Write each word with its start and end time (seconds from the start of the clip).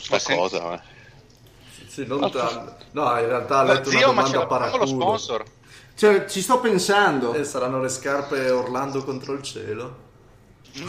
su 0.00 0.14
sta 0.16 0.34
Ma 0.34 0.36
cosa. 0.40 0.74
eh. 0.74 0.80
Sì, 1.88 2.04
non 2.06 2.30
tanto. 2.30 2.76
No, 2.92 3.18
in 3.18 3.26
realtà 3.26 3.58
ha 3.58 3.62
letto 3.62 3.88
una 3.88 3.98
zio, 3.98 4.12
ma 4.12 4.22
domanda 4.22 4.46
proprio 4.46 4.68
lo 4.68 4.68
paraculo. 4.68 4.86
sponsor. 4.86 5.44
Cioè, 5.96 6.26
ci 6.26 6.42
sto 6.42 6.60
pensando. 6.60 7.32
E 7.34 7.44
saranno 7.44 7.80
le 7.80 7.88
scarpe 7.88 8.50
Orlando 8.50 9.02
contro 9.02 9.32
il 9.32 9.42
cielo. 9.42 10.04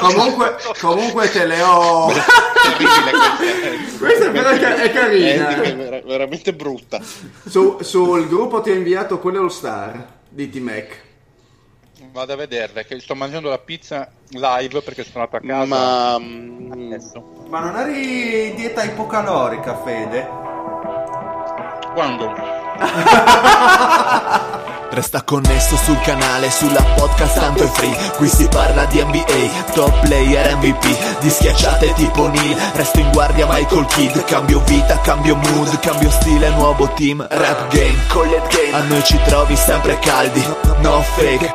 Comunque, 0.00 0.56
comunque 0.80 1.30
te 1.30 1.44
le 1.44 1.60
ho. 1.60 2.06
Questa. 3.98 4.30
Però 4.30 4.48
è 4.48 4.58
ca- 4.58 4.76
è 4.76 4.92
carina. 4.92 5.48
È 5.62 5.76
ver- 5.76 6.04
veramente 6.04 6.54
brutta. 6.54 7.00
Su- 7.46 7.78
sul 7.82 8.26
gruppo 8.28 8.60
ti 8.62 8.70
ho 8.70 8.74
inviato 8.74 9.18
quelle 9.18 9.36
All 9.38 9.48
Star 9.48 10.06
di 10.28 10.48
T-Mac. 10.48 11.08
Vado 12.12 12.32
a 12.32 12.36
vederle, 12.36 12.84
che 12.84 12.98
sto 12.98 13.14
mangiando 13.14 13.48
la 13.48 13.58
pizza 13.58 14.10
live 14.30 14.82
perché 14.82 15.04
sono 15.04 15.24
andato 15.24 15.36
a 15.36 15.40
casa. 15.40 15.64
Ma 15.64 16.14
Adesso. 16.14 17.46
Ma 17.48 17.60
non 17.60 17.76
eri 17.76 18.48
in 18.48 18.56
dieta 18.56 18.82
ipocalorica, 18.82 19.76
Fede? 19.82 20.28
Quando? 21.94 22.34
Resta 24.90 25.22
connesso 25.22 25.76
sul 25.76 26.00
canale, 26.00 26.50
sulla 26.50 26.82
podcast 26.96 27.38
tanto 27.38 27.62
è 27.62 27.66
free 27.68 27.94
Qui 28.16 28.26
si 28.26 28.48
parla 28.48 28.86
di 28.86 29.00
NBA, 29.00 29.72
top 29.72 30.00
player 30.00 30.56
MVP 30.56 31.20
Di 31.20 31.30
schiacciate 31.30 31.92
tipo 31.92 32.26
Neil, 32.26 32.56
resto 32.74 32.98
in 32.98 33.08
guardia 33.12 33.46
Michael 33.48 33.86
Kidd 33.86 34.24
Cambio 34.24 34.60
vita, 34.64 34.98
cambio 35.00 35.36
mood, 35.36 35.78
cambio 35.78 36.10
stile, 36.10 36.50
nuovo 36.50 36.88
team 36.94 37.24
Rap 37.30 37.72
game, 37.72 37.98
collet 38.08 38.44
game, 38.52 38.72
a 38.72 38.82
noi 38.82 39.04
ci 39.04 39.16
trovi 39.26 39.54
sempre 39.54 39.96
caldi 40.00 40.44
No 40.80 41.02
fake, 41.02 41.54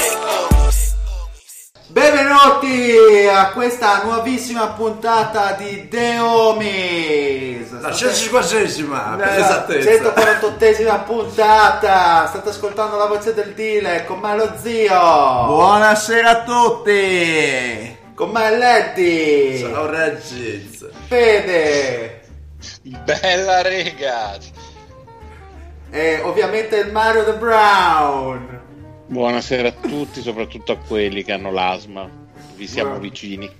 Benvenuti 1.91 3.27
a 3.29 3.51
questa 3.51 4.03
nuovissima 4.03 4.67
puntata 4.69 5.51
di 5.57 5.89
The 5.89 6.19
Homies. 6.19 7.69
La 7.81 7.91
State- 7.91 8.13
150esima, 8.13 9.17
per 9.17 9.27
Eh, 9.27 9.35
esattezza. 9.41 9.89
148esima 9.89 11.03
puntata. 11.03 12.27
State 12.27 12.47
ascoltando 12.47 12.95
la 12.95 13.07
voce 13.07 13.33
del 13.33 13.53
Dile 13.53 14.05
con 14.05 14.19
me 14.19 14.35
lo 14.37 14.53
zio. 14.61 14.97
Buonasera 15.47 16.29
a 16.29 16.43
tutti. 16.43 17.97
Con 18.15 18.29
me 18.31 18.57
Leddy. 18.57 19.59
Ciao 19.59 19.89
Reggiz. 19.89 20.87
Fede. 21.09 22.21
Bella 23.03 23.61
rega! 23.63 24.37
E 25.91 26.21
ovviamente 26.23 26.77
il 26.77 26.89
Mario 26.93 27.25
The 27.25 27.33
Brown. 27.33 28.60
Buonasera 29.11 29.67
a 29.67 29.73
tutti, 29.73 30.21
soprattutto 30.21 30.71
a 30.71 30.77
quelli 30.77 31.23
che 31.23 31.33
hanno 31.33 31.51
l'asma. 31.51 32.07
Vi 32.55 32.65
siamo 32.67 32.91
Buona- 32.91 33.03
vicini. 33.03 33.59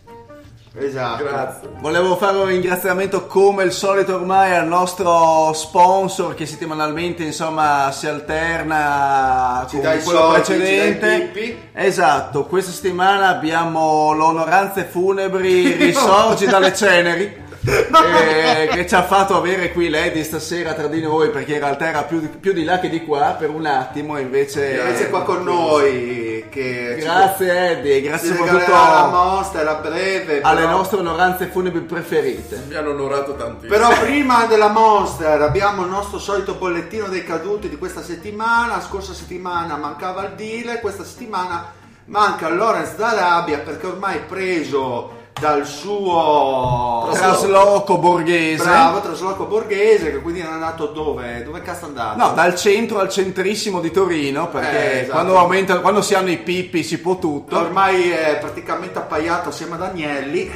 Esatto. 0.74 1.24
Grazie. 1.26 1.70
Volevo 1.82 2.16
fare 2.16 2.38
un 2.38 2.46
ringraziamento 2.46 3.26
come 3.28 3.64
al 3.64 3.74
solito 3.74 4.16
ormai 4.16 4.56
al 4.56 4.68
nostro 4.68 5.52
sponsor 5.52 6.34
che 6.34 6.46
settimanalmente 6.46 7.24
insomma 7.24 7.92
si 7.92 8.08
alterna 8.08 9.66
Ci 9.70 9.82
con 9.82 10.00
quello 10.02 10.02
soldi, 10.20 10.42
precedente. 10.54 11.58
Esatto, 11.74 12.46
questa 12.46 12.72
settimana 12.72 13.28
abbiamo 13.28 14.14
l'onoranze 14.14 14.86
funebri 14.86 15.74
risorgi 15.74 16.46
dalle 16.48 16.74
ceneri. 16.74 17.50
eh, 17.68 18.68
che 18.72 18.88
ci 18.88 18.96
ha 18.96 19.04
fatto 19.04 19.36
avere 19.36 19.72
qui 19.72 19.90
Lady 19.90 20.24
stasera 20.24 20.74
tra 20.74 20.88
di 20.88 21.00
noi 21.02 21.30
perché 21.30 21.54
in 21.54 21.60
realtà 21.60 21.90
era 21.90 22.04
più, 22.04 22.40
più 22.40 22.54
di 22.54 22.64
là 22.64 22.80
che 22.80 22.90
di 22.90 23.04
qua 23.06 23.36
per 23.38 23.50
un 23.52 23.66
attimo 23.68 24.18
invece 24.18 24.80
Invece 24.84 25.10
qua 25.10 25.22
con 25.24 25.44
noi 25.44 26.46
che 26.50 26.96
ci- 26.98 27.04
grazie 27.04 27.72
Eddie 27.72 28.02
ci 28.02 28.08
grazie 28.08 28.32
regalerà 28.32 28.58
la 28.58 28.66
soprattutto 28.66 29.12
Monster 29.12 29.68
a 29.68 29.74
breve. 29.76 30.42
alle 30.42 30.62
però- 30.62 30.72
nostre 30.72 31.00
onoranze 31.00 31.46
funebri 31.48 31.82
preferite 31.82 32.64
Mi 32.68 32.74
hanno 32.76 32.90
onorato 32.92 33.36
tantissimo. 33.36 33.72
Però 33.72 33.90
prima 34.00 34.46
della 34.46 34.70
Monster 34.70 35.42
abbiamo 35.42 35.84
il 35.84 35.90
nostro 35.90 36.18
solito 36.18 36.56
bollettino 36.56 37.08
dei 37.08 37.24
caduti 37.24 37.70
di 37.70 37.78
questa 37.78 38.02
settimana. 38.02 38.76
La 38.76 38.82
scorsa 38.82 39.14
settimana 39.14 39.76
mancava 39.78 40.24
il 40.26 40.32
Dile, 40.36 40.80
questa 40.80 41.04
settimana 41.04 41.72
manca 42.06 42.50
Lorenz 42.50 42.96
d'Arabia 42.96 43.60
perché 43.60 43.86
ormai 43.86 44.20
preso 44.28 45.20
dal 45.40 45.66
suo 45.66 47.10
trasloco 47.14 47.98
borghese 47.98 48.64
bravo 48.64 49.00
trasloco 49.02 49.46
borghese 49.46 50.12
che 50.12 50.20
quindi 50.22 50.42
è 50.42 50.46
andato 50.46 50.88
dove? 50.88 51.44
Dove 51.44 51.62
cazzo 51.62 51.86
è 51.86 51.88
andato? 51.88 52.18
No, 52.18 52.34
dal 52.34 52.56
centro 52.56 53.00
al 53.00 53.10
centrissimo 53.10 53.80
di 53.80 53.92
Torino, 53.92 54.50
perché 54.50 54.70
Eh, 54.94 54.98
esatto. 55.00 55.12
quando, 55.14 55.38
aumenta- 55.38 55.80
quando 55.80 56.02
si 56.02 56.14
hanno 56.14 56.30
i 56.30 56.38
pippi 56.38 56.84
si 56.84 57.00
può 57.00 57.18
tutto. 57.18 57.58
Ormai 57.58 58.10
è 58.12 58.38
praticamente 58.40 59.00
appaiato 59.00 59.50
assieme 59.50 59.76
ad 59.76 59.82
Agnelli. 59.84 60.52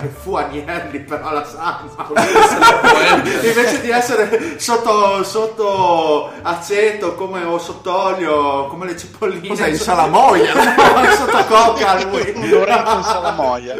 Eh, 0.00 0.08
Fu 0.08 0.34
Agnelli 0.34 1.00
però 1.00 1.32
la 1.32 1.44
salma. 1.44 2.08
Invece 3.42 3.80
di 3.80 3.90
essere 3.90 4.58
sotto, 4.58 5.22
sotto 5.24 6.30
aceto 6.42 7.14
come, 7.14 7.44
o 7.44 7.58
sott'olio 7.58 8.66
come 8.66 8.86
le 8.86 8.96
cipolline. 8.96 9.48
Cos'è, 9.48 9.68
in 9.68 9.76
salamoia? 9.76 10.54
No, 10.54 11.10
sotto 11.14 11.44
coca 11.46 12.02
lui. 12.04 12.32
Lorenzo 12.48 12.96
in 12.96 13.02
Salamoia. 13.02 13.76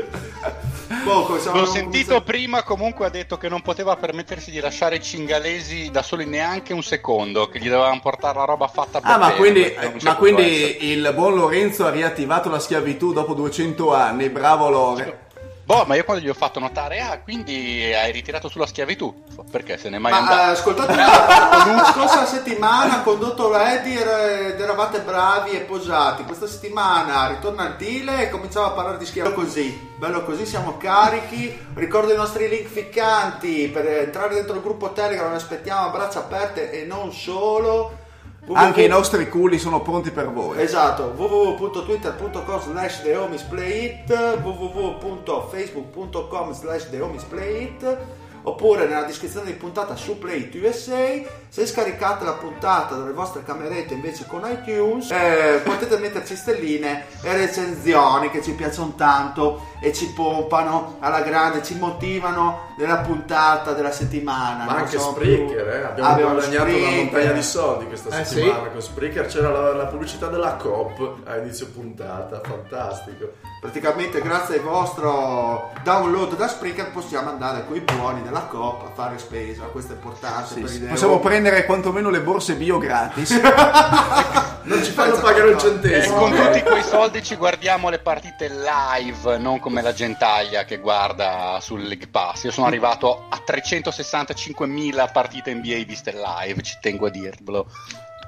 Poco, 1.04 1.38
L'ho 1.52 1.66
sentito 1.66 2.22
prima, 2.22 2.62
comunque 2.62 3.04
ha 3.06 3.10
detto 3.10 3.36
che 3.36 3.48
non 3.48 3.60
poteva 3.60 3.94
permettersi 3.96 4.50
di 4.50 4.58
lasciare 4.58 4.96
i 4.96 5.02
cingalesi 5.02 5.90
da 5.90 6.02
soli 6.02 6.24
neanche 6.24 6.72
un 6.72 6.82
secondo, 6.82 7.48
che 7.48 7.58
gli 7.58 7.68
dovevano 7.68 8.00
portare 8.00 8.38
la 8.38 8.44
roba 8.44 8.68
fatta 8.68 9.00
per 9.00 9.10
Ah, 9.10 9.18
ma 9.18 9.32
quindi, 9.32 9.70
ma 10.02 10.16
quindi 10.16 10.90
il 10.90 11.12
buon 11.14 11.34
Lorenzo 11.34 11.86
ha 11.86 11.90
riattivato 11.90 12.48
la 12.48 12.58
schiavitù 12.58 13.12
dopo 13.12 13.34
200 13.34 13.94
anni, 13.94 14.30
bravo 14.30 14.70
Lore. 14.70 15.26
Boh, 15.68 15.84
ma 15.84 15.96
io 15.96 16.04
quando 16.04 16.24
gli 16.24 16.28
ho 16.30 16.32
fatto 16.34 16.60
notare, 16.60 16.98
ah, 17.00 17.18
quindi 17.18 17.92
hai 17.92 18.10
ritirato 18.10 18.48
sulla 18.48 18.66
schiavitù? 18.66 19.14
Perché 19.50 19.76
se 19.76 19.90
n'è 19.90 19.98
mai 19.98 20.12
Ma 20.12 20.16
eh, 20.16 20.20
andato? 20.22 20.50
ascoltate, 20.52 20.94
la 20.94 21.92
scorsa 21.92 22.24
settimana 22.24 22.94
ha 22.94 23.02
condotto 23.02 23.54
er- 23.54 24.52
ed 24.52 24.58
eravate 24.58 25.00
bravi 25.00 25.50
e 25.50 25.60
posati. 25.60 26.24
Questa 26.24 26.46
settimana 26.46 27.28
ritorna 27.28 27.66
il 27.66 27.74
Dile 27.76 28.22
e 28.22 28.30
cominciamo 28.30 28.64
a 28.64 28.70
parlare 28.70 28.96
di 28.96 29.04
schiavo 29.04 29.32
così. 29.32 29.78
Bello 29.98 30.24
così, 30.24 30.46
siamo 30.46 30.78
carichi. 30.78 31.66
Ricordo 31.74 32.14
i 32.14 32.16
nostri 32.16 32.48
link 32.48 32.66
ficcanti 32.66 33.68
per 33.68 33.86
entrare 33.88 34.36
dentro 34.36 34.54
il 34.54 34.62
gruppo 34.62 34.92
Telegram. 34.92 35.28
Vi 35.28 35.36
aspettiamo 35.36 35.88
a 35.88 35.90
braccia 35.90 36.20
aperte 36.20 36.70
e 36.70 36.86
non 36.86 37.12
solo. 37.12 38.06
Anche 38.52 38.82
i 38.82 38.88
nostri 38.88 39.28
culi 39.28 39.58
sono 39.58 39.80
pronti 39.82 40.10
per 40.10 40.32
voi. 40.32 40.60
Esatto, 40.60 41.12
www.twitter.com 41.16 42.60
slash 42.60 43.02
TheHomiesPlayIt 43.02 44.40
www.facebook.com 44.42 46.52
slash 46.52 46.88
TheHomiesPlayIt 46.90 47.96
oppure 48.42 48.86
nella 48.86 49.02
descrizione 49.04 49.46
di 49.46 49.52
puntata 49.52 49.94
su 49.96 50.18
Play 50.18 50.50
USA 50.62 51.36
se 51.48 51.66
scaricate 51.66 52.24
la 52.24 52.32
puntata 52.32 52.94
dalle 52.94 53.12
vostre 53.12 53.42
camerette 53.42 53.94
invece 53.94 54.26
con 54.26 54.42
iTunes 54.46 55.10
eh, 55.10 55.60
potete 55.64 55.96
metterci 55.98 56.36
stelline 56.36 57.04
e 57.22 57.36
recensioni 57.36 58.30
che 58.30 58.42
ci 58.42 58.52
piacciono 58.52 58.94
tanto 58.96 59.66
e 59.80 59.92
ci 59.92 60.12
pompano 60.12 60.96
alla 61.00 61.20
grande 61.22 61.62
ci 61.62 61.76
motivano 61.76 62.66
nella 62.78 62.98
puntata 62.98 63.72
della 63.72 63.92
settimana 63.92 64.64
Ma 64.64 64.76
anche 64.76 64.98
sono 64.98 65.12
Spreaker, 65.12 65.46
più- 65.46 65.72
eh? 65.72 65.82
abbiamo 65.84 66.10
Abbiamo 66.10 66.32
guadagnato 66.34 66.64
una 66.64 66.72
Spreaker. 66.76 66.96
montagna 67.04 67.32
di 67.32 67.42
soldi 67.42 67.86
questa 67.86 68.20
Eh, 68.20 68.24
settimana 68.24 68.68
con 68.68 68.80
Spreaker. 68.82 69.26
C'era 69.26 69.50
la, 69.50 69.72
la 69.74 69.86
pubblicità 69.86 70.26
della 70.28 70.54
Coop 70.54 71.16
a 71.26 71.36
inizio 71.38 71.66
puntata, 71.68 72.40
fantastico. 72.42 73.32
Praticamente 73.60 74.20
grazie 74.22 74.56
al 74.56 74.60
vostro 74.62 75.72
download 75.82 76.36
da 76.36 76.46
Spreaker 76.46 76.92
possiamo 76.92 77.28
andare 77.28 77.66
con 77.66 77.74
i 77.74 77.80
buoni 77.80 78.22
della 78.22 78.42
Coppa 78.42 78.86
a 78.86 78.90
fare 78.94 79.18
spesa, 79.18 79.64
questo 79.64 79.92
è 79.92 79.96
importante 79.96 80.54
Sì, 80.54 80.60
per 80.60 80.68
sì. 80.70 80.78
Possiamo 80.80 81.18
prendere 81.18 81.64
quantomeno 81.64 82.08
le 82.08 82.20
borse 82.20 82.54
bio 82.54 82.78
gratis. 82.78 83.40
Non 84.68 84.84
ci 84.84 84.90
fanno 84.90 85.18
pagare 85.18 85.48
un 85.48 85.56
E 85.56 85.58
centesimo. 85.58 86.16
con 86.18 86.30
tutti 86.34 86.62
quei 86.62 86.82
soldi 86.82 87.22
ci 87.22 87.36
guardiamo 87.36 87.88
le 87.88 88.00
partite 88.00 88.50
live, 88.50 89.38
non 89.38 89.60
come 89.60 89.80
la 89.80 89.94
gentaglia 89.94 90.64
che 90.64 90.76
guarda 90.76 91.56
sul 91.62 91.84
League 91.84 92.08
Pass. 92.08 92.44
Io 92.44 92.50
sono 92.50 92.66
arrivato 92.66 93.24
a 93.30 93.40
365.000 93.46 95.10
partite 95.10 95.54
NBA 95.54 95.84
viste 95.86 96.12
live, 96.12 96.60
ci 96.60 96.76
tengo 96.82 97.06
a 97.06 97.10
dirvelo. 97.10 97.66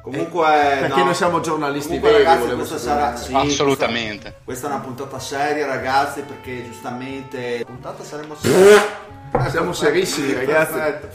Comunque, 0.02 0.46
Perché 0.80 0.98
no. 0.98 1.04
noi 1.04 1.14
siamo 1.14 1.40
giornalisti 1.40 1.98
Comunque, 1.98 2.10
veri, 2.12 2.24
ragazzi, 2.24 2.54
questa 2.54 2.78
sarà 2.78 3.16
sì, 3.16 3.34
Assolutamente. 3.34 4.22
Questa, 4.22 4.40
questa 4.44 4.66
è 4.66 4.70
una 4.70 4.80
puntata 4.80 5.18
seria, 5.18 5.66
ragazzi, 5.66 6.22
perché 6.22 6.64
giustamente 6.64 7.64
puntata 7.66 8.02
saremo 8.02 8.34
seri. 8.40 8.54
Eh, 9.32 9.50
Siamo 9.50 9.72
serissimi, 9.72 10.32
ragazzi. 10.32 10.72
Perfetto. 10.72 11.08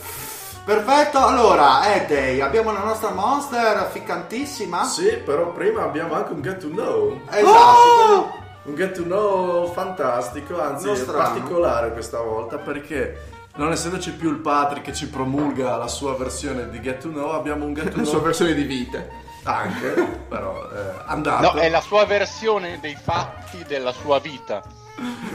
Perfetto, 0.66 1.20
allora, 1.24 1.94
Edey, 1.96 2.42
abbiamo 2.42 2.72
la 2.72 2.80
nostra 2.80 3.12
monster 3.12 3.88
ficcantissima. 3.92 4.84
Sì, 4.86 5.18
però 5.24 5.52
prima 5.52 5.84
abbiamo 5.84 6.16
anche 6.16 6.32
un 6.34 6.42
get 6.42 6.58
to 6.58 6.70
know. 6.70 7.20
Esatto, 7.30 7.48
Oh! 7.48 8.44
Un 8.64 8.74
get 8.74 8.94
to 8.96 9.04
know 9.04 9.72
fantastico, 9.74 10.60
anzi 10.60 10.90
particolare 11.06 11.92
questa 11.92 12.20
volta 12.20 12.58
perché 12.58 13.35
non 13.56 13.72
essendoci 13.72 14.12
più 14.14 14.30
il 14.32 14.38
Patrick 14.40 14.86
che 14.86 14.94
ci 14.94 15.08
promulga 15.08 15.78
la 15.78 15.88
sua 15.88 16.16
versione 16.16 16.70
di 16.70 16.80
get 16.82 17.02
to 17.02 17.10
know, 17.10 17.32
abbiamo 17.32 17.66
un 17.66 17.74
get 17.74 17.90
to 17.90 17.98
La 17.98 18.04
sua 18.04 18.14
know 18.14 18.24
versione 18.24 18.54
di 18.54 18.64
vita. 18.64 19.04
anche, 19.44 19.88
però 20.28 20.70
eh, 20.72 21.04
andato. 21.06 21.54
No, 21.54 21.60
è 21.60 21.70
la 21.70 21.82
sua 21.82 22.06
versione 22.06 22.80
dei 22.80 22.98
fatti 23.02 23.64
della 23.68 23.92
sua 23.94 24.20
vita. 24.20 24.62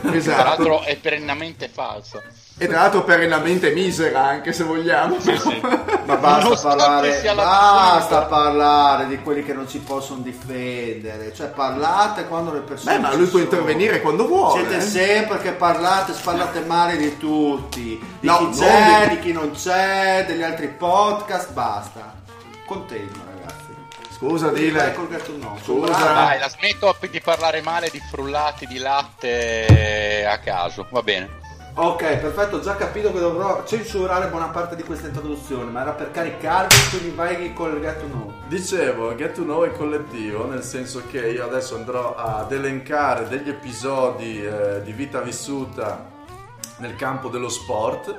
Tra 0.00 0.12
Esatto. 0.14 0.42
l'altro 0.42 0.82
è 0.82 0.96
perennemente 0.96 1.68
falsa. 1.68 2.22
E 2.62 2.66
tra 2.66 2.80
l'altro 2.82 3.04
perennemente 3.04 3.70
misera, 3.70 4.20
anche 4.20 4.52
se 4.52 4.64
vogliamo. 4.64 5.16
Ma 6.04 6.16
basta 6.16 6.68
parlare, 6.68 7.22
basta 7.34 8.22
parlare 8.24 9.06
di 9.06 9.18
quelli 9.22 9.42
che 9.42 9.54
non 9.54 9.66
si 9.66 9.78
possono 9.78 10.20
difendere. 10.20 11.32
Cioè, 11.32 11.46
parlate 11.46 12.26
quando 12.26 12.52
le 12.52 12.60
persone. 12.60 12.96
Beh, 12.96 13.00
ma 13.00 13.08
lui 13.14 13.28
può 13.28 13.38
sono. 13.38 13.44
intervenire 13.44 14.02
quando 14.02 14.26
vuole. 14.26 14.60
Siete 14.60 14.76
eh. 14.76 14.80
sempre 14.82 15.38
che 15.38 15.52
parlate, 15.52 16.12
spallate 16.12 16.60
male 16.60 16.98
di 16.98 17.16
tutti, 17.16 17.98
di 18.20 18.26
No, 18.26 18.36
chi 18.36 18.42
non 18.44 18.52
c'è, 18.52 19.08
di- 19.08 19.14
di 19.14 19.20
chi 19.20 19.32
non 19.32 19.52
c'è, 19.52 20.24
degli 20.28 20.42
altri 20.42 20.68
podcast, 20.68 21.52
basta. 21.52 22.12
Contento, 22.66 23.20
ragazzi. 23.24 23.74
Scusa, 24.10 24.50
dile. 24.50 24.94
Scusa. 25.62 26.12
Dai, 26.12 26.38
la 26.38 26.48
smetto 26.50 26.94
di 27.10 27.20
parlare 27.22 27.62
male 27.62 27.88
di 27.90 28.02
frullati 28.10 28.66
di 28.66 28.76
latte 28.76 30.26
a 30.28 30.36
caso, 30.40 30.86
va 30.90 31.00
bene. 31.00 31.39
Ok, 31.72 32.18
perfetto, 32.18 32.56
ho 32.56 32.60
già 32.60 32.74
capito 32.74 33.12
che 33.12 33.20
dovrò 33.20 33.62
censurare 33.64 34.28
buona 34.28 34.48
parte 34.48 34.74
di 34.74 34.82
questa 34.82 35.06
introduzione, 35.06 35.70
ma 35.70 35.82
era 35.82 35.92
per 35.92 36.10
caricarvi, 36.10 36.74
quindi 36.90 37.10
vai 37.14 37.52
col 37.54 37.80
gatto 37.80 38.06
no. 38.08 38.34
Dicevo, 38.48 39.14
Get 39.14 39.34
to 39.34 39.42
Know 39.44 39.64
è 39.64 39.72
collettivo, 39.72 40.46
nel 40.46 40.64
senso 40.64 41.02
che 41.08 41.28
io 41.30 41.44
adesso 41.44 41.76
andrò 41.76 42.16
ad 42.16 42.50
elencare 42.50 43.28
degli 43.28 43.48
episodi 43.48 44.44
eh, 44.44 44.82
di 44.82 44.92
vita 44.92 45.20
vissuta 45.20 46.10
nel 46.78 46.96
campo 46.96 47.28
dello 47.28 47.48
sport. 47.48 48.18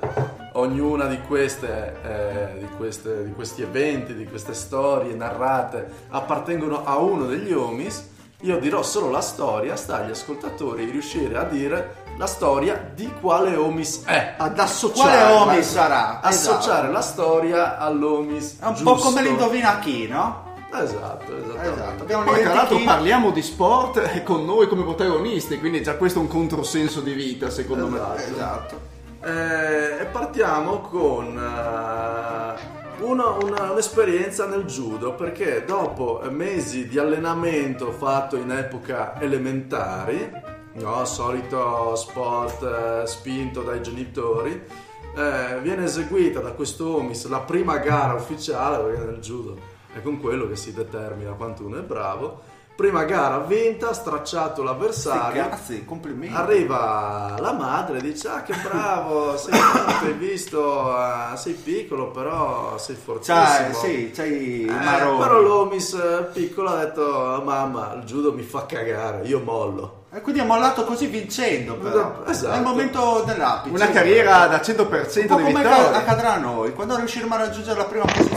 Ognuna 0.53 1.05
di 1.05 1.19
queste, 1.21 1.95
eh, 2.03 2.59
di 2.59 2.67
queste- 2.77 3.25
di 3.25 3.33
questi 3.33 3.61
eventi, 3.61 4.15
di 4.15 4.25
queste 4.25 4.53
storie 4.53 5.13
narrate 5.13 5.87
appartengono 6.09 6.85
a 6.85 6.97
uno 6.97 7.25
degli 7.25 7.51
homies. 7.51 8.09
Io 8.43 8.57
dirò 8.59 8.81
solo 8.81 9.11
la 9.11 9.21
storia, 9.21 9.75
sta 9.75 9.97
agli 9.97 10.09
ascoltatori 10.09 10.85
riuscire 10.85 11.37
a 11.37 11.43
dire 11.43 12.00
la 12.21 12.27
storia 12.27 12.91
di 12.93 13.11
quale 13.19 13.55
homies 13.55 14.03
è. 14.05 14.35
Ad 14.37 14.59
associare 14.59 15.17
Quale 15.25 15.33
homies 15.33 15.71
sarà? 15.71 16.19
Associare 16.21 16.61
Esatto. 16.81 16.91
la 16.91 17.01
storia 17.01 17.77
all'homies. 17.79 18.59
È 18.59 18.65
un 18.67 18.73
po' 18.83 18.93
giusto. 18.93 19.07
come 19.09 19.23
l'indovina 19.23 19.79
chi, 19.79 20.07
no? 20.07 20.53
Esatto. 20.71 21.35
Esatto. 21.35 22.03
Abbiamo 22.03 22.23
Poi 22.25 22.41
tra 22.43 22.53
l'altro 22.53 22.77
chi- 22.77 22.83
parliamo 22.83 23.31
di 23.31 23.41
sport 23.41 24.21
con 24.21 24.45
noi 24.45 24.67
come 24.67 24.83
protagonisti, 24.83 25.57
quindi 25.59 25.81
già 25.81 25.95
questo 25.95 26.19
è 26.19 26.21
un 26.21 26.27
controsenso 26.27 27.01
di 27.01 27.13
vita, 27.13 27.49
secondo 27.49 27.87
me. 27.87 27.97
Esatto. 27.97 28.29
Esatto. 28.31 28.79
Eh, 29.23 30.01
e 30.01 30.05
partiamo 30.05 30.79
con 30.81 31.25
eh, 31.39 33.01
uno- 33.03 33.37
una- 33.41 33.71
un'esperienza 33.71 34.45
nel 34.45 34.65
judo 34.65 35.13
perché 35.15 35.63
dopo 35.65 36.21
mesi 36.29 36.87
di 36.87 36.99
allenamento 36.99 37.91
fatto 37.91 38.35
in 38.35 38.51
epoca 38.51 39.19
elementari, 39.19 40.31
no, 40.73 41.05
solito 41.05 41.95
sport 41.95 42.63
eh, 42.63 43.07
spinto 43.07 43.61
dai 43.61 43.81
genitori, 43.81 44.61
eh, 45.15 45.59
viene 45.61 45.85
eseguita 45.85 46.39
da 46.39 46.51
questo 46.51 46.97
Omis 46.97 47.27
la 47.27 47.41
prima 47.41 47.77
gara 47.77 48.13
ufficiale 48.13 48.97
nel 48.97 49.19
judo 49.19 49.79
è 49.93 50.01
con 50.01 50.19
quello 50.19 50.47
che 50.47 50.55
si 50.55 50.73
determina 50.73 51.31
quanto 51.33 51.65
uno 51.65 51.77
è 51.77 51.81
bravo. 51.81 52.50
Prima 52.75 53.03
gara 53.03 53.37
vinta, 53.39 53.93
stracciato 53.93 54.63
l'avversario. 54.63 55.41
cazzi, 55.49 55.85
complimenti. 55.85 56.35
Arriva 56.35 57.35
la 57.37 57.51
madre 57.51 57.99
e 57.99 58.01
dice: 58.01 58.27
Ah, 58.29 58.41
che 58.41 58.55
bravo, 58.63 59.37
sei 59.37 59.53
forte, 59.53 60.05
hai 60.07 60.13
visto, 60.13 60.97
eh, 60.97 61.37
sei 61.37 61.53
piccolo, 61.53 62.09
però 62.09 62.77
sei 62.79 62.95
fortissimo. 62.95 63.37
Cioè, 63.37 63.69
sì, 63.73 64.11
c'hai 64.11 64.61
il 64.61 64.69
Eh, 64.69 65.17
però 65.19 65.39
l'Omis 65.41 65.93
eh, 65.93 66.29
piccolo 66.33 66.69
ha 66.69 66.77
detto: 66.85 67.41
Mamma, 67.45 67.93
il 67.93 68.03
judo 68.03 68.33
mi 68.33 68.41
fa 68.41 68.65
cagare, 68.65 69.25
io 69.27 69.39
mollo. 69.41 69.99
E 70.13 70.19
quindi 70.19 70.41
ha 70.41 70.45
mollato 70.45 70.83
così 70.83 71.05
vincendo, 71.05 71.75
però. 71.75 72.23
Esatto. 72.27 72.53
Nel 72.53 72.63
momento 72.63 73.23
dell'apice. 73.25 73.73
Una 73.75 73.89
carriera 73.91 74.47
da 74.47 74.59
100% 74.59 75.21
Un 75.21 75.27
po' 75.27 75.35
di 75.35 75.43
come 75.43 75.61
vittoria. 75.61 75.93
accadrà 75.95 76.33
a 76.33 76.37
noi. 76.37 76.73
Quando 76.73 76.97
riusciremo 76.97 77.33
a 77.33 77.37
raggiungere 77.37 77.77
la 77.77 77.85
prima 77.85 78.03
posizione 78.05 78.30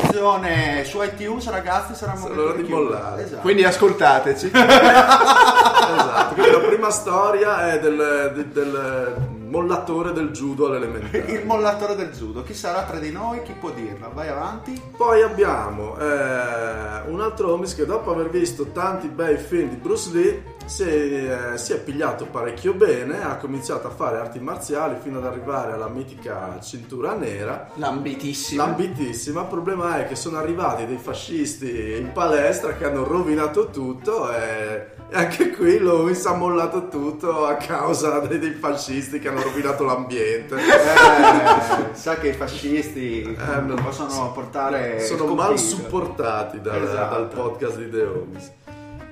su 0.85 1.03
iTunes, 1.03 1.49
ragazzi, 1.51 1.95
sarà 1.95 2.15
l'ora 2.29 2.53
di 2.55 2.69
mollare. 2.69 3.25
Esatto. 3.25 3.41
Quindi 3.41 3.65
ascoltateci. 3.65 4.51
esatto, 4.55 6.35
quindi 6.35 6.51
la 6.51 6.59
prima 6.61 6.91
storia 6.91 7.73
è 7.73 7.81
del, 7.81 8.33
di- 8.35 8.53
del 8.53 9.33
mollatore 9.55 10.13
del 10.13 10.31
judo 10.31 10.67
all'elementare. 10.67 11.33
Il 11.33 11.47
mollatore 11.47 11.95
del 11.95 12.11
judo. 12.11 12.43
Chi 12.43 12.55
sarà 12.55 12.83
tra 12.83 12.99
di 12.99 13.13
noi? 13.13 13.43
Chi 13.43 13.53
può 13.53 13.71
dirla? 13.71 14.09
Vai 14.09 14.29
avanti. 14.29 14.81
Poi 14.97 15.23
abbiamo 15.23 15.97
eh, 15.97 17.03
un 17.07 17.21
altro 17.21 17.53
Homies 17.53 17.75
che 17.75 17.87
dopo 17.87 18.11
aver 18.11 18.31
visto 18.31 18.73
tanti 18.73 19.07
bei 19.07 19.37
film 19.37 19.69
di 19.69 19.77
Bruce 19.77 20.11
Lee 20.13 20.43
si 20.67 20.83
è, 20.83 21.53
eh, 21.55 21.59
si 21.59 21.73
è 21.73 21.79
pigliato 21.79 22.27
parecchio 22.27 22.73
bene, 22.75 23.23
ha 23.23 23.37
cominciato 23.37 23.87
a 23.87 23.91
fare 23.91 24.19
arti 24.19 24.39
marziali 24.41 24.97
fino 25.03 25.19
ad 25.19 25.27
arrivare 25.27 25.73
alla 25.73 25.89
mitica 25.89 26.59
cintura 26.61 27.15
nera. 27.15 27.69
L'ambitissima. 27.75 28.65
L'ambitissima, 28.65 29.43
il 29.43 29.47
problema 29.49 29.99
è 29.99 30.07
che 30.07 30.17
sono 30.17 30.39
arrivati 30.39 30.87
dei 30.87 30.97
fascisti 30.99 31.97
in 31.99 32.13
palestra 32.13 32.75
che 32.75 32.85
hanno 32.87 33.05
rovinato 33.05 33.69
tutto 33.71 34.33
e, 34.33 34.87
e 35.11 35.17
anche 35.17 35.51
qui 35.51 35.79
Lois 35.79 36.25
ha 36.27 36.35
mollato 36.35 36.89
tutto 36.89 37.47
a 37.47 37.55
causa 37.57 38.19
dei, 38.21 38.39
dei 38.39 38.53
fascisti 38.55 39.19
che 39.19 39.29
hanno 39.29 39.43
rovinato 39.43 39.85
l'ambiente. 39.85 40.57
Eh, 40.57 41.95
sa 41.95 42.17
che 42.17 42.29
i 42.29 42.33
fascisti 42.33 43.23
Eh, 43.23 43.61
non 43.61 43.81
possono 43.83 44.33
portare. 44.33 45.01
sono 45.05 45.35
mal 45.35 45.59
supportati 45.59 46.61
dal, 46.61 46.83
Esatto. 46.83 47.15
dal 47.15 47.29
podcast 47.29 47.77
di 47.79 47.91
The 47.91 48.03
Homies. 48.03 48.53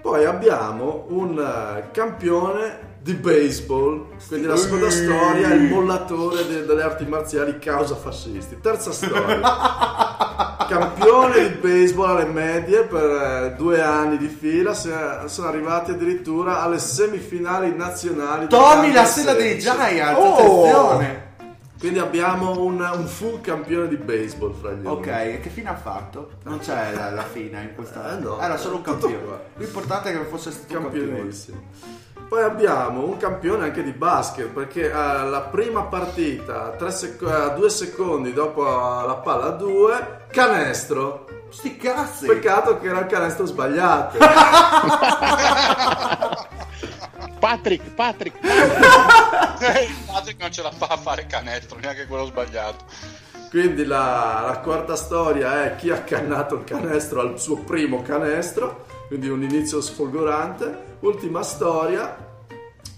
Poi 0.03 0.25
abbiamo 0.25 1.07
un 1.11 1.39
eh, 1.39 1.91
campione 1.93 2.91
di 2.99 3.15
baseball, 3.15 4.07
quindi 4.29 4.47
la 4.47 4.57
seconda 4.57 4.91
storia 4.91 5.51
è 5.51 5.55
il 5.55 5.63
mollatore 5.63 6.47
de- 6.47 6.65
delle 6.67 6.83
arti 6.83 7.05
marziali 7.07 7.59
causa 7.59 7.95
fascisti. 7.95 8.59
Terza 8.61 8.91
storia, 8.93 9.41
campione 10.69 11.49
di 11.49 11.55
baseball 11.55 12.11
alle 12.17 12.25
medie 12.27 12.83
per 12.85 13.05
eh, 13.05 13.55
due 13.57 13.81
anni 13.81 14.19
di 14.19 14.27
fila, 14.29 14.75
se- 14.75 14.91
sono 15.27 15.49
arrivati 15.49 15.93
addirittura 15.93 16.63
alle 16.63 16.79
semifinali 16.79 17.75
nazionali. 17.77 18.49
Tommy 18.49 18.93
la 18.93 19.05
stella 19.05 19.35
dei 19.35 19.61
16. 19.61 19.77
Giants, 19.77 20.19
Oh! 20.19 20.33
attenzione. 20.35 21.31
Quindi 21.83 21.99
abbiamo 21.99 22.63
un, 22.63 22.79
un 22.81 23.07
full 23.09 23.41
campione 23.41 23.89
di 23.89 23.97
baseball 23.97 24.55
fra 24.55 24.71
gli 24.71 24.87
Ok, 24.87 25.09
e 25.09 25.41
che 25.43 25.49
fine 25.49 25.69
ha 25.71 25.75
fatto? 25.75 26.35
Non 26.45 26.61
c'è 26.61 26.93
la, 26.95 27.11
la 27.11 27.25
fine 27.25 27.61
in 27.61 27.75
questa. 27.75 28.17
Eh, 28.17 28.21
no. 28.21 28.39
Era 28.41 28.57
solo 28.57 28.77
un 28.77 28.83
campione. 28.87 29.17
L'importante 29.57 30.13
è 30.13 30.17
che 30.17 30.25
fosse 30.27 30.53
stato 30.53 30.77
un 30.77 30.83
campione. 30.85 31.07
campionissimo. 31.09 31.61
Poi 32.29 32.41
abbiamo 32.45 33.05
un 33.05 33.17
campione 33.17 33.65
anche 33.65 33.83
di 33.83 33.91
basket 33.91 34.47
perché 34.47 34.91
eh, 34.91 34.93
la 34.93 35.49
prima 35.51 35.83
partita, 35.83 36.77
sec- 36.91 37.21
eh, 37.21 37.55
due 37.57 37.69
secondi 37.69 38.33
dopo 38.33 38.63
la 38.63 39.21
palla 39.21 39.49
2, 39.49 40.27
canestro. 40.31 41.22
Sti 41.53 41.77
cazzi! 41.77 42.27
Peccato 42.27 42.79
che 42.79 42.89
era 42.89 43.01
il 43.01 43.07
canestro 43.07 43.45
sbagliato. 43.45 44.17
Patrick, 47.39 47.91
Patrick, 47.91 48.39
Patrick 48.41 50.41
non 50.41 50.51
ce 50.51 50.63
la 50.63 50.71
fa 50.71 50.87
a 50.87 50.97
fare 50.97 51.27
canestro, 51.27 51.79
neanche 51.79 52.07
quello 52.07 52.25
sbagliato. 52.25 52.85
Quindi 53.51 53.85
la, 53.85 54.45
la 54.47 54.59
quarta 54.61 54.97
storia 54.97 55.65
è 55.65 55.77
chi 55.77 55.91
ha 55.91 56.01
cannato 56.03 56.55
il 56.55 56.65
canestro 56.65 57.21
al 57.21 57.39
suo 57.39 57.57
primo 57.57 58.01
canestro, 58.01 58.87
quindi 59.09 59.29
un 59.29 59.43
inizio 59.43 59.83
sfolgorante. 59.83 60.97
Ultima 61.01 61.43
storia, 61.43 62.17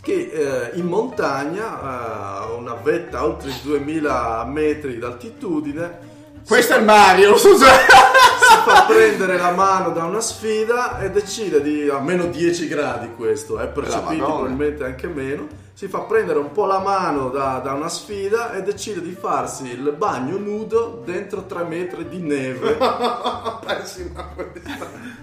che 0.00 0.12
eh, 0.12 0.70
in 0.78 0.86
montagna, 0.86 1.80
a 1.80 2.52
una 2.52 2.74
vetta 2.74 3.24
oltre 3.24 3.50
i 3.50 3.60
2000 3.62 4.44
metri 4.44 4.98
d'altitudine, 4.98 6.12
Questo 6.46 6.74
è 6.74 6.78
il 6.78 6.84
Mario, 6.84 7.36
scusa. 7.36 7.66
si 8.64 8.70
fa 8.70 8.84
prendere 8.86 9.36
la 9.36 9.50
mano 9.52 9.90
da 9.90 10.04
una 10.04 10.20
sfida 10.20 10.98
e 11.00 11.10
decide 11.10 11.60
di 11.60 11.88
a 11.88 11.98
meno 11.98 12.24
10 12.26 12.66
gradi 12.66 13.10
questo, 13.14 13.58
è 13.58 13.68
percepiti 13.68 14.16
Madonna. 14.16 14.26
probabilmente 14.26 14.84
anche 14.84 15.06
meno. 15.06 15.46
Si 15.74 15.88
fa 15.88 16.00
prendere 16.00 16.38
un 16.38 16.52
po' 16.52 16.66
la 16.66 16.78
mano 16.78 17.28
da, 17.28 17.60
da 17.62 17.72
una 17.72 17.88
sfida 17.88 18.52
e 18.52 18.62
decide 18.62 19.02
di 19.02 19.10
farsi 19.18 19.72
il 19.72 19.92
bagno 19.96 20.38
nudo 20.38 21.02
dentro 21.04 21.44
3 21.44 21.64
metri 21.64 22.08
di 22.08 22.18
neve. 22.18 22.76
Pessima 23.66 24.24
questa. 24.34 25.22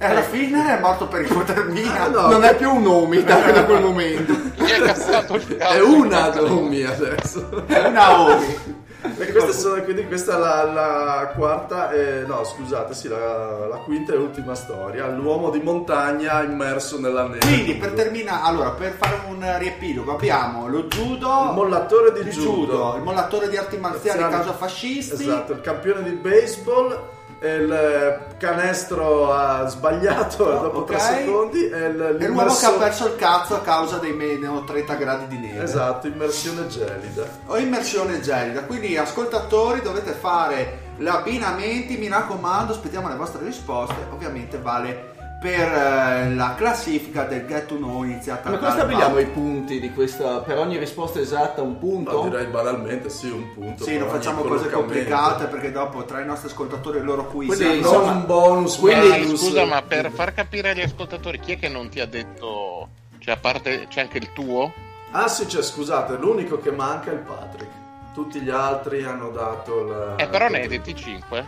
E 0.00 0.04
alla 0.04 0.22
fine 0.22 0.76
è 0.76 0.80
morto 0.80 1.08
per 1.08 1.22
ipotermia. 1.22 2.04
Ah, 2.04 2.08
no. 2.08 2.28
Non 2.28 2.44
è 2.44 2.54
più 2.56 2.72
un 2.72 2.86
omita 2.86 3.40
da 3.50 3.64
quel 3.64 3.82
momento. 3.82 4.32
Mi 4.58 4.70
è 4.70 4.80
cascato 4.80 5.34
il 5.36 5.56
cazzo. 5.56 5.72
È 5.72 5.80
una 5.80 6.28
Domi 6.28 6.82
adesso. 6.84 7.66
È 7.66 7.86
una 7.86 8.20
Omi. 8.20 8.77
E 9.00 9.52
sono, 9.52 9.82
quindi 9.84 10.06
questa 10.06 10.34
è 10.36 10.38
la, 10.38 10.64
la 10.64 11.32
quarta, 11.36 11.90
e, 11.92 12.24
no 12.26 12.42
scusate, 12.44 12.94
sì, 12.94 13.06
la, 13.08 13.66
la 13.68 13.76
quinta 13.76 14.12
e 14.12 14.16
ultima 14.16 14.54
storia. 14.54 15.06
L'uomo 15.08 15.50
di 15.50 15.60
montagna 15.60 16.42
immerso 16.42 16.98
nella 16.98 17.22
neve. 17.26 17.38
Quindi 17.38 17.74
per 17.76 17.92
terminare, 17.92 18.42
allora 18.44 18.70
per 18.70 18.92
fare 18.98 19.20
un 19.28 19.44
riepilogo 19.58 20.14
abbiamo 20.14 20.66
lo 20.66 20.84
judo, 20.84 21.46
Il 21.48 21.54
mollatore 21.54 22.12
di 22.12 22.20
il 22.20 22.28
judo. 22.30 22.94
il 22.96 23.02
mollatore 23.02 23.48
di 23.48 23.56
arti 23.56 23.76
marziali 23.76 24.20
Marziali. 24.20 24.44
causa 24.44 24.58
fascisti, 24.58 25.12
Esatto, 25.14 25.52
il 25.52 25.60
campione 25.60 26.02
di 26.02 26.10
baseball, 26.10 26.98
il 27.40 28.18
canestro 28.36 29.32
ha 29.32 29.66
sbagliato 29.68 30.44
dopo 30.60 30.78
ok. 30.78 30.86
3 30.86 30.98
secondi 30.98 31.68
e 31.68 31.84
e 31.84 32.26
l'uomo 32.26 32.54
che 32.54 32.66
ha 32.66 32.70
perso 32.72 33.06
il 33.06 33.16
cazzo 33.16 33.54
a 33.54 33.60
causa 33.60 33.98
dei 33.98 34.12
meno 34.12 34.64
30 34.64 34.94
gradi 34.94 35.26
di 35.28 35.46
neve. 35.46 35.62
Esatto, 35.62 36.06
immersione 36.06 36.66
gelida. 36.66 37.26
o 37.46 37.56
immersione 37.58 38.20
gelida. 38.20 38.64
Quindi, 38.64 38.96
ascoltatori, 38.96 39.80
dovete 39.82 40.12
fare 40.12 40.86
gli 40.96 41.06
abbinamenti. 41.06 41.96
Mi 41.96 42.08
raccomando, 42.08 42.72
aspettiamo 42.72 43.08
le 43.08 43.14
vostre 43.14 43.44
risposte. 43.44 44.06
Ovviamente, 44.10 44.58
vale 44.58 45.16
per 45.40 45.72
eh, 45.72 46.34
la 46.34 46.54
classifica 46.56 47.22
del 47.22 47.46
Get 47.46 47.66
to 47.66 47.76
Know 47.76 48.02
iniziata 48.02 48.50
Ma 48.50 48.58
come 48.58 48.72
stabiliamo 48.72 49.18
i 49.18 49.26
punti 49.26 49.78
di 49.78 49.92
questa? 49.92 50.40
Per 50.40 50.58
ogni 50.58 50.78
risposta 50.78 51.20
esatta 51.20 51.62
un 51.62 51.78
punto? 51.78 52.22
Ma 52.22 52.28
direi 52.28 52.46
banalmente 52.46 53.08
sì, 53.08 53.30
un 53.30 53.52
punto. 53.54 53.84
Sì, 53.84 53.96
non 53.98 54.08
facciamo 54.08 54.42
cose 54.42 54.68
complicate 54.68 55.46
perché 55.46 55.70
dopo 55.70 56.04
tra 56.04 56.20
i 56.20 56.26
nostri 56.26 56.48
ascoltatori 56.48 56.98
e 56.98 57.02
loro 57.02 57.26
quiz 57.26 57.54
Quindi, 57.56 57.78
Insomma, 57.78 58.12
un 58.12 58.26
bonus, 58.26 58.78
quindi- 58.78 59.08
malus. 59.08 59.44
scusa, 59.44 59.64
ma 59.64 59.80
per 59.82 60.10
far 60.10 60.34
capire 60.34 60.70
agli 60.70 60.82
ascoltatori, 60.82 61.38
chi 61.38 61.52
è 61.52 61.58
che 61.58 61.68
non 61.68 61.88
ti 61.88 62.00
ha 62.00 62.06
detto. 62.06 62.88
Cioè, 63.18 63.34
a 63.34 63.38
parte 63.38 63.86
c'è 63.88 64.00
anche 64.00 64.18
il 64.18 64.32
tuo? 64.32 64.72
Ah 65.12 65.28
sì, 65.28 65.48
cioè, 65.48 65.62
scusate, 65.62 66.16
l'unico 66.16 66.58
che 66.58 66.72
manca 66.72 67.10
è 67.10 67.14
il 67.14 67.20
Patrick. 67.20 67.70
Tutti 68.12 68.40
gli 68.40 68.50
altri 68.50 69.04
hanno 69.04 69.30
dato 69.30 69.80
il... 69.84 70.14
Eh, 70.18 70.26
però 70.26 70.48
ne 70.48 70.62
hai 70.62 70.68
detti 70.68 70.94
5. 70.94 71.44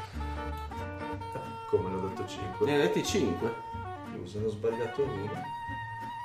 Come 1.68 1.90
l'ho 1.90 2.08
detto 2.08 2.24
5? 2.26 2.66
Ne 2.66 2.74
hai 2.74 2.80
detti 2.82 3.04
5. 3.04 3.68
Scusa, 4.30 4.38
ne 4.38 4.46
ho 4.46 4.50
sbagliato 4.50 5.02
uno. 5.02 5.42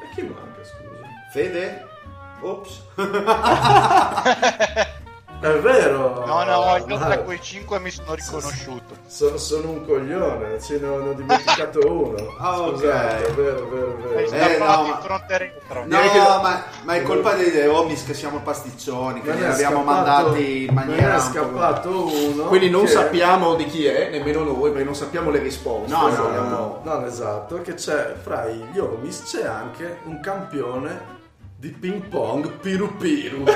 E 0.03 0.09
chi 0.13 0.21
manca, 0.21 0.63
scusa? 0.63 1.07
Fede? 1.31 1.87
Ops. 2.41 2.83
È 5.41 5.59
vero! 5.59 6.23
No, 6.25 6.43
no, 6.43 6.77
io 6.87 6.97
ma- 6.97 7.05
tra 7.05 7.17
quei 7.19 7.39
cinque 7.41 7.77
mi 7.79 7.91
sono 7.91 8.15
riconosciuto. 8.15 8.95
Sono, 9.05 9.37
sono 9.37 9.69
un 9.69 9.85
coglione, 9.85 10.59
ce 10.59 10.79
ne 10.79 10.87
ho, 10.87 11.13
dimenticato 11.13 11.79
uno. 11.91 12.15
Ah, 12.39 12.61
ok. 12.61 12.71
Scusate, 12.77 13.25
è 13.27 13.31
vero, 13.33 13.57
è 13.57 13.69
vero, 13.69 13.97
vero. 14.01 14.19
Eh, 14.19 14.27
scappato 14.27 14.81
no, 14.81 14.85
in 14.87 14.91
ma- 14.93 14.99
fronte 15.01 15.37
retro. 15.37 15.83
No, 15.85 15.97
che- 15.99 16.17
ma, 16.41 16.63
ma 16.83 16.93
è 16.95 17.03
colpa 17.03 17.33
dei 17.33 17.67
Omis 17.67 18.05
che 18.05 18.13
siamo 18.15 18.39
pasticcioni, 18.39 19.21
che 19.21 19.33
li 19.33 19.43
abbiamo 19.45 19.83
scappato- 19.83 19.83
mandati 19.83 20.65
in 20.65 20.73
Me 20.73 20.81
ne 20.83 20.87
maniera 20.87 21.11
è 21.11 21.15
un 21.15 21.21
scappato 21.21 21.89
uno. 22.07 22.43
Quindi 22.45 22.69
non 22.71 22.85
che- 22.85 22.91
sappiamo 22.91 23.53
di 23.55 23.65
chi 23.65 23.85
è, 23.85 24.09
nemmeno 24.09 24.43
noi, 24.43 24.69
perché 24.71 24.83
non 24.85 24.95
sappiamo 24.95 25.29
le 25.29 25.39
risposte. 25.39 25.91
No, 25.91 26.01
no, 26.01 26.07
Esatto, 26.07 26.41
no. 26.41 26.79
no, 26.81 27.05
esatto, 27.05 27.61
che 27.61 27.73
c'è 27.75 28.15
fra 28.19 28.47
gli 28.47 28.79
Omis 28.79 29.21
c'è 29.25 29.45
anche 29.45 29.99
un 30.05 30.19
campione 30.21 31.13
di 31.65 31.71
ping 31.71 32.03
pong 32.09 32.47
Piru 32.61 32.95
Piru. 32.95 33.43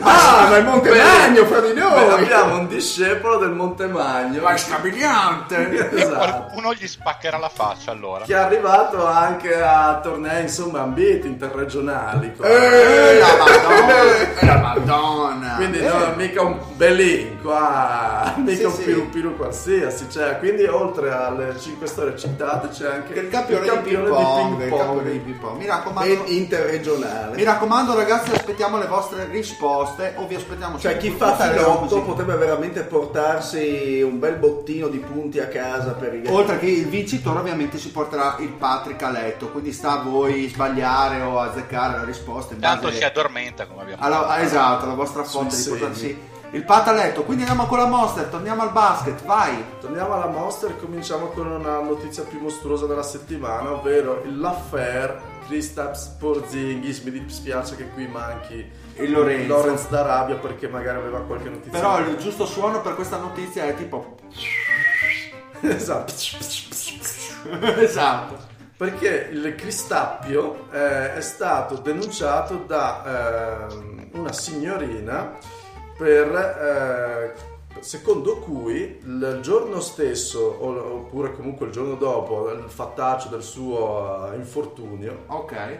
Ah, 0.00 0.46
ma 0.48 0.56
il 0.56 0.64
Monte 0.64 0.90
Magno 0.90 1.44
fra 1.46 1.60
di 1.60 1.72
Beh, 1.72 1.80
noi! 1.80 2.12
abbiamo 2.22 2.58
un 2.58 2.66
discepolo 2.66 3.36
del 3.38 3.50
Monte 3.50 3.86
Magno. 3.86 4.40
Ma 4.42 4.50
è 4.52 4.56
scabiliante! 4.56 5.70
E 5.92 5.96
esatto. 6.00 6.14
qualcuno 6.16 6.72
gli 6.74 6.86
spaccherà 6.86 7.38
la 7.38 7.48
faccia 7.48 7.90
allora. 7.90 8.24
Che 8.24 8.32
è 8.32 8.36
arrivato 8.36 9.06
anche 9.06 9.54
a 9.60 10.00
tornei 10.02 10.42
insomma 10.42 10.80
ambiti 10.80 11.26
interregionali. 11.26 12.34
qua. 12.34 12.46
Eh, 12.46 13.18
la 13.18 13.36
Madonna! 13.38 14.40
La 14.40 14.58
Madonna! 14.74 15.54
Quindi 15.56 15.80
no, 15.82 16.12
mica 16.16 16.42
un 16.42 16.58
bellin 16.74 17.40
qua, 17.40 18.34
mica 18.36 18.56
Sì, 18.56 18.64
un 18.64 18.72
sì. 18.72 18.82
piru 18.84 19.08
piru 19.10 19.36
qualsiasi. 19.36 20.08
Cioè, 20.10 20.38
quindi 20.38 20.64
oltre 20.64 21.10
alle 21.12 21.54
5 21.58 21.86
storie 21.86 22.16
citate 22.16 22.68
c'è 22.68 22.86
anche 22.92 23.12
il 23.18 23.28
campione, 23.28 23.62
di 23.68 23.76
ping 23.90 24.08
pong, 24.08 24.62
il 24.62 24.68
campione 24.76 25.10
di 25.10 25.18
ping 25.18 25.36
pong. 25.38 25.58
Mi 25.58 25.66
raccomando, 25.66 26.03
E 26.04 26.22
interregionale. 26.34 27.36
mi 27.36 27.42
raccomando 27.42 27.94
ragazzi, 27.94 28.30
aspettiamo 28.32 28.78
le 28.78 28.86
vostre 28.86 29.26
risposte 29.26 30.14
o 30.16 30.26
vi 30.26 30.34
aspettiamo 30.34 30.78
Cioè 30.78 30.92
sul 30.92 31.00
chi 31.00 31.10
fa 31.10 31.36
filotto 31.36 32.02
potrebbe 32.02 32.34
veramente 32.36 32.82
portarsi 32.82 34.02
un 34.02 34.18
bel 34.18 34.36
bottino 34.36 34.88
di 34.88 34.98
punti 34.98 35.40
a 35.40 35.48
casa 35.48 35.92
per 35.92 36.14
il 36.14 36.28
Oltre 36.28 36.58
che 36.58 36.66
il 36.66 36.86
vincitore 36.86 37.38
ovviamente 37.40 37.78
si 37.78 37.90
porterà 37.90 38.36
il 38.40 38.50
Patrick 38.50 39.02
a 39.02 39.10
letto, 39.10 39.50
quindi 39.50 39.72
sta 39.72 40.00
a 40.00 40.02
voi 40.02 40.48
sbagliare 40.48 41.20
o 41.22 41.40
azzeccare 41.40 41.98
la 41.98 42.04
risposta 42.04 42.54
in 42.54 42.60
Tanto 42.60 42.86
base 42.86 42.98
si 42.98 43.04
addormenta 43.04 43.66
come 43.66 43.82
abbiamo 43.82 44.02
detto. 44.02 44.26
ah, 44.26 44.40
esatto, 44.40 44.86
la 44.86 44.94
vostra 44.94 45.24
fonte 45.24 45.56
di 45.56 45.62
segni. 45.62 45.78
portarsi 45.78 46.32
il 46.54 46.64
pat 46.64 46.88
a 46.88 46.92
letto. 46.92 47.24
Quindi 47.24 47.42
andiamo 47.42 47.66
con 47.66 47.78
la 47.78 47.86
Monster, 47.86 48.26
torniamo 48.26 48.62
al 48.62 48.72
basket, 48.72 49.24
vai! 49.24 49.52
Torniamo 49.80 50.14
alla 50.14 50.26
Monster 50.26 50.70
e 50.70 50.78
cominciamo 50.78 51.26
con 51.26 51.46
una 51.46 51.80
notizia 51.80 52.22
più 52.22 52.40
mostruosa 52.40 52.86
della 52.86 53.02
settimana, 53.02 53.72
ovvero 53.72 54.22
l'affair 54.24 55.20
Kristaps 55.46 56.06
Porzingis. 56.18 57.00
Mi 57.00 57.10
dispiace 57.10 57.76
che 57.76 57.88
qui 57.88 58.06
manchi 58.06 58.68
Il 58.96 59.10
Lorenzo. 59.10 59.54
Lorenz 59.54 59.88
d'Arabia 59.88 60.36
perché 60.36 60.68
magari 60.68 60.98
aveva 60.98 61.20
qualche 61.20 61.48
notizia. 61.48 61.72
Però 61.72 62.00
il 62.00 62.16
giusto 62.16 62.46
suono 62.46 62.80
per 62.80 62.94
questa 62.94 63.18
notizia 63.18 63.64
è 63.64 63.74
tipo 63.74 64.16
esatto. 65.60 66.12
esatto. 67.80 68.52
Perché 68.76 69.28
il 69.30 69.54
Cristappio 69.54 70.68
eh, 70.72 71.14
è 71.14 71.20
stato 71.20 71.76
denunciato 71.76 72.56
da 72.66 73.68
ehm, 73.70 74.08
una 74.12 74.32
signorina 74.32 75.38
per 75.96 76.34
eh, 76.34 77.53
secondo 77.80 78.38
cui 78.38 79.00
il 79.02 79.38
giorno 79.42 79.80
stesso 79.80 80.56
oppure 80.64 81.34
comunque 81.34 81.66
il 81.66 81.72
giorno 81.72 81.94
dopo 81.96 82.50
il 82.50 82.64
fattaccio 82.68 83.28
del 83.28 83.42
suo 83.42 84.30
eh, 84.32 84.36
infortunio 84.36 85.24
Ok. 85.26 85.78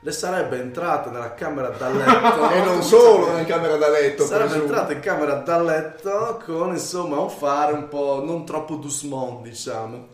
le 0.00 0.12
sarebbe 0.12 0.58
entrata 0.60 1.10
nella 1.10 1.34
camera 1.34 1.68
da 1.68 1.88
letto 1.92 2.50
E 2.50 2.62
non 2.62 2.82
solo 2.84 3.26
nella 3.28 3.44
camera 3.44 3.76
da 3.76 3.88
letto, 3.88 4.24
sarebbe 4.24 4.50
presumo. 4.50 4.64
entrata 4.70 4.92
in 4.92 5.00
camera 5.00 5.34
da 5.34 5.60
letto 5.62 6.40
con 6.44 6.70
insomma 6.72 7.18
un 7.18 7.30
fare 7.30 7.72
un 7.72 7.88
po' 7.88 8.22
non 8.24 8.44
troppo 8.46 8.76
Dusmond 8.76 9.42
diciamo 9.42 10.12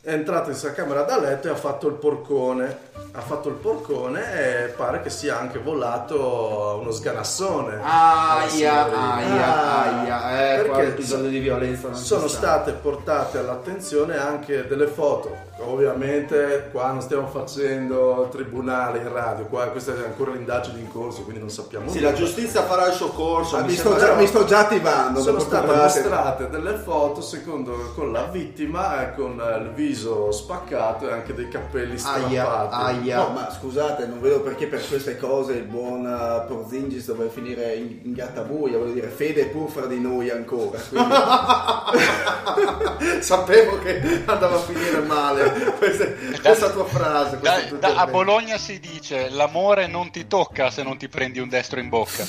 è 0.00 0.12
entrato 0.12 0.50
in 0.50 0.56
sua 0.56 0.70
camera 0.72 1.02
da 1.02 1.18
letto 1.18 1.48
e 1.48 1.50
ha 1.50 1.56
fatto 1.56 1.88
il 1.88 1.94
porcone 1.94 2.86
ha 3.12 3.20
fatto 3.20 3.48
il 3.48 3.56
porcone 3.56 4.64
e 4.64 4.68
pare 4.68 5.02
che 5.02 5.10
sia 5.10 5.38
anche 5.38 5.58
volato 5.58 6.78
uno 6.80 6.90
sganassone 6.90 7.80
Aia, 7.82 8.92
aia, 8.92 9.82
aia. 9.82 10.30
Eh, 10.52 10.56
Perché 10.56 10.68
qua 10.68 10.82
l'episodio 10.82 11.28
di 11.28 11.38
violenza 11.40 11.92
sono 11.94 12.28
sta. 12.28 12.38
state 12.38 12.72
portate 12.72 13.38
all'attenzione 13.38 14.16
anche 14.16 14.66
delle 14.68 14.86
foto. 14.86 15.47
Ovviamente 15.60 16.68
qua 16.70 16.92
non 16.92 17.02
stiamo 17.02 17.26
facendo 17.26 18.28
tribunale 18.30 18.98
in 18.98 19.12
radio, 19.12 19.44
qua 19.46 19.66
questa 19.66 19.92
è 19.92 20.04
ancora 20.04 20.32
l'indagine 20.32 20.78
in 20.78 20.88
corso, 20.88 21.22
quindi 21.22 21.40
non 21.40 21.50
sappiamo 21.50 21.90
Sì, 21.90 21.98
nulla. 21.98 22.10
la 22.10 22.16
giustizia 22.16 22.62
farà 22.62 22.86
il 22.86 22.92
suo 22.92 23.08
corso. 23.08 23.56
Ah, 23.56 23.62
mi 23.62 23.68
mi, 23.68 23.74
sto 23.74 23.96
già, 23.96 24.14
mi 24.14 24.26
sto 24.26 24.44
già 24.44 24.60
attivando. 24.60 25.20
Sono 25.20 25.40
state 25.40 25.66
mostrate 25.66 26.48
delle 26.48 26.76
foto 26.76 27.20
secondo 27.20 27.92
con 27.94 28.12
la 28.12 28.24
vittima 28.24 29.10
con 29.16 29.40
eh, 29.40 29.62
il 29.62 29.70
viso 29.70 30.30
spaccato 30.30 31.08
e 31.08 31.12
anche 31.12 31.34
dei 31.34 31.48
capelli 31.48 32.00
Aia, 32.02 32.44
strappati. 32.44 33.10
aia. 33.10 33.16
No, 33.16 33.28
ma 33.30 33.50
scusate, 33.50 34.06
non 34.06 34.20
vedo 34.20 34.40
perché 34.40 34.66
per 34.66 34.86
queste 34.86 35.18
cose 35.18 35.54
il 35.54 35.64
buon 35.64 36.04
uh, 36.06 36.46
Porzingis 36.46 37.06
dovrebbe 37.06 37.32
finire 37.32 37.74
in, 37.74 37.98
in 38.04 38.12
gattabuia, 38.12 38.78
voglio 38.78 38.92
dire, 38.92 39.08
fede 39.08 39.42
è 39.42 39.46
pur 39.46 39.68
fra 39.68 39.86
di 39.86 40.00
noi 40.00 40.30
ancora. 40.30 40.78
Quindi, 40.88 41.10
Sapevo 43.20 43.78
che 43.78 44.22
andava 44.26 44.56
a 44.56 44.58
finire 44.58 45.00
male 45.00 45.47
questa, 45.78 46.04
questa 46.42 46.70
tua 46.70 46.84
frase. 46.84 47.38
Da- 47.40 47.60
da- 47.78 47.94
a. 47.96 48.06
Bologna 48.06 48.58
si 48.58 48.80
dice 48.80 49.28
l'amore 49.30 49.86
non 49.86 50.10
ti 50.10 50.26
tocca 50.26 50.70
se 50.70 50.82
non 50.82 50.96
ti 50.96 51.08
prendi 51.08 51.38
un 51.38 51.48
destro 51.48 51.80
in 51.80 51.88
bocca. 51.88 52.24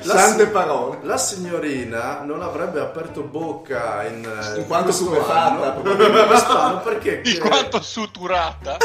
Sante 0.00 0.44
si- 0.46 0.50
parole. 0.50 0.98
La 1.02 1.16
signorina 1.16 2.20
non 2.24 2.42
avrebbe 2.42 2.80
aperto 2.80 3.22
bocca 3.22 4.04
in, 4.06 4.24
eh, 4.24 4.58
In 4.58 4.66
quanto 4.66 4.92
stupefatta, 4.92 6.80
perché, 6.82 7.20
Di 7.22 7.38
quanto 7.38 7.80
suturata. 7.80 8.76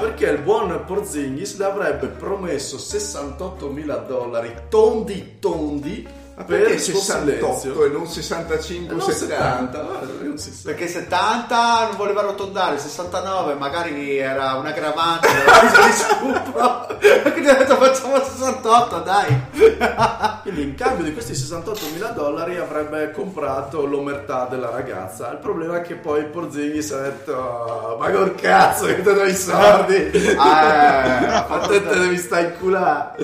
perché 0.00 0.26
il 0.26 0.38
buon 0.38 0.82
Porzingis 0.86 1.58
le 1.58 1.64
avrebbe 1.64 2.06
promesso 2.08 2.78
68 2.78 3.68
mila 3.68 3.96
dollari 3.96 4.54
tondi 4.68 5.36
tondi 5.38 6.06
Ma 6.40 6.46
per 6.46 6.58
perché 6.60 6.72
il 6.74 6.80
suo 6.80 6.94
68 7.00 7.58
silenzio. 7.58 7.84
e 7.84 7.88
non 7.90 8.06
65 8.06 8.88
Eh, 8.88 8.94
o 8.94 8.96
non 8.98 9.10
70? 9.10 9.44
70, 9.44 9.78
guarda, 9.82 10.12
non 10.22 10.38
si 10.38 10.52
sa. 10.54 10.60
Perché 10.64 10.88
70 10.88 11.86
non 11.88 11.96
voleva 11.96 12.20
arrotondare, 12.20 12.78
69 12.78 13.54
magari 13.54 14.16
era 14.16 14.54
un 14.54 14.64
aggravante 14.64 15.28
di 15.28 15.92
stupro. 15.92 16.86
Quindi 17.32 17.48
ha 17.48 17.54
detto 17.54 17.76
facciamo 17.76 18.16
68, 18.24 18.98
dai. 19.00 19.40
Quindi 20.42 20.62
in 20.62 20.74
cambio 20.76 21.04
di 21.04 21.12
questi 21.12 21.34
68 21.34 21.86
mila 21.92 22.08
dollari 22.08 22.56
avrebbe 22.56 23.10
comprato 23.10 23.84
l'omertà 23.84 24.46
della 24.48 24.70
ragazza. 24.70 25.30
Il 25.32 25.38
problema 25.38 25.76
è 25.76 25.82
che 25.82 25.96
poi 25.96 26.24
Porzingis 26.24 26.90
ha 26.92 27.00
detto 27.02 27.96
ma 28.00 28.10
col 28.10 28.34
cazzo 28.34 28.86
che 28.86 29.02
te 29.02 29.12
do 29.12 29.24
i 29.24 29.34
soldi. 29.34 30.10
Eh, 30.10 30.34
a 30.38 31.64
te 31.68 31.86
te 31.86 31.98
devi 31.98 32.16
stare 32.16 32.44
in 32.46 32.52
culà. 32.58 33.14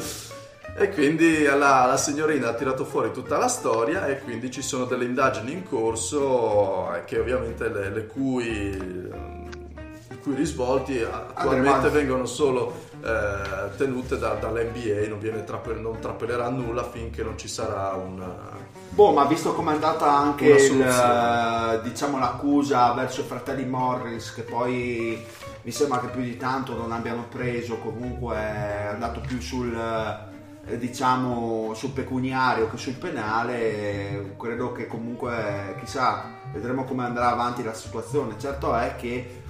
E 0.78 0.90
quindi 0.90 1.44
la, 1.44 1.86
la 1.86 1.96
signorina 1.96 2.50
ha 2.50 2.52
tirato 2.52 2.84
fuori 2.84 3.10
tutta 3.10 3.38
la 3.38 3.48
storia 3.48 4.06
e 4.06 4.20
quindi 4.20 4.50
ci 4.50 4.60
sono 4.60 4.84
delle 4.84 5.06
indagini 5.06 5.52
in 5.52 5.66
corso 5.66 6.92
eh, 6.92 7.04
che 7.04 7.18
ovviamente 7.18 7.70
le, 7.70 7.88
le 7.88 8.06
cui, 8.06 8.76
cui 10.22 10.34
risvolti 10.34 11.00
attualmente 11.02 11.88
vengono 11.88 12.26
solo 12.26 12.74
eh, 13.02 13.74
tenute 13.78 14.18
da- 14.18 14.34
dall'NBA, 14.34 15.08
non, 15.08 15.18
viene 15.18 15.44
trappel- 15.44 15.80
non 15.80 15.98
trappelerà 15.98 16.50
nulla 16.50 16.84
finché 16.84 17.22
non 17.22 17.38
ci 17.38 17.48
sarà 17.48 17.94
una... 17.94 18.64
Boh, 18.90 19.12
ma 19.12 19.24
visto 19.24 19.54
com'è 19.54 19.72
andata 19.72 20.10
anche 20.10 20.46
il, 20.46 21.80
diciamo, 21.84 22.18
l'accusa 22.18 22.92
verso 22.92 23.22
i 23.22 23.24
fratelli 23.24 23.64
Morris, 23.64 24.34
che 24.34 24.42
poi 24.42 25.24
mi 25.62 25.70
sembra 25.70 26.00
che 26.00 26.08
più 26.08 26.20
di 26.20 26.36
tanto 26.36 26.76
non 26.76 26.92
abbiano 26.92 27.24
preso, 27.30 27.76
comunque 27.78 28.36
è 28.36 28.88
andato 28.90 29.20
più 29.20 29.40
sul, 29.40 29.74
diciamo, 30.74 31.74
sul 31.74 31.90
pecuniario 31.90 32.68
che 32.68 32.76
sul 32.76 32.94
penale, 32.94 33.58
eh, 33.58 34.34
credo 34.36 34.72
che 34.72 34.86
comunque, 34.86 35.76
chissà, 35.78 36.24
vedremo 36.52 36.84
come 36.84 37.04
andrà 37.04 37.30
avanti 37.30 37.62
la 37.62 37.74
situazione. 37.74 38.38
Certo 38.38 38.74
è 38.74 38.96
che 38.96 39.42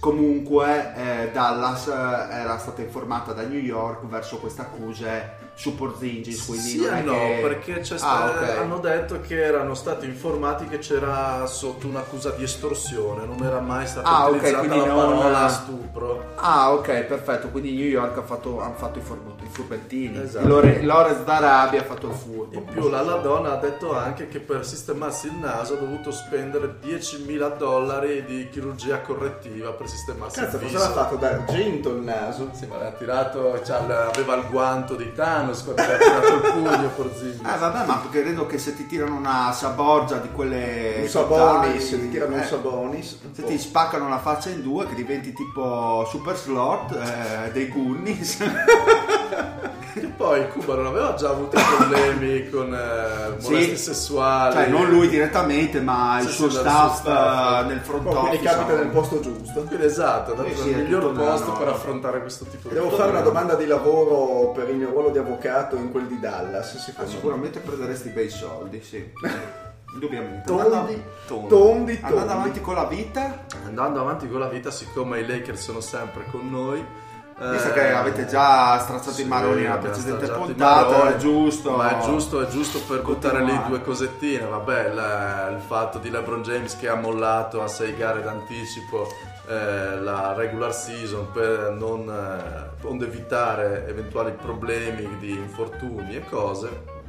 comunque 0.00 0.94
eh, 0.96 1.30
Dallas 1.32 1.86
eh, 1.88 1.92
era 1.92 2.56
stata 2.58 2.80
informata 2.80 3.32
da 3.32 3.42
New 3.42 3.60
York 3.60 4.06
verso 4.06 4.38
queste 4.38 4.62
accuse 4.62 5.41
su 5.54 5.76
Porzingis, 5.76 6.46
quindi 6.46 6.68
Sì 6.68 6.80
non 6.84 6.94
è 6.94 7.02
no, 7.02 7.12
che... 7.12 7.38
perché 7.42 7.80
c'è 7.80 7.94
Ah, 7.94 7.98
sta- 7.98 8.30
ok. 8.30 8.58
hanno 8.58 8.78
detto 8.78 9.20
che 9.20 9.42
erano 9.44 9.74
stati 9.74 10.06
informati 10.06 10.66
che 10.66 10.78
c'era 10.78 11.44
sotto 11.46 11.86
un'accusa 11.86 12.30
di 12.30 12.42
estorsione, 12.42 13.26
non 13.26 13.42
era 13.44 13.60
mai 13.60 13.86
stata 13.86 14.08
Ah, 14.08 14.26
utilizzata 14.28 14.58
quindi 14.66 14.78
la 14.78 14.86
non- 14.86 15.18
parola 15.18 15.48
stupro. 15.48 16.24
Ah, 16.36 16.72
ok, 16.72 17.02
perfetto. 17.02 17.48
Quindi 17.50 17.72
New 17.76 17.86
York 17.86 18.16
ha 18.18 18.22
fatto, 18.22 18.60
hanno 18.60 18.74
fatto 18.74 18.98
i, 18.98 19.02
furbo- 19.02 19.34
i 19.42 19.46
furbettini. 19.48 20.20
Esatto. 20.22 20.46
Lore- 20.48 20.82
Lorenz 20.82 21.22
d'Arabia 21.22 21.80
ha 21.80 21.84
fatto 21.84 22.08
il 22.08 22.14
furbo. 22.14 22.56
In 22.56 22.64
più 22.64 22.88
la 22.88 23.02
Ladonna 23.02 23.52
ha 23.52 23.56
detto 23.56 23.94
anche 23.96 24.28
che 24.28 24.40
per 24.40 24.66
sistemarsi 24.66 25.26
il 25.28 25.34
naso 25.34 25.74
ha 25.74 25.76
dovuto 25.76 26.10
spendere 26.10 26.76
10.000 26.82 27.56
dollari 27.56 28.24
di 28.24 28.48
chirurgia 28.50 29.00
correttiva 29.00 29.70
per 29.72 29.86
sistemarsi 29.88 30.40
Cazzo, 30.40 30.56
il 30.56 30.62
cosa 30.62 30.76
viso. 30.78 30.88
l'ha 30.88 30.94
fatto 30.94 31.16
d'argento 31.16 31.90
il 31.90 32.02
naso? 32.02 32.48
Sì, 32.52 32.66
ma 32.66 32.78
l'ha 32.78 32.90
tirato, 32.92 33.62
cioè, 33.62 33.76
aveva 33.76 34.34
il 34.34 34.44
guanto 34.50 34.94
di 34.96 35.12
Thanos 35.12 35.40
ha 35.50 35.98
tirato 35.98 36.34
il 36.34 36.52
pugno 36.52 36.88
Porzingis. 36.94 37.40
Eh 37.40 37.58
vabbè, 37.58 37.86
ma 37.86 38.02
credo 38.10 38.46
che 38.46 38.58
se 38.58 38.76
ti 38.76 38.86
tirano 38.86 39.16
una 39.16 39.52
saborgia 39.52 40.18
di 40.18 40.30
quelle... 40.30 41.00
Un 41.02 41.08
Sabonis, 41.08 41.90
totali, 41.90 42.02
ti 42.02 42.10
tirano 42.10 42.34
un 42.34 42.40
eh, 42.40 42.44
Sabonis. 42.44 43.18
Se 43.32 43.44
ti 43.44 43.58
spaccano 43.58 44.08
la 44.08 44.18
faccia 44.18 44.50
in 44.50 44.62
due, 44.62 44.86
che 44.86 44.94
diventi 44.94 45.32
tipo 45.32 46.06
Super 46.08 46.36
Slot 46.36 46.92
eh, 46.92 47.50
dei 47.52 47.68
Goonies. 47.68 48.38
Che 50.32 50.38
poi 50.40 50.48
Cuba 50.48 50.74
non 50.76 50.86
aveva 50.86 51.14
già 51.14 51.28
avuto 51.30 51.58
problemi 51.76 52.48
con 52.50 52.72
eh, 52.74 53.40
Sì. 53.40 53.50
molestie 53.50 53.76
sessuali. 53.76 54.54
cioè, 54.54 54.66
non 54.68 54.88
lui 54.88 55.08
direttamente, 55.08 55.80
ma 55.80 56.20
il 56.20 56.26
Sì, 56.28 56.32
suo 56.32 56.50
sì, 56.50 56.56
staff, 56.56 56.84
il 56.84 56.90
suo 56.90 56.98
staff. 57.00 57.66
nel 57.66 57.80
front 57.80 58.06
Oh, 58.06 58.10
quindi 58.20 58.36
office. 58.36 58.54
capita 58.54 58.74
nel 58.76 58.86
posto 58.88 59.20
giusto. 59.20 59.62
Quindi 59.64 59.84
esatto, 59.84 60.32
dato 60.34 60.48
Sì, 60.48 60.56
sì, 60.56 60.68
il 60.70 60.76
miglior 60.78 61.12
posto 61.12 61.46
norma. 61.46 61.58
per 61.58 61.68
affrontare 61.68 62.20
questo 62.20 62.44
tipo 62.46 62.68
di 62.68 62.74
Devo 62.74 62.90
fare 62.90 63.10
una 63.10 63.20
domanda 63.20 63.54
di 63.54 63.66
lavoro 63.66 64.50
per 64.52 64.68
il 64.70 64.76
mio 64.76 64.90
ruolo 64.90 65.10
di 65.10 65.18
avvocato 65.18 65.76
in 65.76 65.90
quel 65.90 66.06
di 66.06 66.18
Dallas, 66.18 66.74
Ah, 66.74 66.78
secondo 66.78 67.10
me. 67.10 67.16
sicuramente 67.16 67.58
prenderesti 67.60 68.08
bei 68.10 68.28
soldi, 68.30 68.82
sì. 68.82 69.12
Indubbiamente. 69.94 70.44
Tondi, 70.46 70.62
Andando- 70.62 71.02
tondi, 71.26 71.48
tondi. 71.48 71.98
Andando 72.02 72.32
avanti 72.32 72.60
con 72.62 72.74
la 72.74 72.84
vita, 72.86 73.44
Andando 73.66 74.00
avanti 74.00 74.26
con 74.28 74.40
la 74.40 74.48
vita, 74.48 74.70
siccome 74.70 75.20
i 75.20 75.26
Lakers 75.26 75.60
sono 75.62 75.80
sempre 75.80 76.24
con 76.30 76.48
noi. 76.50 76.82
Visto 77.50 77.68
eh, 77.68 77.72
che 77.72 77.92
avete 77.92 78.26
già 78.26 78.78
strazzato 78.78 79.12
sì, 79.12 79.22
i 79.22 79.26
maroni 79.26 79.62
nella 79.62 79.78
precedente 79.78 80.24
stracciato 80.24 80.46
puntata, 80.46 80.90
maroni, 80.90 81.12
è 81.12 81.16
giusto. 81.16 81.70
Ma 81.76 81.98
è 81.98 82.02
giusto, 82.04 82.40
è 82.40 82.46
giusto 82.46 82.80
per 82.80 83.02
buttare 83.02 83.42
lì 83.42 83.60
due 83.66 83.80
cosettine. 83.82 84.44
Vabbè, 84.44 84.92
la- 84.92 85.48
il 85.50 85.60
fatto 85.60 85.98
di 85.98 86.10
LeBron 86.10 86.42
James 86.42 86.76
che 86.76 86.88
ha 86.88 86.94
mollato 86.94 87.62
a 87.62 87.68
sei 87.68 87.96
gare 87.96 88.22
d'anticipo 88.22 89.08
eh, 89.48 90.00
la 90.00 90.34
regular 90.34 90.72
season 90.72 91.30
per 91.32 91.74
non 91.76 92.08
eh, 92.08 93.04
evitare 93.04 93.86
eventuali 93.88 94.32
problemi 94.32 95.18
di 95.18 95.32
infortuni 95.32 96.16
e 96.16 96.24
cose. 96.28 97.00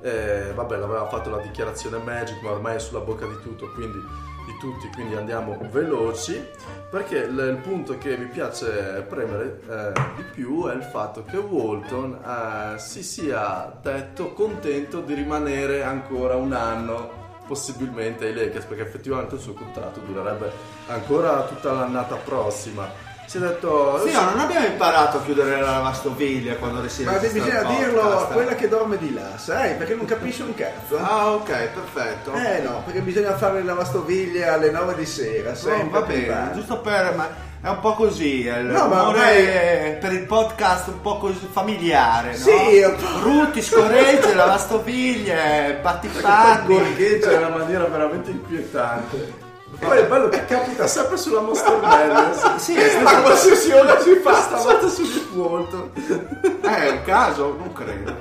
Eh, 0.00 0.52
vabbè, 0.54 0.76
l'aveva 0.76 1.06
fatto 1.08 1.30
la 1.30 1.38
dichiarazione 1.38 1.98
Magic, 1.98 2.40
ma 2.42 2.52
ormai 2.52 2.76
è 2.76 2.78
sulla 2.78 3.00
bocca 3.00 3.26
di 3.26 3.38
tutto, 3.42 3.68
quindi 3.74 3.98
di 4.46 4.56
tutti, 4.58 4.88
quindi 4.94 5.16
andiamo 5.16 5.58
veloci. 5.70 6.42
Perché 6.88 7.16
il, 7.16 7.58
punto 7.62 7.98
che 7.98 8.16
mi 8.16 8.26
piace 8.26 9.04
premere 9.08 9.60
eh, 9.68 9.92
di 10.16 10.22
più 10.32 10.66
è 10.66 10.74
il 10.74 10.84
fatto 10.84 11.24
che 11.24 11.36
Walton 11.36 12.14
eh, 12.24 12.78
si 12.78 13.02
sia 13.02 13.76
detto 13.82 14.32
contento 14.32 15.00
di 15.00 15.14
rimanere 15.14 15.82
ancora 15.82 16.36
un 16.36 16.52
anno 16.52 17.24
possibilmente 17.46 18.26
ai 18.26 18.34
Lakers 18.34 18.64
perché 18.64 18.82
effettivamente 18.82 19.36
il 19.36 19.40
suo 19.40 19.52
contratto 19.54 20.00
durerebbe 20.00 20.50
ancora 20.88 21.44
tutta 21.44 21.72
l'annata 21.72 22.16
prossima 22.16 23.05
si 23.26 23.36
è 23.38 23.40
detto 23.40 24.00
Sì, 24.06 24.12
ma 24.14 24.30
non 24.30 24.38
abbiamo 24.40 24.66
imparato 24.66 25.18
a 25.18 25.22
chiudere 25.22 25.60
la 25.60 25.70
lavastoviglie 25.72 26.56
quando 26.56 26.76
Ma 26.78 26.82
risiede 26.84 27.18
te- 27.20 27.28
bisogna 27.28 27.62
dirlo 27.64 28.18
a 28.20 28.24
quella 28.26 28.54
che 28.54 28.68
dorme 28.68 28.96
di 28.98 29.12
là, 29.12 29.36
sai? 29.36 29.74
Perché 29.74 29.94
non 29.94 30.06
capisce 30.06 30.42
un 30.44 30.54
cazzo. 30.54 30.96
Ah, 30.98 31.32
ok, 31.32 31.50
perfetto. 31.50 32.32
Eh 32.34 32.60
no, 32.60 32.82
perché 32.84 33.00
bisogna 33.00 33.36
fare 33.36 33.54
le 33.58 33.64
lavastoviglie 33.64 34.46
alle 34.48 34.70
9 34.70 34.94
di 34.94 35.06
sera, 35.06 35.50
Oh, 35.50 35.54
sempre 35.54 36.00
va 36.00 36.06
più 36.06 36.14
bene, 36.14 36.26
tardi. 36.28 36.58
giusto 36.58 36.78
per... 36.78 37.14
Ma 37.16 37.44
è 37.62 37.68
un 37.68 37.80
po' 37.80 37.94
così, 37.94 38.46
è 38.46 38.58
il 38.58 38.66
No, 38.66 38.86
ma 38.86 39.08
ormai- 39.08 39.96
per 39.98 40.12
il 40.12 40.24
podcast 40.24 40.86
un 40.88 41.00
po' 41.00 41.18
così 41.18 41.48
familiare, 41.50 42.30
no? 42.30 42.36
Sì, 42.36 42.76
è 42.76 42.86
un 42.86 42.94
po'- 42.94 43.18
Rutti, 43.22 43.60
scorregge, 43.60 44.34
lavastoviglie, 44.34 45.78
battipanni. 45.82 46.66
gorgheggia 46.66 47.32
in 47.32 47.38
una 47.38 47.56
maniera 47.56 47.84
veramente 47.86 48.30
inquietante 48.30 49.44
poi 49.78 49.98
è 49.98 50.06
bello 50.06 50.28
che 50.28 50.44
capita 50.44 50.86
sempre 50.86 51.16
sulla 51.16 51.40
Monster 51.40 51.80
Madness 51.80 52.54
Sì, 52.56 52.76
a 52.78 53.20
qualsiasi 53.22 53.70
ora 53.72 54.00
si 54.00 54.14
fa 54.16 54.34
stavolta 54.40 54.88
su 54.88 55.02
Nick 55.02 55.34
Walton 55.34 55.90
È 56.62 56.88
un 56.90 57.02
caso? 57.04 57.54
Non 57.58 57.72
credo. 57.72 58.14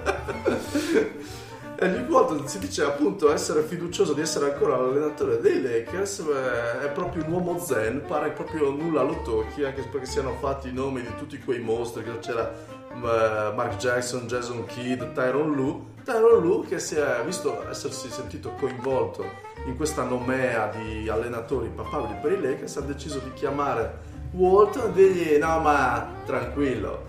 e 1.77 1.87
Nick 1.87 2.09
Walton 2.09 2.47
si 2.47 2.59
dice 2.59 2.83
appunto 2.83 3.31
essere 3.33 3.61
fiducioso 3.63 4.13
di 4.13 4.21
essere 4.21 4.53
ancora 4.53 4.77
l'allenatore 4.77 5.39
dei 5.39 5.61
Lakers 5.61 6.19
eh, 6.19 6.85
è 6.85 6.89
proprio 6.89 7.25
un 7.25 7.31
uomo 7.33 7.59
zen 7.59 8.03
pare 8.07 8.29
proprio 8.31 8.69
nulla 8.71 9.01
lo 9.01 9.21
tocchi 9.23 9.63
anche 9.65 9.81
perché 9.91 10.05
siano 10.05 10.37
fatti 10.39 10.69
i 10.69 10.73
nomi 10.73 11.01
di 11.01 11.11
tutti 11.17 11.37
quei 11.39 11.59
mostri 11.59 12.03
che 12.03 12.19
c'era 12.19 12.49
eh, 12.53 13.51
Mark 13.53 13.75
Jackson, 13.77 14.25
Jason 14.27 14.65
Kidd, 14.65 15.01
Tyron 15.13 15.51
Lu 15.53 15.85
Tyron 16.05 16.41
Lu 16.43 16.65
che 16.67 16.79
si 16.79 16.95
è 16.95 17.23
visto 17.25 17.67
essersi 17.67 18.09
sentito 18.09 18.51
coinvolto 18.59 19.25
in 19.65 19.75
questa 19.75 20.03
nomea 20.03 20.67
di 20.67 21.09
allenatori 21.09 21.67
papabili 21.69 22.19
per 22.21 22.31
i 22.33 22.41
Lakers 22.41 22.77
ha 22.77 22.81
deciso 22.81 23.17
di 23.19 23.33
chiamare 23.33 24.13
Walton 24.31 24.89
e 24.89 24.93
dirgli 24.93 25.37
no 25.39 25.59
ma 25.59 26.07
tranquillo 26.25 27.05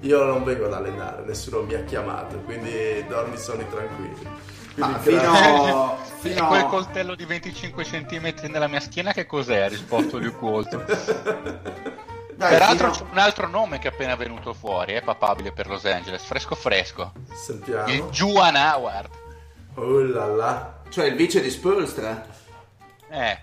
io 0.00 0.24
non 0.24 0.44
vengo 0.44 0.66
ad 0.66 0.74
allenare 0.74 1.24
nessuno 1.24 1.62
mi 1.62 1.72
ha 1.74 1.82
chiamato 1.84 2.36
quindi 2.40 3.02
dormi 3.08 3.38
sonni 3.38 3.64
tranquilli 3.70 4.28
Ma 4.74 4.98
Quindi 4.98 5.20
gra- 5.22 5.32
fino, 5.32 5.96
E 6.26 6.28
fino 6.34 6.46
quel 6.48 6.66
coltello 6.66 7.14
di 7.14 7.24
25 7.24 7.84
cm 7.84 8.34
nella 8.50 8.66
mia 8.68 8.80
schiena 8.80 9.12
che 9.12 9.24
cos'è? 9.24 9.60
Ha 9.60 9.68
risposto 9.68 10.18
Luke 10.18 10.44
Walton. 10.44 10.84
dai, 12.36 12.50
Peraltro 12.50 12.92
fino- 12.92 13.06
c'è 13.06 13.12
un 13.12 13.18
altro 13.18 13.48
nome 13.48 13.78
che 13.78 13.88
è 13.88 13.92
appena 13.92 14.14
venuto 14.14 14.52
fuori, 14.52 14.92
è 14.94 15.02
papabile 15.02 15.52
per 15.52 15.66
Los 15.68 15.84
Angeles, 15.84 16.22
fresco 16.22 16.54
fresco. 16.54 17.12
Il 17.28 17.34
sentiamo 17.36 17.86
Juan 18.10 18.56
Howard. 18.56 19.10
oh 19.74 20.02
là 20.02 20.26
là 20.26 20.74
Cioè 20.88 21.06
il 21.06 21.16
vice 21.16 21.40
di 21.40 21.50
Spolstra. 21.50 22.26
Eh, 23.08 23.38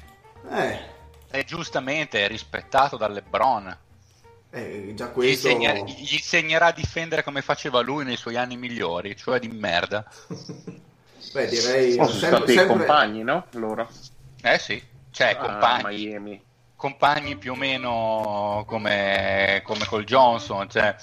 Eh, 0.52 0.80
è 1.30 1.44
giustamente 1.46 2.28
rispettato 2.28 2.98
da 2.98 3.08
LeBron. 3.08 3.78
Eh, 4.52 4.92
già 4.96 5.08
Gli, 5.08 5.12
questo... 5.12 5.48
insegna- 5.48 5.74
gli 5.74 6.14
insegnerà 6.14 6.68
a 6.68 6.72
difendere 6.72 7.24
come 7.24 7.42
faceva 7.42 7.82
lui 7.82 8.04
nei 8.06 8.18
suoi 8.18 8.36
anni 8.38 8.56
migliori, 8.58 9.16
cioè 9.18 9.40
di 9.40 9.48
merda. 9.48 10.06
Beh, 11.34 11.48
direi... 11.48 11.94
Sono 11.94 12.08
sempre- 12.10 12.28
stati 12.38 12.54
sempre- 12.54 12.78
compagni, 12.78 13.24
no? 13.24 13.46
Loro. 13.52 13.90
Eh 14.44 14.60
sì, 14.60 14.80
cioè 15.10 15.30
a 15.30 15.38
compagni, 15.38 16.06
Miami. 16.06 16.44
Compagni 16.84 17.38
più 17.38 17.54
o 17.54 17.56
meno 17.56 18.66
come, 18.68 19.62
come 19.64 19.86
col 19.86 20.04
Johnson, 20.04 20.70
cioè, 20.70 20.94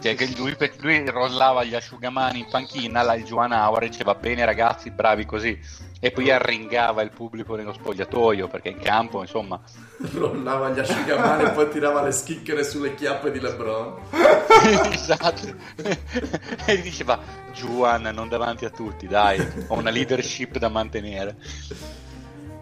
cioè 0.00 0.14
che 0.14 0.32
lui, 0.34 0.56
lui 0.78 1.10
rollava 1.10 1.62
gli 1.62 1.74
asciugamani 1.74 2.38
in 2.38 2.46
panchina, 2.48 3.02
là 3.02 3.12
il 3.16 3.24
Juan 3.24 3.52
Hour 3.52 3.86
diceva 3.86 4.14
bene 4.14 4.46
ragazzi, 4.46 4.90
bravi 4.90 5.26
così, 5.26 5.58
e 6.00 6.10
poi 6.10 6.30
arringava 6.30 7.02
il 7.02 7.10
pubblico 7.10 7.54
nello 7.54 7.74
spogliatoio, 7.74 8.48
perché 8.48 8.70
in 8.70 8.78
campo, 8.78 9.20
insomma, 9.20 9.60
Rollava 10.14 10.70
gli 10.70 10.78
asciugamani 10.78 11.44
e 11.44 11.50
poi 11.50 11.68
tirava 11.68 12.00
le 12.00 12.12
schicchere 12.12 12.64
sulle 12.64 12.94
chiappe 12.94 13.30
di 13.30 13.38
LeBron. 13.38 13.94
esatto, 14.90 15.54
e 16.64 16.80
diceva 16.80 17.20
Juan 17.52 18.04
non 18.04 18.30
davanti 18.30 18.64
a 18.64 18.70
tutti, 18.70 19.06
dai, 19.06 19.38
ho 19.66 19.74
una 19.74 19.90
leadership 19.90 20.56
da 20.56 20.70
mantenere. 20.70 21.36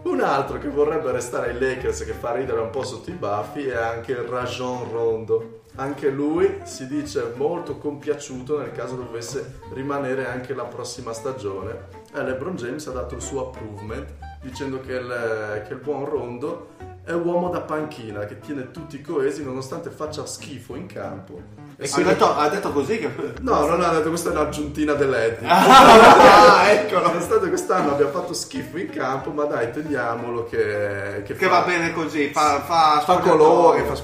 Un 0.05 0.21
altro 0.21 0.59
che 0.59 0.69
vorrebbe 0.69 1.11
restare 1.11 1.49
ai 1.49 1.59
Lakers 1.59 2.05
che 2.05 2.13
fa 2.13 2.31
ridere 2.31 2.59
un 2.59 2.69
po' 2.69 2.83
sotto 2.83 3.09
i 3.09 3.13
baffi 3.13 3.65
è 3.65 3.75
anche 3.75 4.23
Rajon 4.23 4.91
Rondo. 4.91 5.61
Anche 5.77 6.11
lui 6.11 6.59
si 6.63 6.85
dice 6.85 7.33
molto 7.35 7.79
compiaciuto 7.79 8.59
nel 8.59 8.71
caso 8.71 8.97
dovesse 8.97 9.61
rimanere 9.73 10.27
anche 10.27 10.53
la 10.53 10.65
prossima 10.65 11.11
stagione. 11.11 11.87
E 12.13 12.21
LeBron 12.21 12.55
James 12.55 12.85
ha 12.85 12.91
dato 12.91 13.15
il 13.15 13.21
suo 13.21 13.47
approvement 13.47 14.13
dicendo 14.43 14.79
che 14.79 14.93
il, 14.93 15.63
che 15.67 15.73
il 15.73 15.79
buon 15.79 16.05
Rondo 16.05 16.67
è 17.03 17.13
uomo 17.13 17.49
da 17.49 17.61
panchina 17.61 18.25
che 18.25 18.37
tiene 18.37 18.69
tutti 18.69 19.01
coesi 19.01 19.43
nonostante 19.43 19.89
faccia 19.89 20.23
schifo 20.27 20.75
in 20.75 20.85
campo. 20.85 21.64
E 21.77 22.03
detto, 22.03 22.35
ha 22.35 22.47
detto 22.47 22.71
così 22.71 22.99
che... 22.99 23.09
No, 23.41 23.65
non 23.65 23.81
ha 23.81 23.89
detto 23.89 24.09
questa 24.09 24.29
è 24.29 24.31
un'aggiuntina 24.31 24.93
dell'Eddie. 24.93 25.47
Ah, 25.47 26.69
eccolo. 26.69 27.07
Nonostante 27.07 27.49
quest'anno 27.49 27.91
abbia 27.91 28.09
fatto 28.09 28.33
schifo 28.33 28.77
in 28.77 28.89
campo, 28.89 29.31
ma 29.31 29.43
dai, 29.45 29.71
teniamolo 29.71 30.45
che, 30.45 31.21
Che 31.33 31.45
fa- 31.45 31.59
va 31.59 31.61
bene 31.61 31.93
così, 31.93 32.29
fa, 32.29 32.61
fa, 32.61 33.01
Fa 33.05 33.17
colore, 33.19 33.83
fa 33.83 33.95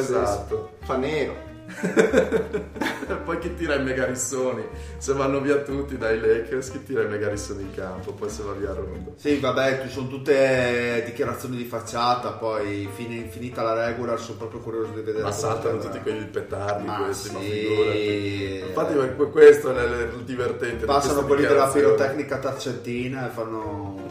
sì. 0.00 0.12
esatto. 0.12 0.70
Fa 0.84 0.96
nero. 0.96 1.52
Poi 3.24 3.38
chi 3.38 3.54
tira 3.54 3.74
i 3.74 3.82
megarissoni? 3.82 4.64
Se 4.98 5.12
vanno 5.12 5.40
via 5.40 5.56
tutti 5.58 5.96
dai 5.96 6.18
Lakers, 6.20 6.70
chi 6.70 6.82
tira 6.84 7.02
i 7.02 7.06
megarissoni 7.08 7.62
in 7.62 7.74
campo? 7.74 8.12
Poi 8.12 8.28
se 8.28 8.42
va 8.42 8.52
via 8.52 8.72
Rondo. 8.72 9.14
Sì, 9.16 9.38
vabbè, 9.38 9.82
ci 9.82 9.88
sono 9.90 10.08
tutte 10.08 11.02
dichiarazioni 11.06 11.56
di 11.56 11.64
facciata, 11.64 12.32
poi 12.32 12.88
fini- 12.94 13.28
finita 13.28 13.62
la 13.62 13.86
regular 13.86 14.18
sono 14.20 14.38
proprio 14.38 14.60
curioso 14.60 14.90
di 14.90 15.02
vedere 15.02 15.22
Ma 15.22 15.32
saltano 15.32 15.78
tutti 15.78 16.00
quegli 16.00 16.24
petardi 16.24 16.86
Ma 16.86 16.96
questi, 17.04 17.32
ma 17.32 17.40
sì. 17.40 17.50
figurati. 17.50 18.62
Infatti 18.68 18.94
que- 19.16 19.30
questo 19.30 19.76
è 19.76 20.02
il 20.02 20.24
divertente. 20.24 20.76
di 20.78 20.84
Passano 20.84 21.24
quelli 21.24 21.46
della 21.46 21.68
pirotecnica 21.68 22.38
tarcentina 22.38 23.26
e 23.28 23.30
fanno... 23.30 24.03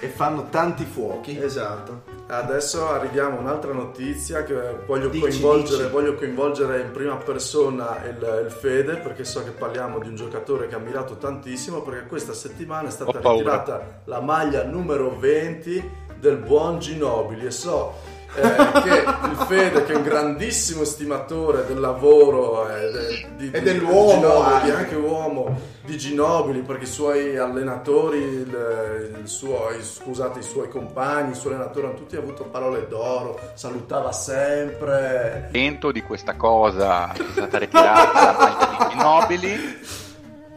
E 0.00 0.08
fanno 0.08 0.48
tanti 0.50 0.84
fuochi. 0.84 1.38
Esatto. 1.38 2.02
Adesso 2.26 2.88
arriviamo 2.88 3.36
a 3.38 3.40
un'altra 3.40 3.72
notizia 3.72 4.42
che 4.44 4.54
voglio, 4.86 5.08
Dici, 5.08 5.20
coinvolgere, 5.20 5.82
dici. 5.82 5.90
voglio 5.90 6.14
coinvolgere 6.14 6.80
in 6.80 6.90
prima 6.90 7.16
persona 7.16 8.02
il, 8.04 8.44
il 8.46 8.50
Fede 8.50 8.96
perché 8.96 9.24
so 9.24 9.44
che 9.44 9.50
parliamo 9.50 9.98
di 9.98 10.08
un 10.08 10.14
giocatore 10.16 10.66
che 10.66 10.74
ha 10.74 10.78
ammirato 10.78 11.16
tantissimo 11.16 11.82
perché 11.82 12.06
questa 12.06 12.32
settimana 12.32 12.88
è 12.88 12.90
stata 12.90 13.18
ritirata 13.20 14.02
la 14.04 14.20
maglia 14.20 14.64
numero 14.64 15.18
20 15.18 15.90
del 16.18 16.36
buon 16.36 16.78
Ginobili 16.78 17.46
e 17.46 17.50
so 17.50 17.92
eh, 18.34 18.80
che 18.82 19.04
il 19.30 19.44
Fede 19.46 19.84
che 19.84 19.92
è 19.92 19.96
un 19.96 20.02
grandissimo 20.02 20.84
stimatore 20.84 21.66
del 21.66 21.78
lavoro 21.80 22.68
eh, 22.68 22.90
de- 22.90 23.26
di, 23.36 23.50
E 23.52 23.58
di- 23.58 23.64
dell'uomo 23.64 24.14
di 24.14 24.20
Ginobili, 24.20 24.70
anche. 24.70 24.94
uomo 24.94 25.60
di 25.84 25.98
Ginobili 25.98 26.60
perché 26.62 26.84
i 26.84 26.86
suoi 26.86 27.36
allenatori 27.36 28.18
il, 28.18 29.16
il 29.20 29.28
suo- 29.28 29.68
i- 29.78 29.82
scusate 29.82 30.38
i 30.38 30.42
suoi 30.42 30.68
compagni 30.68 31.32
i 31.32 31.34
suoi 31.34 31.54
allenatori 31.54 31.86
hanno 31.86 31.94
tutti 31.96 32.16
avuto 32.16 32.44
parole 32.44 32.86
d'oro 32.88 33.38
salutava 33.54 34.12
sempre 34.12 35.48
contento 35.52 35.90
di 35.92 36.02
questa 36.02 36.34
cosa 36.36 37.10
che 37.12 37.22
è 37.22 37.30
stata 37.32 37.58
ritirata 37.58 38.24
la 38.24 38.36
maglia 38.38 38.86
di 38.88 38.94
Ginobili. 38.96 40.01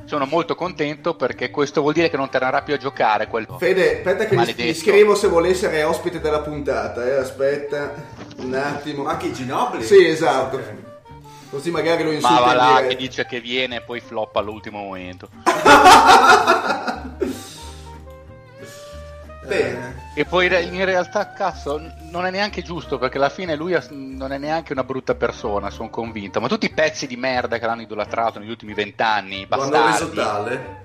Sono 0.06 0.26
molto 0.26 0.56
contento 0.56 1.16
perché 1.16 1.50
questo 1.50 1.82
vuol 1.82 1.94
dire 1.94 2.10
che 2.10 2.18
non 2.18 2.30
tornerà 2.30 2.62
più 2.62 2.76
a 2.76 2.78
giocare 2.78 3.28
quel 3.28 3.48
Fede, 3.58 3.98
aspetta 3.98 4.26
che 4.26 4.36
gli- 4.36 4.38
Maledetto. 4.38 4.70
gli 4.70 4.74
scrivo 4.76 5.16
se 5.16 5.28
vuole 5.28 5.50
essere 5.50 5.84
ospite 5.84 6.20
della 6.20 6.42
puntata, 6.42 7.06
eh. 7.06 7.16
Aspetta 7.16 7.94
un 8.38 8.54
attimo. 8.54 9.04
Ma 9.04 9.18
chi 9.18 9.34
Ginobili? 9.34 9.84
Sì, 9.84 10.06
esatto. 10.08 10.58
Ok. 10.58 10.74
Così 11.50 11.72
magari 11.72 12.04
lo 12.04 12.10
ma 12.10 12.16
insulta 12.16 12.42
va 12.42 12.52
in 12.52 12.58
là 12.58 12.86
che 12.88 12.96
dice 12.96 13.26
che 13.26 13.40
viene 13.40 13.78
e 13.78 13.82
poi 13.82 14.00
floppa 14.00 14.40
all'ultimo 14.40 14.80
momento. 14.80 15.30
Bene. 19.46 20.04
E 20.16 20.26
poi 20.26 20.46
in 20.46 20.86
realtà, 20.86 21.34
cazzo, 21.34 21.80
non 22.10 22.26
è 22.26 22.32
neanche 22.32 22.62
giusto 22.62 22.98
perché 22.98 23.18
alla 23.18 23.30
fine 23.30 23.56
lui 23.56 23.78
non 23.90 24.32
è 24.32 24.38
neanche 24.38 24.72
una 24.72 24.84
brutta 24.84 25.16
persona, 25.16 25.70
sono 25.70 25.90
convinto. 25.90 26.40
Ma 26.40 26.48
tutti 26.48 26.66
i 26.66 26.74
pezzi 26.74 27.08
di 27.08 27.18
merda 27.18 27.58
che 27.58 27.66
l'hanno 27.66 27.82
idolatrato 27.82 28.40
negli 28.40 28.50
ultimi 28.50 28.74
vent'anni, 28.74 29.46
lo 29.50 29.62
hanno 29.62 29.86
reso 29.86 30.08
bastardi, 30.08 30.16
tale 30.16 30.84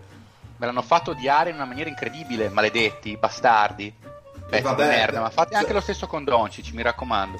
me 0.60 0.66
l'hanno 0.66 0.82
fatto 0.82 1.12
odiare 1.12 1.48
in 1.48 1.56
una 1.56 1.64
maniera 1.64 1.88
incredibile, 1.88 2.50
maledetti, 2.50 3.16
bastardi. 3.16 3.92
Pezzi 4.50 4.62
vabbè, 4.62 4.82
di 4.82 4.88
merda, 4.88 5.20
ma 5.20 5.30
fate 5.30 5.54
anche 5.54 5.68
cioè- 5.68 5.74
lo 5.74 5.80
stesso 5.80 6.06
con 6.06 6.22
Doncic, 6.22 6.72
mi 6.74 6.82
raccomando. 6.82 7.38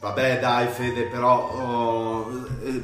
Vabbè 0.00 0.40
dai 0.40 0.66
Fede, 0.66 1.04
però 1.04 1.48
oh, 1.48 2.46
eh, 2.64 2.82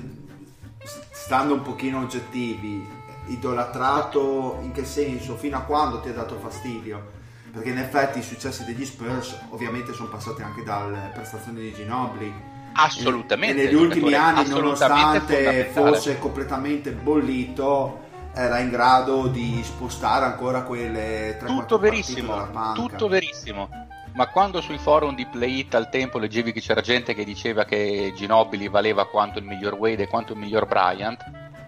stando 1.10 1.54
un 1.54 1.62
pochino 1.62 1.98
oggettivi, 1.98 2.88
idolatrato 3.26 4.58
in 4.62 4.72
che 4.72 4.84
senso? 4.84 5.36
Fino 5.36 5.56
a 5.56 5.60
quando 5.60 6.00
ti 6.00 6.08
ha 6.08 6.12
dato 6.12 6.36
fastidio? 6.38 7.20
Perché 7.52 7.70
in 7.70 7.78
effetti 7.78 8.18
i 8.20 8.22
successi 8.22 8.64
degli 8.64 8.84
Spurs 8.84 9.38
ovviamente 9.50 9.92
sono 9.92 10.08
passati 10.08 10.42
anche 10.42 10.62
dalle 10.62 11.10
prestazioni 11.12 11.60
di 11.60 11.74
Ginobili. 11.74 12.32
Assolutamente. 12.74 13.60
E 13.60 13.64
negli 13.66 13.74
ultimi 13.74 14.14
anni, 14.14 14.48
nonostante 14.48 15.70
fosse 15.72 16.18
completamente 16.18 16.92
bollito, 16.92 18.00
era 18.32 18.58
in 18.58 18.70
grado 18.70 19.26
di 19.26 19.60
spostare 19.62 20.24
ancora 20.24 20.62
quelle 20.62 21.36
3 21.38 21.46
Tutto 21.46 21.78
verissimo, 21.78 22.48
tutto 22.72 23.08
verissimo. 23.08 23.68
Ma 24.14 24.28
quando 24.28 24.60
sui 24.62 24.78
forum 24.78 25.14
di 25.14 25.26
Play 25.26 25.60
It 25.60 25.74
al 25.74 25.90
tempo 25.90 26.18
leggevi 26.18 26.52
che 26.52 26.60
c'era 26.60 26.80
gente 26.80 27.14
che 27.14 27.24
diceva 27.24 27.64
che 27.64 28.12
Ginobili 28.14 28.68
valeva 28.68 29.06
quanto 29.06 29.38
il 29.38 29.44
miglior 29.44 29.74
Wade 29.74 30.04
e 30.04 30.08
quanto 30.08 30.32
il 30.32 30.38
miglior 30.38 30.66
Bryant, 30.66 31.22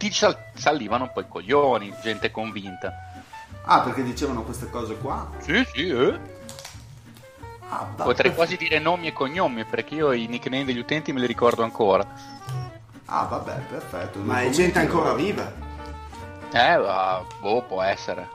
ti 0.08 0.12
sal- 0.12 0.36
salivano 0.54 1.04
un 1.04 1.12
po' 1.12 1.20
i 1.20 1.28
coglioni, 1.28 1.94
gente 2.02 2.30
convinta. 2.30 2.92
Ah, 3.64 3.80
perché 3.80 4.02
dicevano 4.02 4.42
queste 4.42 4.68
cose 4.68 4.96
qua? 4.98 5.30
Sì, 5.38 5.66
sì, 5.72 5.88
eh. 5.88 6.18
Ah, 7.68 7.88
va- 7.96 8.04
Potrei 8.04 8.34
quasi 8.34 8.56
dire 8.56 8.78
nomi 8.78 9.06
e 9.06 9.12
cognomi, 9.12 9.64
perché 9.64 9.94
io 9.94 10.12
i 10.12 10.26
nickname 10.26 10.64
degli 10.64 10.78
utenti 10.78 11.12
me 11.12 11.20
li 11.20 11.26
ricordo 11.26 11.62
ancora. 11.62 12.06
Ah, 13.06 13.24
vabbè, 13.24 13.54
perfetto. 13.68 14.18
Ma 14.20 14.42
è 14.42 14.50
gente 14.50 14.78
ancora 14.78 15.14
viva. 15.14 15.50
Eh, 16.52 16.76
ma, 16.76 17.24
boh, 17.40 17.62
può 17.62 17.82
essere. 17.82 18.28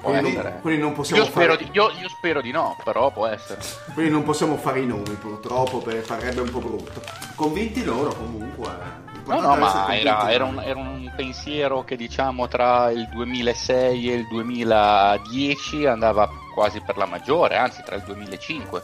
Può 0.00 0.10
Quindi, 0.10 0.30
essere. 0.32 0.58
quindi 0.60 0.82
non 0.82 0.92
possiamo 0.92 1.22
Io 1.22 1.28
spero, 1.30 1.54
fare, 1.54 1.64
di, 1.64 1.70
io- 1.72 1.90
io 1.98 2.08
spero 2.10 2.42
di 2.42 2.50
no, 2.50 2.76
però 2.84 3.10
può 3.10 3.26
essere. 3.26 3.62
quindi 3.94 4.12
non 4.12 4.22
possiamo 4.22 4.58
fare 4.58 4.80
i 4.80 4.86
nomi 4.86 5.14
purtroppo 5.14 5.78
perché 5.78 6.02
farebbe 6.02 6.42
un 6.42 6.50
po' 6.50 6.58
brutto. 6.60 7.02
Convinti 7.34 7.82
loro 7.82 8.12
comunque. 8.14 9.03
No, 9.26 9.40
no, 9.40 9.56
ma 9.56 9.96
era, 9.96 10.30
era 10.30 10.44
un, 10.44 10.60
era 10.60 10.78
un 10.78 11.10
pensiero 11.16 11.82
che 11.84 11.96
diciamo 11.96 12.46
tra 12.46 12.90
il 12.90 13.08
2006 13.08 14.10
e 14.10 14.14
il 14.14 14.26
2010 14.28 15.86
andava 15.86 16.28
quasi 16.52 16.80
per 16.80 16.96
la 16.96 17.06
maggiore, 17.06 17.56
anzi 17.56 17.82
tra 17.82 17.96
il 17.96 18.02
2005. 18.02 18.82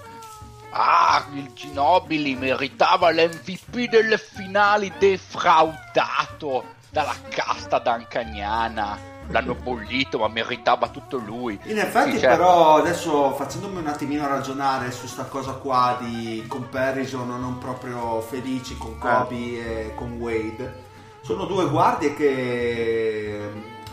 Ah, 0.70 1.26
il 1.35 1.53
Ginobili 1.53 2.37
meritava 2.37 3.11
l'MVP 3.11 3.88
delle 3.88 4.18
finali 4.18 4.92
defraudato 4.98 6.64
dalla 6.90 7.16
casta 7.29 7.79
dancagnana. 7.79 9.10
L'hanno 9.31 9.55
bollito, 9.55 10.19
ma 10.19 10.29
meritava 10.29 10.88
tutto 10.88 11.16
lui. 11.16 11.59
In 11.64 11.79
effetti, 11.79 12.12
Sì, 12.12 12.19
certo. 12.19 12.37
però, 12.37 12.77
adesso 12.77 13.33
facendomi 13.33 13.79
un 13.79 13.87
attimino 13.87 14.27
ragionare 14.27 14.90
su 14.90 15.07
sta 15.07 15.25
cosa 15.25 15.53
qua 15.53 15.97
di 16.01 16.45
comparison 16.49 17.29
non 17.29 17.59
proprio 17.59 18.21
felici 18.23 18.77
con 18.77 18.99
Kobe 18.99 19.87
e 19.88 19.95
con 19.95 20.16
Wade, 20.19 20.88
sono 21.23 21.45
due 21.45 21.69
guardie 21.69 22.14
che, 22.14 23.40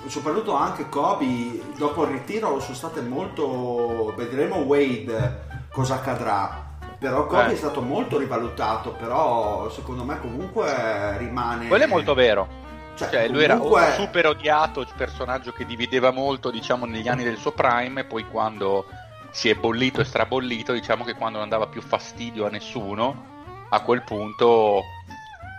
soprattutto 0.08 0.54
anche 0.56 0.90
Kobe, 0.90 1.62
dopo 1.78 2.04
il 2.06 2.12
ritiro 2.12 2.60
sono 2.60 2.76
state 2.76 3.02
molto. 3.02 4.14
Vedremo 4.16 4.58
Wade 4.58 5.66
cosa 5.72 5.96
accadrà. 5.96 6.66
Però 7.00 7.28
Kobe 7.28 7.50
Eh. 7.50 7.54
è 7.54 7.56
stato 7.56 7.82
molto 7.82 8.18
rivalutato, 8.18 8.90
però 8.92 9.70
secondo 9.70 10.04
me 10.04 10.20
comunque 10.20 11.16
rimane... 11.20 11.68
Quello 11.68 11.84
è 11.84 11.88
molto 11.88 12.16
vero. 12.16 12.66
Cioè, 12.98 13.10
Cioè, 13.10 13.28
lui 13.28 13.44
era 13.44 13.62
un 13.62 13.92
super 13.96 14.26
odiato, 14.26 14.86
personaggio 14.96 15.52
che 15.52 15.66
divideva 15.66 16.12
molto, 16.12 16.50
diciamo, 16.50 16.86
negli 16.86 17.08
anni 17.08 17.24
del 17.24 17.38
suo 17.38 17.52
prime, 17.52 18.02
e 18.02 18.06
poi 18.06 18.26
quando 18.26 18.86
si 19.32 19.50
è 19.50 19.56
bollito 19.56 20.02
e 20.02 20.06
strabollito, 20.06 20.74
diciamo 20.74 21.04
che 21.04 21.14
quando 21.14 21.38
non 21.38 21.48
dava 21.48 21.68
più 21.68 21.82
fastidio 21.82 22.48
a 22.48 22.50
nessuno, 22.50 23.36
a 23.70 23.82
quel 23.82 24.02
punto 24.02 24.84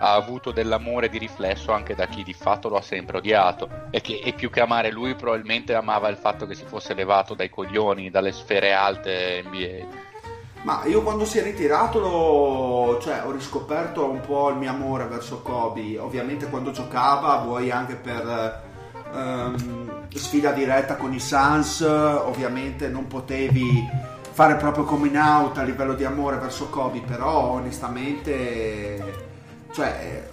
ha 0.01 0.15
avuto 0.15 0.53
dell'amore 0.53 1.09
di 1.09 1.19
riflesso 1.19 1.73
anche 1.73 1.95
da 1.95 2.07
chi 2.07 2.23
di 2.23 2.33
fatto 2.33 2.69
lo 2.69 2.77
ha 2.77 2.83
sempre 2.83 3.19
odiato 3.19 3.69
e 3.91 4.01
che 4.01 4.21
e 4.25 4.33
più 4.33 4.49
che 4.49 4.61
amare 4.61 4.93
lui 4.93 5.17
probabilmente 5.17 5.75
amava 5.75 6.09
il 6.09 6.17
fatto 6.17 6.47
che 6.47 6.55
si 6.55 6.65
fosse 6.67 6.95
levato 6.95 7.35
dai 7.35 7.51
coglioni, 7.51 8.11
dalle 8.11 8.33
sfere 8.33 8.73
alte 8.73 9.43
NBA. 9.45 10.08
Ma 10.63 10.83
io 10.85 11.03
quando 11.03 11.25
si 11.25 11.39
è 11.39 11.43
ritirato 11.43 12.99
cioè, 13.01 13.23
ho 13.25 13.31
riscoperto 13.31 14.11
un 14.11 14.21
po' 14.21 14.51
il 14.51 14.57
mio 14.57 14.71
amore 14.71 15.05
verso 15.05 15.41
Kobe. 15.41 15.99
Ovviamente 15.99 16.49
quando 16.49 16.73
giocava, 16.73 17.37
vuoi 17.37 17.71
anche 17.71 17.95
per 17.95 18.63
ehm, 19.15 20.09
sfida 20.15 20.53
diretta 20.53 20.97
con 20.97 21.13
i 21.15 21.21
Suns, 21.21 21.81
ovviamente 21.81 22.89
non 22.89 23.07
potevi 23.07 23.89
fare 24.33 24.57
proprio 24.57 24.85
coming 24.85 25.17
out 25.17 25.59
a 25.59 25.63
livello 25.63 25.95
di 25.95 26.05
amore 26.05 26.37
verso 26.37 26.69
Kobe, 26.69 27.01
però 27.01 27.53
onestamente 27.53 29.27
cioè, 29.73 30.29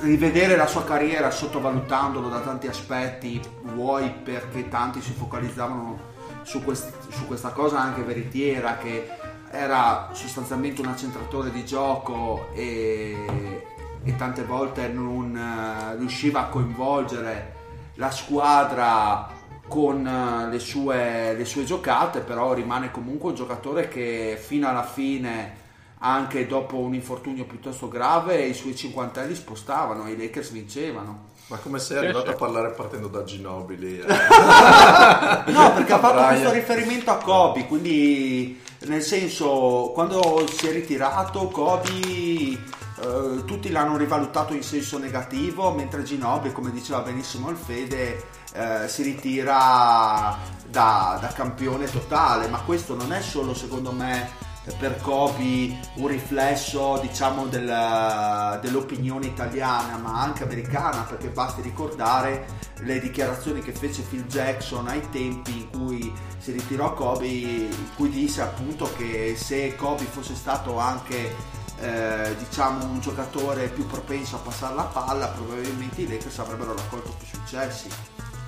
rivedere 0.00 0.56
la 0.56 0.66
sua 0.66 0.84
carriera 0.84 1.30
sottovalutandolo 1.30 2.28
da 2.28 2.40
tanti 2.40 2.66
aspetti, 2.66 3.40
vuoi 3.62 4.10
perché 4.10 4.68
tanti 4.68 5.00
si 5.00 5.12
focalizzavano 5.12 6.14
su, 6.42 6.62
quest- 6.62 6.92
su 7.10 7.26
questa 7.26 7.50
cosa 7.50 7.80
anche 7.80 8.02
veritiera 8.02 8.76
che 8.76 9.08
era 9.56 10.10
sostanzialmente 10.12 10.80
un 10.80 10.88
accentratore 10.88 11.50
di 11.50 11.64
gioco 11.64 12.48
e, 12.52 13.62
e 14.04 14.16
tante 14.16 14.44
volte 14.44 14.88
non 14.88 15.36
eh, 15.36 15.96
riusciva 15.96 16.40
a 16.40 16.46
coinvolgere 16.46 17.54
la 17.94 18.10
squadra 18.10 19.28
con 19.66 20.06
eh, 20.06 20.50
le 20.50 20.58
sue, 20.58 21.34
le 21.34 21.44
sue 21.44 21.64
giocate, 21.64 22.20
però 22.20 22.52
rimane 22.52 22.90
comunque 22.90 23.30
un 23.30 23.34
giocatore 23.34 23.88
che 23.88 24.38
fino 24.40 24.68
alla 24.68 24.84
fine, 24.84 25.64
anche 25.98 26.46
dopo 26.46 26.76
un 26.76 26.94
infortunio 26.94 27.44
piuttosto 27.44 27.88
grave, 27.88 28.42
i 28.42 28.54
suoi 28.54 28.76
cinquantelli 28.76 29.34
spostavano 29.34 30.06
e 30.06 30.12
i 30.12 30.16
Lakers 30.16 30.50
vincevano. 30.50 31.34
Ma 31.48 31.58
come 31.58 31.78
sei 31.78 31.98
arrivato 31.98 32.30
a 32.30 32.34
parlare 32.34 32.70
partendo 32.70 33.06
da 33.06 33.22
Ginobili? 33.22 34.00
eh? 34.00 34.04
No, 35.52 35.72
perché 35.74 35.92
ha 35.92 35.98
fatto 35.98 36.14
Brian. 36.14 36.28
questo 36.28 36.52
riferimento 36.52 37.10
a 37.12 37.18
Kobe, 37.18 37.66
quindi 37.66 38.60
nel 38.80 39.02
senso 39.02 39.90
quando 39.94 40.46
si 40.52 40.68
è 40.68 40.72
ritirato 40.72 41.48
Kobe 41.48 42.74
eh, 42.98 43.44
tutti 43.44 43.70
l'hanno 43.70 43.96
rivalutato 43.96 44.54
in 44.54 44.62
senso 44.62 44.98
negativo, 44.98 45.70
mentre 45.72 46.02
Ginobili, 46.02 46.52
come 46.52 46.70
diceva 46.70 47.00
benissimo 47.00 47.50
il 47.50 47.56
Fede, 47.56 48.24
eh, 48.52 48.88
si 48.88 49.02
ritira 49.02 50.38
da, 50.66 51.18
da 51.20 51.28
campione 51.34 51.90
totale, 51.90 52.48
ma 52.48 52.60
questo 52.60 52.94
non 52.94 53.12
è 53.12 53.20
solo 53.20 53.54
secondo 53.54 53.92
me 53.92 54.30
per 54.78 55.00
Kobe 55.00 55.78
un 55.94 56.06
riflesso 56.06 56.98
diciamo 57.00 57.46
del- 57.46 58.58
dell'opinione 58.60 59.26
italiana 59.26 59.96
ma 59.96 60.20
anche 60.20 60.42
americana 60.42 61.02
perché 61.02 61.28
basti 61.28 61.62
ricordare 61.62 62.46
le 62.80 63.00
dichiarazioni 63.00 63.60
che 63.60 63.72
fece 63.72 64.02
Phil 64.02 64.24
Jackson 64.26 64.88
ai 64.88 65.08
tempi 65.10 65.56
in 65.56 65.70
cui 65.70 66.12
si 66.38 66.52
ritirò 66.52 66.94
Kobe 66.94 67.26
in 67.26 67.94
cui 67.94 68.10
disse 68.10 68.42
appunto 68.42 68.90
che 68.96 69.34
se 69.36 69.74
Kobe 69.76 70.04
fosse 70.04 70.34
stato 70.34 70.78
anche 70.78 71.34
eh, 71.80 72.34
diciamo 72.38 72.84
un 72.86 73.00
giocatore 73.00 73.68
più 73.68 73.86
propenso 73.86 74.36
a 74.36 74.40
passare 74.40 74.74
la 74.74 74.84
palla 74.84 75.28
probabilmente 75.28 76.02
i 76.02 76.08
Lakers 76.08 76.38
avrebbero 76.38 76.74
raccolto 76.74 77.14
più 77.18 77.26
successi 77.26 77.88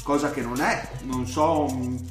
cosa 0.09 0.31
che 0.31 0.41
non 0.41 0.59
è 0.59 0.89
non 1.03 1.27
sono 1.27 1.67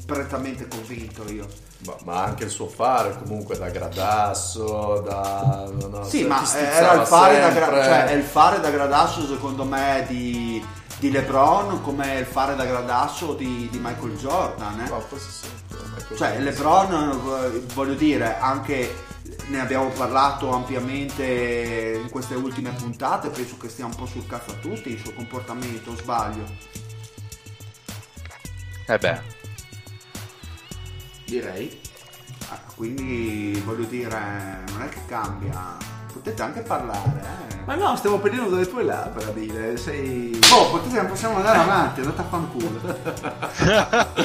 prettamente 0.06 0.68
convinto 0.68 1.28
io 1.32 1.48
ma, 1.80 1.96
ma 2.04 2.24
anche 2.26 2.44
il 2.44 2.52
suo 2.52 2.68
fare 2.68 3.18
comunque 3.24 3.58
da 3.58 3.70
gradasso, 3.70 5.00
da... 5.04 5.68
no, 5.72 6.04
Sì, 6.04 6.20
cioè, 6.20 6.28
ma 6.28 6.44
era 6.56 6.94
il 6.94 7.08
fare, 7.08 7.40
da 7.40 7.50
gra- 7.50 7.84
cioè, 7.84 8.12
il 8.12 8.24
fare 8.24 8.60
da 8.60 8.70
gradasso 8.70 9.26
secondo 9.26 9.64
me 9.64 10.06
di, 10.08 10.64
di 11.00 11.10
LeBron 11.10 11.82
come 11.82 12.20
il 12.20 12.26
fare 12.28 12.56
da 12.56 12.66
gradasso 12.66 13.34
di, 13.34 13.68
di 13.72 13.80
Michael 13.80 14.16
Jordan. 14.18 14.80
eh. 14.80 14.90
No, 14.90 15.00
forse 15.00 15.30
sì, 15.32 15.48
Michael 15.96 16.18
Cioè. 16.18 16.40
LeBron, 16.40 17.64
voglio 17.74 17.94
dire, 17.96 18.38
anche 18.40 19.06
ne 19.48 19.60
abbiamo 19.60 19.90
parlato 19.90 20.52
ampiamente 20.52 22.00
in 22.04 22.10
queste 22.12 22.36
ultime 22.36 22.72
puntate, 22.72 23.30
penso 23.30 23.58
che 23.58 23.70
stia 23.70 23.86
un 23.86 23.96
po' 23.96 24.06
sul 24.06 24.26
cazzo 24.28 24.52
a 24.52 24.56
tutti 24.56 24.90
il 24.92 25.00
suo 25.00 25.14
comportamento, 25.14 25.92
o 25.92 25.96
sbaglio? 25.96 26.86
Eh 28.88 28.98
beh, 28.98 29.20
Direi. 31.26 31.80
Ah, 32.50 32.60
quindi 32.76 33.62
voglio 33.66 33.84
dire, 33.84 34.64
non 34.70 34.82
è 34.82 34.90
che 34.90 35.02
cambia. 35.08 35.76
Potete 36.14 36.42
anche 36.42 36.62
parlare, 36.62 37.22
eh. 37.52 37.56
Ma 37.66 37.76
no, 37.76 37.96
stiamo 37.98 38.18
prendendo 38.20 38.50
delle 38.50 38.68
tue 38.68 38.84
labbra, 38.84 39.26
dire, 39.32 39.76
sei... 39.78 40.40
Oh, 40.54 40.70
potete, 40.72 41.04
possiamo 41.04 41.36
andare 41.36 41.60
avanti, 41.60 42.00
andate 42.00 42.22
a 42.22 42.24
fanculo. 42.24 42.82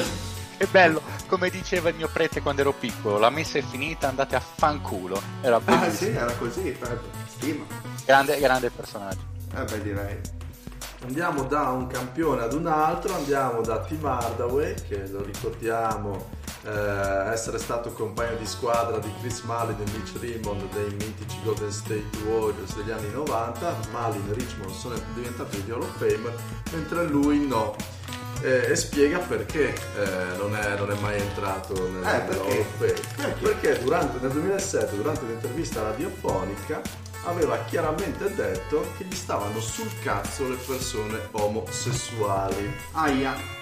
che 0.57 0.65
bello, 0.67 1.01
come 1.27 1.49
diceva 1.49 1.89
il 1.89 1.95
mio 1.95 2.07
prete 2.11 2.41
quando 2.41 2.61
ero 2.61 2.71
piccolo, 2.71 3.17
la 3.19 3.29
messa 3.29 3.59
è 3.59 3.61
finita, 3.61 4.07
andate 4.07 4.35
a 4.37 4.39
fanculo. 4.39 5.21
Era 5.41 5.57
Ah 5.57 5.59
bellissimo. 5.59 6.09
sì, 6.11 6.15
era 6.15 6.31
così, 6.33 6.61
per- 6.71 7.01
stima. 7.27 7.65
grande, 8.05 8.39
grande 8.39 8.69
personaggio. 8.69 9.21
Eh 9.55 9.63
beh, 9.65 9.81
direi. 9.81 10.19
Andiamo 11.05 11.43
da 11.43 11.69
un 11.69 11.87
campione 11.87 12.43
ad 12.43 12.53
un 12.53 12.65
altro, 12.65 13.13
andiamo 13.13 13.61
da 13.61 13.79
Tim 13.79 14.05
Hardaway, 14.05 14.73
che 14.87 15.05
lo 15.09 15.21
ricordiamo 15.21 16.29
eh, 16.63 17.31
essere 17.31 17.57
stato 17.57 17.91
compagno 17.91 18.37
di 18.37 18.45
squadra 18.45 18.97
di 18.99 19.11
Chris 19.19 19.41
Mullin 19.41 19.75
e 19.85 19.91
Mitch 19.91 20.13
Raymond 20.21 20.63
dei 20.71 20.91
mitici 20.91 21.37
Golden 21.43 21.71
State 21.71 22.17
Warriors 22.25 22.75
degli 22.77 22.91
anni 22.91 23.11
90. 23.11 23.75
Mullin 23.91 24.29
e 24.29 24.33
Richmond 24.33 24.71
sono 24.71 24.95
diventati 25.13 25.61
di 25.63 25.71
Hall 25.71 25.81
of 25.81 25.97
Fame, 25.97 26.33
mentre 26.71 27.05
lui 27.05 27.45
no. 27.45 27.75
Eh, 28.41 28.71
e 28.71 28.75
spiega 28.75 29.19
perché 29.19 29.73
eh, 29.73 30.37
non, 30.37 30.55
è, 30.55 30.77
non 30.77 30.89
è 30.89 30.95
mai 30.99 31.19
entrato 31.19 31.73
nel, 31.73 32.03
Eh, 32.03 32.19
perché? 32.21 32.65
Perché? 32.77 33.33
Perché 33.41 33.83
durante, 33.83 34.17
nel 34.21 34.31
2007, 34.31 34.95
durante 34.95 35.23
un'intervista 35.23 35.81
radiofonica, 35.81 36.81
aveva 37.25 37.57
chiaramente 37.65 38.33
detto 38.33 38.85
che 38.97 39.05
gli 39.05 39.15
stavano 39.15 39.59
sul 39.59 39.89
cazzo 40.01 40.47
le 40.47 40.57
persone 40.65 41.29
omosessuali. 41.31 42.73
Aia. 42.93 43.61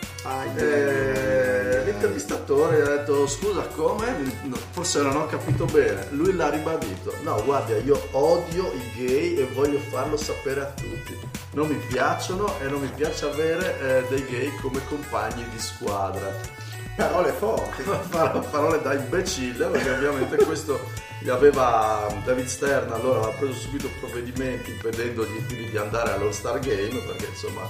Eh, 0.55 1.83
l'intervistatore 1.83 2.81
ha 2.83 2.85
detto 2.97 3.25
scusa 3.25 3.61
come? 3.73 4.39
No, 4.43 4.55
forse 4.69 5.01
non 5.01 5.15
ho 5.15 5.25
capito 5.25 5.65
bene. 5.65 6.07
Lui 6.11 6.33
l'ha 6.35 6.49
ribadito. 6.49 7.13
No, 7.23 7.43
guarda, 7.43 7.75
io 7.77 7.99
odio 8.11 8.71
i 8.71 8.91
gay 8.95 9.35
e 9.37 9.45
voglio 9.45 9.79
farlo 9.79 10.17
sapere 10.17 10.61
a 10.61 10.65
tutti. 10.65 11.17
Non 11.53 11.67
mi 11.67 11.75
piacciono 11.87 12.59
e 12.59 12.67
non 12.67 12.81
mi 12.81 12.91
piace 12.93 13.25
avere 13.25 13.79
eh, 13.79 14.07
dei 14.09 14.25
gay 14.25 14.55
come 14.57 14.79
compagni 14.87 15.43
di 15.49 15.59
squadra. 15.59 16.59
Parole 16.95 17.31
forti. 17.31 17.83
Par- 18.09 18.49
parole 18.49 18.81
da 18.81 18.93
imbecille 18.93 19.65
perché 19.67 19.89
ovviamente 19.89 20.37
questo 20.45 20.79
gli 21.19 21.29
aveva 21.29 22.07
David 22.25 22.45
Stern 22.45 22.91
allora 22.91 23.19
aveva 23.19 23.37
preso 23.37 23.53
subito 23.53 23.87
provvedimenti 23.99 24.71
impedendogli 24.71 25.45
quindi 25.45 25.69
di 25.69 25.77
andare 25.77 26.13
all'All 26.13 26.31
Star 26.31 26.59
Game 26.59 26.99
perché 27.05 27.27
insomma 27.27 27.61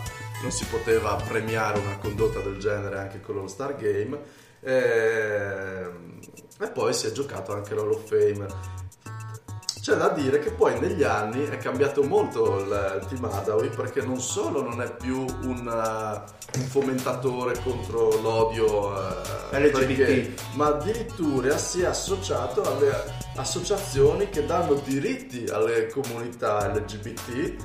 non 0.42 0.52
si 0.52 0.66
poteva 0.66 1.16
premiare 1.16 1.80
una 1.80 1.98
condotta 1.98 2.40
del 2.40 2.58
genere 2.58 2.98
anche 2.98 3.20
con 3.20 3.36
l'All 3.36 3.48
Star 3.48 3.76
Game 3.76 4.18
Ehm, 4.64 6.20
e 6.60 6.70
poi 6.70 6.94
si 6.94 7.08
è 7.08 7.12
giocato 7.12 7.54
anche 7.54 7.74
l'Hall 7.74 7.92
of 7.92 8.08
Fame 8.08 8.46
c'è 9.82 9.96
da 9.96 10.10
dire 10.10 10.38
che 10.38 10.52
poi 10.52 10.80
negli 10.80 11.02
anni 11.02 11.44
è 11.48 11.58
cambiato 11.58 12.04
molto 12.04 12.60
il, 12.60 13.00
il 13.02 13.08
team 13.08 13.24
Hardaway 13.26 13.70
perché 13.70 14.02
non 14.04 14.20
solo 14.20 14.62
non 14.62 14.80
è 14.80 14.96
più 14.96 15.26
un, 15.44 15.66
uh, 15.66 16.60
un 16.60 16.66
fomentatore 16.68 17.60
contro 17.64 18.22
l'odio 18.22 18.90
uh, 18.90 19.56
LGBT. 19.58 19.98
perché- 19.98 20.34
ma 20.54 20.68
addirittura 20.68 21.58
si 21.58 21.82
è 21.82 21.86
associato 21.86 22.62
alle 22.62 22.92
associazioni 23.38 24.30
che 24.30 24.46
danno 24.46 24.76
diritti 24.86 25.46
alle 25.46 25.88
comunità 25.88 26.68
LGBT 26.68 27.56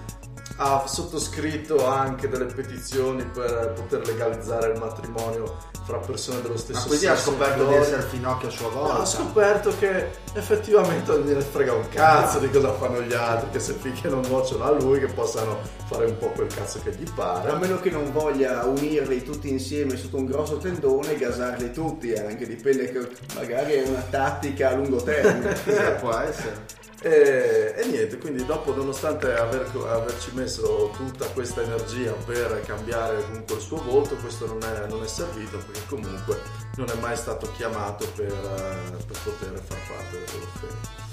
ha 0.57 0.87
sottoscritto 0.87 1.87
anche 1.87 2.29
delle 2.29 2.47
petizioni 2.47 3.25
per 3.25 3.73
poter 3.75 4.07
legalizzare 4.07 4.73
il 4.73 4.79
matrimonio 4.79 5.57
fra 5.85 5.99
persone 5.99 6.43
dello 6.43 6.57
stesso 6.57 6.81
Ma 6.81 6.87
così 6.87 6.99
sesso 6.99 7.13
ha 7.13 7.17
scoperto 7.17 7.67
di 7.67 7.75
essere 7.75 8.03
finocchio 8.03 8.49
a 8.49 8.51
sua 8.51 8.69
volta. 8.69 9.01
ho 9.01 9.07
scoperto 9.07 9.77
che 9.79 10.11
effettivamente 10.33 11.13
non 11.13 11.21
gliene 11.21 11.41
frega 11.41 11.73
un 11.73 11.89
cazzo 11.89 12.39
di 12.39 12.51
cosa 12.51 12.73
fanno 12.73 13.03
gli 13.03 13.13
altri, 13.13 13.51
che 13.51 13.61
se 13.61 13.75
picchiano 13.75 14.17
un 14.17 14.27
nocciolo 14.29 14.65
a 14.65 14.73
lui 14.73 14.99
che 14.99 15.07
possano 15.07 15.59
fare 15.87 16.07
un 16.07 16.19
po' 16.19 16.29
quel 16.29 16.53
cazzo 16.53 16.81
che 16.83 16.91
gli 16.93 17.09
pare. 17.15 17.51
A 17.51 17.57
meno 17.57 17.79
che 17.79 17.91
non 17.91 18.11
voglia 18.13 18.65
unirli 18.65 19.23
tutti 19.23 19.49
insieme 19.49 19.97
sotto 19.97 20.17
un 20.17 20.27
grosso 20.27 20.57
tendone 20.57 21.13
e 21.13 21.19
gasarli 21.19 21.73
tutti, 21.73 22.11
eh, 22.11 22.27
anche 22.27 22.47
dipende 22.47 22.91
che 22.91 23.09
magari 23.35 23.75
è 23.75 23.89
una 23.89 24.05
tattica 24.11 24.71
a 24.71 24.75
lungo 24.75 25.03
termine. 25.03 25.55
Può 26.01 26.13
essere. 26.17 26.76
E, 27.03 27.75
e 27.77 27.87
niente, 27.87 28.17
quindi 28.19 28.45
dopo 28.47 28.75
nonostante 28.75 29.35
aver- 29.35 29.75
averci 29.87 30.31
messo 30.33 30.91
tutta 30.97 31.27
questa 31.27 31.63
energia 31.63 32.13
per 32.13 32.63
cambiare 32.65 33.23
comunque 33.25 33.57
il 33.57 33.61
suo 33.61 33.83
volto, 33.83 34.17
questo 34.17 34.47
non 34.47 34.63
è, 34.63 34.87
non 34.89 35.03
è 35.03 35.07
servito 35.07 35.59
perché 35.59 35.83
comunque 35.89 36.41
non 36.77 36.89
è 36.89 36.95
mai 37.01 37.17
stato 37.17 37.51
chiamato 37.53 38.07
per, 38.15 38.33
eh, 38.33 39.05
per 39.05 39.19
poter 39.23 39.63
far 39.63 39.79
parte 39.89 40.25
dello 40.33 40.47
Fame. 40.59 41.06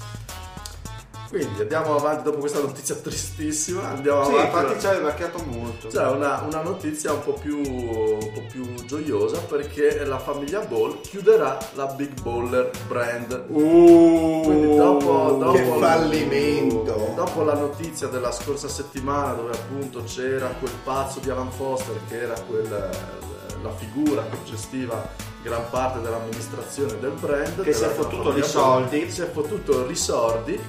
Quindi 1.34 1.62
andiamo 1.62 1.96
avanti 1.96 2.22
dopo 2.22 2.38
questa 2.38 2.60
notizia 2.60 2.94
tristissima, 2.94 3.88
andiamo 3.88 4.24
Sì, 4.24 4.30
avanti. 4.34 4.46
infatti 4.56 4.80
ci 4.80 4.86
aveva 4.86 5.08
vecchiato 5.08 5.42
molto. 5.44 5.88
C'è 5.88 6.06
una, 6.06 6.44
una 6.48 6.62
notizia 6.62 7.12
un 7.12 7.24
po, 7.24 7.32
più, 7.32 7.58
un 7.58 8.30
po' 8.32 8.42
più 8.48 8.72
gioiosa 8.84 9.38
perché 9.40 10.04
la 10.04 10.20
famiglia 10.20 10.60
Ball 10.60 11.00
chiuderà 11.00 11.58
la 11.74 11.86
Big 11.86 12.20
Baller 12.20 12.70
brand. 12.86 13.46
Quindi 13.46 14.76
dopo, 14.76 15.36
dopo 15.40 15.52
Che 15.52 15.64
fallimento. 15.80 17.12
Dopo 17.16 17.42
la 17.42 17.54
notizia 17.54 18.06
della 18.06 18.30
scorsa 18.30 18.68
settimana 18.68 19.32
dove 19.32 19.54
appunto 19.54 20.04
c'era 20.04 20.46
quel 20.60 20.70
pazzo 20.84 21.18
di 21.18 21.30
Alan 21.30 21.50
Foster 21.50 21.98
che 22.08 22.20
era 22.20 22.34
quel, 22.46 22.68
la 22.68 23.70
figura 23.74 24.22
che 24.30 24.36
gestiva 24.44 25.04
gran 25.42 25.68
parte 25.68 26.00
dell'amministrazione 26.00 26.96
del 27.00 27.14
brand. 27.18 27.60
Che 27.60 27.72
si 27.72 27.82
è 27.82 27.88
fottuto 27.88 28.22
famiglia 28.30 28.34
di 28.34 28.40
Ball, 28.40 28.50
soldi. 28.50 29.10
Si 29.10 29.20
è 29.20 29.28
fottuto 29.28 29.84
risordi 29.84 30.60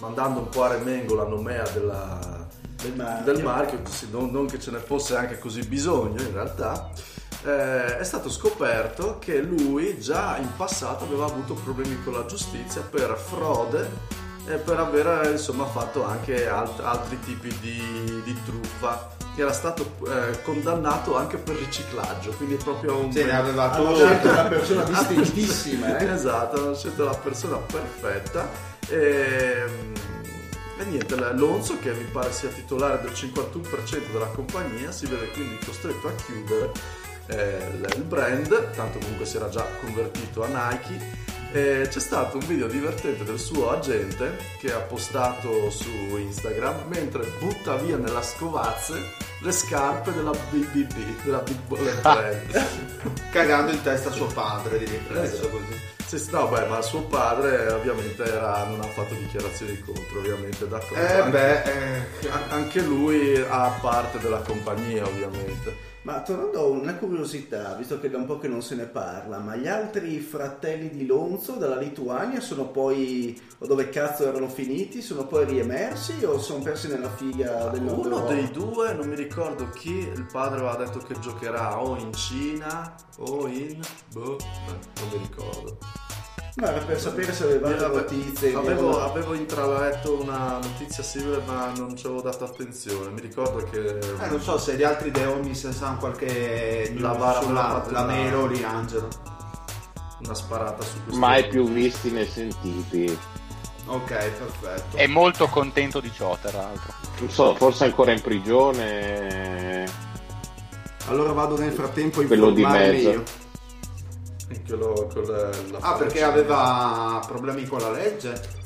mandando 0.00 0.40
un 0.40 0.48
po' 0.48 0.64
a 0.64 0.68
remengo 0.68 1.14
la 1.14 1.24
nomea 1.24 1.66
della, 1.70 2.46
Del 2.82 2.94
marchio. 2.94 3.32
del 3.32 3.42
marchio, 3.42 3.80
sì, 3.88 4.08
non, 4.10 4.30
non 4.30 4.46
che 4.46 4.58
ce 4.60 4.70
ne 4.70 4.78
fosse 4.78 5.16
anche 5.16 5.38
così 5.38 5.62
bisogno 5.66 6.20
in 6.20 6.32
realtà, 6.32 6.90
eh, 7.44 7.98
è 7.98 8.04
stato 8.04 8.30
scoperto 8.30 9.18
che 9.18 9.40
lui 9.40 9.98
già 10.00 10.36
in 10.38 10.48
passato 10.56 11.04
aveva 11.04 11.24
avuto 11.26 11.54
problemi 11.54 12.00
con 12.02 12.12
la 12.14 12.24
giustizia 12.26 12.80
per 12.82 13.16
frode 13.16 14.16
per 14.56 14.78
aver 14.78 15.30
insomma 15.32 15.66
fatto 15.66 16.04
anche 16.04 16.48
alt- 16.48 16.80
altri 16.80 17.18
tipi 17.20 17.54
di, 17.60 18.22
di 18.24 18.36
truffa. 18.44 19.16
Era 19.36 19.52
stato 19.52 19.94
eh, 20.06 20.42
condannato 20.42 21.16
anche 21.16 21.36
per 21.36 21.54
riciclaggio, 21.54 22.32
quindi 22.32 22.54
è 22.54 22.56
proprio 22.56 22.96
un 22.96 23.12
Sì, 23.12 23.22
ne 23.22 23.36
aveva 23.36 23.70
Hanno 23.70 23.94
scelto 23.94 24.28
una 24.30 24.44
persona 24.44 24.82
distintissima, 24.82 25.96
eh? 25.96 26.10
esatto, 26.10 26.56
hanno 26.60 26.74
scelto 26.74 27.04
la 27.04 27.14
persona 27.14 27.56
perfetta. 27.58 28.48
E, 28.88 29.64
e 30.80 30.84
niente, 30.86 31.14
Lonzo, 31.34 31.78
che 31.78 31.92
mi 31.92 32.04
pare 32.10 32.32
sia 32.32 32.48
titolare 32.48 33.00
del 33.00 33.12
51% 33.12 34.10
della 34.10 34.26
compagnia, 34.26 34.90
si 34.90 35.06
vede 35.06 35.28
quindi 35.30 35.56
costretto 35.64 36.08
a 36.08 36.12
chiudere 36.14 36.72
eh, 37.28 37.80
il 37.94 38.02
brand, 38.02 38.70
tanto 38.72 38.98
comunque 38.98 39.24
si 39.24 39.36
era 39.36 39.48
già 39.48 39.64
convertito 39.80 40.42
a 40.42 40.46
Nike. 40.48 41.26
E 41.50 41.86
c'è 41.88 42.00
stato 42.00 42.36
un 42.36 42.46
video 42.46 42.66
divertente 42.66 43.24
del 43.24 43.38
suo 43.38 43.70
agente 43.70 44.36
che 44.58 44.70
ha 44.72 44.80
postato 44.80 45.70
su 45.70 45.88
Instagram 46.16 46.84
mentre 46.88 47.24
butta 47.38 47.76
via 47.76 47.96
nella 47.96 48.20
scovazze 48.22 49.26
le 49.40 49.52
scarpe 49.52 50.12
della 50.12 50.32
BBB, 50.50 51.22
della 51.24 51.38
Big 51.38 51.56
Baller 51.66 52.00
Brand. 52.02 52.66
Cagando 53.30 53.72
in 53.72 53.80
testa 53.82 54.10
a 54.10 54.12
suo 54.12 54.26
padre, 54.26 54.78
di 54.78 54.84
riflesso 54.84 55.34
Esatto. 55.36 55.48
così. 55.48 55.80
Sì, 56.24 56.30
no, 56.32 56.48
beh, 56.48 56.66
ma 56.66 56.80
suo 56.82 57.02
padre 57.02 57.70
ovviamente 57.70 58.24
era- 58.24 58.64
non 58.64 58.80
ha 58.80 58.86
fatto 58.88 59.14
dichiarazioni 59.14 59.78
contro, 59.80 60.18
ovviamente, 60.18 60.66
d'accordo. 60.66 60.96
Eh 60.96 61.12
Anche- 61.12 61.30
beh, 61.30 61.62
eh, 61.62 62.28
an- 62.30 62.44
anche 62.50 62.80
lui 62.82 63.36
ha 63.48 63.78
parte 63.80 64.18
della 64.18 64.38
compagnia, 64.40 65.06
ovviamente. 65.06 65.96
Ma 66.08 66.22
tornando 66.22 66.60
a 66.60 66.64
una 66.64 66.94
curiosità, 66.94 67.74
visto 67.74 68.00
che 68.00 68.08
da 68.08 68.16
un 68.16 68.24
po' 68.24 68.38
che 68.38 68.48
non 68.48 68.62
se 68.62 68.74
ne 68.74 68.86
parla, 68.86 69.40
ma 69.40 69.56
gli 69.56 69.68
altri 69.68 70.18
fratelli 70.20 70.88
di 70.88 71.04
Lonzo 71.04 71.56
dalla 71.56 71.76
Lituania 71.76 72.40
sono 72.40 72.68
poi, 72.68 73.38
o 73.58 73.66
dove 73.66 73.90
cazzo 73.90 74.26
erano 74.26 74.48
finiti, 74.48 75.02
sono 75.02 75.26
poi 75.26 75.44
riemersi 75.44 76.24
o 76.24 76.38
sono 76.38 76.62
persi 76.62 76.88
nella 76.88 77.10
figa 77.10 77.68
del 77.68 77.82
nord 77.82 78.06
Uno 78.06 78.20
dei 78.26 78.50
due, 78.50 78.94
non 78.94 79.06
mi 79.06 79.16
ricordo 79.16 79.68
chi, 79.68 79.98
il 79.98 80.26
padre 80.32 80.60
aveva 80.60 80.76
detto 80.76 81.00
che 81.00 81.18
giocherà 81.18 81.78
o 81.78 81.98
in 81.98 82.14
Cina 82.14 82.94
o 83.18 83.46
in... 83.46 83.78
boh, 84.10 84.38
non 84.94 85.08
mi 85.12 85.18
ricordo. 85.18 85.76
Ma 86.56 86.70
era 86.74 86.84
per 86.84 86.98
sapere 87.00 87.32
se 87.32 87.44
avevate 87.44 87.74
Io 87.74 87.84
ave- 87.86 87.96
notizie. 88.00 88.54
Avevo, 88.54 89.00
avevo 89.02 89.34
intraletto 89.34 90.20
una 90.20 90.58
notizia 90.60 91.02
simile 91.04 91.40
ma 91.46 91.72
non 91.76 91.96
ci 91.96 92.06
avevo 92.06 92.20
dato 92.20 92.44
attenzione. 92.44 93.10
Mi 93.10 93.20
ricordo 93.20 93.62
che... 93.70 93.98
eh, 93.98 94.26
non 94.28 94.40
so 94.40 94.58
se 94.58 94.74
gli 94.76 94.82
altri 94.82 95.10
deoni 95.12 95.54
se 95.54 95.72
sanno 95.72 95.98
qualche 95.98 96.92
La 96.98 97.14
fatto 97.14 97.52
la 97.52 97.80
una- 98.02 98.04
Melo 98.04 98.46
lì 98.46 98.62
Angelo. 98.64 99.08
Una 100.24 100.34
sparata 100.34 100.82
su 100.82 100.94
questo... 101.04 101.18
Mai 101.20 101.46
più 101.46 101.68
visti 101.68 102.10
né 102.10 102.26
sentiti. 102.26 103.16
Ok, 103.86 104.08
perfetto. 104.08 104.96
È 104.96 105.06
molto 105.06 105.46
contento 105.46 106.00
di 106.00 106.10
ciò, 106.12 106.36
tra 106.42 106.50
l'altro. 106.60 106.92
Non 107.20 107.30
so, 107.30 107.54
forse 107.54 107.84
ancora 107.84 108.10
in 108.12 108.20
prigione. 108.20 109.86
Allora 111.06 111.32
vado 111.32 111.56
nel 111.56 111.72
frattempo 111.72 112.20
a 112.20 112.24
Quello 112.24 112.50
di 112.50 112.60
informarmi 112.62 112.96
mezzo. 112.96 113.10
io. 113.10 113.22
Che 114.48 114.74
lo- 114.76 115.08
con 115.12 115.24
la- 115.24 115.50
la 115.70 115.78
Ah, 115.80 115.94
perché 115.94 116.22
aveva 116.22 117.22
problemi 117.26 117.66
con 117.66 117.80
la 117.80 117.90
legge? 117.90 118.56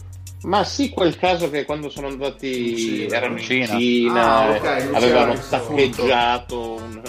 Ma 0.42 0.64
sì, 0.64 0.90
quel 0.90 1.16
caso 1.16 1.50
che 1.50 1.64
quando 1.64 1.88
sono 1.88 2.06
andati 2.08 2.70
In 2.70 2.76
Cina. 2.76 3.16
erano 3.16 3.32
in 3.34 3.38
In 3.38 3.44
Cina. 3.44 3.66
Cina, 3.78 4.36
Ah, 4.38 4.44
eh, 4.46 4.56
ok, 4.58 4.84
non 4.84 4.94
avevano 4.94 5.40
saccheggiato 5.40 6.72
un, 6.74 7.02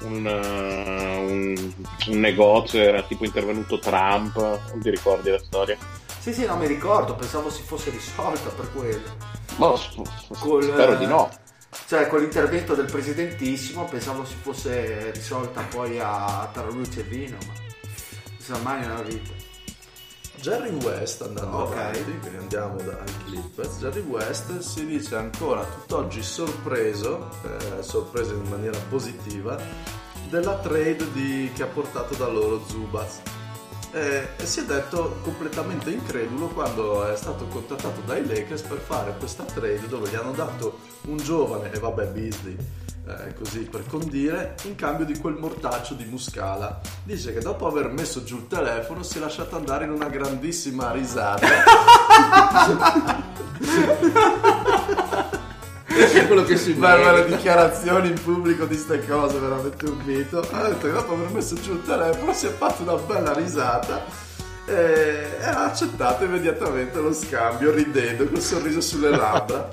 un, 0.00 0.26
eh, 0.26 1.16
un- 1.18 1.72
un 2.08 2.20
negozio, 2.20 2.80
era 2.80 3.02
tipo 3.02 3.24
intervenuto 3.24 3.78
Trump, 3.78 4.36
non 4.36 4.80
ti 4.80 4.90
ricordi 4.90 5.30
la 5.30 5.38
storia? 5.38 5.76
Sì, 6.18 6.32
sì, 6.32 6.44
non 6.44 6.58
mi 6.58 6.66
ricordo, 6.66 7.14
pensavo 7.14 7.50
si 7.50 7.62
fosse 7.62 7.90
risolta 7.90 8.48
per 8.50 8.72
quello. 8.72 9.14
Boh, 9.56 9.76
s- 9.76 9.94
Col, 10.40 10.64
spero 10.64 10.92
eh, 10.92 10.98
di 10.98 11.06
no. 11.06 11.30
Cioè, 11.86 12.08
con 12.08 12.20
l'intervento 12.20 12.74
del 12.74 12.86
presidentissimo 12.86 13.84
pensavo 13.84 14.24
si 14.24 14.34
fosse 14.40 15.10
risolta 15.12 15.60
poi 15.62 15.98
a 16.00 16.48
tra 16.52 16.64
luce 16.68 17.00
e 17.00 17.02
vino, 17.04 17.36
ma 17.46 17.52
sa 18.46 18.58
mai 18.58 18.80
nella 18.80 19.02
vita. 19.02 19.32
Jerry 20.40 20.70
West 20.84 21.22
andando 21.22 21.56
Ok. 21.56 21.72
avanti, 21.72 22.18
quindi 22.20 22.36
andiamo 22.36 22.76
dai 22.80 23.04
Clippers. 23.24 23.78
Jerry 23.78 24.02
West 24.02 24.58
si 24.60 24.86
dice 24.86 25.16
ancora 25.16 25.64
tutt'oggi 25.64 26.22
sorpreso, 26.22 27.28
eh, 27.42 27.82
sorpreso 27.82 28.34
in 28.34 28.48
maniera 28.48 28.78
positiva, 28.88 29.58
della 30.28 30.58
trade 30.58 31.10
di- 31.12 31.50
che 31.54 31.62
ha 31.64 31.66
portato 31.66 32.14
da 32.14 32.28
loro 32.28 32.62
Zubaz. 32.68 33.20
Eh, 33.92 34.28
e 34.36 34.46
si 34.46 34.60
è 34.60 34.64
detto 34.64 35.16
completamente 35.22 35.90
incredulo 35.90 36.48
quando 36.48 37.04
è 37.10 37.16
stato 37.16 37.46
contattato 37.46 38.00
dai 38.04 38.24
Lakers 38.26 38.62
per 38.62 38.78
fare 38.78 39.16
questa 39.18 39.42
trade 39.44 39.88
dove 39.88 40.08
gli 40.10 40.14
hanno 40.14 40.32
dato 40.32 40.78
un 41.06 41.16
giovane, 41.16 41.72
e 41.72 41.78
vabbè 41.78 42.06
Beasley, 42.08 42.56
eh, 43.08 43.34
così 43.34 43.60
per 43.60 43.84
condire, 43.86 44.56
in 44.64 44.74
cambio 44.74 45.04
di 45.04 45.16
quel 45.18 45.34
mortaccio 45.34 45.94
di 45.94 46.04
Muscala. 46.04 46.80
Dice 47.04 47.32
che 47.32 47.40
dopo 47.40 47.66
aver 47.66 47.88
messo 47.88 48.24
giù 48.24 48.36
il 48.36 48.48
telefono 48.48 49.02
si 49.02 49.18
è 49.18 49.20
lasciato 49.20 49.56
andare 49.56 49.84
in 49.84 49.92
una 49.92 50.08
grandissima 50.08 50.90
risata. 50.90 51.46
È 55.86 56.26
quello 56.26 56.44
che 56.44 56.56
si 56.56 56.72
Belle 56.72 57.12
le 57.12 57.26
dichiarazioni 57.26 58.08
in 58.08 58.20
pubblico 58.22 58.64
di 58.64 58.76
ste 58.76 59.06
cose, 59.06 59.38
veramente 59.38 59.86
un 59.88 59.98
mito. 60.04 60.40
Ha 60.50 60.68
detto 60.68 60.86
che 60.86 60.92
dopo 60.92 61.14
aver 61.14 61.30
messo 61.30 61.54
giù 61.54 61.74
il 61.74 61.82
telefono 61.82 62.32
si 62.32 62.46
è 62.46 62.50
fatto 62.50 62.82
una 62.82 62.96
bella 62.96 63.32
risata 63.32 64.02
e 64.66 65.26
ha 65.42 65.66
accettato 65.66 66.24
immediatamente 66.24 66.98
lo 67.00 67.12
scambio 67.12 67.70
ridendo 67.70 68.26
col 68.26 68.40
sorriso 68.40 68.80
sulle 68.80 69.10
labbra. 69.10 69.70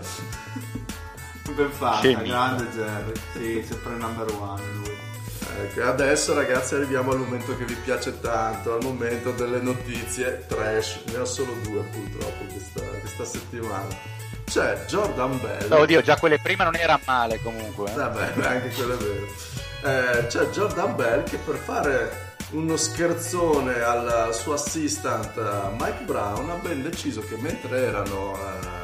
Ben 1.55 1.71
fatta, 1.71 2.07
grande 2.11 2.67
Jerry. 2.71 3.13
Sì, 3.33 3.65
sempre 3.67 3.93
number 3.93 4.25
one 4.39 4.61
lui. 4.75 4.97
Ecco, 5.61 5.83
adesso 5.83 6.33
ragazzi 6.33 6.75
arriviamo 6.75 7.11
al 7.11 7.19
momento 7.19 7.55
che 7.55 7.65
vi 7.65 7.75
piace 7.75 8.19
tanto, 8.19 8.73
al 8.73 8.83
momento 8.83 9.31
delle 9.31 9.59
notizie 9.61 10.45
trash. 10.47 10.99
Ne 11.11 11.17
ho 11.17 11.25
solo 11.25 11.53
due 11.63 11.81
purtroppo 11.83 12.45
questa, 12.45 12.81
questa 12.99 13.25
settimana. 13.25 13.87
C'è 14.45 14.85
Jordan 14.87 15.39
Bell. 15.39 15.71
Oddio, 15.71 16.01
già 16.01 16.17
quelle 16.17 16.39
prima 16.39 16.63
non 16.63 16.75
era 16.75 16.99
male 17.05 17.39
comunque. 17.41 17.91
eh. 17.91 17.95
Vabbè, 17.95 18.45
anche 18.45 18.69
quello 18.69 18.93
è 18.93 18.97
vero. 18.97 19.25
Eh, 20.21 20.27
c'è 20.27 20.45
Jordan 20.47 20.95
Bell 20.95 21.23
che 21.23 21.37
per 21.37 21.55
fare 21.55 22.31
uno 22.51 22.75
scherzone 22.77 23.81
al 23.81 24.29
suo 24.33 24.53
assistant 24.53 25.35
eh, 25.37 25.69
Mike 25.77 26.03
Brown 26.05 26.49
ha 26.49 26.55
ben 26.55 26.81
deciso 26.83 27.21
che 27.21 27.35
mentre 27.37 27.85
erano, 27.87 28.37
eh, 28.37 28.82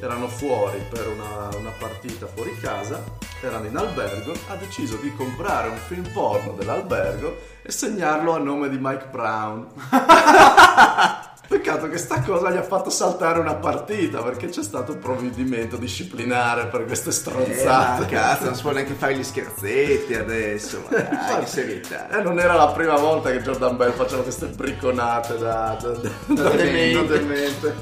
erano 0.00 0.28
fuori 0.28 0.78
per 0.88 1.06
una, 1.08 1.48
una 1.56 1.72
partita 1.78 2.26
fuori 2.26 2.58
casa, 2.60 3.02
erano 3.40 3.66
in 3.66 3.76
albergo, 3.76 4.32
ha 4.48 4.54
deciso 4.56 4.96
di 4.96 5.14
comprare 5.14 5.68
un 5.68 5.76
film 5.86 6.06
porno 6.12 6.52
dell'albergo 6.52 7.36
e 7.62 7.70
segnarlo 7.70 8.34
a 8.34 8.38
nome 8.38 8.68
di 8.68 8.78
Mike 8.80 9.06
Brown. 9.10 9.66
Peccato 11.48 11.88
che 11.88 11.96
sta 11.96 12.22
cosa 12.22 12.50
gli 12.50 12.56
ha 12.56 12.62
fatto 12.64 12.90
saltare 12.90 13.38
una 13.38 13.54
partita 13.54 14.20
perché 14.20 14.48
c'è 14.48 14.64
stato 14.64 14.92
un 14.94 14.98
provvedimento 14.98 15.76
disciplinare 15.76 16.66
per 16.66 16.84
queste 16.86 17.10
Eh, 17.10 17.12
stronzate. 17.12 18.00
ma 18.02 18.06
cazzo, 18.08 18.44
non 18.46 18.54
si 18.56 18.62
può 18.62 18.72
neanche 18.72 18.94
fare 18.94 19.14
gli 19.16 19.22
scherzetti 19.22 20.14
adesso, 20.14 20.82
ma 20.90 20.98
dai, 20.98 21.46
serietà. 21.46 22.08
Eh, 22.10 22.20
non 22.22 22.40
era 22.40 22.54
la 22.54 22.66
prima 22.72 22.96
volta 22.96 23.30
che 23.30 23.40
Jordan 23.42 23.76
Bell 23.76 23.92
faceva 23.92 24.22
queste 24.22 24.46
bricconate 24.46 25.38
da, 25.38 25.76
da, 25.80 25.88
da, 25.90 26.10
da 26.26 26.50
demente. 26.50 27.18
demente. 27.20 27.74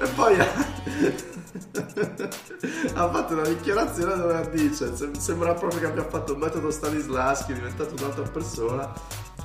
E 0.00 0.06
poi 0.14 0.36
ha... 1.74 3.02
ha 3.02 3.10
fatto 3.10 3.32
una 3.32 3.46
dichiarazione 3.46 4.16
dove 4.16 4.50
dice: 4.50 4.94
"Sem- 4.96 5.14
Sembra 5.14 5.54
proprio 5.54 5.80
che 5.80 5.86
abbia 5.86 6.08
fatto 6.08 6.32
il 6.32 6.38
metodo 6.38 6.70
Stanislaschi, 6.70 7.52
è 7.52 7.54
diventato 7.54 7.94
un'altra 7.98 8.24
persona. 8.24 8.92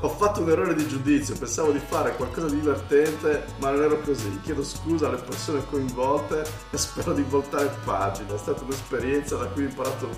Ho 0.01 0.09
fatto 0.09 0.41
un 0.41 0.49
errore 0.49 0.75
di 0.75 0.85
giudizio, 0.87 1.33
pensavo 1.37 1.71
di 1.71 1.79
fare 1.79 2.15
qualcosa 2.15 2.47
di 2.47 2.59
divertente, 2.59 3.45
ma 3.59 3.71
non 3.71 3.83
ero 3.83 4.01
così. 4.01 4.39
Chiedo 4.41 4.63
scusa 4.63 5.07
alle 5.07 5.17
persone 5.17 5.65
coinvolte 5.69 6.43
e 6.71 6.77
spero 6.77 7.13
di 7.13 7.21
voltare 7.21 7.73
pagina. 7.85 8.33
È 8.33 8.37
stata 8.37 8.63
un'esperienza 8.63 9.37
da 9.37 9.45
cui 9.45 9.63
ho 9.63 9.67
imparato 9.69 10.09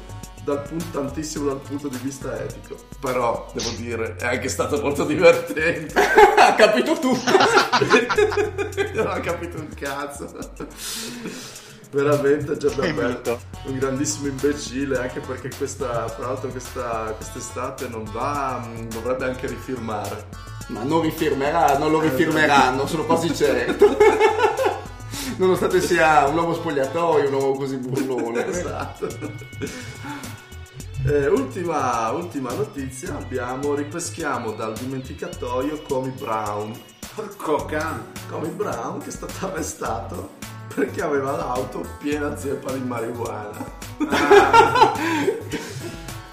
dal 0.46 0.62
punto, 0.62 0.86
tantissimo 0.91 1.48
dal 1.48 1.60
punto 1.60 1.88
di 1.88 1.98
vista 1.98 2.39
etico. 2.39 2.78
Però, 3.00 3.52
devo 3.54 3.72
dire, 3.72 4.16
è 4.16 4.28
anche 4.28 4.48
stato 4.48 4.80
molto 4.80 5.04
divertente. 5.04 6.00
ha 6.00 6.54
capito 6.54 6.93
tutto. 6.93 7.32
non 8.93 9.08
ho 9.08 9.20
capito 9.20 9.58
un 9.58 9.70
cazzo. 9.76 10.30
Veramente 11.92 12.58
davvero 12.58 13.08
mito. 13.08 13.40
un 13.66 13.78
grandissimo 13.78 14.28
imbecille 14.28 14.98
anche 14.98 15.20
perché 15.20 15.50
questa, 15.56 16.06
tra 16.10 16.28
l'altro 16.28 16.50
questa, 16.50 17.14
quest'estate 17.16 17.88
non 17.88 18.04
va, 18.12 18.68
dovrebbe 18.90 19.26
anche 19.26 19.48
rifirmare. 19.48 20.28
Ma 20.68 20.84
non 20.84 21.02
rifirmerà, 21.02 21.78
non 21.78 21.92
lo 21.92 22.00
rifirmeranno, 22.00 22.88
sono 22.88 23.06
quasi 23.06 23.34
certo. 23.34 23.96
Nonostante 25.38 25.82
sia 25.82 26.28
un 26.28 26.38
uomo 26.38 26.54
spogliatoio, 26.54 27.28
un 27.28 27.34
uomo 27.34 27.56
così 27.56 27.78
burlone. 27.78 28.48
Esatto. 28.48 29.08
Eh, 31.08 31.28
ultima, 31.28 32.10
ultima 32.12 32.52
notizia, 32.54 33.16
abbiamo, 33.16 33.76
ripeschiamo 33.76 34.54
dal 34.54 34.74
dimenticatoio 34.74 35.84
Comi 35.88 36.10
Brown. 36.10 36.74
Porco 37.14 37.66
cane. 37.66 38.06
Comi 38.28 38.50
Brown 38.50 39.00
che 39.00 39.10
è 39.10 39.12
stato 39.12 39.46
arrestato 39.46 40.55
perché 40.86 41.02
aveva 41.02 41.32
l'auto 41.38 41.86
piena 42.00 42.38
zeppa 42.38 42.74
di 42.74 42.80
marijuana. 42.80 43.84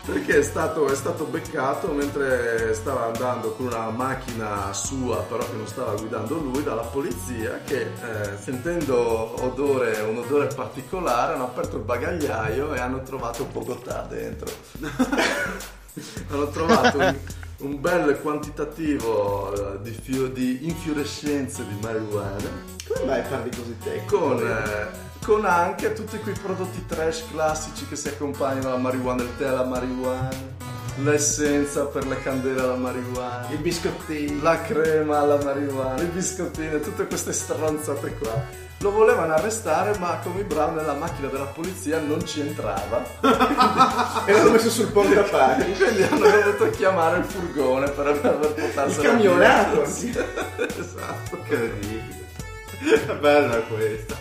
perché 0.05 0.38
è 0.38 0.43
stato, 0.43 0.88
è 0.88 0.97
stato 0.97 1.24
beccato 1.26 1.93
mentre 1.93 2.74
stava 2.74 3.05
andando 3.07 3.53
con 3.53 3.66
una 3.66 3.90
macchina 3.90 4.72
sua, 4.72 5.18
però 5.18 5.45
che 5.45 5.57
non 5.57 5.68
stava 5.68 5.95
guidando 5.95 6.38
lui, 6.38 6.64
dalla 6.64 6.82
polizia 6.82 7.61
che 7.64 7.82
eh, 7.82 8.36
sentendo 8.36 9.45
odore, 9.45 10.01
un 10.01 10.18
odore 10.18 10.49
particolare 10.49 11.34
hanno 11.34 11.45
aperto 11.45 11.76
il 11.76 11.84
bagagliaio 11.84 12.74
e 12.74 12.80
hanno 12.80 13.03
trovato 13.03 13.45
Bogotà 13.45 14.05
dentro. 14.09 14.51
hanno 16.30 16.49
trovato 16.49 16.99
un, 16.99 17.16
un 17.62 17.80
bel 17.80 18.20
quantitativo 18.20 19.52
eh, 19.74 19.82
di, 19.82 19.90
fio- 19.90 20.28
di 20.28 20.66
infiorescenze 20.68 21.64
di 21.66 21.76
marijuana 21.80 22.48
Come 22.88 23.04
mai 23.06 23.22
parli 23.22 23.50
così 23.50 23.76
tecnico? 23.82 24.18
con, 24.18 24.46
eh, 24.46 24.88
con 25.24 25.44
anche 25.44 25.92
tutti 25.92 26.18
quei 26.18 26.34
prodotti 26.40 26.84
trash 26.86 27.24
classici 27.30 27.86
che 27.86 27.96
si 27.96 28.08
accompagnano 28.08 28.68
alla 28.68 28.78
marijuana, 28.78 29.22
il 29.22 29.36
tè 29.36 29.46
alla 29.46 29.64
marijuana, 29.64 30.28
l'essenza 31.03 31.86
per 31.86 32.07
le 32.07 32.20
candele 32.22 32.61
alla 32.61 32.74
marijuana, 32.76 33.49
I 33.51 33.57
biscottini. 33.57 34.40
la 34.43 34.61
crema 34.62 35.18
alla 35.20 35.43
marijuana, 35.43 36.03
i 36.03 36.07
biscottini, 36.07 36.80
tutte 36.80 37.07
queste 37.07 37.32
stronzate 37.32 38.14
qua. 38.18 38.61
Lo 38.78 38.90
volevano 38.90 39.32
arrestare, 39.34 39.97
ma 39.99 40.18
come 40.24 40.43
Brown 40.43 40.74
nella 40.74 40.95
macchina 40.95 41.28
della 41.28 41.45
polizia 41.45 42.01
non 42.01 42.26
ci 42.26 42.40
entrava. 42.40 43.05
E 44.26 44.32
l'hanno 44.32 44.51
messo 44.51 44.70
sul 44.70 44.88
portapacchi. 44.88 45.72
Quindi 45.78 46.03
hanno 46.03 46.18
dovuto 46.28 46.70
chiamare 46.70 47.18
il 47.18 47.24
furgone 47.24 47.88
per, 47.90 48.20
per 48.20 48.38
Il 48.43 48.55
portarselo 48.62 49.03
camionato. 49.03 49.76
via. 49.82 49.86
Sì, 49.86 50.09
esatto. 50.78 51.36
Incredibile. 51.36 52.20
Bella 53.20 53.57
questa. 53.61 54.16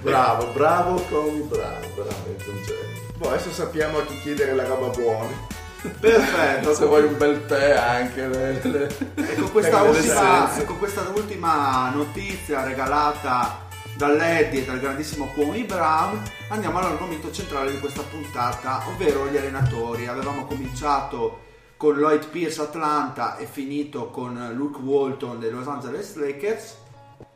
Bravo, 0.00 0.46
bravo 0.52 0.94
come 1.10 1.40
Brown, 1.40 1.80
veramente 1.94 2.44
un 2.48 2.62
genio. 2.62 3.03
Boh, 3.16 3.28
adesso 3.28 3.50
sappiamo 3.52 3.98
a 3.98 4.04
chi 4.04 4.20
chiedere 4.20 4.54
la 4.54 4.64
roba 4.66 4.88
buona. 4.88 5.52
Perfetto. 6.00 6.74
Se 6.74 6.86
vuoi 6.86 7.04
un 7.04 7.16
bel 7.16 7.44
tè 7.46 7.72
anche. 7.76 8.26
Le, 8.26 8.60
le- 8.62 8.96
E 9.14 9.34
con 9.36 9.50
questa, 9.52 9.82
ultima, 9.82 10.56
e 10.56 10.64
con 10.64 10.78
questa 10.78 11.00
ultima 11.14 11.90
notizia 11.90 12.64
regalata 12.64 13.62
dall'Eddie 13.96 14.62
e 14.62 14.64
dal 14.64 14.80
grandissimo 14.80 15.26
Kwame 15.34 15.62
Brown 15.64 16.20
andiamo 16.48 16.78
all'argomento 16.78 17.30
centrale 17.30 17.70
di 17.70 17.78
questa 17.78 18.02
puntata, 18.02 18.82
ovvero 18.88 19.28
gli 19.28 19.36
allenatori. 19.36 20.06
Avevamo 20.06 20.46
cominciato 20.46 21.42
con 21.76 21.96
Lloyd 21.96 22.26
Pierce 22.28 22.62
Atlanta 22.62 23.36
e 23.36 23.46
finito 23.46 24.08
con 24.10 24.52
Luke 24.54 24.80
Walton 24.80 25.38
dei 25.38 25.50
Los 25.50 25.66
Angeles 25.68 26.16
Lakers. 26.16 26.76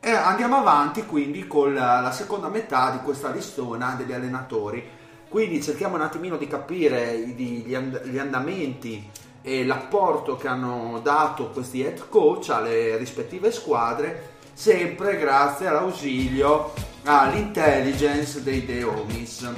E 0.01 0.11
andiamo 0.11 0.57
avanti 0.57 1.05
quindi 1.05 1.47
con 1.47 1.73
la, 1.73 1.99
la 2.01 2.11
seconda 2.11 2.49
metà 2.49 2.89
di 2.91 2.97
questa 2.99 3.29
listona 3.29 3.93
degli 3.97 4.11
allenatori. 4.11 4.97
Quindi 5.29 5.61
cerchiamo 5.61 5.93
un 5.95 6.01
attimino 6.01 6.37
di 6.37 6.47
capire 6.47 7.15
gli, 7.19 7.75
and- 7.75 8.03
gli 8.05 8.17
andamenti 8.17 9.07
e 9.43 9.63
l'apporto 9.63 10.35
che 10.35 10.47
hanno 10.47 10.99
dato 11.03 11.49
questi 11.49 11.81
head 11.81 12.09
coach 12.09 12.49
alle 12.49 12.97
rispettive 12.97 13.51
squadre, 13.51 14.37
sempre 14.53 15.17
grazie 15.17 15.67
all'ausilio, 15.67 16.73
all'intelligence 17.03 18.41
dei 18.41 18.65
The 18.65 18.83
Homies. 18.83 19.53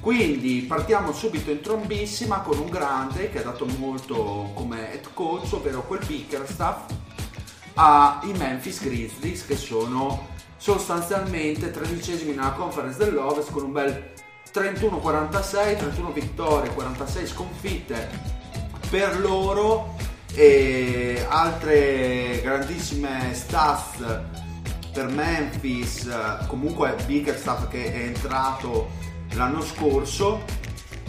Quindi 0.00 0.62
partiamo 0.62 1.12
subito 1.12 1.52
in 1.52 1.60
trombissima 1.60 2.40
con 2.40 2.58
un 2.58 2.68
grande 2.68 3.30
che 3.30 3.38
ha 3.38 3.44
dato 3.44 3.64
molto 3.78 4.50
come 4.54 4.92
head 4.92 5.06
coach, 5.14 5.52
ovvero 5.52 5.82
quel 5.82 6.04
Bickerstaff, 6.04 6.92
ai 7.74 8.32
Memphis 8.36 8.82
Grizzlies 8.82 9.46
che 9.46 9.56
sono 9.56 10.30
sostanzialmente 10.56 11.70
tredicesimi 11.70 12.34
nella 12.34 12.50
conference 12.50 12.98
dell'Ovest 12.98 13.52
con 13.52 13.62
un 13.64 13.72
bel 13.72 14.10
31-46, 14.52 15.76
31 15.78 16.10
vittorie, 16.12 16.70
46 16.72 17.26
sconfitte 17.26 18.08
per 18.90 19.18
loro 19.18 19.94
e 20.34 21.24
altre 21.28 22.40
grandissime 22.42 23.32
stats 23.32 24.04
per 24.92 25.08
Memphis, 25.08 26.08
comunque 26.48 26.94
Bickerstaff 27.06 27.68
che 27.68 27.92
è 27.92 28.04
entrato 28.04 28.90
l'anno 29.34 29.62
scorso 29.62 30.44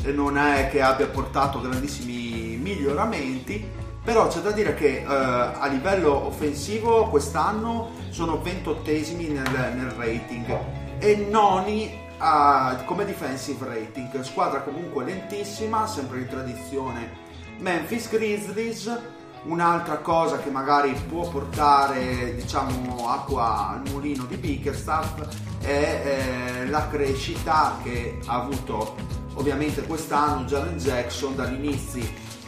e 0.01 0.11
non 0.11 0.37
è 0.37 0.69
che 0.69 0.81
abbia 0.81 1.07
portato 1.07 1.59
grandissimi 1.59 2.55
miglioramenti, 2.55 3.65
però 4.03 4.27
c'è 4.27 4.39
da 4.39 4.51
dire 4.51 4.73
che 4.73 4.99
eh, 4.99 5.05
a 5.05 5.67
livello 5.67 6.25
offensivo 6.25 7.07
quest'anno 7.07 7.91
sono 8.09 8.41
28esimi 8.43 9.31
nel, 9.31 9.73
nel 9.75 9.91
rating 9.97 10.57
e 10.99 11.15
noni 11.29 12.02
ah, 12.23 12.83
come 12.85 13.05
defensive 13.05 13.65
rating, 13.67 14.21
squadra 14.21 14.61
comunque 14.61 15.03
lentissima, 15.03 15.85
sempre 15.85 16.19
di 16.19 16.27
tradizione 16.27 17.11
Memphis 17.59 18.09
Grizzlies. 18.09 18.99
Un'altra 19.45 19.97
cosa 19.97 20.39
che 20.39 20.49
magari 20.49 20.93
può 21.09 21.27
portare 21.27 22.33
diciamo 22.33 23.09
acqua 23.09 23.71
al 23.71 23.81
mulino 23.91 24.23
di 24.23 24.37
Bickerstaff 24.37 25.21
è 25.59 26.61
eh, 26.61 26.67
la 26.67 26.87
crescita 26.87 27.77
che 27.83 28.19
ha 28.25 28.35
avuto 28.35 28.95
ovviamente 29.33 29.81
quest'anno 29.81 30.45
Jalen 30.45 30.77
Jackson 30.77 31.35
dagli 31.35 31.55
inizi 31.55 31.99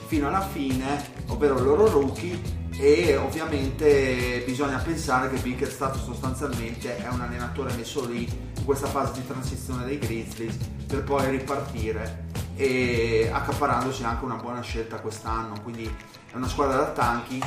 fino 0.07 0.30
alla 0.30 0.39
fine, 0.39 1.03
ovvero 1.28 1.57
il 1.57 1.63
loro 1.63 1.89
rookie 1.89 2.64
e 2.78 3.15
ovviamente 3.15 4.43
bisogna 4.45 4.78
pensare 4.78 5.30
che 5.30 5.39
Bickerstaff 5.39 6.03
sostanzialmente 6.03 6.97
è 6.97 7.07
un 7.07 7.21
allenatore 7.21 7.73
messo 7.73 8.05
lì 8.05 8.23
in 8.57 8.65
questa 8.65 8.88
fase 8.88 9.13
di 9.13 9.26
transizione 9.26 9.86
dei 9.86 9.97
Grizzlies 9.97 10.57
per 10.86 11.03
poi 11.03 11.30
ripartire 11.30 12.26
e 12.55 13.30
accaparandosi 13.32 14.03
anche 14.03 14.26
una 14.26 14.36
buona 14.36 14.61
scelta 14.61 14.99
quest'anno, 14.99 15.61
quindi 15.61 15.86
è 15.86 16.36
una 16.36 16.47
squadra 16.47 16.78
da 16.78 16.91
tanchi. 16.91 17.41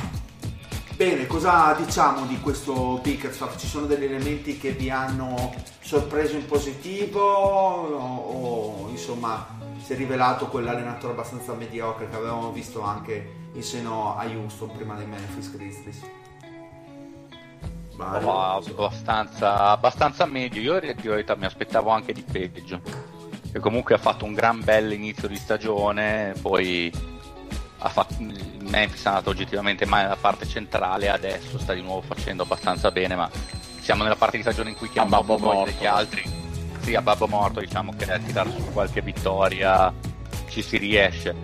Bene, 0.95 1.27
cosa 1.27 1.73
diciamo 1.73 2.25
di 2.25 2.39
questo 2.39 2.99
Bickerstaff? 3.01 3.57
Ci 3.57 3.67
sono 3.67 3.85
degli 3.85 4.03
elementi 4.03 4.57
che 4.57 4.71
vi 4.71 4.89
hanno 4.89 5.53
sorpreso 5.79 6.35
in 6.35 6.45
positivo 6.45 7.21
o, 7.21 8.85
o, 8.85 8.89
insomma 8.89 9.58
si 9.81 9.93
è 9.93 9.95
rivelato 9.95 10.47
quell'allenatore 10.47 11.13
abbastanza 11.13 11.53
mediocre 11.53 12.09
che 12.09 12.15
avevamo 12.15 12.51
visto 12.51 12.81
anche 12.81 13.37
in 13.53 13.63
seno 13.63 14.15
a 14.15 14.25
Houston 14.25 14.71
prima 14.75 14.95
dei 14.95 15.05
Memphis 15.05 15.51
Grizzlies? 15.51 16.01
Mario. 17.95 18.27
Ma 18.27 18.53
abbastanza, 18.53 19.69
abbastanza 19.69 20.25
medio. 20.25 20.61
Io 20.61 20.73
in 20.75 20.99
realtà 21.01 21.35
mi 21.35 21.45
aspettavo 21.45 21.89
anche 21.89 22.13
di 22.13 22.23
peggio. 22.23 22.81
E 23.51 23.59
comunque 23.59 23.95
ha 23.95 23.97
fatto 23.97 24.25
un 24.25 24.33
gran 24.33 24.63
bel 24.63 24.91
inizio 24.93 25.27
di 25.27 25.35
stagione, 25.35 26.35
poi 26.39 26.91
ha 27.79 27.89
fatto, 27.89 28.13
il 28.19 28.67
Memphis 28.69 29.03
è 29.03 29.07
andato 29.07 29.31
oggettivamente 29.31 29.85
mai 29.85 30.03
nella 30.03 30.17
parte 30.17 30.45
centrale, 30.45 31.09
adesso 31.09 31.57
sta 31.57 31.73
di 31.73 31.81
nuovo 31.81 32.01
facendo 32.01 32.43
abbastanza 32.43 32.91
bene, 32.91 33.15
ma 33.15 33.29
siamo 33.79 34.03
nella 34.03 34.15
parte 34.15 34.37
di 34.37 34.43
stagione 34.43 34.69
in 34.69 34.75
cui 34.75 34.89
chiama 34.89 35.17
un 35.17 35.25
po' 35.25 35.63
degli 35.65 35.85
altri. 35.85 36.48
Sì, 36.89 36.95
a 36.95 37.03
babbo 37.03 37.27
morto, 37.27 37.59
diciamo 37.59 37.93
che 37.95 38.11
a 38.11 38.17
tirare 38.17 38.49
su 38.49 38.65
qualche 38.73 39.03
vittoria 39.03 39.93
ci 40.47 40.63
si 40.63 40.77
riesce. 40.77 41.35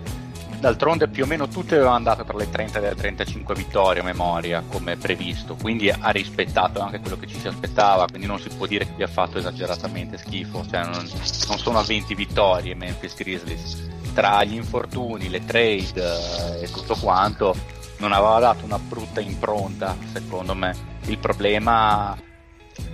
D'altronde 0.58 1.06
più 1.06 1.22
o 1.22 1.26
meno 1.28 1.46
tutte 1.46 1.76
avevano 1.76 1.94
andato 1.94 2.24
tra 2.24 2.36
le 2.36 2.50
30 2.50 2.78
e 2.78 2.82
le 2.82 2.94
35 2.96 3.54
vittorie 3.54 4.00
a 4.02 4.04
memoria, 4.04 4.64
come 4.68 4.96
previsto, 4.96 5.54
quindi 5.54 5.88
ha 5.88 6.10
rispettato 6.10 6.80
anche 6.80 6.98
quello 6.98 7.16
che 7.16 7.28
ci 7.28 7.38
si 7.38 7.46
aspettava, 7.46 8.06
quindi 8.06 8.26
non 8.26 8.40
si 8.40 8.48
può 8.48 8.66
dire 8.66 8.86
che 8.86 8.90
abbia 8.90 9.06
fatto 9.06 9.38
esageratamente 9.38 10.18
schifo, 10.18 10.66
cioè 10.68 10.82
non, 10.82 11.08
non 11.46 11.58
sono 11.58 11.78
a 11.78 11.84
20 11.84 12.16
vittorie 12.16 12.74
Memphis 12.74 13.14
Grizzlies. 13.14 13.88
Tra 14.14 14.42
gli 14.42 14.54
infortuni, 14.54 15.28
le 15.28 15.44
trade 15.44 15.92
eh, 15.94 16.64
e 16.64 16.70
tutto 16.72 16.96
quanto, 16.96 17.54
non 17.98 18.10
aveva 18.10 18.40
dato 18.40 18.64
una 18.64 18.80
brutta 18.80 19.20
impronta, 19.20 19.96
secondo 20.12 20.56
me. 20.56 20.74
Il 21.04 21.18
problema 21.18 22.18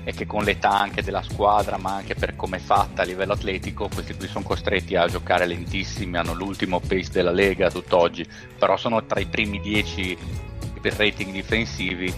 è 0.05 0.13
che 0.13 0.27
con 0.27 0.43
l'età 0.45 0.71
anche 0.71 1.03
della 1.03 1.23
squadra, 1.23 1.77
ma 1.77 1.95
anche 1.95 2.15
per 2.15 2.37
come 2.37 2.57
è 2.57 2.61
fatta 2.61 3.03
a 3.03 3.05
livello 3.05 3.33
atletico, 3.33 3.89
questi 3.93 4.15
qui 4.15 4.27
sono 4.27 4.45
costretti 4.45 4.97
a 4.97 5.07
giocare 5.07 5.47
lentissimi, 5.47 6.17
hanno 6.17 6.35
l'ultimo 6.35 6.81
pace 6.81 7.11
della 7.13 7.31
Lega 7.31 7.71
tutt'oggi, 7.71 8.27
però 8.59 8.77
sono 8.77 9.05
tra 9.07 9.21
i 9.21 9.27
primi 9.27 9.61
10 9.61 10.19
per 10.81 10.95
rating 10.95 11.31
difensivi 11.31 12.13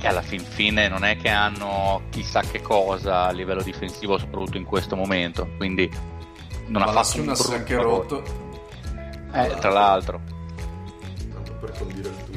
e 0.00 0.06
alla 0.06 0.22
fin 0.22 0.40
fine 0.40 0.88
non 0.88 1.04
è 1.04 1.16
che 1.16 1.28
hanno 1.28 2.02
chissà 2.10 2.40
che 2.40 2.62
cosa 2.62 3.24
a 3.24 3.30
livello 3.32 3.62
difensivo, 3.62 4.16
soprattutto 4.16 4.56
in 4.56 4.64
questo 4.64 4.96
momento, 4.96 5.48
quindi 5.56 5.90
non 6.68 6.82
ha 6.82 6.92
fatto 6.92 7.18
un 7.18 7.26
brutto 7.26 7.52
anche 7.52 7.76
rotto. 7.76 8.22
Eh, 9.32 9.56
tra 9.60 9.70
l'altro. 9.70 10.20
Tanto 11.32 11.52
per 11.60 11.72
condire 11.78 12.08
il. 12.08 12.27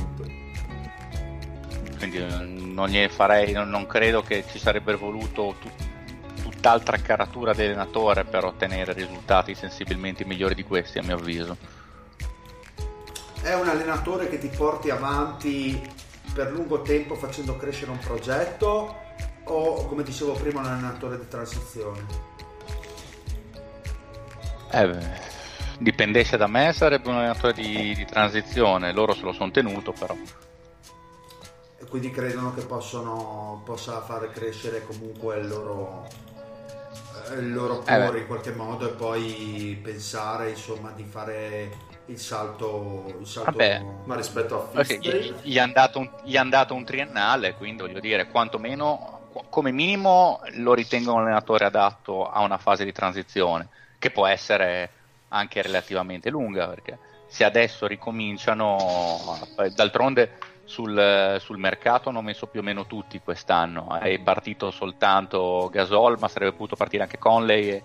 Quindi 2.01 2.17
eh, 2.17 2.45
non 2.45 2.89
gliene 2.89 3.09
farei, 3.09 3.51
non, 3.51 3.69
non 3.69 3.85
credo 3.85 4.23
che 4.23 4.43
ci 4.49 4.57
sarebbe 4.57 4.95
voluto 4.95 5.55
tut- 5.59 6.41
tutt'altra 6.41 6.97
caratura 6.97 7.53
di 7.53 7.61
allenatore 7.61 8.23
per 8.23 8.43
ottenere 8.43 8.93
risultati 8.93 9.53
sensibilmente 9.53 10.25
migliori 10.25 10.55
di 10.55 10.63
questi, 10.63 10.97
a 10.97 11.03
mio 11.03 11.15
avviso. 11.15 11.55
È 13.43 13.53
un 13.53 13.67
allenatore 13.67 14.29
che 14.29 14.39
ti 14.39 14.47
porti 14.47 14.89
avanti 14.89 15.79
per 16.33 16.51
lungo 16.51 16.81
tempo 16.81 17.13
facendo 17.13 17.55
crescere 17.55 17.91
un 17.91 17.99
progetto 17.99 18.95
o 19.43 19.85
come 19.85 20.01
dicevo 20.01 20.33
prima 20.33 20.61
un 20.61 20.65
allenatore 20.65 21.19
di 21.19 21.27
transizione? 21.27 22.05
Eh, 24.71 24.87
beh, 24.87 25.19
dipendesse 25.77 26.35
da 26.35 26.47
me 26.47 26.73
sarebbe 26.73 27.09
un 27.09 27.17
allenatore 27.17 27.53
di, 27.53 27.93
di 27.93 28.05
transizione, 28.05 28.91
loro 28.91 29.13
se 29.13 29.21
lo 29.21 29.33
sono 29.33 29.51
tenuto 29.51 29.91
però. 29.91 30.15
Quindi 31.91 32.09
credono 32.09 32.53
che 32.53 32.61
possono, 32.61 33.61
possa 33.65 33.99
fare 33.99 34.31
crescere 34.31 34.81
comunque 34.85 35.39
il 35.39 35.49
loro, 35.49 36.07
eh, 37.29 37.33
il 37.39 37.53
loro 37.53 37.83
Eh 37.85 37.97
beh. 37.97 38.05
core 38.05 38.19
in 38.19 38.27
qualche 38.27 38.53
modo 38.53 38.87
e 38.87 38.93
poi 38.93 39.77
pensare 39.83 40.51
insomma 40.51 40.91
di 40.91 41.03
fare 41.03 41.69
il 42.05 42.17
salto, 42.17 43.17
il 43.19 43.27
salto 43.27 43.51
Vabbè. 43.51 43.81
Ma 44.05 44.15
rispetto 44.15 44.55
a 44.55 44.59
Ok, 44.73 44.85
Fizdale, 44.85 45.19
gli, 45.19 45.33
gli 45.41 45.57
hanno 45.59 45.73
dato 45.73 45.99
un, 45.99 46.09
gli 46.23 46.37
han 46.37 46.49
dato 46.49 46.73
un 46.73 46.85
triennale, 46.85 47.55
quindi 47.55 47.81
voglio 47.81 47.99
dire, 47.99 48.27
quantomeno, 48.27 49.25
qu- 49.29 49.43
come 49.49 49.71
minimo, 49.71 50.39
lo 50.53 50.73
ritengo 50.73 51.13
un 51.13 51.19
allenatore 51.21 51.65
adatto 51.65 52.29
a 52.29 52.39
una 52.41 52.57
fase 52.57 52.85
di 52.85 52.93
transizione, 52.93 53.67
che 53.99 54.11
può 54.11 54.25
essere 54.27 54.91
anche 55.29 55.61
relativamente 55.61 56.29
lunga, 56.29 56.67
perché 56.69 56.99
se 57.25 57.43
adesso 57.43 57.85
ricominciano, 57.85 59.49
eh, 59.57 59.71
d'altronde 59.71 60.37
sul, 60.63 61.37
sul 61.39 61.57
mercato 61.57 62.09
hanno 62.09 62.21
messo 62.21 62.47
più 62.47 62.59
o 62.59 62.63
meno 62.63 62.85
tutti 62.85 63.19
quest'anno, 63.19 63.99
è 63.99 64.19
partito 64.19 64.71
soltanto 64.71 65.69
Gasol, 65.71 66.17
ma 66.19 66.27
sarebbe 66.27 66.53
potuto 66.53 66.75
partire 66.75 67.03
anche 67.03 67.17
Conley 67.17 67.69
e 67.69 67.83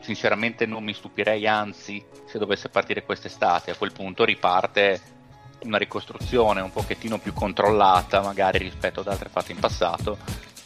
sinceramente 0.00 0.66
non 0.66 0.82
mi 0.82 0.94
stupirei, 0.94 1.46
anzi, 1.46 2.04
se 2.24 2.38
dovesse 2.38 2.68
partire 2.68 3.04
quest'estate, 3.04 3.70
a 3.70 3.76
quel 3.76 3.92
punto 3.92 4.24
riparte 4.24 5.18
una 5.62 5.78
ricostruzione 5.78 6.62
un 6.62 6.72
pochettino 6.72 7.18
più 7.18 7.34
controllata 7.34 8.22
magari 8.22 8.58
rispetto 8.58 9.00
ad 9.00 9.08
altre 9.08 9.28
fatte 9.28 9.52
in 9.52 9.58
passato, 9.58 10.16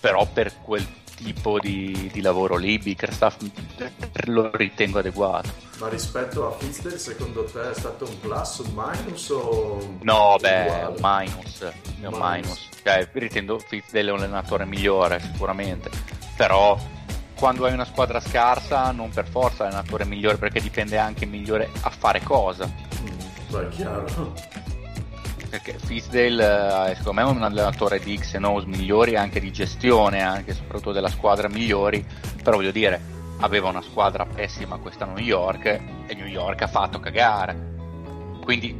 però 0.01 0.27
per 0.27 0.61
quel 0.63 0.87
tipo 1.25 1.59
di, 1.59 2.11
di 2.13 2.21
lavoro 2.21 2.57
lì 2.57 2.79
Bickerstaff 2.79 3.37
lo 4.27 4.51
ritengo 4.55 4.99
adeguato. 4.99 5.49
ma 5.79 5.89
rispetto 5.89 6.47
a 6.47 6.57
Fizdale 6.59 6.99
secondo 6.99 7.45
te 7.45 7.71
è 7.71 7.75
stato 7.75 8.05
un 8.07 8.21
plus, 8.21 8.59
un 8.59 8.73
minus 8.75 9.29
o... 9.31 9.97
No, 10.03 10.37
beh, 10.41 10.85
un 10.89 10.97
minus, 11.01 11.61
un 11.61 11.73
Minus. 12.13 12.19
minus. 12.21 12.69
Cioè, 12.83 13.09
ritengo 13.13 13.59
Fitzdale 13.59 14.11
un 14.11 14.19
allenatore 14.19 14.67
migliore 14.67 15.19
sicuramente, 15.21 15.91
però 16.37 16.79
quando 17.35 17.65
hai 17.65 17.73
una 17.73 17.85
squadra 17.87 18.21
scarsa 18.21 18.91
non 18.93 19.11
per 19.11 19.27
forza 19.27 19.65
è 19.65 19.71
l'allenatore 19.71 20.05
migliore 20.05 20.37
perché 20.37 20.61
dipende 20.61 20.99
anche 20.99 21.27
migliore 21.27 21.71
a 21.81 21.91
fare 21.91 22.21
cosa. 22.23 22.67
Mm, 22.67 23.51
Beh, 23.51 23.69
chiaro. 23.71 24.35
Perché 25.55 25.79
Fisdale 25.79 26.91
è 26.91 26.95
secondo 26.97 27.23
me 27.23 27.31
un 27.31 27.43
allenatore 27.43 28.01
di 28.01 28.19
X 28.19 28.35
e 28.35 28.45
O's 28.45 28.65
migliori 28.65 29.15
anche 29.15 29.39
di 29.39 29.53
gestione 29.53 30.21
anche 30.21 30.53
soprattutto 30.53 30.91
della 30.91 31.09
squadra 31.09 31.49
migliori 31.49 32.05
però 32.43 32.57
voglio 32.57 32.73
dire 32.73 33.15
aveva 33.41 33.69
una 33.69 33.83
squadra 33.83 34.27
pessima 34.27 34.79
questa 34.79 35.05
New 35.05 35.19
York 35.19 35.67
e 35.67 36.15
New 36.15 36.27
York 36.27 36.63
ha 36.63 36.67
fatto 36.67 37.01
cagare. 37.01 37.73
Quindi 38.43 38.77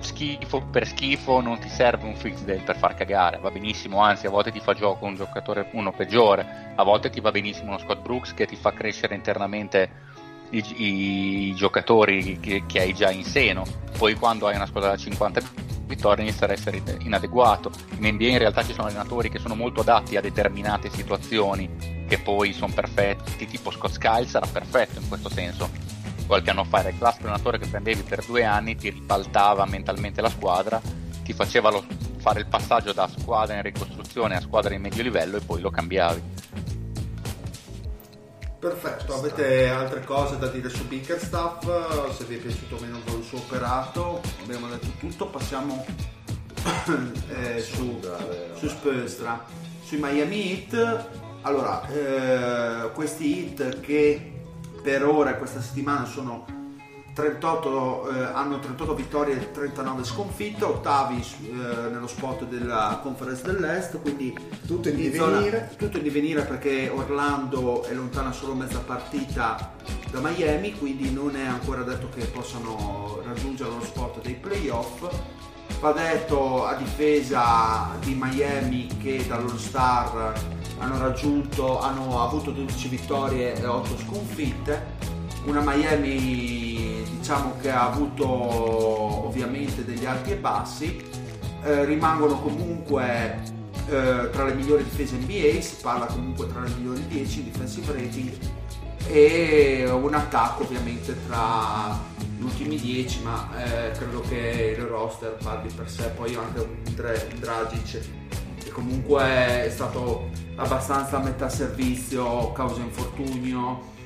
schifo 0.00 0.62
per 0.70 0.86
schifo 0.86 1.40
non 1.40 1.58
ti 1.58 1.68
serve 1.68 2.06
un 2.06 2.14
Fisdale 2.14 2.60
per 2.60 2.76
far 2.76 2.94
cagare. 2.94 3.38
Va 3.38 3.50
benissimo 3.50 4.00
anzi 4.00 4.26
a 4.26 4.30
volte 4.30 4.52
ti 4.52 4.60
fa 4.60 4.74
gioco 4.74 5.04
un 5.04 5.14
giocatore 5.14 5.68
uno 5.72 5.92
peggiore. 5.92 6.72
A 6.74 6.82
volte 6.82 7.10
ti 7.10 7.20
va 7.20 7.30
benissimo 7.30 7.68
uno 7.68 7.78
Scott 7.78 8.00
Brooks 8.00 8.34
che 8.34 8.46
ti 8.46 8.56
fa 8.56 8.72
crescere 8.72 9.14
internamente 9.14 10.06
i, 10.50 11.48
i 11.48 11.54
giocatori 11.54 12.38
che, 12.40 12.64
che 12.66 12.80
hai 12.80 12.94
già 12.94 13.10
in 13.10 13.24
seno. 13.24 13.64
Poi 13.96 14.14
quando 14.14 14.46
hai 14.46 14.56
una 14.56 14.66
squadra 14.66 14.90
da 14.90 14.96
50 14.96 15.40
vittorie 15.86 16.24
inizia 16.24 16.46
a 16.46 16.52
essere 16.52 16.82
inadeguato. 17.00 17.70
In 17.98 18.14
NBA 18.14 18.26
in 18.26 18.38
realtà 18.38 18.62
ci 18.62 18.72
sono 18.72 18.86
allenatori 18.86 19.30
che 19.30 19.38
sono 19.38 19.54
molto 19.54 19.80
adatti 19.80 20.16
a 20.16 20.20
determinate 20.20 20.90
situazioni 20.90 21.96
che 22.06 22.18
poi 22.18 22.52
sono 22.52 22.72
perfetti, 22.72 23.46
tipo 23.46 23.70
Scott 23.70 23.92
Skiles 23.92 24.30
sarà 24.30 24.46
perfetto 24.46 25.00
in 25.00 25.08
questo 25.08 25.28
senso. 25.28 25.68
Qualche 26.26 26.50
anno 26.50 26.64
fa 26.64 26.80
era 26.80 26.90
il 26.90 26.98
classico 26.98 27.24
allenatore 27.24 27.58
che 27.58 27.66
prendevi 27.66 28.02
per 28.02 28.24
due 28.24 28.44
anni, 28.44 28.76
ti 28.76 28.90
ribaltava 28.90 29.64
mentalmente 29.64 30.20
la 30.20 30.28
squadra, 30.28 30.80
ti 31.22 31.32
faceva 31.32 31.70
lo- 31.70 31.84
fare 32.18 32.40
il 32.40 32.46
passaggio 32.46 32.92
da 32.92 33.08
squadra 33.08 33.56
in 33.56 33.62
ricostruzione 33.62 34.36
a 34.36 34.40
squadra 34.40 34.70
di 34.70 34.78
medio 34.78 35.02
livello 35.02 35.38
e 35.38 35.40
poi 35.40 35.60
lo 35.60 35.70
cambiavi. 35.70 36.22
Perfetto, 38.58 39.14
avete 39.14 39.68
altre 39.68 40.02
cose 40.02 40.36
da 40.36 40.48
dire 40.48 40.68
su 40.68 40.84
Bickerstaff? 40.88 42.10
Se 42.10 42.24
vi 42.24 42.34
è 42.34 42.38
piaciuto 42.38 42.74
o 42.74 42.80
meno 42.80 42.98
il 43.16 43.22
suo 43.22 43.38
operato, 43.38 44.20
abbiamo 44.42 44.66
detto 44.66 44.88
tutto, 44.98 45.28
passiamo 45.28 45.86
eh, 47.28 47.60
su, 47.60 48.00
su 48.54 48.68
Spolstra. 48.68 49.44
Sui 49.84 49.98
Miami 50.00 50.50
Heat, 50.50 51.06
allora, 51.42 51.86
eh, 51.86 52.90
questi 52.94 53.54
Heat 53.56 53.78
che 53.78 54.32
per 54.82 55.06
ora 55.06 55.36
questa 55.36 55.60
settimana 55.60 56.04
sono 56.04 56.44
38, 57.18 58.10
eh, 58.10 58.22
hanno 58.32 58.60
38 58.60 58.94
vittorie 58.94 59.34
e 59.34 59.50
39 59.50 60.04
sconfitte, 60.04 60.62
ottavi 60.64 61.16
eh, 61.46 61.50
nello 61.90 62.06
spot 62.06 62.44
della 62.44 63.00
Conference 63.02 63.42
dell'Est, 63.42 64.00
quindi 64.00 64.32
Tutto 64.64 64.88
in 64.88 65.12
zona- 65.12 65.38
divenire. 65.38 65.74
tutto 65.76 65.96
in 65.96 66.04
divenire 66.04 66.42
perché 66.42 66.88
Orlando 66.94 67.82
è 67.82 67.92
lontana 67.92 68.30
solo 68.30 68.54
mezza 68.54 68.78
partita 68.78 69.72
da 70.12 70.20
Miami, 70.20 70.78
quindi 70.78 71.12
non 71.12 71.34
è 71.34 71.44
ancora 71.44 71.82
detto 71.82 72.08
che 72.14 72.24
possano 72.26 73.20
raggiungere 73.26 73.70
lo 73.70 73.82
spot 73.82 74.22
dei 74.22 74.34
playoff. 74.34 75.12
Va 75.80 75.90
detto 75.92 76.66
a 76.66 76.74
difesa 76.74 77.90
di 78.00 78.16
Miami 78.18 78.86
che 79.02 79.24
dall'All 79.26 79.56
Star 79.56 80.40
hanno 80.78 80.98
raggiunto, 80.98 81.80
hanno 81.80 82.22
avuto 82.22 82.52
12 82.52 82.88
vittorie 82.88 83.54
e 83.60 83.66
8 83.66 83.98
sconfitte. 83.98 85.16
Una 85.44 85.62
Miami 85.64 87.04
diciamo 87.28 87.56
che 87.60 87.70
ha 87.70 87.90
avuto 87.90 88.26
ovviamente 88.26 89.84
degli 89.84 90.06
alti 90.06 90.30
e 90.30 90.36
bassi, 90.36 91.04
eh, 91.62 91.84
rimangono 91.84 92.40
comunque 92.40 93.56
eh, 93.88 94.30
tra 94.30 94.44
le 94.44 94.54
migliori 94.54 94.84
difese 94.84 95.16
NBA, 95.16 95.60
si 95.60 95.76
parla 95.82 96.06
comunque 96.06 96.46
tra 96.46 96.60
le 96.60 96.70
migliori 96.70 97.06
10 97.06 97.50
defensive 97.50 97.92
rating 97.92 98.32
e 99.06 99.88
un 99.90 100.12
attacco 100.12 100.62
ovviamente 100.64 101.16
tra 101.26 101.98
gli 102.36 102.42
ultimi 102.42 102.78
10 102.78 103.22
ma 103.22 103.48
eh, 103.56 103.90
credo 103.92 104.20
che 104.20 104.76
il 104.78 104.84
roster 104.84 105.36
parli 105.42 105.70
per 105.72 105.90
sé. 105.90 106.08
Poi 106.10 106.34
anche 106.34 106.60
un 106.60 106.94
Dre- 106.94 107.28
Dragic 107.38 108.00
che 108.62 108.70
comunque 108.70 109.22
è 109.64 109.70
stato 109.70 110.30
abbastanza 110.56 111.18
a 111.18 111.22
metà 111.22 111.48
servizio 111.48 112.52
causa 112.52 112.80
infortunio 112.80 113.96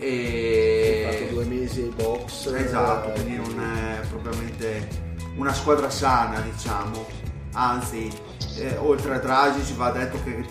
e 0.00 1.08
fatto 1.10 1.34
due 1.34 1.44
mesi 1.44 1.82
ai 1.82 1.92
box. 1.94 2.46
Esatto, 2.46 3.08
eh, 3.08 3.12
quindi 3.12 3.36
non 3.36 3.60
è 3.60 4.00
propriamente 4.08 4.88
una 5.36 5.52
squadra 5.52 5.90
sana, 5.90 6.40
diciamo. 6.40 7.06
Anzi, 7.52 8.10
eh, 8.56 8.76
oltre 8.78 9.14
a 9.14 9.18
Dragic 9.18 9.74
va 9.74 9.90
detto 9.90 10.18
che 10.22 10.44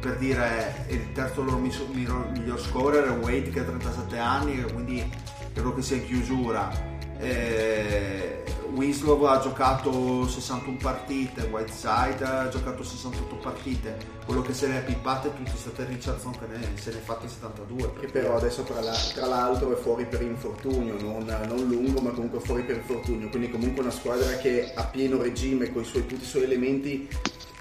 per 0.00 0.16
dire 0.16 0.86
il 0.88 1.12
terzo 1.12 1.42
loro 1.42 1.58
miro- 1.58 2.28
miglior 2.32 2.60
scorer 2.60 3.04
è 3.04 3.10
Wade 3.10 3.50
che 3.50 3.60
ha 3.60 3.64
37 3.64 4.18
anni, 4.18 4.62
quindi 4.72 5.08
credo 5.52 5.74
che 5.74 5.82
sia 5.82 5.96
in 5.96 6.06
chiusura. 6.06 6.89
Eh, 7.20 8.42
Winslow 8.72 9.22
ha 9.24 9.40
giocato 9.40 10.26
61 10.28 10.76
partite, 10.80 11.42
Whiteside 11.42 12.24
ha 12.24 12.48
giocato 12.48 12.82
68 12.82 13.34
partite, 13.36 13.96
quello 14.24 14.42
che 14.42 14.54
se 14.54 14.68
ne 14.68 14.78
è 14.78 14.84
pippato 14.84 15.28
è 15.28 15.34
tutti 15.34 15.50
state 15.56 15.84
Richardson 15.86 16.32
che 16.38 16.46
ne, 16.46 16.60
se 16.76 16.92
ne 16.92 16.98
è 16.98 17.00
fatte 17.02 17.28
72. 17.28 17.92
Che 18.00 18.06
però 18.06 18.36
adesso 18.36 18.62
tra, 18.62 18.80
la- 18.80 18.96
tra 19.14 19.26
l'altro 19.26 19.72
è 19.76 19.80
fuori 19.80 20.06
per 20.06 20.22
infortunio, 20.22 20.94
non, 21.00 21.24
non 21.46 21.64
lungo 21.66 22.00
ma 22.00 22.10
comunque 22.10 22.40
fuori 22.40 22.62
per 22.62 22.76
infortunio, 22.76 23.28
quindi 23.28 23.50
comunque 23.50 23.82
una 23.82 23.90
squadra 23.92 24.36
che 24.36 24.72
a 24.74 24.84
pieno 24.84 25.20
regime 25.20 25.72
con 25.72 25.82
i 25.82 25.84
suoi- 25.84 26.06
tutti 26.06 26.22
i 26.22 26.26
suoi 26.26 26.44
elementi 26.44 27.08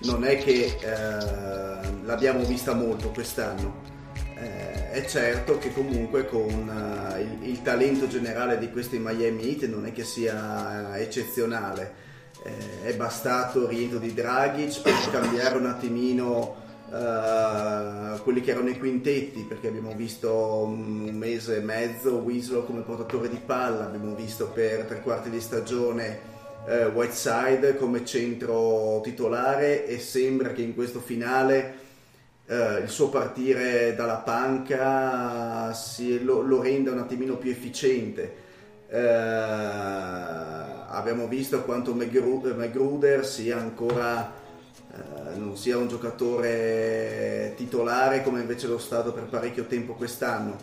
non 0.01 0.23
è 0.23 0.37
che 0.37 0.77
eh, 0.79 2.03
l'abbiamo 2.03 2.43
vista 2.45 2.73
molto 2.73 3.09
quest'anno. 3.09 3.97
Eh, 4.41 4.91
è 4.91 5.05
certo 5.05 5.57
che 5.57 5.73
comunque 5.73 6.25
con 6.25 6.49
eh, 6.49 7.21
il, 7.21 7.49
il 7.49 7.61
talento 7.61 8.07
generale 8.07 8.57
di 8.57 8.71
questi 8.71 8.97
Miami 8.97 9.49
Heat 9.49 9.69
non 9.69 9.85
è 9.85 9.91
che 9.91 10.03
sia 10.03 10.97
eccezionale. 10.97 12.07
Eh, 12.43 12.83
è 12.83 12.95
bastato 12.95 13.63
il 13.63 13.67
rientro 13.67 13.99
di 13.99 14.13
Dragic 14.13 14.81
per 14.81 14.93
cambiare 15.11 15.57
un 15.57 15.65
attimino 15.65 16.55
eh, 16.91 18.19
quelli 18.23 18.41
che 18.41 18.51
erano 18.51 18.69
i 18.69 18.79
quintetti 18.79 19.41
perché 19.41 19.67
abbiamo 19.67 19.93
visto 19.93 20.63
un, 20.63 21.09
mese 21.13 21.57
e 21.57 21.59
mezzo 21.59 22.15
Winslow 22.15 22.65
come 22.65 22.81
portatore 22.81 23.29
di 23.29 23.39
palla, 23.45 23.85
abbiamo 23.85 24.15
visto 24.15 24.47
per 24.47 24.85
tre 24.85 25.01
quarti 25.01 25.29
di 25.29 25.39
stagione 25.39 26.37
eh, 26.67 26.85
Whiteside 26.85 27.75
come 27.75 28.05
centro 28.05 29.01
titolare 29.03 29.85
e 29.85 29.99
sembra 29.99 30.51
che 30.51 30.61
in 30.61 30.73
questo 30.73 30.99
finale 30.99 31.87
eh, 32.49 32.79
il 32.79 32.89
suo 32.89 33.09
partire 33.09 33.93
dalla 33.95 34.17
panca 34.17 35.71
si- 35.73 36.23
lo, 36.23 36.41
lo 36.41 36.61
renda 36.61 36.91
un 36.91 36.97
attimino 36.97 37.37
più 37.37 37.51
efficiente. 37.51 38.47
Eh, 38.87 38.97
abbiamo 40.87 41.27
visto 41.27 41.61
quanto 41.63 41.93
Magru- 41.93 42.55
Magruder 42.55 43.23
sia 43.23 43.57
ancora 43.57 44.33
eh, 44.91 45.35
non 45.37 45.55
sia 45.55 45.77
un 45.77 45.87
giocatore 45.87 47.53
titolare 47.55 48.23
come 48.23 48.39
invece 48.41 48.65
lo 48.67 48.79
stato 48.79 49.13
per 49.13 49.25
parecchio 49.25 49.65
tempo 49.65 49.93
quest'anno. 49.93 50.57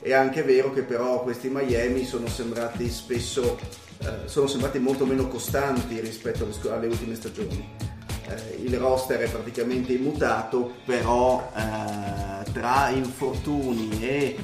È 0.00 0.14
anche 0.14 0.42
vero 0.42 0.72
che 0.72 0.82
però 0.82 1.22
questi 1.22 1.50
Miami 1.50 2.04
sono 2.04 2.26
sembrati 2.28 2.88
spesso 2.88 3.58
eh, 3.98 4.28
sono 4.28 4.46
sembrati 4.46 4.78
molto 4.78 5.04
meno 5.04 5.28
costanti 5.28 6.00
rispetto 6.00 6.44
alle, 6.44 6.74
alle 6.74 6.86
ultime 6.86 7.14
stagioni. 7.14 7.97
Eh, 8.28 8.62
il 8.62 8.76
roster 8.76 9.20
è 9.20 9.30
praticamente 9.30 9.92
immutato, 9.92 10.74
però 10.84 11.50
eh, 11.54 12.50
tra 12.52 12.90
infortuni 12.90 14.02
e 14.02 14.36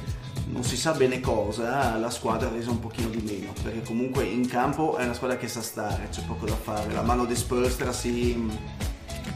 non 0.47 0.63
si 0.63 0.77
sa 0.77 0.91
bene 0.91 1.19
cosa, 1.19 1.95
la 1.97 2.09
squadra 2.09 2.49
ha 2.49 2.51
reso 2.51 2.71
un 2.71 2.79
pochino 2.79 3.09
di 3.09 3.21
meno, 3.21 3.53
perché 3.61 3.81
comunque 3.81 4.23
in 4.23 4.47
campo 4.47 4.95
è 4.97 5.03
una 5.03 5.13
squadra 5.13 5.37
che 5.37 5.47
sa 5.47 5.61
stare, 5.61 6.07
c'è 6.09 6.21
poco 6.23 6.45
da 6.45 6.55
fare, 6.55 6.93
la 6.93 7.01
mano 7.01 7.25
di 7.25 7.35
Spolstra 7.35 7.91
si, 7.91 8.49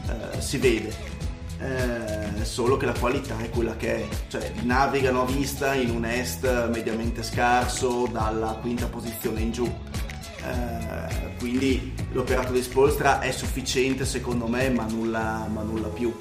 eh, 0.06 0.40
si 0.40 0.58
vede. 0.58 1.18
Eh, 1.58 2.44
solo 2.44 2.78
che 2.78 2.86
la 2.86 2.94
qualità 2.98 3.36
è 3.38 3.50
quella 3.50 3.76
che 3.76 3.96
è, 3.96 4.08
cioè 4.28 4.50
navigano 4.62 5.22
a 5.22 5.26
vista 5.26 5.74
in 5.74 5.90
un 5.90 6.06
est 6.06 6.68
mediamente 6.68 7.22
scarso 7.22 8.08
dalla 8.10 8.56
quinta 8.62 8.86
posizione 8.86 9.40
in 9.40 9.52
giù. 9.52 9.70
Eh, 10.42 11.36
quindi 11.38 11.92
l'operato 12.12 12.52
di 12.52 12.62
Spolstra 12.62 13.20
è 13.20 13.30
sufficiente 13.30 14.04
secondo 14.04 14.46
me, 14.46 14.70
ma 14.70 14.84
nulla, 14.84 15.46
ma 15.50 15.62
nulla 15.62 15.88
più. 15.88 16.14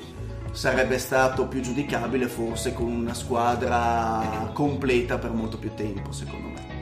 Sarebbe 0.51 0.97
stato 0.97 1.47
più 1.47 1.61
giudicabile 1.61 2.27
forse 2.27 2.73
con 2.73 2.87
una 2.91 3.13
squadra 3.13 4.49
completa 4.53 5.17
per 5.17 5.31
molto 5.31 5.57
più 5.57 5.73
tempo, 5.75 6.11
secondo 6.11 6.47
me. 6.47 6.77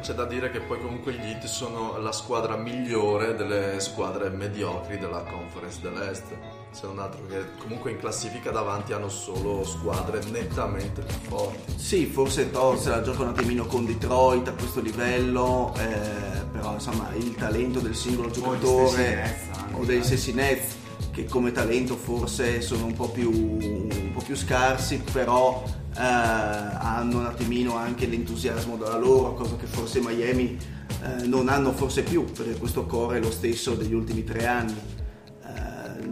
C'è 0.00 0.14
da 0.14 0.24
dire 0.24 0.50
che 0.50 0.60
poi 0.60 0.80
comunque 0.80 1.12
gli 1.12 1.20
Heat 1.20 1.44
sono 1.44 1.98
la 1.98 2.12
squadra 2.12 2.56
migliore 2.56 3.34
delle 3.34 3.78
squadre 3.78 4.30
mediocri 4.30 4.98
della 4.98 5.22
Conference 5.22 5.80
dell'Est. 5.82 6.61
Se 6.72 6.86
non 6.86 6.98
altro 7.00 7.20
che 7.28 7.44
comunque 7.58 7.90
in 7.90 7.98
classifica 7.98 8.50
davanti 8.50 8.94
hanno 8.94 9.10
solo 9.10 9.62
squadre 9.62 10.22
nettamente 10.30 11.02
più 11.02 11.16
forti. 11.28 11.72
Sì, 11.76 12.06
forse 12.06 12.50
Thor 12.50 12.78
se 12.78 12.88
la 12.88 13.02
gioca 13.02 13.22
un 13.22 13.28
attimino 13.28 13.66
con 13.66 13.84
Detroit 13.84 14.48
a 14.48 14.52
questo 14.52 14.80
livello, 14.80 15.74
eh, 15.76 16.42
però 16.50 16.72
insomma 16.72 17.10
il 17.14 17.34
talento 17.34 17.78
del 17.78 17.94
singolo 17.94 18.30
giocatore 18.30 19.50
anche, 19.52 19.74
o 19.74 19.84
dei 19.84 19.98
dai. 19.98 20.06
stessi 20.06 20.32
Nets 20.32 20.76
che 21.12 21.26
come 21.26 21.52
talento 21.52 21.94
forse 21.94 22.62
sono 22.62 22.86
un 22.86 22.94
po' 22.94 23.10
più, 23.10 23.30
un 23.30 24.10
po' 24.14 24.22
più 24.22 24.34
scarsi, 24.34 25.02
però 25.12 25.62
eh, 25.94 26.00
hanno 26.00 27.18
un 27.18 27.26
attimino 27.26 27.76
anche 27.76 28.06
l'entusiasmo 28.06 28.78
dalla 28.78 28.96
loro, 28.96 29.34
cosa 29.34 29.56
che 29.56 29.66
forse 29.66 30.00
Miami 30.00 30.56
eh, 31.02 31.26
non 31.26 31.50
hanno 31.50 31.72
forse 31.72 32.02
più, 32.02 32.24
perché 32.24 32.56
questo 32.56 32.86
core 32.86 33.18
è 33.18 33.20
lo 33.20 33.30
stesso 33.30 33.74
degli 33.74 33.92
ultimi 33.92 34.24
tre 34.24 34.46
anni. 34.46 34.91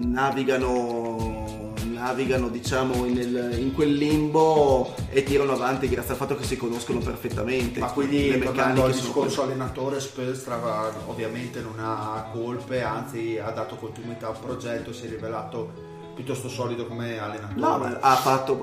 Navigano, 0.05 1.73
navigano 1.93 2.49
diciamo 2.49 3.05
nel- 3.05 3.57
in 3.59 3.73
quel 3.75 3.93
limbo 3.95 4.95
e 5.11 5.23
tirano 5.23 5.53
avanti 5.53 5.89
grazie 5.89 6.13
al 6.13 6.17
fatto 6.17 6.37
che 6.37 6.45
si 6.45 6.57
conoscono 6.57 6.99
perfettamente. 7.01 7.81
Ma 7.81 7.91
quindi 7.93 8.31
le 8.31 8.39
tornando 8.41 8.85
al 8.85 8.93
sono 8.95 9.05
discorso 9.07 9.43
allenatore, 9.43 10.01
Spelstra 10.01 10.91
ovviamente 11.07 11.61
non 11.61 11.75
ha 11.79 12.29
colpe, 12.33 12.83
anzi 12.83 13.39
ha 13.39 13.51
dato 13.51 13.77
continuità 13.77 14.29
al 14.29 14.39
progetto, 14.39 14.93
si 14.93 15.07
è 15.07 15.09
rivelato 15.09 15.89
piuttosto 16.15 16.49
solido 16.49 16.87
come 16.87 17.19
allenatore. 17.19 17.61
No, 17.61 17.99
ha 18.01 18.15
fatto, 18.17 18.59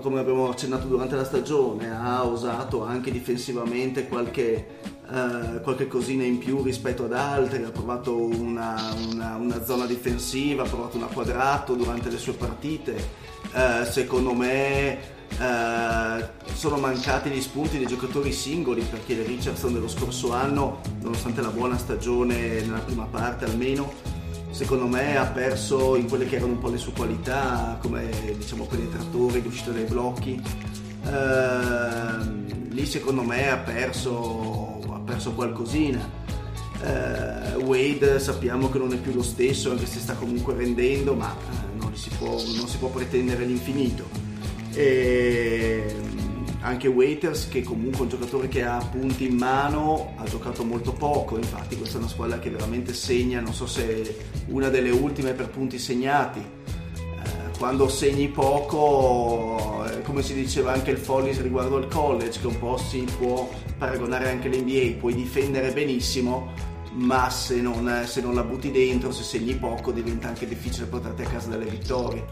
come 0.00 0.20
abbiamo 0.20 0.48
accennato 0.48 0.86
durante 0.86 1.14
la 1.16 1.24
stagione, 1.24 1.90
ha 1.90 2.22
usato 2.22 2.84
anche 2.84 3.10
difensivamente 3.10 4.08
qualche, 4.08 4.66
eh, 5.12 5.60
qualche 5.60 5.86
cosina 5.88 6.24
in 6.24 6.38
più 6.38 6.62
rispetto 6.62 7.04
ad 7.04 7.12
altri, 7.12 7.62
ha 7.64 7.70
provato 7.70 8.16
una, 8.16 8.94
una- 9.10 9.36
una 9.36 9.64
zona 9.64 9.86
difensiva, 9.86 10.62
ha 10.64 10.68
provato 10.68 10.96
una 10.96 11.06
quadrato 11.06 11.74
durante 11.74 12.10
le 12.10 12.18
sue 12.18 12.32
partite. 12.32 12.96
Eh, 13.52 13.84
secondo 13.84 14.32
me 14.32 14.98
eh, 15.38 16.28
sono 16.54 16.76
mancati 16.78 17.28
gli 17.30 17.40
spunti 17.40 17.76
dei 17.78 17.86
giocatori 17.86 18.32
singoli 18.32 18.82
perché 18.82 19.22
Richardson 19.22 19.72
dello 19.72 19.88
scorso 19.88 20.32
anno, 20.32 20.80
nonostante 21.00 21.42
la 21.42 21.50
buona 21.50 21.76
stagione 21.76 22.60
nella 22.62 22.78
prima 22.78 23.04
parte 23.04 23.44
almeno, 23.44 23.92
secondo 24.50 24.86
me 24.86 25.16
ha 25.16 25.26
perso 25.26 25.96
in 25.96 26.08
quelle 26.08 26.26
che 26.26 26.36
erano 26.36 26.52
un 26.52 26.58
po' 26.58 26.68
le 26.70 26.78
sue 26.78 26.92
qualità 26.92 27.76
come 27.80 28.08
diciamo 28.36 28.64
penetratore, 28.66 29.40
l'uscita 29.40 29.70
dai 29.70 29.84
blocchi 29.84 30.40
Ehm, 31.04 32.61
lì 32.72 32.86
secondo 32.86 33.22
me 33.22 33.48
ha 33.48 33.58
perso, 33.58 34.80
ha 34.90 34.98
perso 35.00 35.32
qualcosina. 35.32 36.20
Eh, 36.82 37.54
Wade 37.56 38.18
sappiamo 38.18 38.68
che 38.68 38.78
non 38.78 38.92
è 38.92 38.96
più 38.96 39.12
lo 39.12 39.22
stesso 39.22 39.70
anche 39.70 39.86
se 39.86 40.00
sta 40.00 40.14
comunque 40.14 40.52
rendendo 40.54 41.14
ma 41.14 41.32
eh, 41.32 41.78
non, 41.78 41.94
si 41.94 42.10
può, 42.18 42.30
non 42.56 42.66
si 42.66 42.78
può 42.78 42.88
pretendere 42.88 43.44
l'infinito. 43.44 44.04
E 44.74 45.94
anche 46.60 46.88
Waiters 46.88 47.48
che 47.48 47.62
comunque 47.62 47.98
è 47.98 48.02
un 48.02 48.08
giocatore 48.08 48.48
che 48.48 48.62
ha 48.62 48.78
punti 48.78 49.26
in 49.26 49.36
mano 49.36 50.14
ha 50.16 50.24
giocato 50.24 50.64
molto 50.64 50.92
poco. 50.92 51.36
Infatti 51.36 51.76
questa 51.76 51.96
è 51.96 52.00
una 52.00 52.08
squadra 52.08 52.38
che 52.38 52.50
veramente 52.50 52.94
segna 52.94 53.40
non 53.40 53.52
so 53.52 53.66
se 53.66 54.16
una 54.46 54.68
delle 54.68 54.90
ultime 54.90 55.34
per 55.34 55.48
punti 55.50 55.78
segnati 55.78 56.60
quando 57.62 57.88
segni 57.88 58.26
poco 58.26 59.84
eh, 59.86 60.02
come 60.02 60.20
si 60.22 60.34
diceva 60.34 60.72
anche 60.72 60.90
il 60.90 60.98
Follis 60.98 61.40
riguardo 61.40 61.76
al 61.76 61.86
college 61.86 62.40
che 62.40 62.48
un 62.48 62.58
po' 62.58 62.76
si 62.76 63.06
può 63.16 63.48
paragonare 63.78 64.30
anche 64.30 64.48
all'NBA 64.48 64.98
puoi 64.98 65.14
difendere 65.14 65.70
benissimo 65.70 66.50
ma 66.94 67.30
se 67.30 67.60
non, 67.60 68.02
se 68.04 68.20
non 68.20 68.34
la 68.34 68.42
butti 68.42 68.72
dentro 68.72 69.12
se 69.12 69.22
segni 69.22 69.54
poco 69.54 69.92
diventa 69.92 70.26
anche 70.26 70.48
difficile 70.48 70.86
portarti 70.86 71.22
a 71.22 71.28
casa 71.28 71.50
delle 71.50 71.66
vittorie 71.66 72.26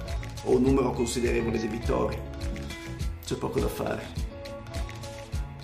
o 0.47 0.57
un 0.57 0.63
numero 0.63 0.91
considerevole 0.91 1.59
di 1.61 1.69
vittorie 1.69 2.21
c'è 3.25 3.37
poco 3.37 3.61
da 3.61 3.69
fare 3.69 4.29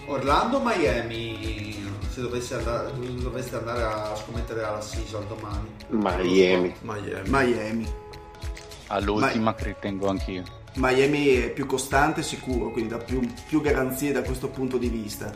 Orlando 0.06 0.60
Miami, 0.62 1.84
se 2.08 2.20
dovessi 2.20 2.54
andare, 2.54 2.92
doveste 3.20 3.56
andare 3.56 3.82
a 3.82 4.14
scommettere 4.14 4.62
alla 4.62 4.80
season 4.80 5.26
domani. 5.26 5.68
Miami. 5.88 6.72
Miami. 6.82 7.28
Miami 7.28 8.04
All'ultima 8.89 9.55
che 9.55 9.64
ritengo 9.64 10.09
anch'io. 10.09 10.43
Miami 10.74 11.37
è 11.37 11.51
più 11.51 11.64
costante 11.66 12.22
sicuro 12.22 12.70
quindi 12.70 12.91
dà 12.91 12.99
più, 12.99 13.20
più 13.49 13.61
garanzie 13.62 14.12
da 14.12 14.22
questo 14.22 14.49
punto 14.49 14.76
di 14.76 14.89
vista 14.89 15.32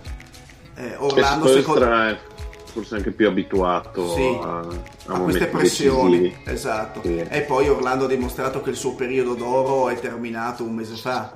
eh, 0.77 0.97
Orlando 0.99 1.49
secondo 1.49 1.91
è 1.93 2.19
forse 2.65 2.97
anche 2.97 3.11
più 3.11 3.27
abituato 3.27 4.15
Sì, 4.15 4.39
a, 4.43 4.59
a 4.59 5.15
a 5.15 5.21
queste 5.21 5.47
pressioni 5.47 6.21
decisivi. 6.21 6.43
esatto 6.51 7.01
Sì. 7.03 7.17
e 7.27 7.41
poi 7.41 7.69
Orlando 7.71 8.05
ha 8.05 8.09
dimostrato 8.09 8.61
che 8.61 8.69
il 8.71 8.77
suo 8.77 8.95
periodo 8.95 9.33
d'oro 9.35 9.89
è 9.89 9.99
terminato 9.99 10.63
un 10.63 10.75
mese 10.75 10.95
fa 10.97 11.33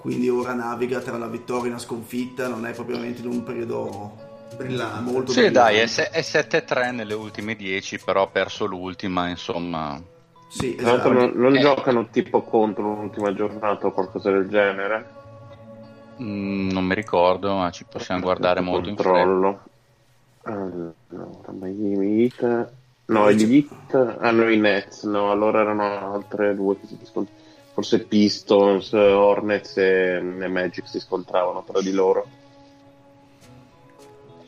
quindi 0.00 0.30
ora 0.30 0.54
naviga 0.54 1.00
tra 1.00 1.14
una 1.14 1.26
vittoria 1.28 1.66
e 1.66 1.68
una 1.68 1.78
sconfitta 1.78 2.48
non 2.48 2.64
è 2.64 2.72
propriamente 2.72 3.20
in 3.20 3.26
un 3.28 3.42
periodo 3.42 4.16
Brillante. 4.56 5.10
molto 5.10 5.32
Sì, 5.32 5.50
dai, 5.50 5.78
è, 5.78 5.84
brillante. 5.86 6.22
se- 6.22 6.38
è 6.38 6.62
7-3 6.64 6.92
nelle 6.94 7.14
ultime 7.14 7.54
10, 7.56 7.98
però 8.00 8.22
ha 8.24 8.26
perso 8.26 8.66
l'ultima, 8.66 9.28
insomma. 9.28 9.98
Sì, 10.52 10.74
Tra 10.74 10.90
l'altro 10.90 11.10
esatto. 11.12 11.26
non, 11.32 11.40
non 11.42 11.56
Eh. 11.56 11.60
giocano 11.60 12.06
tipo 12.10 12.42
contro 12.42 12.82
l'ultima 12.94 13.32
giornata 13.34 13.86
o 13.86 13.92
qualcosa 13.92 14.30
del 14.30 14.48
genere. 14.48 15.20
Mm, 16.20 16.70
non 16.70 16.84
mi 16.84 16.94
ricordo, 16.94 17.54
ma 17.56 17.70
ci 17.70 17.84
possiamo 17.88 18.20
guardare 18.20 18.60
molto 18.60 18.88
in 18.90 18.96
fretta. 18.96 19.10
controllo. 19.10 19.60
Allora, 20.42 20.94
Miami 21.52 22.22
Heat. 22.22 22.70
No, 23.06 23.30
gli 23.32 23.66
Heat 23.70 24.16
hanno 24.20 24.48
i 24.48 24.58
Nets, 24.58 25.04
no, 25.04 25.30
allora 25.30 25.60
erano 25.60 26.12
altre 26.14 26.54
due 26.54 26.78
che 26.78 26.86
si 26.86 26.98
scontravano. 27.02 27.40
Forse 27.74 28.00
Pistons, 28.04 28.92
Hornets 28.92 29.76
e, 29.78 30.16
e 30.16 30.48
Magic 30.48 30.86
si 30.86 31.00
scontravano 31.00 31.64
tra 31.66 31.80
di 31.80 31.92
loro. 31.92 32.26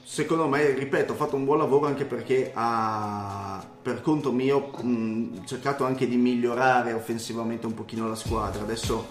Secondo 0.07 0.47
me, 0.47 0.71
ripeto, 0.73 1.13
ho 1.15 1.17
fatto 1.17 1.35
un 1.35 1.45
buon 1.45 1.59
lavoro 1.59 1.87
anche 1.87 2.05
perché 2.05 2.53
ha, 2.55 3.65
per 3.83 4.03
conto 4.03 4.33
mio, 4.33 4.71
mh, 4.81 5.47
cercato 5.47 5.85
anche 5.85 6.07
di 6.07 6.17
migliorare 6.17 6.93
offensivamente 6.93 7.65
un 7.65 7.73
pochino 7.73 8.07
la 8.07 8.15
squadra. 8.15 8.63
Adesso 8.63 9.09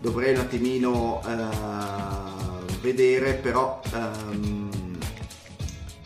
dovrei 0.00 0.32
un 0.32 0.40
attimino 0.40 1.20
eh, 1.26 2.78
vedere, 2.80 3.34
però, 3.34 3.80
ehm, 3.92 4.98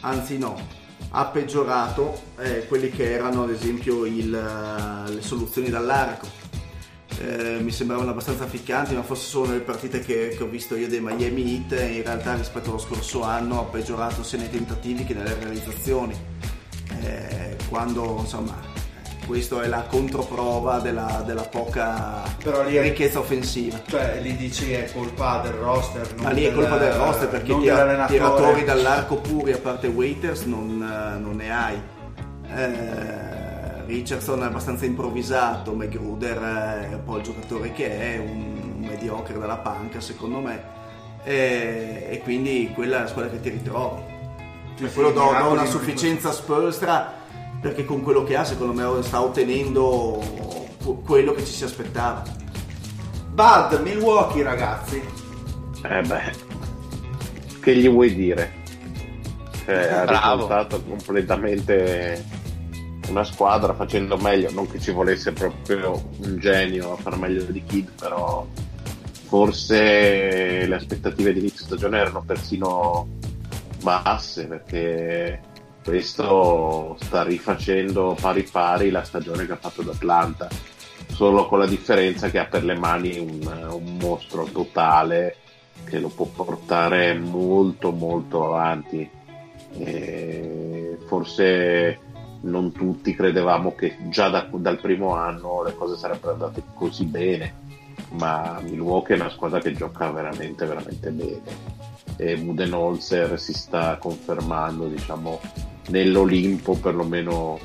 anzi 0.01 0.37
no, 0.37 0.61
ha 1.11 1.25
peggiorato 1.27 2.21
eh, 2.39 2.67
quelli 2.67 2.91
che 2.91 3.13
erano 3.13 3.45
ad 3.45 3.51
esempio 3.51 4.05
il, 4.05 4.31
le 4.31 5.23
soluzioni 5.23 5.71
dall'arco. 5.71 6.27
Eh, 7.21 7.59
mi 7.61 7.71
sembravano 7.71 8.11
abbastanza 8.11 8.47
ficcanti, 8.47 8.95
ma 8.95 9.03
forse 9.03 9.27
sono 9.27 9.53
le 9.53 9.61
partite 9.61 10.01
che, 10.01 10.35
che, 10.37 10.43
ho 10.43 10.47
visto 10.47 10.75
io 10.75 10.89
dei 10.89 11.01
Miami 11.01 11.65
Heat 11.69 11.81
in 11.81 12.03
realtà 12.03 12.35
rispetto 12.35 12.71
allo 12.71 12.79
scorso 12.79 13.23
anno 13.23 13.61
ha 13.61 13.65
peggiorato 13.65 14.23
sia 14.23 14.39
nei 14.39 14.51
tentativi 14.51 15.05
che 15.05 15.15
nelle 15.15 15.35
realizzazioni. 15.39 16.15
Eh, 17.03 17.57
quando 17.69 18.19
insomma 18.21 18.73
questa 19.27 19.63
è 19.63 19.69
la 19.69 19.83
controprova 19.83 20.81
della, 20.81 21.23
della 21.25 21.43
poca 21.43 22.23
lì 22.67 22.79
ricchezza 22.81 23.21
offensiva. 23.21 23.81
Cioè 23.87 24.21
lì 24.21 24.37
dici 24.37 24.73
è 24.73 24.91
colpa 24.93 25.41
del 25.43 25.53
roster. 25.53 26.15
Ma 26.21 26.31
lì 26.31 26.45
è 26.45 26.53
colpa 26.53 26.77
del 26.77 26.93
roster 26.93 27.29
perché 27.29 27.57
tira, 27.59 28.07
tiratori 28.07 28.65
dall'arco 28.65 29.17
puri 29.17 29.53
a 29.53 29.59
parte 29.59 29.87
Waiters 29.87 30.43
non, 30.43 30.79
non 31.21 31.37
ne 31.37 31.51
hai. 31.51 31.81
Eh, 32.55 33.34
Richardson 33.87 34.43
è 34.43 34.47
abbastanza 34.47 34.85
improvvisato, 34.85 35.75
Magruder 35.75 36.39
è 36.91 36.95
un 36.95 37.05
po' 37.05 37.17
il 37.19 37.23
giocatore 37.23 37.73
che 37.73 38.15
è, 38.15 38.19
un 38.19 38.77
mediocre 38.79 39.39
dalla 39.39 39.57
panca 39.57 40.01
secondo 40.01 40.41
me, 40.41 40.63
e, 41.23 42.07
e 42.11 42.21
quindi 42.23 42.71
quella 42.75 42.99
è 42.99 43.01
la 43.01 43.07
squadra 43.07 43.31
che 43.31 43.41
ti 43.41 43.51
ritrovi. 43.51 44.03
Cioè, 44.77 44.93
quello 44.93 45.11
do, 45.11 45.33
do 45.39 45.51
una 45.51 45.67
sufficienza 45.67 46.33
spolstra 46.33 47.13
perché 47.61 47.85
con 47.85 48.03
quello 48.03 48.25
che 48.25 48.37
ha 48.37 48.45
secondo 48.45 48.73
me 48.73 49.03
sta 49.03 49.23
ottenendo 49.23 50.21
quello 51.05 51.33
che 51.33 51.45
ci 51.45 51.53
si 51.53 51.65
aspettava. 51.65 52.23
Bud, 53.31 53.81
Milwaukee 53.83 54.43
ragazzi. 54.43 55.03
Eh 55.83 56.03
beh, 56.03 56.33
che 57.61 57.77
gli 57.77 57.89
vuoi 57.89 58.15
dire? 58.15 58.53
Cioè, 59.65 60.05
ha 60.07 60.33
risultato 60.33 60.83
completamente 60.83 62.43
una 63.09 63.25
squadra 63.25 63.75
facendo 63.75 64.17
meglio, 64.17 64.51
non 64.51 64.71
che 64.71 64.81
ci 64.81 64.91
volesse 64.91 65.33
proprio 65.33 66.11
un 66.19 66.39
genio 66.39 66.93
a 66.93 66.97
far 66.97 67.19
meglio 67.19 67.43
di 67.45 67.63
Kid, 67.65 67.91
però 67.99 68.47
forse 69.27 70.67
le 70.67 70.75
aspettative 70.75 71.33
di 71.33 71.41
inizio 71.41 71.65
stagione 71.65 71.99
erano 71.99 72.23
persino 72.23 73.09
basse 73.83 74.47
perché 74.47 75.41
questo 75.85 76.97
sta 77.01 77.23
rifacendo 77.23 78.17
pari 78.19 78.43
pari 78.43 78.91
la 78.91 79.05
stagione 79.05 79.45
che 79.45 79.53
ha 79.53 79.57
fatto 79.57 79.83
d'Atlanta, 79.83 80.49
solo 81.09 81.47
con 81.47 81.59
la 81.59 81.67
differenza 81.67 82.31
che 82.31 82.39
ha 82.39 82.47
per 82.47 82.65
le 82.65 82.77
mani 82.77 83.19
un, 83.19 83.69
un 83.71 83.97
mostro 84.01 84.45
totale 84.45 85.37
che 85.85 85.99
lo 85.99 86.09
può 86.09 86.25
portare 86.27 87.15
molto 87.15 87.91
molto 87.91 88.47
avanti. 88.47 89.09
E 89.77 90.99
forse 91.07 91.99
non 92.45 92.73
tutti 92.73 93.15
credevamo 93.15 93.75
che 93.75 93.97
già 94.09 94.29
da, 94.29 94.49
dal 94.51 94.81
primo 94.81 95.15
anno 95.15 95.63
le 95.63 95.75
cose 95.75 95.97
sarebbero 95.97 96.33
andate 96.33 96.63
così 96.75 97.05
bene, 97.05 97.55
ma 98.13 98.61
Milwaukee 98.63 99.17
è 99.17 99.21
una 99.21 99.31
squadra 99.31 99.61
che 99.61 99.73
gioca 99.73 100.11
veramente, 100.11 100.67
veramente 100.67 101.11
bene. 101.11 101.73
E 102.17 102.37
Budenholzer 102.37 103.39
si 103.41 103.53
sta 103.53 103.97
confermando, 103.97 104.87
diciamo, 104.87 105.41
nell'Olimpo 105.89 106.75
perlomeno 106.75 107.59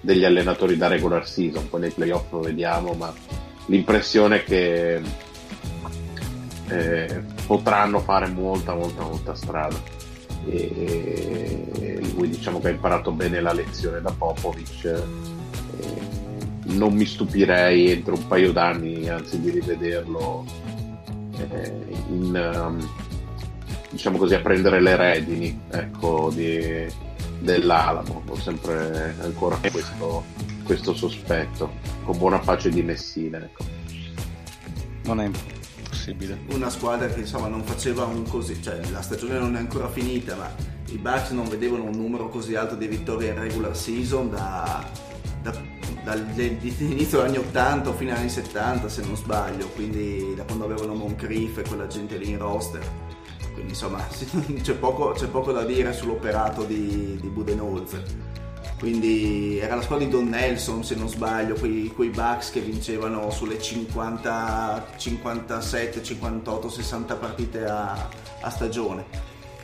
degli 0.00 0.24
allenatori 0.24 0.76
da 0.76 0.86
regular 0.86 1.26
season, 1.26 1.68
poi 1.68 1.80
nei 1.80 1.90
playoff 1.90 2.30
lo 2.30 2.40
vediamo, 2.40 2.92
ma 2.92 3.12
l'impressione 3.66 4.36
è 4.36 4.44
che 4.44 5.02
eh, 6.68 7.22
potranno 7.46 7.98
fare 8.00 8.28
molta, 8.28 8.74
molta, 8.74 9.02
molta 9.02 9.34
strada 9.34 9.95
e 10.48 12.00
lui 12.14 12.28
diciamo 12.28 12.60
che 12.60 12.68
ha 12.68 12.70
imparato 12.70 13.10
bene 13.12 13.40
la 13.40 13.52
lezione 13.52 14.00
da 14.00 14.10
Popovic 14.10 15.02
non 16.66 16.94
mi 16.94 17.04
stupirei 17.04 17.90
entro 17.90 18.14
un 18.14 18.26
paio 18.26 18.52
d'anni 18.52 19.08
anzi 19.08 19.40
di 19.40 19.50
rivederlo 19.50 20.44
in, 22.08 22.52
um, 22.54 22.88
diciamo 23.90 24.18
così 24.18 24.34
a 24.34 24.40
prendere 24.40 24.80
le 24.80 24.96
redini 24.96 25.60
ecco, 25.70 26.30
di, 26.34 26.86
dell'Alamo 27.38 28.22
ho 28.26 28.36
sempre 28.36 29.14
ancora 29.20 29.58
questo, 29.70 30.24
questo, 30.64 30.94
sospetto 30.94 31.72
con 32.04 32.18
buona 32.18 32.38
pace 32.38 32.70
di 32.70 32.82
Messina 32.82 33.38
ecco. 33.38 33.64
non 35.04 35.20
è 35.20 35.30
possibile. 35.96 36.38
Una 36.50 36.68
squadra 36.68 37.06
che 37.08 37.20
insomma 37.20 37.48
non 37.48 37.64
faceva 37.64 38.04
un 38.04 38.28
così, 38.28 38.62
cioè 38.62 38.80
la 38.90 39.00
stagione 39.00 39.38
non 39.38 39.56
è 39.56 39.58
ancora 39.58 39.88
finita, 39.88 40.36
ma 40.36 40.54
i 40.88 40.98
Bucks 40.98 41.30
non 41.30 41.48
vedevano 41.48 41.84
un 41.84 41.96
numero 41.96 42.28
così 42.28 42.54
alto 42.54 42.74
di 42.74 42.86
vittorie 42.86 43.30
in 43.30 43.40
regular 43.40 43.76
season 43.76 44.30
da, 44.30 44.88
da, 45.42 45.54
dall'inizio 46.04 47.22
degli 47.22 47.28
anni 47.28 47.38
80 47.38 47.92
fino 47.94 48.12
agli 48.12 48.18
anni 48.18 48.28
70 48.28 48.88
se 48.88 49.02
non 49.02 49.16
sbaglio, 49.16 49.68
quindi 49.68 50.34
da 50.36 50.44
quando 50.44 50.64
avevano 50.66 50.94
Moncrief 50.94 51.58
e 51.58 51.62
quella 51.62 51.86
gente 51.86 52.16
lì 52.18 52.30
in 52.30 52.38
roster. 52.38 52.84
Quindi 53.54 53.72
insomma 53.72 54.06
c'è 54.60 54.74
poco, 54.74 55.12
c'è 55.12 55.28
poco 55.28 55.50
da 55.50 55.64
dire 55.64 55.92
sull'operato 55.92 56.64
di, 56.64 57.18
di 57.20 57.28
Budenholzer 57.28 58.34
quindi 58.78 59.58
era 59.58 59.74
la 59.76 59.82
squadra 59.82 60.04
di 60.04 60.10
Don 60.10 60.28
Nelson 60.28 60.84
se 60.84 60.94
non 60.94 61.08
sbaglio 61.08 61.54
quei, 61.54 61.90
quei 61.94 62.10
Bucks 62.10 62.50
che 62.50 62.60
vincevano 62.60 63.30
sulle 63.30 63.60
50 63.60 64.86
57 64.96 66.02
58 66.02 66.68
60 66.68 67.14
partite 67.16 67.64
a, 67.64 68.08
a 68.40 68.50
stagione 68.50 69.04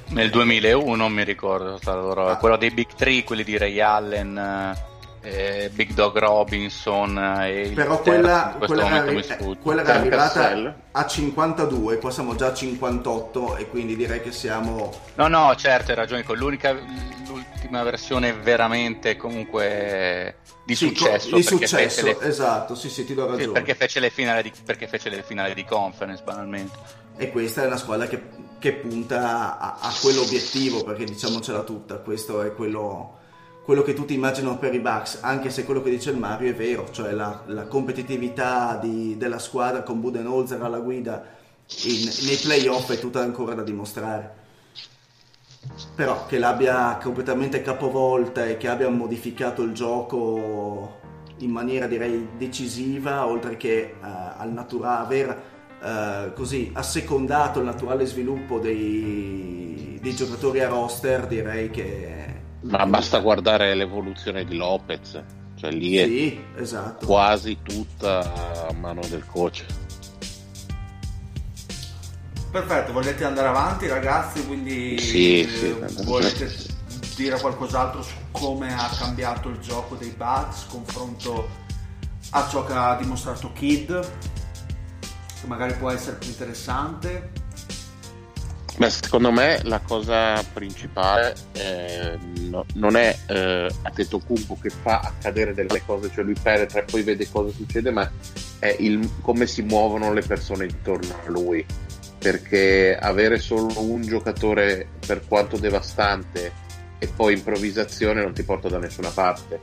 nel 0.08 0.30
2001 0.30 1.08
mi 1.08 1.24
ricordo 1.24 1.78
ah. 1.84 2.36
quello 2.36 2.56
dei 2.56 2.70
Big 2.70 2.88
Three 2.94 3.24
quelli 3.24 3.44
di 3.44 3.56
Ray 3.56 3.80
Allen 3.80 4.90
eh, 5.22 5.70
Big 5.72 5.92
Dog 5.92 6.18
Robinson 6.18 7.16
eh, 7.16 7.62
e 7.62 7.68
però 7.70 8.00
quella, 8.00 8.56
quella, 8.58 9.04
era, 9.04 9.36
quella 9.60 9.82
era 9.82 9.94
arrivata 9.94 10.74
a 10.90 11.06
52 11.06 11.98
qua 11.98 12.10
siamo 12.10 12.34
già 12.34 12.48
a 12.48 12.54
58 12.54 13.56
e 13.56 13.68
quindi 13.68 13.96
direi 13.96 14.20
che 14.20 14.32
siamo 14.32 14.92
no 15.14 15.28
no 15.28 15.54
certo 15.56 15.90
hai 15.90 15.96
ragione 15.96 16.24
con 16.24 16.36
l'unica 16.36 16.72
l'ultima 16.72 17.82
versione 17.82 18.32
veramente 18.32 19.16
comunque 19.16 20.36
di 20.64 20.76
sì, 20.76 20.88
successo. 20.88 21.34
Di 21.34 21.42
successo, 21.42 22.04
le... 22.04 22.18
esatto, 22.20 22.74
sì, 22.74 22.88
sì, 22.88 23.04
ti 23.04 23.14
do 23.14 23.26
ragione. 23.26 23.44
Sì, 23.44 23.50
perché, 23.50 23.74
fece 23.74 24.00
le 24.00 24.10
finali 24.10 24.42
di, 24.42 24.52
perché 24.64 24.86
fece 24.86 25.08
le 25.08 25.22
finali 25.22 25.54
di 25.54 25.64
conference, 25.64 26.22
banalmente. 26.22 26.78
E 27.16 27.30
questa 27.30 27.62
è 27.62 27.66
una 27.66 27.76
squadra 27.76 28.06
che, 28.06 28.22
che 28.58 28.72
punta 28.72 29.58
a, 29.58 29.78
a, 29.80 29.92
quell'obiettivo, 30.00 30.84
perché 30.84 31.04
diciamocela 31.04 31.62
tutta, 31.62 31.96
questo 31.96 32.42
è 32.42 32.54
quello, 32.54 33.18
quello, 33.64 33.82
che 33.82 33.94
tutti 33.94 34.14
immaginano 34.14 34.58
per 34.58 34.74
i 34.74 34.80
Bucks, 34.80 35.18
anche 35.20 35.50
se 35.50 35.64
quello 35.64 35.82
che 35.82 35.90
dice 35.90 36.10
il 36.10 36.18
Mario 36.18 36.50
è 36.50 36.54
vero, 36.54 36.90
cioè 36.90 37.12
la, 37.12 37.42
la 37.46 37.66
competitività 37.66 38.76
di, 38.76 39.16
della 39.16 39.38
squadra 39.38 39.82
con 39.82 40.00
Budenholzer 40.00 40.60
alla 40.62 40.80
guida 40.80 41.24
in, 41.84 42.10
nei 42.26 42.36
playoff 42.36 42.90
è 42.90 42.98
tutta 42.98 43.20
ancora 43.20 43.54
da 43.54 43.62
dimostrare. 43.62 44.40
Però 45.94 46.26
che 46.26 46.38
l'abbia 46.38 46.98
completamente 47.00 47.62
capovolta 47.62 48.46
e 48.46 48.56
che 48.56 48.68
abbia 48.68 48.88
modificato 48.88 49.62
il 49.62 49.72
gioco 49.72 51.00
in 51.38 51.50
maniera 51.50 51.86
direi 51.86 52.30
decisiva 52.36 53.26
oltre 53.26 53.56
che 53.56 53.94
uh, 54.00 54.04
al 54.04 54.52
naturale 54.52 55.02
aver 55.02 55.42
uh, 55.80 56.32
così 56.34 56.70
assecondato 56.72 57.60
il 57.60 57.64
naturale 57.66 58.06
sviluppo 58.06 58.58
dei, 58.58 59.98
dei, 60.00 60.14
giocatori 60.14 60.60
a 60.60 60.68
roster 60.68 61.26
direi 61.26 61.70
che 61.70 62.41
ma 62.62 62.86
basta 62.86 63.18
guardare 63.20 63.74
l'evoluzione 63.74 64.44
di 64.44 64.56
Lopez 64.56 65.22
cioè 65.56 65.70
lì 65.70 65.96
è 65.96 66.06
sì, 66.06 66.44
esatto. 66.56 67.06
quasi 67.06 67.58
tutta 67.62 68.68
a 68.68 68.72
mano 68.72 69.00
del 69.08 69.24
coach 69.26 69.64
Perfetto, 72.52 72.92
volete 72.92 73.24
andare 73.24 73.48
avanti 73.48 73.86
ragazzi? 73.86 74.44
Quindi 74.46 74.98
sì, 74.98 75.40
eh, 75.40 75.48
sì, 75.48 76.02
volete 76.04 76.54
dire 77.16 77.40
qualcos'altro 77.40 78.02
su 78.02 78.12
come 78.30 78.74
ha 78.74 78.90
cambiato 78.94 79.48
il 79.48 79.58
gioco 79.58 79.94
dei 79.94 80.10
Bucks 80.10 80.66
confronto 80.66 81.48
a 82.30 82.46
ciò 82.50 82.64
che 82.66 82.74
ha 82.74 82.94
dimostrato 82.96 83.52
Kid? 83.54 84.00
Che 85.00 85.46
magari 85.46 85.72
può 85.74 85.90
essere 85.90 86.16
più 86.16 86.28
interessante? 86.28 87.41
Beh, 88.74 88.88
secondo 88.88 89.30
me 89.30 89.60
la 89.64 89.80
cosa 89.80 90.42
principale 90.52 91.34
eh, 91.52 92.18
no- 92.48 92.64
non 92.74 92.96
è 92.96 93.16
eh, 93.26 93.70
Antetokounmpo 93.82 94.58
che 94.60 94.70
fa 94.70 95.00
accadere 95.00 95.52
delle 95.52 95.82
cose, 95.84 96.10
cioè 96.12 96.24
lui 96.24 96.34
penetra 96.40 96.80
e 96.80 96.84
poi 96.84 97.02
vede 97.02 97.28
cosa 97.30 97.54
succede, 97.54 97.90
ma 97.90 98.10
è 98.58 98.74
il- 98.80 99.08
come 99.20 99.46
si 99.46 99.62
muovono 99.62 100.12
le 100.12 100.22
persone 100.22 100.64
intorno 100.64 101.14
a 101.24 101.30
lui. 101.30 101.64
Perché 102.18 102.96
avere 102.96 103.38
solo 103.38 103.80
un 103.80 104.00
giocatore, 104.02 104.86
per 105.06 105.22
quanto 105.26 105.58
devastante, 105.58 106.52
e 106.98 107.08
poi 107.08 107.34
improvvisazione 107.34 108.22
non 108.22 108.32
ti 108.32 108.44
porta 108.44 108.68
da 108.68 108.78
nessuna 108.78 109.10
parte. 109.10 109.60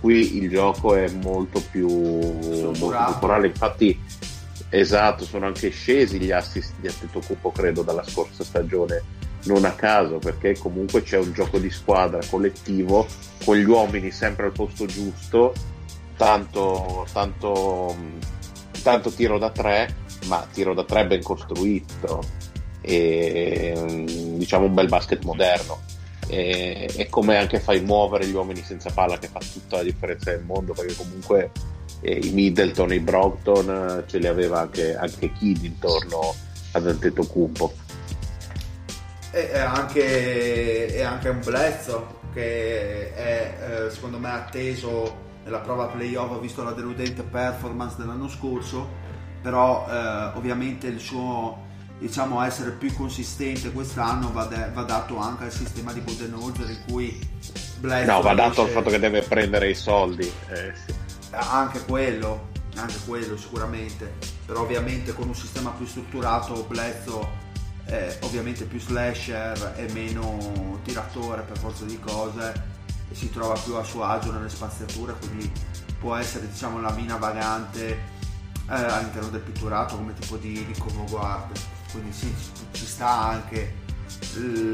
Qui 0.00 0.38
il 0.38 0.48
gioco 0.48 0.94
è 0.94 1.08
molto 1.10 1.62
più, 1.70 1.86
molto 1.88 2.70
più 2.72 3.18
corale, 3.18 3.48
infatti 3.48 3.98
Esatto, 4.70 5.24
sono 5.24 5.46
anche 5.46 5.70
scesi 5.70 6.18
gli 6.18 6.30
assist 6.30 6.74
di 6.80 6.88
Antetokounmpo 6.88 7.50
credo 7.52 7.82
dalla 7.82 8.04
scorsa 8.04 8.44
stagione, 8.44 9.02
non 9.44 9.64
a 9.64 9.72
caso, 9.72 10.18
perché 10.18 10.58
comunque 10.58 11.02
c'è 11.02 11.16
un 11.16 11.32
gioco 11.32 11.58
di 11.58 11.70
squadra 11.70 12.20
collettivo 12.28 13.06
con 13.44 13.56
gli 13.56 13.64
uomini 13.64 14.10
sempre 14.10 14.46
al 14.46 14.52
posto 14.52 14.84
giusto, 14.84 15.54
tanto, 16.18 17.06
tanto, 17.12 17.96
tanto 18.82 19.10
tiro 19.10 19.38
da 19.38 19.50
tre, 19.50 19.94
ma 20.26 20.46
tiro 20.52 20.74
da 20.74 20.84
tre 20.84 21.06
ben 21.06 21.22
costruito 21.22 22.22
e 22.82 24.04
diciamo 24.36 24.66
un 24.66 24.74
bel 24.74 24.88
basket 24.88 25.24
moderno. 25.24 25.80
E, 26.30 26.90
e 26.94 27.08
come 27.08 27.38
anche 27.38 27.58
fai 27.58 27.80
muovere 27.80 28.26
gli 28.26 28.34
uomini 28.34 28.62
senza 28.62 28.90
palla 28.90 29.16
che 29.16 29.28
fa 29.28 29.40
tutta 29.40 29.76
la 29.76 29.82
differenza 29.82 30.30
del 30.30 30.44
mondo 30.44 30.74
perché 30.74 30.94
comunque 30.94 31.50
eh, 32.00 32.20
i 32.22 32.30
Middleton, 32.32 32.92
i 32.92 33.00
Brockton 33.00 34.04
ce 34.06 34.18
li 34.18 34.26
aveva 34.26 34.60
anche, 34.60 34.96
anche 34.96 35.32
Kidd 35.32 35.64
intorno 35.64 36.34
ad 36.72 36.86
Antetokounmpo 36.86 37.72
E 39.30 39.50
è 39.50 39.58
anche, 39.58 40.86
è 40.94 41.02
anche 41.02 41.28
un 41.28 41.40
Blezzo 41.44 42.16
che 42.32 43.14
è 43.14 43.86
eh, 43.86 43.90
secondo 43.90 44.18
me 44.18 44.30
atteso 44.30 45.26
nella 45.44 45.60
prova 45.60 45.86
playoff, 45.86 46.38
visto 46.40 46.62
la 46.62 46.72
deludente 46.72 47.22
performance 47.22 47.96
dell'anno 47.96 48.28
scorso, 48.28 48.86
però 49.40 49.86
eh, 49.90 50.36
ovviamente 50.36 50.88
il 50.88 51.00
suo 51.00 51.66
diciamo 51.98 52.40
essere 52.42 52.70
più 52.70 52.94
consistente 52.94 53.72
quest'anno 53.72 54.30
va, 54.32 54.44
de- 54.44 54.70
va 54.72 54.82
dato 54.82 55.16
anche 55.16 55.44
al 55.44 55.52
sistema 55.52 55.92
di 55.92 55.98
Budenholzer 56.00 56.70
in 56.70 56.78
cui 56.86 57.18
Blezzo 57.80 58.12
no 58.12 58.20
va 58.20 58.34
dato 58.34 58.60
al 58.60 58.66
riesce- 58.66 58.72
fatto 58.72 58.90
che 58.90 58.98
deve 59.00 59.22
prendere 59.22 59.70
i 59.70 59.74
soldi 59.74 60.22
eh, 60.22 60.72
sì. 60.86 60.94
Anche 61.38 61.84
quello, 61.84 62.48
anche 62.76 62.96
quello 63.06 63.36
sicuramente, 63.36 64.12
però 64.44 64.62
ovviamente 64.62 65.12
con 65.12 65.28
un 65.28 65.34
sistema 65.34 65.70
più 65.70 65.86
strutturato 65.86 66.64
Blezzo 66.64 67.46
è 67.84 68.18
ovviamente 68.22 68.64
più 68.64 68.78
slasher 68.78 69.74
e 69.76 69.90
meno 69.92 70.80
tiratore 70.84 71.42
per 71.42 71.58
forza 71.58 71.84
di 71.84 71.98
cose 71.98 72.76
e 73.10 73.14
si 73.14 73.30
trova 73.30 73.58
più 73.58 73.74
a 73.74 73.82
suo 73.82 74.04
agio 74.04 74.32
nelle 74.32 74.48
spaziature, 74.48 75.14
quindi 75.18 75.50
può 75.98 76.14
essere 76.14 76.48
diciamo 76.48 76.80
la 76.80 76.92
mina 76.92 77.16
vagante 77.16 77.88
eh, 77.88 77.98
all'interno 78.66 79.30
del 79.30 79.40
pitturato 79.40 79.96
come 79.96 80.12
tipo 80.14 80.36
di, 80.36 80.64
di 80.66 80.74
cover 80.78 81.08
guard, 81.08 81.58
quindi 81.90 82.12
sì, 82.12 82.34
ci- 82.36 82.66
ci 82.72 82.86
sta 82.86 83.22
anche 83.24 83.86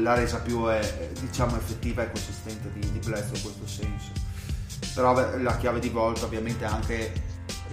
la 0.01 0.13
resa 0.15 0.39
più 0.39 0.69
eh, 0.69 1.11
diciamo 1.19 1.55
effettiva 1.55 2.03
e 2.03 2.11
consistente 2.11 2.71
di, 2.73 2.91
di 2.91 2.99
Blezzo 2.99 3.35
in 3.35 3.41
questo 3.41 3.67
senso 3.67 4.24
però 4.93 5.13
la 5.37 5.57
chiave 5.57 5.79
di 5.79 5.89
volta 5.89 6.25
ovviamente 6.25 6.65
è 6.65 6.67
anche 6.67 7.13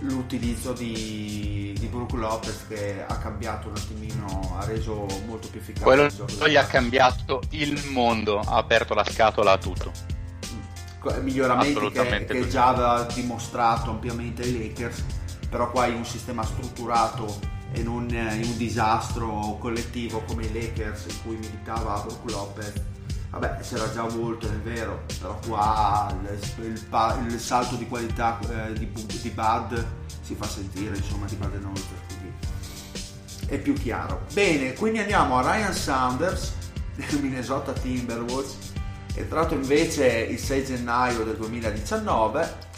l'utilizzo 0.00 0.72
di, 0.72 1.74
di 1.78 1.86
Brook 1.86 2.12
Lopez 2.12 2.66
che 2.66 3.04
ha 3.06 3.18
cambiato 3.18 3.68
un 3.68 3.74
attimino, 3.76 4.56
ha 4.58 4.64
reso 4.64 5.06
molto 5.26 5.48
più 5.48 5.60
efficace 5.60 5.84
Quello 5.84 6.48
gli 6.48 6.56
ha 6.56 6.64
cambiato 6.64 7.42
il 7.50 7.80
mondo, 7.90 8.40
ha 8.40 8.56
aperto 8.56 8.94
la 8.94 9.04
scatola 9.04 9.52
a 9.52 9.58
tutto. 9.58 9.92
Co- 10.98 11.14
miglioramenti 11.20 11.90
che, 11.90 12.24
che 12.24 12.48
già 12.48 12.68
aveva 12.68 13.06
dimostrato 13.12 13.90
ampiamente 13.90 14.42
ai 14.42 14.68
Lakers 14.68 15.04
però 15.52 15.70
qua 15.70 15.84
in 15.84 15.96
un 15.96 16.06
sistema 16.06 16.42
strutturato 16.44 17.38
e 17.72 17.82
non 17.82 18.08
eh, 18.10 18.36
in 18.36 18.44
un 18.44 18.56
disastro 18.56 19.58
collettivo 19.60 20.22
come 20.22 20.46
i 20.46 20.52
Lakers 20.52 21.04
in 21.10 21.22
cui 21.22 21.36
militava 21.36 22.00
Brook 22.00 22.30
Lopez 22.30 22.72
vabbè 23.32 23.60
c'era 23.60 23.90
già 23.92 24.04
Walton 24.04 24.52
è 24.52 24.58
vero 24.58 25.04
però 25.18 25.38
qua 25.46 26.14
il, 26.22 26.38
il 26.64 27.32
il 27.32 27.40
salto 27.40 27.76
di 27.76 27.88
qualità 27.88 28.38
eh, 28.48 28.74
di, 28.74 28.92
di 28.92 29.30
Bud 29.30 29.86
si 30.20 30.34
fa 30.34 30.46
sentire 30.46 30.96
insomma 30.96 31.26
di 31.26 31.34
Baden-Holzer 31.34 31.98
quindi 32.06 32.32
è 33.46 33.58
più 33.58 33.74
chiaro. 33.74 34.22
Bene 34.32 34.72
quindi 34.74 34.98
andiamo 35.00 35.38
a 35.38 35.42
Ryan 35.42 35.74
Saunders 35.74 36.52
del 36.94 37.20
Minnesota 37.20 37.72
Timberwolves 37.72 38.56
entrato 39.14 39.54
invece 39.54 40.06
il 40.06 40.38
6 40.38 40.64
gennaio 40.64 41.24
del 41.24 41.36
2019 41.36 42.70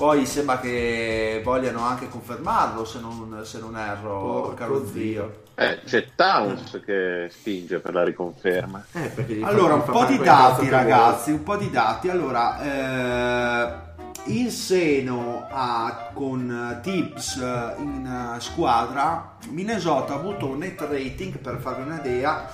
poi 0.00 0.24
sembra 0.24 0.58
che 0.58 1.42
vogliano 1.44 1.84
anche 1.84 2.08
confermarlo 2.08 2.86
se 2.86 3.00
non, 3.00 3.42
se 3.44 3.58
non 3.58 3.76
erro 3.76 4.18
Porco 4.18 4.54
caro 4.54 4.86
zio. 4.86 5.42
Eh, 5.54 5.80
c'è 5.84 6.06
Towns 6.16 6.80
che 6.82 7.28
spinge 7.30 7.80
per 7.80 7.92
la 7.92 8.02
riconferma. 8.02 8.82
Eh, 8.92 9.42
allora 9.42 9.74
un 9.74 9.82
po' 9.82 10.06
di 10.06 10.16
dati 10.16 10.70
ragazzi 10.70 11.32
un 11.32 11.42
po' 11.42 11.56
di 11.56 11.70
dati. 11.70 12.08
Allora 12.08 12.62
eh, 12.62 14.32
in 14.32 14.50
seno 14.50 15.46
a, 15.50 16.08
con 16.14 16.78
Tips 16.80 17.36
eh, 17.36 17.74
in 17.82 18.36
squadra 18.38 19.36
Minnesota 19.50 20.14
ha 20.14 20.16
avuto 20.16 20.46
un 20.46 20.60
net 20.60 20.80
rating 20.80 21.36
per 21.36 21.58
farvi 21.58 21.82
un'idea 21.82 22.50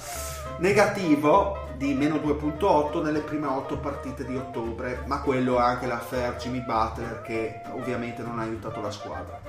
negativo 0.59 1.65
di 1.77 1.95
meno 1.95 2.16
2.8 2.16 3.03
nelle 3.03 3.20
prime 3.20 3.47
8 3.47 3.79
partite 3.79 4.24
di 4.24 4.37
ottobre 4.37 5.03
ma 5.07 5.20
quello 5.20 5.59
è 5.59 5.62
anche 5.62 5.87
l'affair 5.87 6.37
Jimmy 6.37 6.64
Butler 6.64 7.22
che 7.22 7.61
ovviamente 7.72 8.22
non 8.22 8.39
ha 8.39 8.43
aiutato 8.43 8.81
la 8.81 8.91
squadra 8.91 9.41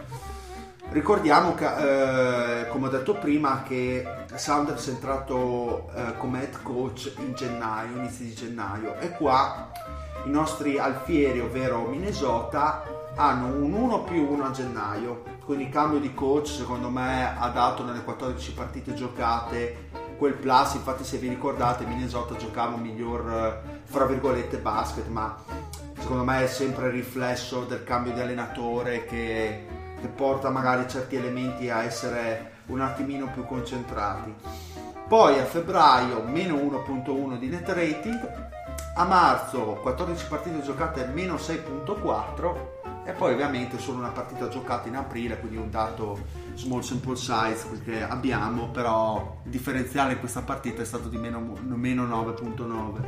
Ricordiamo 0.89 1.53
che, 1.53 2.61
eh, 2.61 2.67
come 2.69 2.87
ho 2.87 2.89
detto 2.89 3.15
prima, 3.15 3.61
che 3.63 4.05
Saunders 4.33 4.87
è 4.87 4.91
entrato 4.91 5.89
eh, 5.93 6.15
come 6.17 6.43
head 6.43 6.61
coach 6.63 7.13
in 7.17 7.33
gennaio, 7.33 7.97
inizio 7.97 8.23
di 8.23 8.33
gennaio, 8.33 8.95
e 8.99 9.11
qua 9.11 9.69
i 10.23 10.29
nostri 10.29 10.79
alfieri, 10.79 11.41
ovvero 11.41 11.81
Minnesota, 11.87 12.83
hanno 13.15 13.47
un 13.47 13.73
1 13.73 14.03
più 14.03 14.31
1 14.31 14.45
a 14.45 14.51
gennaio. 14.51 15.23
Quindi 15.43 15.65
il 15.65 15.69
cambio 15.69 15.99
di 15.99 16.13
coach, 16.13 16.47
secondo 16.47 16.89
me, 16.89 17.35
ha 17.37 17.49
dato 17.49 17.83
nelle 17.83 18.03
14 18.03 18.53
partite 18.53 18.93
giocate 18.93 19.89
quel 20.17 20.33
plus. 20.33 20.73
Infatti, 20.73 21.03
se 21.03 21.17
vi 21.17 21.29
ricordate, 21.29 21.85
Minnesota 21.85 22.35
giocava 22.35 22.75
miglior, 22.75 23.61
eh, 23.65 23.75
fra 23.83 24.05
virgolette, 24.05 24.57
basket, 24.57 25.07
ma 25.07 25.35
secondo 25.97 26.23
me 26.23 26.43
è 26.43 26.47
sempre 26.47 26.87
il 26.87 26.93
riflesso 26.93 27.63
del 27.63 27.83
cambio 27.83 28.13
di 28.13 28.19
allenatore 28.19 29.05
che 29.05 29.85
che 29.99 30.07
porta 30.07 30.49
magari 30.49 30.87
certi 30.87 31.15
elementi 31.15 31.69
a 31.69 31.83
essere 31.83 32.53
un 32.67 32.81
attimino 32.81 33.29
più 33.31 33.45
concentrati. 33.45 34.33
Poi 35.07 35.39
a 35.39 35.45
febbraio 35.45 36.21
meno 36.23 36.55
1.1 36.55 37.37
di 37.37 37.47
net 37.47 37.67
rating, 37.69 38.51
a 38.95 39.05
marzo 39.05 39.79
14 39.81 40.25
partite 40.27 40.61
giocate 40.61 41.05
meno 41.13 41.35
6.4 41.35 42.96
e 43.07 43.13
poi 43.13 43.31
ovviamente 43.31 43.79
solo 43.79 43.99
una 43.99 44.09
partita 44.09 44.49
giocata 44.49 44.89
in 44.89 44.97
aprile, 44.97 45.39
quindi 45.39 45.55
un 45.55 45.71
dato 45.71 46.25
small 46.55 46.81
sample 46.81 47.15
size 47.15 47.81
che 47.85 48.03
abbiamo, 48.03 48.67
però 48.67 49.39
il 49.45 49.49
differenziale 49.49 50.13
in 50.13 50.19
questa 50.19 50.41
partita 50.41 50.81
è 50.81 50.85
stato 50.85 51.07
di 51.07 51.15
meno, 51.15 51.39
meno 51.61 52.05
9.9 52.05 53.01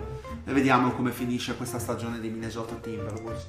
e 0.45 0.53
vediamo 0.53 0.91
come 0.91 1.11
finisce 1.11 1.57
questa 1.57 1.79
stagione 1.79 2.21
di 2.21 2.29
Minnesota 2.29 2.75
Timberwolves. 2.75 3.47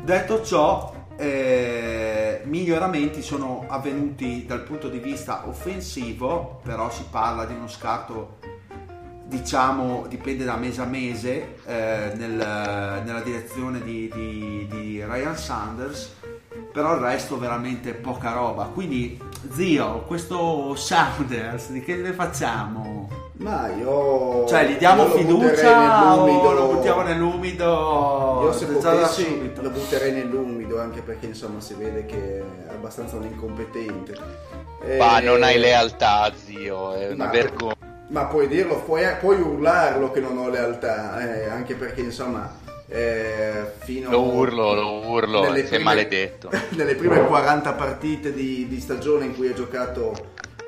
Detto 0.00 0.44
ciò, 0.44 1.06
eh, 1.16 2.42
miglioramenti 2.44 3.20
sono 3.20 3.64
avvenuti 3.66 4.46
dal 4.46 4.62
punto 4.62 4.88
di 4.88 5.00
vista 5.00 5.48
offensivo, 5.48 6.60
però 6.62 6.92
si 6.92 7.04
parla 7.10 7.44
di 7.44 7.54
uno 7.54 7.66
scarto, 7.66 8.38
diciamo, 9.32 10.04
dipende 10.08 10.44
da 10.44 10.56
mese 10.56 10.80
a 10.82 10.84
mese, 10.84 11.54
eh, 11.64 12.12
nel- 12.16 13.02
nella 13.04 13.20
direzione 13.24 13.82
di, 13.82 14.10
di- 14.12 14.66
di 14.70 15.02
Ryan 15.04 15.36
Sanders, 15.36 16.12
però 16.70 16.94
il 16.94 17.00
resto 17.00 17.38
veramente 17.38 17.94
poca 17.94 18.32
roba. 18.32 18.64
Quindi, 18.72 19.18
zio, 19.54 20.02
questo 20.06 20.74
Sanders, 20.74 21.70
di 21.70 21.80
che 21.82 21.96
ne 21.96 22.12
facciamo? 22.12 23.08
Ma 23.38 23.68
io. 23.74 24.46
Cioè, 24.46 24.68
gli 24.68 24.76
diamo 24.76 25.06
fiducia 25.06 26.14
o 26.14 26.26
nell'umido. 26.26 26.52
lo 26.52 26.66
buttiamo 26.74 27.02
nell'umido? 27.02 28.40
Io 28.44 28.52
se 28.52 28.66
potessi 28.66 29.50
lo 29.60 29.70
butterei 29.70 30.12
nell'umido 30.12 30.78
anche 30.78 31.00
perché 31.00 31.26
insomma 31.26 31.60
si 31.60 31.74
vede 31.74 32.04
che 32.04 32.38
è 32.68 32.72
abbastanza 32.72 33.16
un 33.16 33.24
incompetente. 33.24 34.14
Ma 34.98 35.18
Eh, 35.18 35.24
non 35.24 35.42
hai 35.42 35.58
lealtà, 35.58 36.30
zio, 36.34 36.92
è 36.94 37.10
una 37.12 37.24
ma- 37.24 37.30
vergogna. 37.30 37.81
Ma 38.12 38.26
puoi 38.26 38.46
dirlo, 38.46 38.82
puoi, 38.82 39.04
puoi 39.18 39.40
urlarlo 39.40 40.10
che 40.10 40.20
non 40.20 40.36
ho 40.36 40.50
lealtà, 40.50 41.18
eh, 41.18 41.48
anche 41.48 41.74
perché 41.74 42.02
insomma 42.02 42.60
eh, 42.86 43.72
fino 43.78 44.10
Lo 44.10 44.34
urlo, 44.34 44.74
lo 44.74 45.08
urlo, 45.08 45.42
sei 45.64 45.82
maledetto. 45.82 46.50
nelle 46.76 46.94
prime 46.94 47.24
40 47.24 47.72
partite 47.72 48.34
di, 48.34 48.68
di 48.68 48.80
stagione 48.80 49.24
in 49.24 49.34
cui 49.34 49.48
ha 49.48 49.54
giocato 49.54 50.12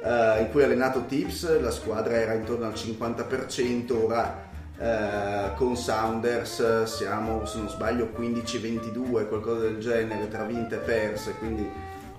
eh, 0.02 0.40
in 0.40 0.48
cui 0.50 0.62
ha 0.62 0.64
allenato 0.64 1.04
Tips, 1.04 1.60
la 1.60 1.70
squadra 1.70 2.14
era 2.14 2.32
intorno 2.32 2.64
al 2.64 2.72
50%, 2.72 3.92
ora 3.92 4.48
eh, 4.78 5.54
con 5.54 5.76
Sounders 5.76 6.84
siamo, 6.84 7.44
se 7.44 7.58
non 7.58 7.68
sbaglio, 7.68 8.10
15-22, 8.18 9.28
qualcosa 9.28 9.60
del 9.60 9.78
genere, 9.78 10.28
tra 10.28 10.44
vinte 10.44 10.76
e 10.76 10.78
perse, 10.78 11.34
quindi 11.38 11.70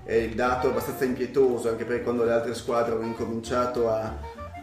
eh, 0.06 0.20
il 0.20 0.36
dato 0.36 0.68
è 0.68 0.70
abbastanza 0.70 1.04
impietoso, 1.04 1.70
anche 1.70 1.84
perché 1.84 2.04
quando 2.04 2.24
le 2.24 2.32
altre 2.32 2.54
squadre 2.54 2.94
hanno 2.94 3.06
incominciato 3.06 3.90
a, 3.90 4.14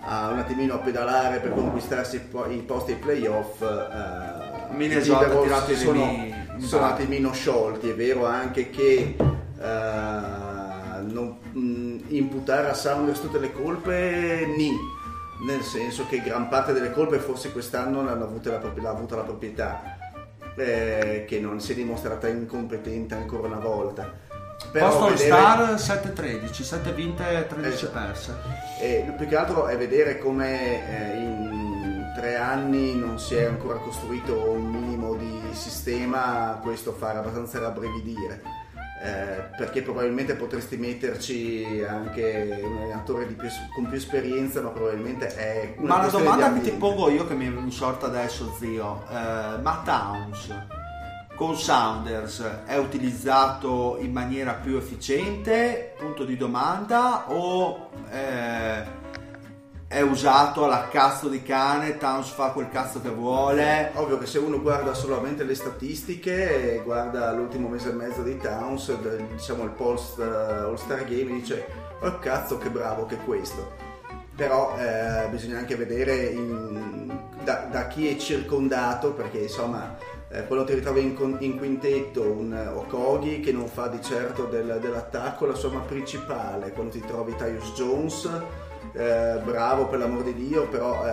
a 0.05 0.29
un 0.31 0.39
attimino 0.39 0.75
a 0.75 0.79
pedalare 0.79 1.39
per 1.39 1.53
conquistarsi 1.53 2.17
i 2.17 2.21
po- 2.21 2.47
i 2.51 2.59
posti 2.59 2.93
ai 2.93 2.99
playoff, 2.99 3.63
eh, 3.63 4.75
Minnesota 4.75 5.27
i 5.27 5.43
tirato 5.43 5.71
i 5.73 5.77
sono, 5.77 6.11
sono 6.59 6.85
un 6.85 6.91
attimino 6.91 7.33
sciolti, 7.33 7.91
è 7.91 7.95
vero 7.95 8.27
anche 8.27 8.71
che 8.71 9.17
eh, 9.17 11.01
non, 11.03 11.37
mh, 11.53 12.05
imputare 12.09 12.69
a 12.69 12.75
Sounders 12.75 13.21
tutte 13.21 13.39
le 13.39 13.53
colpe, 13.53 14.45
ni, 14.57 14.73
nel 15.47 15.63
senso 15.63 16.07
che 16.09 16.21
gran 16.21 16.49
parte 16.49 16.73
delle 16.73 16.91
colpe 16.91 17.19
forse 17.19 17.53
quest'anno 17.53 18.03
l'hanno 18.03 18.25
avute 18.25 18.51
la, 18.51 18.61
l'ha 18.61 18.91
avuta 18.91 19.17
la 19.17 19.23
proprietà, 19.23 19.99
eh, 20.57 21.25
che 21.29 21.41
non 21.41 21.61
si 21.61 21.73
è 21.73 21.75
dimostrata 21.75 22.29
incompetente 22.29 23.15
ancora 23.15 23.47
una 23.47 23.59
volta. 23.59 24.31
Però 24.71 24.89
Posto 24.89 25.05
All 25.05 25.15
Star 25.17 25.75
7-13, 25.75 26.63
7 26.63 26.93
vinte 26.93 27.47
13 27.49 27.75
Esatto. 27.75 27.93
perse. 27.99 28.37
e 28.81 29.13
più 29.17 29.27
che 29.29 29.37
altro 29.37 29.67
è 29.67 29.77
vedere 29.77 30.19
come 30.19 31.13
eh, 31.13 31.17
in 31.19 32.13
tre 32.15 32.37
anni 32.37 32.95
non 32.95 33.19
si 33.19 33.35
è 33.35 33.45
ancora 33.45 33.79
costruito 33.79 34.51
un 34.51 34.65
minimo 34.71 35.15
di 35.15 35.41
sistema, 35.53 36.59
questo 36.63 36.93
fa 36.93 37.11
abbastanza 37.11 37.59
rabbrividire. 37.59 38.61
Eh, 39.05 39.57
perché 39.57 39.83
probabilmente 39.83 40.35
potresti 40.37 40.77
metterci 40.77 41.85
anche 41.89 42.61
un 42.63 42.77
allenatore 42.83 43.25
più- 43.25 43.49
con 43.75 43.89
più 43.89 43.97
esperienza, 43.97 44.61
ma 44.61 44.69
probabilmente 44.69 45.27
è 45.35 45.75
una 45.79 45.97
Ma 45.97 46.03
la 46.05 46.09
domanda 46.09 46.53
che 46.53 46.61
ti 46.61 46.71
pongo 46.71 47.11
io 47.11 47.27
che 47.27 47.35
mi 47.35 47.49
è 47.49 47.71
sorta 47.73 48.07
adesso, 48.07 48.55
zio, 48.61 49.03
eh, 49.11 49.59
ma 49.61 49.83
Towns 49.85 50.55
con 51.35 51.57
Sounders 51.57 52.43
è 52.66 52.76
utilizzato 52.76 53.97
in 54.01 54.12
maniera 54.12 54.53
più 54.55 54.76
efficiente? 54.76 55.95
Punto 55.99 56.24
di 56.24 56.37
domanda 56.37 57.30
o 57.30 57.89
eh, 58.11 59.01
è 59.89 60.01
usato 60.01 60.64
alla 60.64 60.89
cazzo 60.89 61.28
di 61.28 61.43
cane? 61.43 61.99
Towns 61.99 62.28
fa 62.28 62.51
quel 62.53 62.68
cazzo 62.70 63.01
che 63.01 63.11
vuole? 63.11 63.91
Ovvio 63.95 64.18
che 64.18 64.26
se 64.26 64.39
uno 64.39 64.61
guarda 64.61 64.95
solamente 64.95 65.45
le 65.45 65.55
statistiche, 65.55 66.80
guarda 66.85 67.33
l'ultimo 67.33 67.68
mese 67.68 67.91
e 67.91 67.93
mezzo 67.93 68.22
di 68.22 68.37
Towns, 68.39 68.97
diciamo 69.33 69.64
il 69.64 69.70
post 69.70 70.18
eh, 70.18 70.22
All-Star 70.22 71.05
Game, 71.05 71.33
dice 71.33 71.66
oh 72.01 72.18
cazzo 72.18 72.59
che 72.59 72.70
bravo 72.70 73.07
che 73.07 73.16
è 73.16 73.24
questo. 73.24 73.91
Però 74.35 74.74
eh, 74.78 75.28
bisogna 75.28 75.59
anche 75.59 75.76
vedere 75.76 76.24
in- 76.26 77.20
da, 77.45 77.66
da 77.70 77.87
chi 77.89 78.09
è 78.09 78.16
circondato, 78.16 79.12
perché 79.12 79.41
insomma 79.41 79.95
eh, 80.33 80.47
quando 80.47 80.64
ti 80.64 80.72
ritrovi 80.74 81.03
in, 81.03 81.37
in 81.41 81.59
quintetto 81.59 82.22
un 82.22 82.53
Okogi 82.74 83.41
che 83.41 83.53
non 83.53 83.68
fa 83.68 83.89
di 83.89 84.01
certo 84.01 84.45
del- 84.47 84.78
dell'attacco 84.80 85.45
la 85.45 85.59
arma 85.62 85.80
principale, 85.80 86.72
quando 86.72 86.93
ti 86.93 87.01
trovi 87.01 87.37
Tyus 87.37 87.74
Jones, 87.74 88.30
eh, 88.93 89.39
bravo 89.45 89.89
per 89.89 89.99
l'amor 89.99 90.22
di 90.22 90.35
Dio, 90.35 90.66
però 90.68 91.07
eh, 91.07 91.11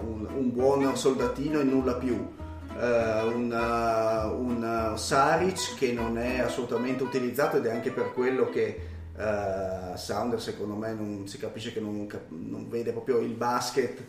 un, 0.00 0.26
un 0.34 0.52
buon 0.52 0.96
soldatino 0.96 1.60
e 1.60 1.64
nulla 1.64 1.94
più. 1.94 2.36
Eh, 2.80 3.22
un, 3.22 3.50
uh, 3.50 4.40
un, 4.40 4.90
uh, 4.92 4.96
Saric 4.96 5.74
che 5.76 5.92
non 5.92 6.16
è 6.16 6.38
assolutamente 6.40 7.02
utilizzato 7.02 7.56
ed 7.56 7.66
è 7.66 7.72
anche 7.72 7.90
per 7.90 8.12
quello 8.12 8.48
che 8.50 8.80
eh, 9.18 9.96
Sounder 9.96 10.40
secondo 10.40 10.74
me 10.74 10.92
non 10.92 11.26
si 11.26 11.38
capisce 11.38 11.72
che 11.72 11.80
non, 11.80 12.06
non 12.28 12.68
vede 12.68 12.92
proprio 12.92 13.18
il 13.18 13.34
basket 13.34 14.00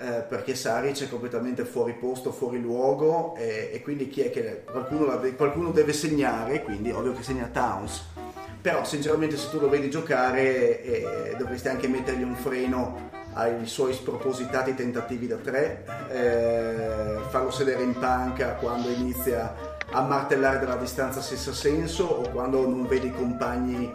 eh, 0.00 0.24
perché 0.26 0.54
Saric 0.54 1.04
è 1.04 1.08
completamente 1.10 1.64
fuori 1.66 1.92
posto, 1.92 2.32
fuori 2.32 2.58
luogo 2.58 3.34
e, 3.36 3.70
e 3.70 3.82
quindi 3.82 4.08
chi 4.08 4.22
è 4.22 4.30
che 4.30 4.62
qualcuno, 4.64 5.04
la 5.04 5.20
qualcuno 5.36 5.72
deve 5.72 5.92
segnare, 5.92 6.62
quindi 6.62 6.90
ovvio 6.90 7.12
che 7.12 7.22
segna 7.22 7.50
Towns. 7.52 8.06
Però 8.62 8.82
sinceramente 8.84 9.36
se 9.36 9.50
tu 9.50 9.60
lo 9.60 9.68
vedi 9.68 9.90
giocare 9.90 10.82
eh, 10.82 11.34
dovresti 11.36 11.68
anche 11.68 11.86
mettergli 11.86 12.22
un 12.22 12.34
freno 12.34 13.08
ai 13.34 13.66
suoi 13.66 13.92
spropositati 13.92 14.74
tentativi 14.74 15.26
da 15.26 15.36
tre, 15.36 15.84
eh, 16.10 17.20
farlo 17.28 17.50
sedere 17.50 17.82
in 17.82 17.98
panca 17.98 18.54
quando 18.54 18.88
inizia 18.88 19.54
a 19.90 20.00
martellare 20.00 20.58
dalla 20.58 20.76
distanza 20.76 21.20
senza 21.20 21.52
senso 21.52 22.04
o 22.04 22.30
quando 22.30 22.66
non 22.66 22.86
vedi 22.86 23.08
i 23.08 23.12
compagni 23.12 23.92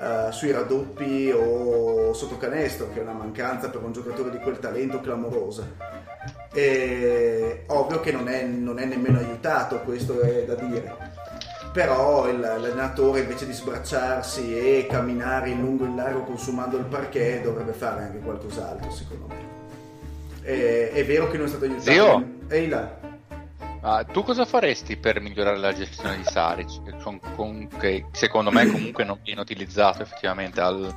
eh, 0.00 0.32
sui 0.32 0.50
raddoppi 0.50 1.30
o 1.34 2.12
sotto 2.12 2.36
canestro, 2.36 2.88
che 2.92 3.00
è 3.00 3.02
una 3.02 3.12
mancanza 3.12 3.68
per 3.70 3.82
un 3.82 3.92
giocatore 3.92 4.30
di 4.30 4.38
quel 4.38 4.58
talento 4.58 5.00
clamorosa. 5.00 5.66
E, 6.52 7.64
ovvio 7.68 8.00
che 8.00 8.12
non 8.12 8.28
è, 8.28 8.44
non 8.44 8.78
è 8.78 8.84
nemmeno 8.84 9.18
aiutato, 9.18 9.80
questo 9.80 10.20
è 10.20 10.44
da 10.44 10.54
dire. 10.54 11.12
Però 11.72 12.28
il- 12.28 12.38
l'allenatore 12.38 13.20
invece 13.20 13.46
di 13.46 13.52
sbracciarsi 13.52 14.56
e 14.56 14.86
camminare 14.88 15.48
in 15.50 15.60
lungo 15.60 15.84
in 15.84 15.96
largo 15.96 16.22
consumando 16.22 16.76
il 16.76 16.84
parquet 16.84 17.42
dovrebbe 17.42 17.72
fare 17.72 18.02
anche 18.02 18.18
qualcos'altro, 18.18 18.90
secondo 18.92 19.26
me. 19.26 19.34
E- 20.42 20.92
è 20.92 21.04
vero 21.04 21.28
che 21.28 21.36
non 21.36 21.46
è 21.46 21.48
stato 21.48 21.64
aiutato. 21.64 21.90
Zio? 21.90 22.24
Ehi 22.48 22.68
là. 22.68 23.03
Ah, 23.86 24.02
tu 24.02 24.22
cosa 24.22 24.46
faresti 24.46 24.96
per 24.96 25.20
migliorare 25.20 25.58
la 25.58 25.74
gestione 25.74 26.16
di 26.16 26.24
Saric? 26.24 26.82
Che, 26.84 26.96
con- 27.02 27.20
con- 27.36 27.68
che 27.78 28.06
secondo 28.12 28.50
me 28.50 28.66
comunque 28.66 29.04
non 29.04 29.18
viene 29.22 29.42
utilizzato 29.42 30.00
effettivamente 30.00 30.62
al, 30.62 30.90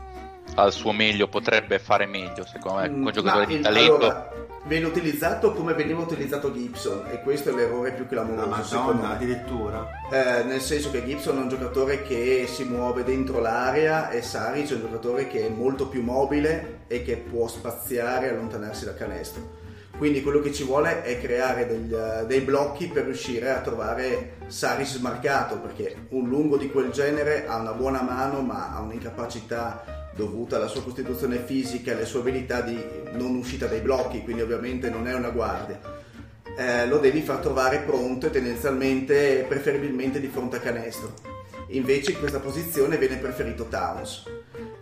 al 0.56 0.72
suo 0.72 0.94
meglio, 0.94 1.28
potrebbe 1.28 1.80
fare 1.80 2.06
meglio 2.06 2.46
secondo 2.46 2.80
me, 2.80 2.88
con 2.90 3.00
Mm, 3.00 3.06
un 3.06 3.12
giocatore 3.12 3.46
di 3.46 3.60
talento. 3.60 3.96
allora, 3.96 4.32
viene 4.64 4.86
utilizzato 4.86 5.52
come 5.52 5.74
veniva 5.74 6.00
utilizzato 6.02 6.54
Gibson 6.54 7.08
e 7.12 7.20
questo 7.24 7.50
è 7.50 7.54
l'errore 7.54 7.92
più 7.92 8.08
clamoroso 8.08 8.50
La 8.50 8.64
secondo 8.64 8.92
Madonna, 8.94 9.08
me. 9.10 9.14
addirittura. 9.16 9.90
Eh, 10.10 10.44
nel 10.44 10.62
senso 10.62 10.90
che 10.90 11.04
Gibson 11.06 11.38
è 11.40 11.42
un 11.42 11.50
giocatore 11.50 12.04
che 12.04 12.46
si 12.48 12.64
muove 12.64 13.04
dentro 13.04 13.42
l'area 13.42 14.10
e 14.12 14.22
Saric 14.22 14.70
è 14.72 14.76
un 14.76 14.80
giocatore 14.82 15.28
che 15.28 15.46
è 15.46 15.50
molto 15.50 15.90
più 15.90 16.02
mobile 16.04 16.84
e 16.88 17.04
che 17.04 17.18
può 17.18 17.50
spaziare 17.50 18.28
e 18.28 18.30
allontanarsi 18.30 18.86
dal 18.86 18.96
canestro. 18.96 19.57
Quindi 19.98 20.22
quello 20.22 20.40
che 20.40 20.54
ci 20.54 20.64
vuole 20.64 21.02
è 21.02 21.20
creare 21.20 21.68
eh, 21.68 22.26
dei 22.26 22.42
blocchi 22.42 22.88
per 22.88 23.06
riuscire 23.06 23.50
a 23.50 23.62
trovare 23.62 24.38
Saric 24.48 24.88
smarcato, 24.88 25.60
perché 25.60 26.08
un 26.10 26.28
lungo 26.28 26.58
di 26.58 26.70
quel 26.70 26.92
genere 26.92 27.48
ha 27.48 27.58
una 27.58 27.74
buona 27.74 28.02
mano 28.02 28.42
ma 28.42 28.76
ha 28.76 28.82
un'incapacità 28.82 30.12
dovuta 30.16 30.58
alla 30.58 30.68
sua 30.68 30.84
costituzione 30.84 31.38
fisica 31.38 31.92
e 31.92 31.94
alle 31.96 32.06
sue 32.06 32.20
abilità 32.20 32.62
di 32.62 32.78
non 33.14 33.36
uscita 33.36 33.66
dai 33.66 33.82
blocchi, 33.82 34.24
quindi 34.24 34.42
ovviamente 34.42 34.90
non 34.90 35.08
è 35.08 35.14
una 35.14 35.30
guardia 35.30 36.06
eh, 36.58 36.88
lo 36.88 36.98
devi 36.98 37.22
far 37.22 37.38
trovare 37.38 37.80
pronto 37.80 38.26
e 38.26 38.30
tendenzialmente 38.32 39.46
preferibilmente 39.48 40.20
di 40.20 40.28
fronte 40.28 40.58
a 40.58 40.60
canestro. 40.60 41.14
Invece 41.70 42.12
in 42.14 42.20
questa 42.20 42.40
posizione 42.40 42.98
viene 42.98 43.18
preferito 43.18 43.66
Towns. 43.66 44.24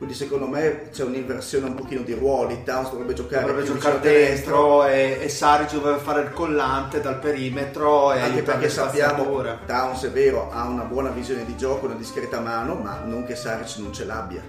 Quindi 0.06 0.24
secondo 0.24 0.48
me 0.48 0.90
c'è 0.92 1.04
un'inversione 1.04 1.66
un 1.66 1.74
pochino 1.74 2.04
di 2.04 2.14
ruoli. 2.14 2.62
Towns 2.64 2.92
dovrebbe 2.92 3.16
giocare 3.16 3.44
Dovrebbe 3.48 3.66
giocare 3.66 4.00
canestro, 4.00 4.84
dentro 4.84 4.86
e, 4.86 5.18
e 5.20 5.30
Saric 5.30 5.72
doveva 5.72 5.98
fare 5.98 6.22
il 6.22 6.32
collante 6.32 7.02
dal 7.02 7.18
perimetro 7.18 8.14
e 8.14 8.20
anche 8.20 8.44
perché 8.44 8.70
sappiamo 8.70 9.24
spaziature. 9.24 9.60
Towns 9.66 10.04
è 10.04 10.12
vero, 10.12 10.52
ha 10.52 10.68
una 10.68 10.84
buona 10.84 11.10
visione 11.10 11.44
di 11.44 11.58
gioco, 11.58 11.88
una 11.88 11.96
discreta 11.96 12.40
mano, 12.40 12.76
ma 12.76 13.02
non 13.04 13.26
che 13.26 13.36
Saric 13.36 13.78
non 13.78 13.94
ce 13.94 14.06
l'abbia. 14.06 14.44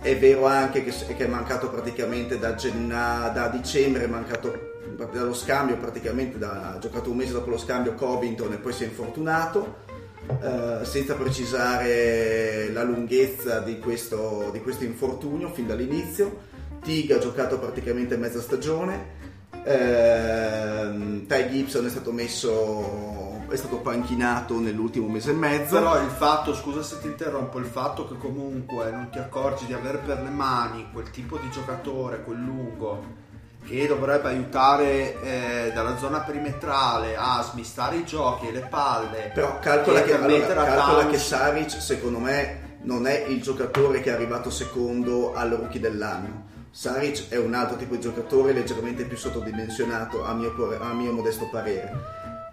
È 0.00 0.18
vero 0.18 0.46
anche 0.46 0.82
che, 0.82 0.90
che 0.90 1.24
è 1.24 1.28
mancato 1.28 1.70
praticamente 1.70 2.40
da, 2.40 2.56
genna- 2.56 3.30
da 3.32 3.46
dicembre, 3.46 4.02
è 4.02 4.08
mancato 4.08 4.72
dallo 5.12 5.34
scambio, 5.34 5.76
praticamente 5.76 6.36
da, 6.36 6.72
ha 6.74 6.78
giocato 6.78 7.10
un 7.10 7.16
mese 7.16 7.32
dopo 7.32 7.50
lo 7.50 7.58
scambio 7.58 7.94
Covington 7.94 8.52
e 8.52 8.56
poi 8.56 8.72
si 8.72 8.82
è 8.82 8.86
infortunato, 8.86 9.82
eh, 10.26 10.84
senza 10.84 11.14
precisare 11.14 12.70
la 12.72 12.82
lunghezza 12.82 13.60
di 13.60 13.78
questo, 13.78 14.50
di 14.52 14.60
questo 14.60 14.84
infortunio 14.84 15.48
fin 15.50 15.66
dall'inizio. 15.66 16.52
Tig 16.82 17.10
ha 17.12 17.18
giocato 17.18 17.58
praticamente 17.58 18.16
mezza 18.16 18.40
stagione, 18.40 19.22
Ehm, 19.66 21.26
Ty 21.26 21.48
Gibson 21.48 21.86
è 21.86 21.88
stato 21.88 22.12
messo 22.12 23.42
è 23.48 23.56
stato 23.56 23.78
panchinato 23.78 24.58
nell'ultimo 24.58 25.06
mese 25.06 25.30
e 25.30 25.34
mezzo 25.34 25.76
Però 25.76 26.02
il 26.02 26.10
fatto, 26.10 26.54
scusa 26.54 26.82
se 26.82 26.98
ti 27.00 27.06
interrompo, 27.06 27.58
il 27.58 27.66
fatto 27.66 28.06
che 28.08 28.16
comunque 28.16 28.90
non 28.90 29.08
ti 29.10 29.18
accorgi 29.18 29.66
di 29.66 29.72
avere 29.72 29.98
per 29.98 30.22
le 30.22 30.30
mani 30.30 30.88
quel 30.92 31.10
tipo 31.10 31.38
di 31.38 31.48
giocatore, 31.50 32.22
quel 32.22 32.38
lungo, 32.38 33.22
che 33.66 33.86
dovrebbe 33.86 34.28
aiutare 34.28 35.20
eh, 35.22 35.72
dalla 35.72 35.96
zona 35.96 36.20
perimetrale 36.20 37.16
a 37.16 37.42
smistare 37.42 37.96
i 37.96 38.04
giochi 38.04 38.48
e 38.48 38.52
le 38.52 38.66
palle. 38.68 39.30
però 39.34 39.58
calcola, 39.58 40.02
che, 40.02 40.14
allora, 40.14 40.64
calcola 40.64 41.06
che 41.06 41.18
Saric 41.18 41.70
secondo 41.80 42.18
me 42.18 42.78
non 42.82 43.06
è 43.06 43.24
il 43.26 43.40
giocatore 43.42 44.00
che 44.00 44.10
è 44.10 44.12
arrivato 44.12 44.50
secondo 44.50 45.32
al 45.34 45.50
rookie 45.50 45.80
dell'anno 45.80 46.52
Saric 46.70 47.28
è 47.28 47.38
un 47.38 47.54
altro 47.54 47.76
tipo 47.76 47.94
di 47.94 48.00
giocatore 48.00 48.52
leggermente 48.52 49.04
più 49.04 49.16
sottodimensionato 49.16 50.24
a 50.24 50.34
mio, 50.34 50.52
a 50.80 50.92
mio 50.92 51.12
modesto 51.12 51.48
parere 51.50 51.92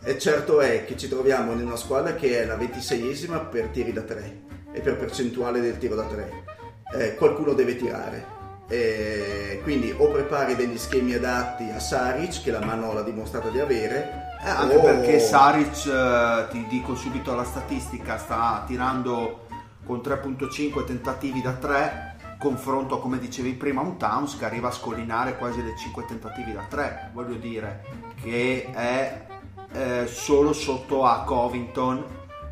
e 0.04 0.18
certo 0.18 0.62
è 0.62 0.86
che 0.86 0.96
ci 0.96 1.10
troviamo 1.10 1.52
in 1.52 1.66
una 1.66 1.76
squadra 1.76 2.16
che 2.16 2.42
è 2.42 2.46
la 2.46 2.56
26esima 2.56 3.50
per 3.50 3.68
tiri 3.68 3.92
da 3.92 4.02
3 4.02 4.44
e 4.72 4.80
per 4.80 4.96
percentuale 4.96 5.60
del 5.60 5.78
tiro 5.78 5.96
da 5.96 6.04
3 6.04 6.52
eh, 6.94 7.16
qualcuno 7.16 7.54
deve 7.54 7.76
tirare. 7.76 8.41
Eh, 8.72 9.60
quindi 9.64 9.94
o 9.98 10.08
prepari 10.10 10.56
degli 10.56 10.78
schemi 10.78 11.14
adatti 11.14 11.70
a 11.70 11.80
Saric, 11.80 12.42
che 12.42 12.52
la 12.52 12.64
mano 12.64 12.94
l'ha 12.94 13.02
dimostrato 13.02 13.50
di 13.50 13.60
avere, 13.60 14.30
Eh, 14.44 14.50
anche 14.50 14.76
o- 14.78 14.82
perché 14.82 15.20
Saric, 15.20 15.86
eh, 15.88 16.48
ti 16.52 16.66
dico 16.70 16.96
subito 16.96 17.36
la 17.36 17.44
statistica, 17.44 18.18
sta 18.18 18.64
tirando 18.66 19.46
con 19.86 20.02
3.5 20.02 20.86
tentativi 20.86 21.42
da 21.42 21.52
3, 21.52 22.16
confronto 22.40 23.00
come 23.00 23.20
dicevi 23.20 23.54
prima 23.56 23.82
un 23.82 23.98
Towns 23.98 24.38
che 24.38 24.46
arriva 24.46 24.70
a 24.70 24.72
scollinare 24.72 25.36
quasi 25.38 25.62
le 25.62 25.76
5 25.78 26.06
tentativi 26.08 26.54
da 26.54 26.66
3, 26.70 27.10
voglio 27.14 27.36
dire 27.36 27.84
che 28.24 28.70
è 28.74 29.26
eh, 29.74 30.08
solo 30.08 30.54
sotto 30.54 31.06
a 31.06 31.24
Covington 31.24 32.04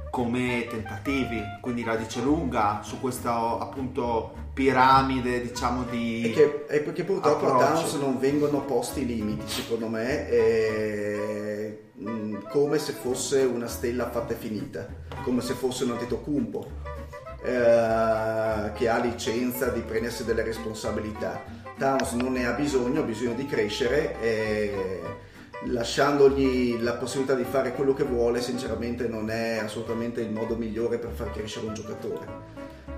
come 0.10 0.66
tentativi, 0.70 1.41
quindi 1.62 1.84
la 1.84 1.95
dice 1.95 2.22
lunga 2.22 2.82
su 2.84 2.99
questa 2.99 3.57
appunto 3.60 4.47
piramide 4.53 5.41
diciamo 5.41 5.84
di... 5.84 6.24
E 6.24 6.32
che, 6.32 6.66
e 6.68 6.80
perché 6.82 7.03
purtroppo 7.03 7.45
a 7.45 7.53
approccio. 7.53 7.74
Towns 7.74 7.93
non 7.95 8.20
vengono 8.20 8.62
posti 8.62 9.05
limiti, 9.05 9.47
secondo 9.47 9.88
me, 9.88 10.30
eh, 10.30 11.84
mh, 11.93 12.49
come 12.49 12.78
se 12.78 12.93
fosse 12.93 13.43
una 13.43 13.68
stella 13.68 14.10
fatta 14.10 14.34
e 14.34 14.38
finita, 14.38 14.88
come 15.24 15.41
se 15.41 15.53
fosse 15.53 15.84
un 15.86 15.91
Antetokounmpo, 15.91 16.68
eh, 17.43 18.72
che 18.74 18.89
ha 18.89 18.97
licenza 18.97 19.70
di 19.70 19.82
prendersi 19.82 20.26
delle 20.26 20.43
responsabilità. 20.43 21.41
Towns 21.78 22.12
non 22.14 22.34
ne 22.34 22.45
ha 22.45 22.51
bisogno, 22.51 23.01
ha 23.01 23.05
bisogno 23.05 23.34
di 23.34 23.45
crescere 23.45 24.20
e 24.20 25.01
lasciandogli 25.66 26.80
la 26.82 26.93
possibilità 26.93 27.36
di 27.36 27.43
fare 27.43 27.74
quello 27.74 27.93
che 27.93 28.03
vuole, 28.03 28.41
sinceramente 28.41 29.07
non 29.07 29.30
è 29.30 29.57
assolutamente 29.57 30.22
il 30.22 30.32
modo 30.32 30.55
migliore 30.55 30.97
per 30.97 31.12
far 31.12 31.32
crescere 31.32 31.68
un 31.68 31.74
giocatore. 31.74 32.26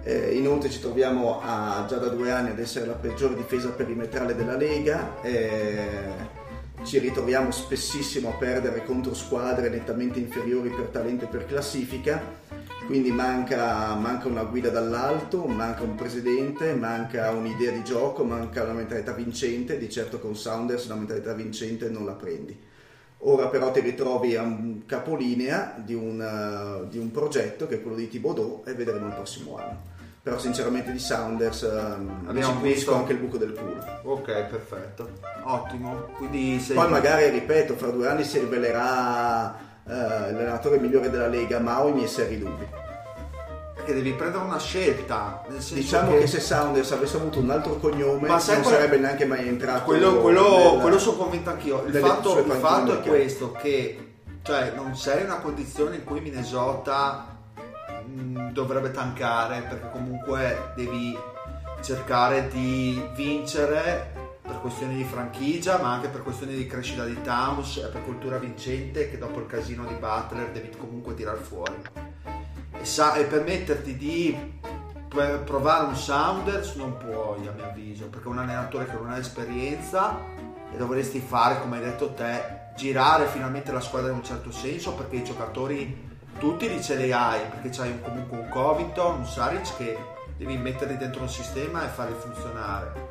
Eh, 0.03 0.35
inoltre 0.35 0.69
ci 0.69 0.79
troviamo 0.79 1.41
a- 1.41 1.85
già 1.87 1.97
da 1.97 2.07
due 2.07 2.31
anni 2.31 2.49
ad 2.49 2.59
essere 2.59 2.85
la 2.85 2.93
peggior 2.93 3.35
difesa 3.35 3.69
perimetrale 3.69 4.35
della 4.35 4.55
Lega, 4.55 5.21
eh, 5.21 6.39
ci 6.83 6.97
ritroviamo 6.97 7.51
spessissimo 7.51 8.29
a 8.29 8.33
perdere 8.33 8.83
contro 8.83 9.13
squadre 9.13 9.69
nettamente 9.69 10.17
inferiori 10.17 10.69
per 10.69 10.85
talento 10.85 11.25
e 11.25 11.27
per 11.27 11.45
classifica, 11.45 12.39
quindi 12.91 13.11
manca, 13.11 13.95
manca 13.95 14.27
una 14.27 14.43
guida 14.43 14.69
dall'alto, 14.69 15.45
manca 15.45 15.83
un 15.83 15.95
presidente, 15.95 16.73
manca 16.73 17.31
un'idea 17.31 17.71
di 17.71 17.85
gioco, 17.85 18.25
manca 18.25 18.63
una 18.63 18.73
mentalità 18.73 19.13
vincente, 19.13 19.77
di 19.77 19.89
certo 19.89 20.19
con 20.19 20.35
Saunders 20.35 20.89
la 20.89 20.95
mentalità 20.95 21.31
vincente 21.31 21.87
non 21.87 22.05
la 22.05 22.11
prendi. 22.11 22.59
Ora 23.19 23.47
però 23.47 23.71
ti 23.71 23.79
ritrovi 23.79 24.35
a 24.35 24.41
un 24.41 24.81
capolinea 24.85 25.73
di 25.77 25.93
un, 25.93 26.19
eh, 26.19 26.89
di 26.89 26.97
un 26.97 27.11
progetto 27.11 27.65
che 27.65 27.75
è 27.75 27.81
quello 27.81 27.95
di 27.95 28.09
Thibodeau 28.09 28.63
e 28.65 28.73
vedremo 28.73 29.07
il 29.07 29.13
prossimo 29.13 29.55
anno. 29.55 29.83
Però 30.21 30.37
sinceramente 30.37 30.91
di 30.91 30.99
Saunders 30.99 31.63
ehm, 31.63 32.25
Abbiamo 32.27 32.57
ci 32.57 32.61
visto- 32.73 32.93
anche 32.93 33.13
il 33.13 33.19
buco 33.19 33.37
del 33.37 33.53
culo. 33.53 33.85
Ok, 34.03 34.25
perfetto, 34.47 35.11
ottimo, 35.43 36.09
quindi 36.17 36.59
sei... 36.59 36.75
Poi 36.75 36.89
magari, 36.89 37.29
ripeto, 37.29 37.73
fra 37.75 37.87
due 37.87 38.09
anni 38.09 38.25
si 38.25 38.37
rivelerà 38.37 39.55
eh, 39.55 39.70
l'allenatore 39.83 40.79
migliore 40.79 41.09
della 41.09 41.27
Lega, 41.27 41.59
ma 41.59 41.83
ho 41.83 41.87
i 41.89 41.93
miei 41.93 42.07
seri 42.07 42.37
dubbi. 42.39 42.67
Perché 43.75 43.93
devi 43.95 44.13
prendere 44.13 44.43
una 44.43 44.59
scelta. 44.59 45.43
Diciamo 45.71 46.17
che 46.17 46.27
se 46.27 46.39
Saunders 46.39 46.91
avesse 46.91 47.17
avuto 47.17 47.39
un 47.39 47.49
altro 47.49 47.77
cognome 47.77 48.27
Ma 48.27 48.35
non 48.35 48.43
qual 48.61 48.63
sarebbe 48.63 48.97
neanche 48.97 49.25
mai 49.25 49.47
entrato. 49.47 49.83
quello, 49.85 50.17
quello, 50.19 50.57
nella- 50.57 50.81
quello 50.81 50.99
sono 50.99 51.17
convinto 51.17 51.49
anch'io. 51.49 51.83
Il 51.85 51.95
fatto, 51.95 52.39
il 52.39 52.51
fatto 52.51 52.93
è 52.93 53.01
questo: 53.01 53.51
che 53.53 54.13
cioè, 54.43 54.73
non 54.75 54.95
sei 54.95 55.21
in 55.21 55.25
una 55.25 55.37
condizione 55.39 55.95
in 55.95 56.03
cui 56.03 56.19
Minnesota 56.21 57.25
mh, 58.05 58.51
dovrebbe 58.51 58.91
tankare, 58.91 59.61
perché 59.67 59.89
comunque 59.91 60.73
devi 60.75 61.17
cercare 61.81 62.47
di 62.49 63.01
vincere 63.15 64.20
per 64.41 64.59
questioni 64.61 64.95
di 64.95 65.03
franchigia, 65.03 65.77
ma 65.79 65.93
anche 65.93 66.07
per 66.09 66.23
questioni 66.23 66.55
di 66.55 66.65
crescita 66.65 67.05
di 67.05 67.21
Towns 67.21 67.77
e 67.77 67.87
per 67.87 68.03
cultura 68.03 68.37
vincente 68.37 69.09
che 69.09 69.17
dopo 69.17 69.39
il 69.39 69.45
casino 69.45 69.85
di 69.85 69.93
Butler 69.93 70.51
devi 70.51 70.69
comunque 70.77 71.13
tirar 71.13 71.37
fuori. 71.37 71.75
E, 72.79 72.85
sa- 72.85 73.13
e 73.15 73.25
permetterti 73.25 73.95
di 73.97 74.59
Pro- 75.07 75.39
provare 75.39 75.87
un 75.87 75.95
Sounders 75.97 76.75
non 76.75 76.95
puoi 76.95 77.45
a 77.45 77.51
mio 77.51 77.65
avviso 77.65 78.07
perché 78.07 78.27
è 78.27 78.31
un 78.31 78.37
allenatore 78.37 78.85
che 78.85 78.93
non 78.93 79.09
ha 79.09 79.17
esperienza 79.17 80.17
e 80.73 80.77
dovresti 80.77 81.19
fare 81.19 81.59
come 81.59 81.77
hai 81.79 81.83
detto 81.83 82.13
te 82.13 82.69
girare 82.77 83.25
finalmente 83.27 83.73
la 83.73 83.81
squadra 83.81 84.09
in 84.09 84.15
un 84.15 84.23
certo 84.23 84.53
senso 84.53 84.93
perché 84.93 85.17
i 85.17 85.23
giocatori 85.25 86.09
tutti 86.39 86.69
li 86.69 86.81
ce 86.81 86.95
li 86.95 87.11
hai 87.11 87.41
perché 87.41 87.67
c'hai 87.71 87.91
un- 87.91 88.01
comunque 88.01 88.37
un 88.37 88.47
Covington 88.47 89.17
un 89.19 89.25
Saric 89.25 89.75
che 89.75 89.97
devi 90.37 90.55
metterli 90.55 90.95
dentro 90.95 91.23
un 91.23 91.29
sistema 91.29 91.83
e 91.83 91.89
farli 91.89 92.15
funzionare 92.17 93.10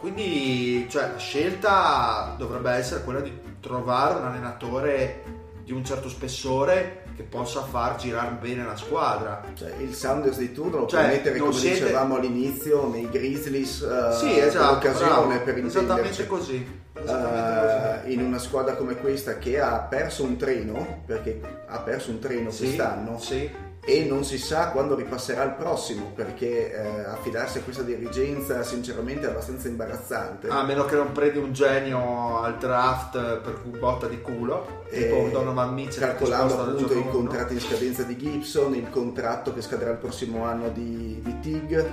quindi 0.00 0.86
cioè, 0.88 1.10
la 1.12 1.18
scelta 1.18 2.34
dovrebbe 2.36 2.70
essere 2.72 3.02
quella 3.04 3.20
di 3.20 3.32
trovare 3.60 4.18
un 4.18 4.24
allenatore 4.26 5.22
di 5.64 5.72
un 5.72 5.84
certo 5.84 6.08
spessore 6.08 7.02
che 7.14 7.22
possa 7.22 7.62
far 7.62 7.96
girare 7.96 8.36
bene 8.40 8.64
la 8.64 8.76
squadra 8.76 9.42
Cioè, 9.54 9.74
il 9.80 9.94
Sounders 9.94 10.38
di 10.38 10.52
turno 10.52 10.78
lo 10.78 10.86
Cioè, 10.86 11.00
puoi 11.04 11.12
mettere 11.16 11.38
come 11.38 11.52
siete- 11.52 11.80
dicevamo 11.80 12.16
all'inizio 12.16 12.88
nei 12.88 13.08
Grizzlies 13.10 13.82
eh, 13.82 14.16
Sì, 14.16 14.38
esatto, 14.38 14.78
per 14.78 14.88
l'occasione 14.96 15.08
bravo. 15.36 15.44
per 15.44 15.58
esattamente 15.58 15.78
intenderci. 16.08 16.26
così. 16.26 16.78
Esattamente 17.02 18.06
Eh, 18.08 18.12
in 18.12 18.22
una 18.22 18.38
squadra 18.38 18.74
come 18.74 18.96
questa 18.96 19.38
che 19.38 19.60
ha 19.60 19.78
perso 19.80 20.24
un 20.24 20.36
treno 20.36 21.02
perché 21.06 21.40
ha 21.68 21.78
perso 21.80 22.10
un 22.10 22.18
treno 22.20 22.46
così. 22.46 22.64
quest'anno 22.64 23.18
Sì, 23.18 23.50
e 23.82 24.04
non 24.04 24.24
si 24.24 24.36
sa 24.38 24.68
quando 24.70 24.94
ripasserà 24.94 25.42
il 25.42 25.52
prossimo 25.52 26.12
perché 26.14 26.72
eh, 26.72 27.00
affidarsi 27.04 27.58
a 27.58 27.62
questa 27.62 27.82
dirigenza 27.82 28.62
sinceramente 28.62 29.26
è 29.26 29.30
abbastanza 29.30 29.68
imbarazzante. 29.68 30.48
A 30.48 30.62
meno 30.64 30.84
che 30.84 30.96
non 30.96 31.12
prendi 31.12 31.38
un 31.38 31.52
genio 31.52 32.40
al 32.42 32.58
draft 32.58 33.38
per 33.38 33.60
un 33.64 33.78
botta 33.78 34.06
di 34.06 34.20
culo, 34.20 34.84
E 34.90 35.02
tipo 35.08 35.28
Donovan 35.32 35.72
Mitchell 35.72 36.00
calcolando 36.08 36.60
appunto 36.60 36.92
i 36.98 37.08
contratti 37.08 37.54
in 37.54 37.60
scadenza 37.60 38.02
di 38.02 38.16
Gibson 38.18 38.74
il 38.74 38.90
contratto 38.90 39.54
che 39.54 39.62
scadrà 39.62 39.90
il 39.90 39.96
prossimo 39.96 40.44
anno 40.44 40.68
di, 40.68 41.20
di 41.24 41.40
Tig 41.40 41.72
eh, 41.72 41.86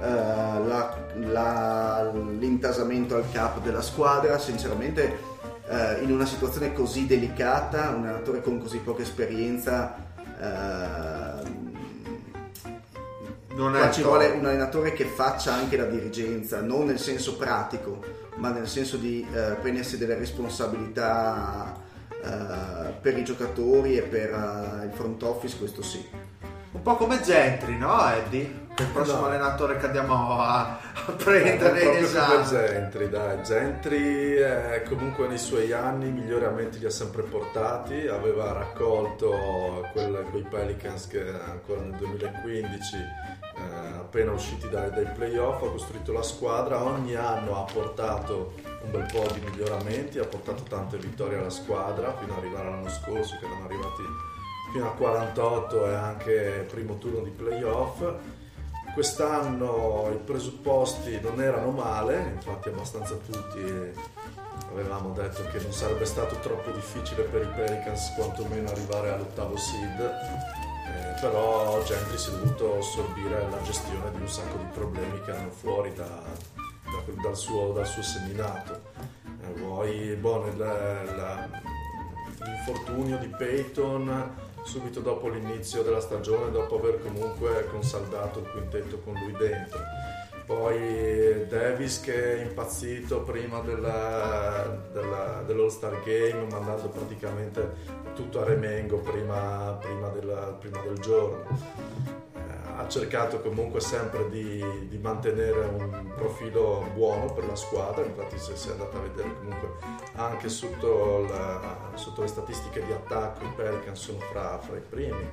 la- 0.00 0.96
la- 1.14 2.10
l'intasamento 2.38 3.14
al 3.16 3.24
cap 3.32 3.60
della 3.62 3.82
squadra 3.82 4.38
sinceramente 4.38 5.18
eh, 5.68 6.02
in 6.02 6.10
una 6.12 6.24
situazione 6.26 6.72
così 6.72 7.06
delicata 7.06 7.90
un 7.90 8.04
allenatore 8.06 8.42
con 8.42 8.60
così 8.60 8.78
poca 8.78 9.02
esperienza 9.02 10.06
Non 13.54 13.72
Qua 13.72 13.88
è 13.88 13.92
ci 13.92 14.02
vuole 14.02 14.28
un 14.28 14.46
allenatore 14.46 14.92
che 14.92 15.04
faccia 15.04 15.52
anche 15.52 15.76
la 15.76 15.86
dirigenza, 15.86 16.60
non 16.60 16.86
nel 16.86 17.00
senso 17.00 17.36
pratico, 17.36 18.00
ma 18.36 18.50
nel 18.50 18.68
senso 18.68 18.96
di 18.96 19.26
eh, 19.32 19.56
prendersi 19.60 19.98
delle 19.98 20.14
responsabilità 20.14 21.74
eh, 22.10 22.92
per 23.00 23.18
i 23.18 23.24
giocatori 23.24 23.96
e 23.96 24.02
per 24.02 24.30
eh, 24.30 24.84
il 24.86 24.92
front 24.92 25.22
office, 25.24 25.58
questo 25.58 25.82
sì. 25.82 26.06
Un 26.70 26.82
po' 26.82 26.96
come 26.96 27.20
Gentry, 27.22 27.76
no 27.78 28.08
Eddie? 28.10 28.66
Che 28.74 28.82
il 28.82 28.88
prossimo 28.90 29.20
No. 29.20 29.26
allenatore 29.26 29.78
che 29.78 29.86
andiamo 29.86 30.38
a, 30.38 30.78
a 31.06 31.12
prendere 31.16 31.52
in 31.54 31.58
proprio 31.58 31.84
come 31.86 31.98
esame. 32.00 32.44
Gentry, 32.44 33.08
dai. 33.08 33.42
Gentry 33.42 34.36
eh, 34.36 34.82
comunque 34.88 35.26
nei 35.26 35.38
suoi 35.38 35.72
anni 35.72 36.08
i 36.08 36.12
miglioramenti 36.12 36.78
li 36.78 36.84
ha 36.86 36.90
sempre 36.90 37.22
portati, 37.22 38.06
aveva 38.06 38.52
raccolto 38.52 39.86
quel- 39.92 40.26
quei 40.30 40.42
Pelicans 40.42 41.06
che 41.08 41.26
ancora 41.26 41.80
nel 41.80 41.96
2015, 41.96 42.96
eh, 42.96 43.96
appena 43.96 44.30
usciti 44.32 44.68
dai, 44.68 44.90
dai 44.90 45.06
playoff, 45.06 45.62
ha 45.62 45.70
costruito 45.70 46.12
la 46.12 46.22
squadra, 46.22 46.82
ogni 46.82 47.14
anno 47.16 47.58
ha 47.64 47.72
portato 47.72 48.52
un 48.84 48.90
bel 48.90 49.06
po' 49.10 49.26
di 49.32 49.40
miglioramenti, 49.40 50.18
ha 50.20 50.24
portato 50.26 50.62
tante 50.64 50.98
vittorie 50.98 51.38
alla 51.38 51.50
squadra 51.50 52.14
fino 52.18 52.32
ad 52.34 52.38
arrivare 52.38 52.68
all'anno 52.68 52.90
scorso 52.90 53.36
che 53.40 53.46
erano 53.46 53.64
arrivati 53.64 54.02
fino 54.72 54.86
a 54.86 54.92
48 54.92 55.86
e 55.86 55.94
anche 55.94 56.66
primo 56.68 56.98
turno 56.98 57.20
di 57.20 57.30
playoff. 57.30 58.02
Quest'anno 58.92 60.10
i 60.12 60.16
presupposti 60.16 61.20
non 61.20 61.40
erano 61.40 61.70
male, 61.70 62.32
infatti 62.34 62.68
abbastanza 62.68 63.14
tutti 63.14 63.92
avevamo 64.72 65.12
detto 65.12 65.44
che 65.50 65.60
non 65.60 65.72
sarebbe 65.72 66.04
stato 66.04 66.36
troppo 66.40 66.70
difficile 66.70 67.22
per 67.22 67.42
i 67.42 67.48
Pelicans 67.54 68.12
quantomeno 68.14 68.68
arrivare 68.70 69.12
all'ottavo 69.12 69.56
seed, 69.56 70.00
eh, 70.00 71.20
però 71.20 71.82
Gentry 71.84 72.18
si 72.18 72.30
è 72.30 72.32
dovuto 72.32 72.78
assorbire 72.78 73.46
la 73.50 73.62
gestione 73.62 74.10
di 74.12 74.20
un 74.20 74.28
sacco 74.28 74.56
di 74.58 74.66
problemi 74.72 75.20
che 75.22 75.30
erano 75.30 75.50
fuori 75.50 75.92
da- 75.94 76.04
da- 76.04 77.22
dal, 77.22 77.36
suo, 77.36 77.72
dal 77.72 77.86
suo 77.86 78.02
seminato. 78.02 78.80
Eh, 79.42 79.52
vuoi, 79.60 80.14
boh, 80.16 80.44
l'infortunio 82.40 83.18
di 83.18 83.28
Peyton 83.28 84.46
subito 84.68 85.00
dopo 85.00 85.28
l'inizio 85.28 85.82
della 85.82 86.00
stagione, 86.00 86.50
dopo 86.50 86.78
aver 86.78 87.00
comunque 87.02 87.66
consaldato 87.70 88.40
il 88.40 88.50
quintetto 88.50 88.98
con 88.98 89.14
lui 89.14 89.32
dentro. 89.32 89.78
Poi 90.44 91.46
Davis 91.48 92.00
che 92.00 92.36
è 92.38 92.42
impazzito 92.42 93.22
prima 93.22 93.60
della- 93.60 94.78
della- 94.92 95.42
dell'All-Star 95.46 96.02
Game, 96.04 96.46
mandando 96.50 96.88
praticamente 96.88 97.96
tutto 98.14 98.40
a 98.40 98.44
remengo 98.44 98.98
prima, 98.98 99.76
prima 99.80 100.08
della- 100.08 100.54
prima 100.58 100.80
del 100.82 100.98
giorno. 100.98 101.44
Ha 102.78 102.86
cercato 102.86 103.40
comunque 103.40 103.80
sempre 103.80 104.30
di, 104.30 104.64
di 104.88 104.98
mantenere 104.98 105.64
un 105.66 106.12
profilo 106.14 106.86
buono 106.94 107.32
per 107.32 107.44
la 107.44 107.56
squadra, 107.56 108.04
infatti 108.04 108.38
se 108.38 108.56
si 108.56 108.68
è 108.68 108.70
andato 108.70 108.98
a 108.98 109.00
vedere 109.00 109.34
comunque 109.36 109.68
anche 110.14 110.48
sotto, 110.48 111.26
la- 111.28 111.90
sotto 111.94 112.20
le 112.20 112.28
statistiche 112.28 112.86
di 112.86 112.92
attacco 112.92 113.44
i 113.44 113.52
Pelicans 113.56 114.00
sono 114.00 114.20
fra, 114.20 114.58
fra 114.60 114.76
i 114.76 114.82
primi, 114.88 115.28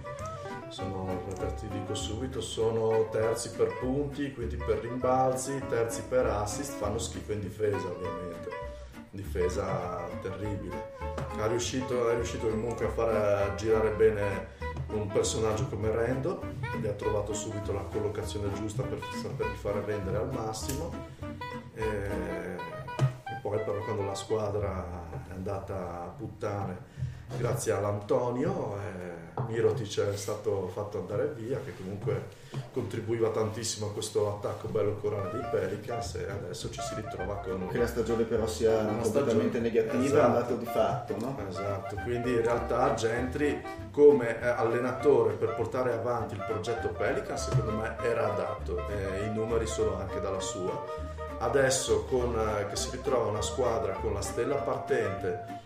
sono, 0.69 1.21
ti 1.59 1.67
dico 1.67 1.93
subito, 1.93 2.41
sono 2.41 3.09
terzi 3.11 3.51
per 3.51 3.77
punti, 3.77 4.33
quindi 4.33 4.55
per 4.55 4.79
rimbalzi, 4.79 5.61
terzi 5.69 6.01
per 6.09 6.25
assist, 6.25 6.73
fanno 6.79 6.97
schifo 6.97 7.31
in 7.33 7.41
difesa 7.41 7.87
ovviamente, 7.87 8.49
difesa 9.11 10.03
terribile. 10.23 10.93
Ha 11.37 11.45
riuscito, 11.45 12.11
riuscito 12.15 12.47
comunque 12.47 12.87
a 12.87 12.89
far 12.89 13.53
girare 13.55 13.91
bene 13.91 14.73
un 14.89 15.07
personaggio 15.07 15.67
come 15.67 15.91
Rendo, 15.91 16.41
quindi 16.69 16.87
ha 16.87 16.93
trovato 16.93 17.33
subito 17.33 17.73
la 17.73 17.81
collocazione 17.81 18.51
giusta 18.53 18.83
per 18.83 18.99
saperli 19.21 19.55
fare 19.55 19.81
vendere 19.81 20.17
al 20.17 20.31
massimo. 20.31 20.93
E, 21.73 21.83
e 21.83 23.39
poi 23.41 23.57
però 23.59 23.79
quando 23.83 24.03
la 24.03 24.15
squadra 24.15 25.09
è 25.27 25.33
andata 25.33 26.03
a 26.03 26.07
puttane 26.07 26.94
grazie 27.37 27.71
all'Antonio 27.73 28.77
eh, 28.77 29.41
Mirotic 29.47 29.99
è 30.11 30.15
stato 30.15 30.67
fatto 30.73 30.99
andare 30.99 31.33
via 31.35 31.59
che 31.63 31.75
comunque 31.75 32.43
contribuiva 32.71 33.29
tantissimo 33.29 33.87
a 33.87 33.91
questo 33.91 34.29
attacco 34.29 34.67
bello 34.69 34.95
corale 34.95 35.29
dei 35.31 35.45
Pelicans 35.51 36.15
e 36.15 36.29
adesso 36.29 36.69
ci 36.71 36.79
si 36.81 36.95
ritrova 36.95 37.35
con 37.37 37.67
Che 37.67 37.77
la 37.77 37.87
stagione 37.87 38.23
però 38.23 38.47
sia 38.47 38.79
Una 38.79 39.01
completamente 39.01 39.57
stagione- 39.57 39.59
negativa 39.59 40.01
è 40.01 40.05
Esatto. 40.05 40.39
dato 40.39 40.55
di 40.55 40.65
fatto, 40.65 41.15
no? 41.19 41.37
Esatto, 41.49 41.95
quindi 42.03 42.31
in 42.31 42.41
realtà 42.41 42.93
Gentry 42.93 43.61
come 43.91 44.39
eh, 44.41 44.47
allenatore 44.47 45.33
per 45.33 45.53
portare 45.55 45.93
avanti 45.93 46.35
il 46.35 46.43
progetto 46.47 46.87
Pelican 46.89 47.37
secondo 47.37 47.71
me 47.71 47.95
era 48.03 48.31
adatto 48.33 48.87
e 48.87 49.25
i 49.25 49.33
numeri 49.33 49.67
sono 49.67 49.97
anche 49.99 50.21
dalla 50.21 50.39
sua. 50.39 51.13
Adesso 51.37 52.05
con, 52.05 52.33
eh, 52.39 52.67
che 52.69 52.75
si 52.77 52.89
ritrova 52.91 53.25
una 53.29 53.41
squadra 53.41 53.93
con 53.93 54.13
la 54.13 54.21
stella 54.21 54.55
partente, 54.55 55.63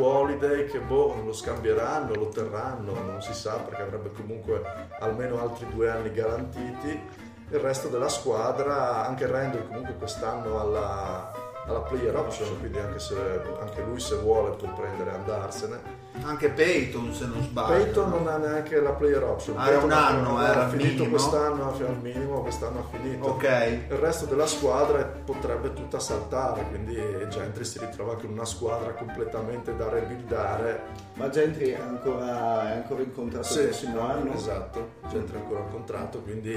Holiday 0.00 0.66
che 0.66 0.80
boh, 0.80 1.22
lo 1.24 1.32
scambieranno, 1.32 2.14
lo 2.14 2.28
terranno, 2.28 2.92
non 2.92 3.22
si 3.22 3.32
sa 3.32 3.58
perché 3.58 3.82
avrebbe 3.82 4.10
comunque 4.12 4.62
almeno 4.98 5.40
altri 5.40 5.66
due 5.68 5.88
anni 5.88 6.10
garantiti. 6.12 7.00
Il 7.48 7.58
resto 7.60 7.88
della 7.88 8.08
squadra, 8.08 9.06
anche 9.06 9.26
Randall 9.26 9.66
comunque 9.66 9.94
quest'anno 9.94 10.58
alla, 10.58 11.32
alla 11.66 11.80
player 11.80 12.16
option, 12.16 12.58
quindi 12.58 12.78
anche, 12.78 12.98
se, 12.98 13.14
anche 13.60 13.82
lui 13.82 14.00
se 14.00 14.16
vuole 14.16 14.56
può 14.56 14.72
prendere 14.72 15.10
e 15.10 15.14
andarsene. 15.14 16.01
Anche 16.24 16.50
Peyton, 16.50 17.12
se 17.14 17.26
non 17.26 17.42
sbaglio. 17.42 17.84
Peyton 17.84 18.10
non 18.10 18.28
ha 18.28 18.36
neanche 18.36 18.80
la 18.80 18.90
player 18.90 19.22
option. 19.22 19.58
Ah, 19.58 19.68
era 19.68 19.78
Peyton 19.78 19.90
un 19.90 19.96
anno, 19.96 20.38
ha, 20.38 20.48
era 20.48 20.64
ha 20.66 20.68
finito 20.68 20.88
minimo. 20.90 21.10
quest'anno, 21.10 21.64
ha 21.64 21.86
al 21.86 21.98
minimo, 22.00 22.42
quest'anno 22.42 22.78
ha 22.80 22.96
finito. 22.96 23.26
Ok. 23.26 23.44
Il 23.88 23.96
resto 23.96 24.26
della 24.26 24.46
squadra 24.46 25.02
potrebbe 25.02 25.72
tutta 25.72 25.98
saltare, 25.98 26.66
quindi 26.68 26.96
Gentry 27.28 27.64
si 27.64 27.78
ritrova 27.78 28.16
con 28.16 28.30
una 28.30 28.44
squadra 28.44 28.92
completamente 28.92 29.74
da 29.74 29.88
rebuildare. 29.88 30.82
Ma 31.14 31.28
Gentry 31.30 31.70
è 31.70 31.80
ancora, 31.80 32.70
è 32.70 32.76
ancora 32.76 33.02
in 33.02 33.12
contratto 33.12 33.58
il 33.58 33.66
prossimo 33.66 34.00
anno? 34.00 34.34
Esatto, 34.34 34.90
Gentry 35.08 35.38
ancora 35.38 35.60
al 35.60 35.70
contratto, 35.70 36.20
quindi 36.20 36.54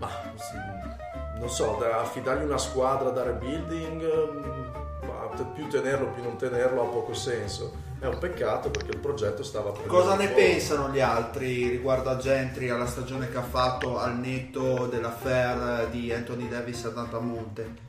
ma, 0.00 0.08
sì, 0.36 0.56
non 1.38 1.48
so, 1.50 1.76
da 1.78 2.00
affidargli 2.00 2.44
una 2.44 2.56
squadra 2.56 3.10
da 3.10 3.22
rebuilding, 3.22 4.02
mm, 4.02 4.60
più 5.54 5.68
tenerlo, 5.68 6.08
più 6.08 6.22
non 6.22 6.36
tenerlo 6.36 6.82
ha 6.82 6.86
poco 6.86 7.12
senso. 7.12 7.88
È 8.00 8.06
un 8.06 8.16
peccato 8.18 8.70
perché 8.70 8.92
il 8.92 8.98
progetto 8.98 9.42
stava 9.42 9.72
prendendo 9.72 9.94
Cosa 9.94 10.16
ne 10.16 10.28
forma. 10.28 10.42
pensano 10.42 10.88
gli 10.90 11.00
altri 11.00 11.68
riguardo 11.68 12.08
a 12.08 12.16
Gentry, 12.16 12.70
alla 12.70 12.86
stagione 12.86 13.28
che 13.28 13.36
ha 13.36 13.42
fatto 13.42 13.98
al 13.98 14.18
netto 14.18 14.86
dell'affair 14.86 15.88
di 15.88 16.10
Anthony 16.10 16.48
Davis 16.48 16.82
ad 16.86 16.96
Antamonte? 16.96 17.88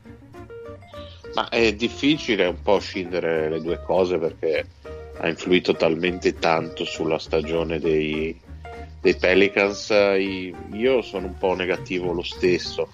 Ma 1.33 1.47
è 1.47 1.73
difficile 1.73 2.45
un 2.47 2.61
po' 2.61 2.79
scindere 2.79 3.49
le 3.49 3.61
due 3.61 3.81
cose 3.85 4.17
perché 4.17 4.65
ha 5.17 5.29
influito 5.29 5.75
talmente 5.75 6.33
tanto 6.33 6.83
sulla 6.83 7.17
stagione 7.17 7.79
dei, 7.79 8.38
dei 8.99 9.15
Pelicans. 9.15 9.89
Io 10.73 11.01
sono 11.03 11.27
un 11.27 11.38
po' 11.38 11.53
negativo 11.53 12.11
lo 12.11 12.23
stesso 12.23 12.89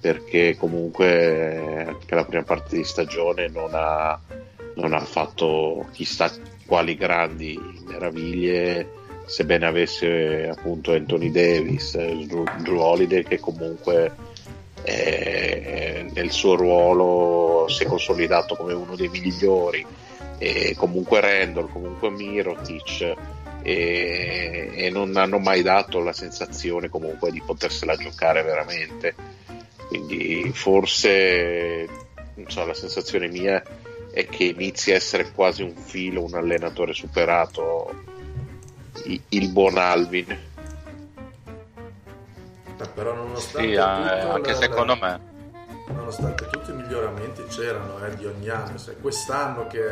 perché 0.00 0.56
comunque 0.56 1.84
anche 1.88 2.14
la 2.14 2.24
prima 2.24 2.42
parte 2.42 2.76
di 2.76 2.84
stagione 2.84 3.48
non 3.48 3.70
ha, 3.74 4.18
non 4.76 4.94
ha 4.94 5.00
fatto 5.00 5.88
chissà 5.92 6.30
quali 6.66 6.96
grandi 6.96 7.58
meraviglie 7.86 9.02
sebbene 9.26 9.66
avesse 9.66 10.48
appunto 10.48 10.92
Anthony 10.92 11.30
Davis, 11.30 11.94
eh, 11.94 12.26
Drew, 12.26 12.78
Holiday 12.78 13.22
che 13.22 13.40
comunque 13.40 14.12
eh, 14.82 16.06
nel 16.12 16.30
suo 16.30 16.54
ruolo 16.56 17.66
si 17.68 17.84
è 17.84 17.86
consolidato 17.86 18.54
come 18.54 18.74
uno 18.74 18.96
dei 18.96 19.08
migliori 19.08 19.84
e 20.38 20.74
comunque 20.76 21.20
Randall, 21.20 21.70
comunque 21.70 22.10
Mirotic 22.10 23.14
e, 23.62 24.70
e 24.74 24.90
non 24.90 25.16
hanno 25.16 25.38
mai 25.38 25.62
dato 25.62 26.00
la 26.00 26.12
sensazione 26.12 26.88
comunque 26.88 27.30
di 27.30 27.42
potersela 27.44 27.96
giocare 27.96 28.42
veramente. 28.42 29.14
Quindi 29.88 30.50
forse 30.52 31.88
so, 32.46 32.66
la 32.66 32.74
sensazione 32.74 33.28
mia 33.28 33.62
è 33.62 33.62
che 34.28 34.44
inizi 34.44 34.92
a 34.92 34.94
essere 34.94 35.32
quasi 35.32 35.62
un 35.62 35.74
filo 35.74 36.22
un 36.22 36.34
allenatore 36.34 36.92
superato 36.92 37.92
i- 39.06 39.20
il 39.30 39.48
buon 39.50 39.76
Alvin 39.76 40.30
Eh, 42.76 42.88
però 42.94 43.14
nonostante 43.14 43.68
Sì, 43.68 43.74
tutto, 43.74 43.80
eh, 43.80 44.20
anche 44.20 44.50
la- 44.52 44.56
secondo 44.56 44.96
me. 45.00 45.20
nonostante 45.88 46.46
tutti 46.48 46.70
i 46.70 46.74
miglioramenti 46.74 47.42
c'erano 47.44 48.04
eh, 48.04 48.14
di 48.16 48.26
ogni 48.26 48.48
anno, 48.48 48.78
se 48.78 48.92
è 48.92 49.00
quest'anno 49.00 49.66
che 49.68 49.82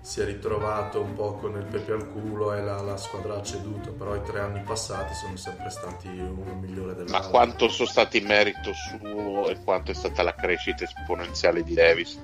si 0.00 0.20
è 0.20 0.24
ritrovato 0.24 1.00
un 1.00 1.14
po' 1.14 1.34
con 1.34 1.56
il 1.56 1.64
pepe 1.64 1.92
al 1.92 2.08
culo 2.10 2.52
e 2.54 2.60
la, 2.62 2.80
la 2.80 2.96
squadra 2.96 3.36
ha 3.36 3.42
ceduto, 3.42 3.92
però 3.92 4.16
i 4.16 4.22
tre 4.22 4.40
anni 4.40 4.60
passati 4.62 5.14
sono 5.14 5.36
sempre 5.36 5.70
stati 5.70 6.08
uno 6.08 6.54
migliore 6.60 6.94
dell'altro. 6.94 7.18
ma 7.18 7.26
quanto 7.28 7.68
sono 7.68 7.88
stati 7.88 8.20
merito 8.20 8.72
suo 8.72 9.48
e 9.48 9.58
quanto 9.62 9.90
è 9.92 9.94
stata 9.94 10.22
la 10.22 10.34
crescita 10.34 10.84
esponenziale 10.84 11.62
di 11.62 11.74
Davis 11.74 12.18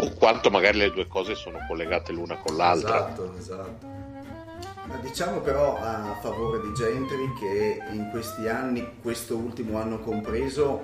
o 0.00 0.14
quanto 0.14 0.50
magari 0.50 0.78
le 0.78 0.90
due 0.90 1.06
cose 1.06 1.34
sono 1.34 1.58
collegate 1.68 2.12
l'una 2.12 2.36
con 2.36 2.56
l'altra 2.56 2.96
Esatto, 2.96 3.34
esatto. 3.38 3.86
Ma 4.86 4.96
diciamo 4.96 5.40
però 5.40 5.76
a 5.76 6.16
favore 6.20 6.60
di 6.60 6.72
Gentry 6.74 7.32
che 7.38 7.80
in 7.92 8.08
questi 8.10 8.48
anni, 8.48 8.96
questo 9.00 9.36
ultimo 9.36 9.78
anno 9.78 10.00
compreso, 10.00 10.82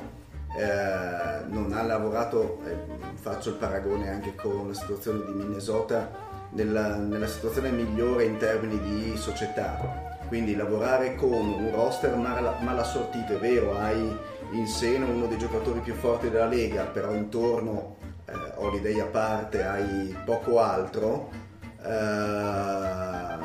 eh, 0.56 1.44
non 1.48 1.72
ha 1.72 1.82
lavorato, 1.82 2.60
eh, 2.66 2.76
faccio 3.14 3.51
il 3.51 3.55
paragone 3.56 4.09
anche 4.09 4.34
con 4.36 4.68
la 4.68 4.74
situazione 4.74 5.24
di 5.24 5.32
Minnesota, 5.32 6.09
nella, 6.51 6.97
nella 6.97 7.26
situazione 7.26 7.70
migliore 7.70 8.24
in 8.24 8.36
termini 8.36 8.78
di 8.80 9.16
società. 9.16 10.14
Quindi 10.28 10.56
lavorare 10.56 11.14
con 11.14 11.30
un 11.32 11.70
roster 11.72 12.14
mal, 12.16 12.78
assortito, 12.78 13.34
è 13.34 13.38
vero, 13.38 13.76
hai 13.78 14.16
in 14.52 14.66
seno 14.66 15.09
uno 15.09 15.26
dei 15.26 15.38
giocatori 15.38 15.80
più 15.80 15.94
forti 15.94 16.30
della 16.30 16.47
Lega, 16.47 16.84
però 16.84 17.12
intorno, 17.12 17.95
eh, 18.27 18.32
Holiday 18.57 19.01
a 19.01 19.07
parte, 19.07 19.62
hai 19.65 20.16
poco 20.24 20.61
altro. 20.61 21.31
ehm, 21.82 23.40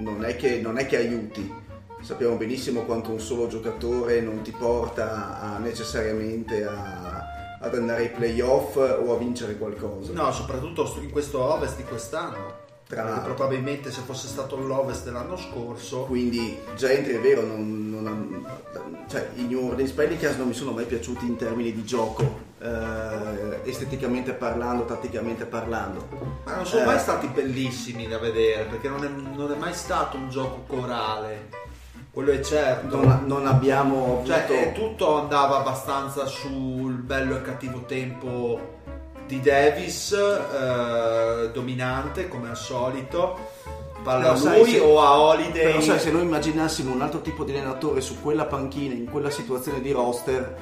non 0.00 0.24
è, 0.24 0.36
che, 0.36 0.60
non 0.60 0.78
è 0.78 0.86
che 0.86 0.96
aiuti. 0.96 1.60
Sappiamo 2.00 2.36
benissimo 2.36 2.82
quanto 2.82 3.10
un 3.12 3.20
solo 3.20 3.46
giocatore 3.46 4.20
non 4.20 4.42
ti 4.42 4.50
porta 4.50 5.40
a- 5.40 5.58
necessariamente 5.58 6.64
a- 6.64 7.24
ad 7.60 7.74
andare 7.76 8.02
ai 8.02 8.10
playoff 8.10 8.74
o 8.76 9.14
a 9.14 9.18
vincere 9.18 9.56
qualcosa. 9.56 10.12
No, 10.12 10.32
soprattutto 10.32 10.92
in 11.00 11.10
questo 11.10 11.40
Ovest 11.42 11.76
di 11.76 11.84
quest'anno. 11.84 12.61
Tra 12.92 13.04
l'altro. 13.04 13.32
probabilmente 13.34 13.90
se 13.90 14.02
fosse 14.04 14.28
stato 14.28 14.54
l'Ovest 14.56 15.04
dell'anno 15.04 15.38
scorso, 15.38 16.02
Quindi 16.02 16.58
Gentry 16.76 17.14
è 17.14 17.20
vero, 17.20 17.40
non, 17.46 17.88
non 17.90 18.06
ha- 18.06 19.00
cioè, 19.08 19.30
i 19.36 19.44
New 19.46 19.68
Orleans 19.70 19.92
Pelicans 19.92 20.36
non 20.36 20.48
mi 20.48 20.52
sono 20.52 20.72
mai 20.72 20.84
piaciuti 20.84 21.24
in 21.26 21.36
termini 21.36 21.72
di 21.72 21.84
gioco, 21.84 22.40
eh, 22.60 23.60
esteticamente 23.64 24.32
parlando, 24.34 24.84
tatticamente 24.84 25.46
parlando. 25.46 26.06
ma 26.44 26.56
non 26.56 26.66
sono 26.66 26.82
Eh. 26.82 26.86
mai 26.86 26.98
stati 26.98 27.28
bellissimi 27.28 28.06
da 28.08 28.18
vedere 28.18 28.64
perché 28.64 28.88
non 28.90 29.02
è, 29.04 29.08
non 29.08 29.50
è 29.50 29.56
mai 29.56 29.72
stato 29.72 30.18
un 30.18 30.28
gioco 30.28 30.64
corale. 30.66 31.48
Quello 32.12 32.30
è 32.30 32.40
certo. 32.40 32.94
Non, 33.02 33.22
non 33.24 33.46
abbiamo 33.46 34.20
avuto... 34.20 34.26
Cioè, 34.26 34.72
tutto 34.74 35.18
andava 35.18 35.60
abbastanza 35.60 36.26
sul 36.26 36.92
bello 36.96 37.36
e 37.38 37.40
cattivo 37.40 37.84
tempo 37.86 38.80
di 39.32 39.40
Davis, 39.40 40.12
eh, 40.12 41.50
dominante 41.52 42.28
come 42.28 42.50
al 42.50 42.56
solito. 42.56 43.38
Palla 44.02 44.32
a 44.32 44.36
sai, 44.36 44.58
lui 44.60 44.70
se- 44.72 44.80
o 44.80 45.00
a 45.00 45.18
Holiday. 45.20 45.62
Però 45.64 45.80
sai, 45.80 45.98
se 46.00 46.10
noi 46.10 46.22
immaginassimo 46.22 46.92
un 46.92 47.00
altro 47.00 47.20
tipo 47.22 47.44
di 47.44 47.52
allenatore 47.52 48.00
su 48.02 48.20
quella 48.20 48.44
panchina, 48.44 48.92
in 48.94 49.08
quella 49.08 49.30
situazione 49.30 49.80
di 49.80 49.90
roster, 49.92 50.56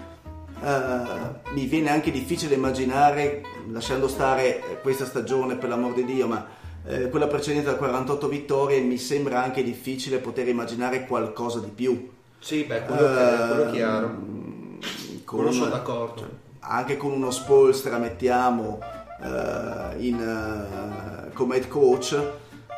eh, 0.63 1.51
mi 1.53 1.65
viene 1.65 1.91
anche 1.91 2.11
difficile 2.13 2.55
immaginare, 2.55 3.43
lasciando 3.73 4.07
stare 4.09 4.63
questa 4.83 5.05
stagione 5.07 5.57
per 5.57 5.69
l'amor 5.71 5.95
di 5.95 6.05
Dio, 6.05 6.27
ma 6.29 6.47
eh, 6.87 7.09
quella 7.09 7.27
precedente 7.27 7.67
da 7.71 7.77
48 7.77 8.29
vittorie 8.29 8.79
mi 8.81 8.99
sembra 8.99 9.43
anche 9.43 9.63
difficile 9.65 10.19
poter 10.19 10.47
immaginare 10.49 11.07
qualcosa 11.07 11.59
di 11.61 11.71
più. 11.71 12.09
Sì, 12.39 12.65
beh, 12.65 12.85
quello, 12.85 13.03
che- 13.07 13.47
quello 13.49 13.65
è 13.65 13.71
chiaro. 13.73 14.07
con 14.07 15.39
Quello 15.39 15.49
un- 15.49 15.55
sono 15.55 15.71
d'accordo. 15.71 16.49
Anche 16.61 16.97
con 16.97 17.13
uno 17.13 17.31
Spolstra 17.31 17.99
mettiamo 17.99 18.79
eh, 19.23 19.97
in, 19.99 20.21
eh, 20.21 21.33
come 21.33 21.57
head 21.57 21.69
coach 21.69 22.19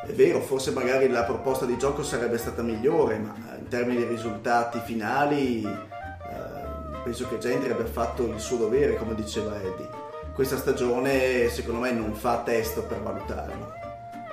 è 0.07 0.13
vero 0.13 0.41
forse 0.41 0.73
magari 0.73 1.09
la 1.09 1.25
proposta 1.25 1.65
di 1.65 1.77
gioco 1.79 2.03
sarebbe 2.03 2.39
stata 2.39 2.63
migliore 2.63 3.19
ma 3.19 3.35
eh, 3.53 3.59
in 3.59 3.69
termini 3.69 3.99
di 3.99 4.07
risultati 4.07 4.81
finali 4.85 5.65
eh, 5.65 7.01
penso 7.03 7.29
che 7.29 7.39
Gentry 7.39 7.71
abbia 7.71 7.87
fatto 7.87 8.25
il 8.27 8.41
suo 8.41 8.57
dovere 8.57 8.97
come 8.97 9.15
diceva 9.15 9.61
Eddie 9.61 9.89
questa 10.35 10.57
stagione 10.57 11.49
secondo 11.49 11.81
me 11.81 11.93
non 11.93 12.15
fa 12.15 12.39
testo 12.39 12.83
per 12.83 13.01
valutarlo 13.03 13.73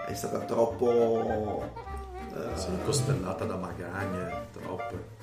è 0.07 0.13
stata 0.13 0.39
troppo 0.39 1.87
Sì, 2.55 2.67
costellata 2.85 3.43
da 3.45 3.55
magagne, 3.55 4.47
troppe. 4.53 5.18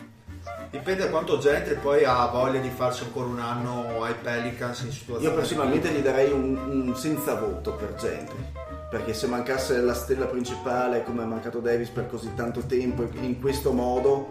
Dipende 0.71 1.09
quanto 1.11 1.39
gente 1.39 1.75
poi 1.75 2.05
ha 2.05 2.27
voglia 2.27 2.61
di 2.61 2.71
farsi 2.71 3.05
ancora 3.05 3.29
un 3.29 3.39
anno 3.39 4.03
ai 4.03 4.15
Pelicans 4.15 4.83
in 4.83 4.91
situazione 4.91 5.33
Io 5.33 5.35
personalmente 5.35 5.91
gli 5.91 6.01
darei 6.01 6.33
un, 6.33 6.57
un 6.57 6.97
senza 6.97 7.35
voto 7.35 7.75
per 7.75 7.95
Gentry, 7.95 8.53
perché 8.91 9.15
se 9.15 9.27
mancasse 9.27 9.81
la 9.81 9.95
stella 9.95 10.27
principale 10.27 11.03
come 11.03 11.23
è 11.23 11.27
mancato 11.27 11.61
Davis 11.61 11.89
per 11.89 12.09
così 12.09 12.35
tanto 12.35 12.61
tempo 12.61 13.03
e 13.03 13.09
in 13.21 13.41
questo 13.41 13.73
modo, 13.73 14.29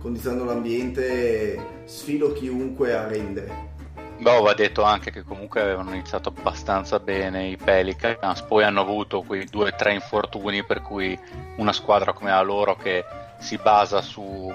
condizionando 0.00 0.44
l'ambiente, 0.44 1.82
sfido 1.84 2.32
chiunque 2.32 2.94
a 2.94 3.06
rendere. 3.06 3.76
Boh, 4.20 4.42
va 4.42 4.52
detto 4.52 4.82
anche 4.82 5.12
che 5.12 5.22
comunque 5.22 5.60
avevano 5.60 5.94
iniziato 5.94 6.30
abbastanza 6.36 6.98
bene 6.98 7.48
i 7.48 7.56
Pelicans, 7.56 8.42
poi 8.42 8.64
hanno 8.64 8.80
avuto 8.80 9.22
quei 9.22 9.44
due 9.44 9.68
o 9.68 9.74
tre 9.76 9.94
infortuni 9.94 10.64
per 10.64 10.82
cui 10.82 11.18
una 11.56 11.72
squadra 11.72 12.12
come 12.12 12.30
la 12.30 12.42
loro 12.42 12.74
che 12.76 13.04
si 13.38 13.56
basa 13.56 14.02
su 14.02 14.52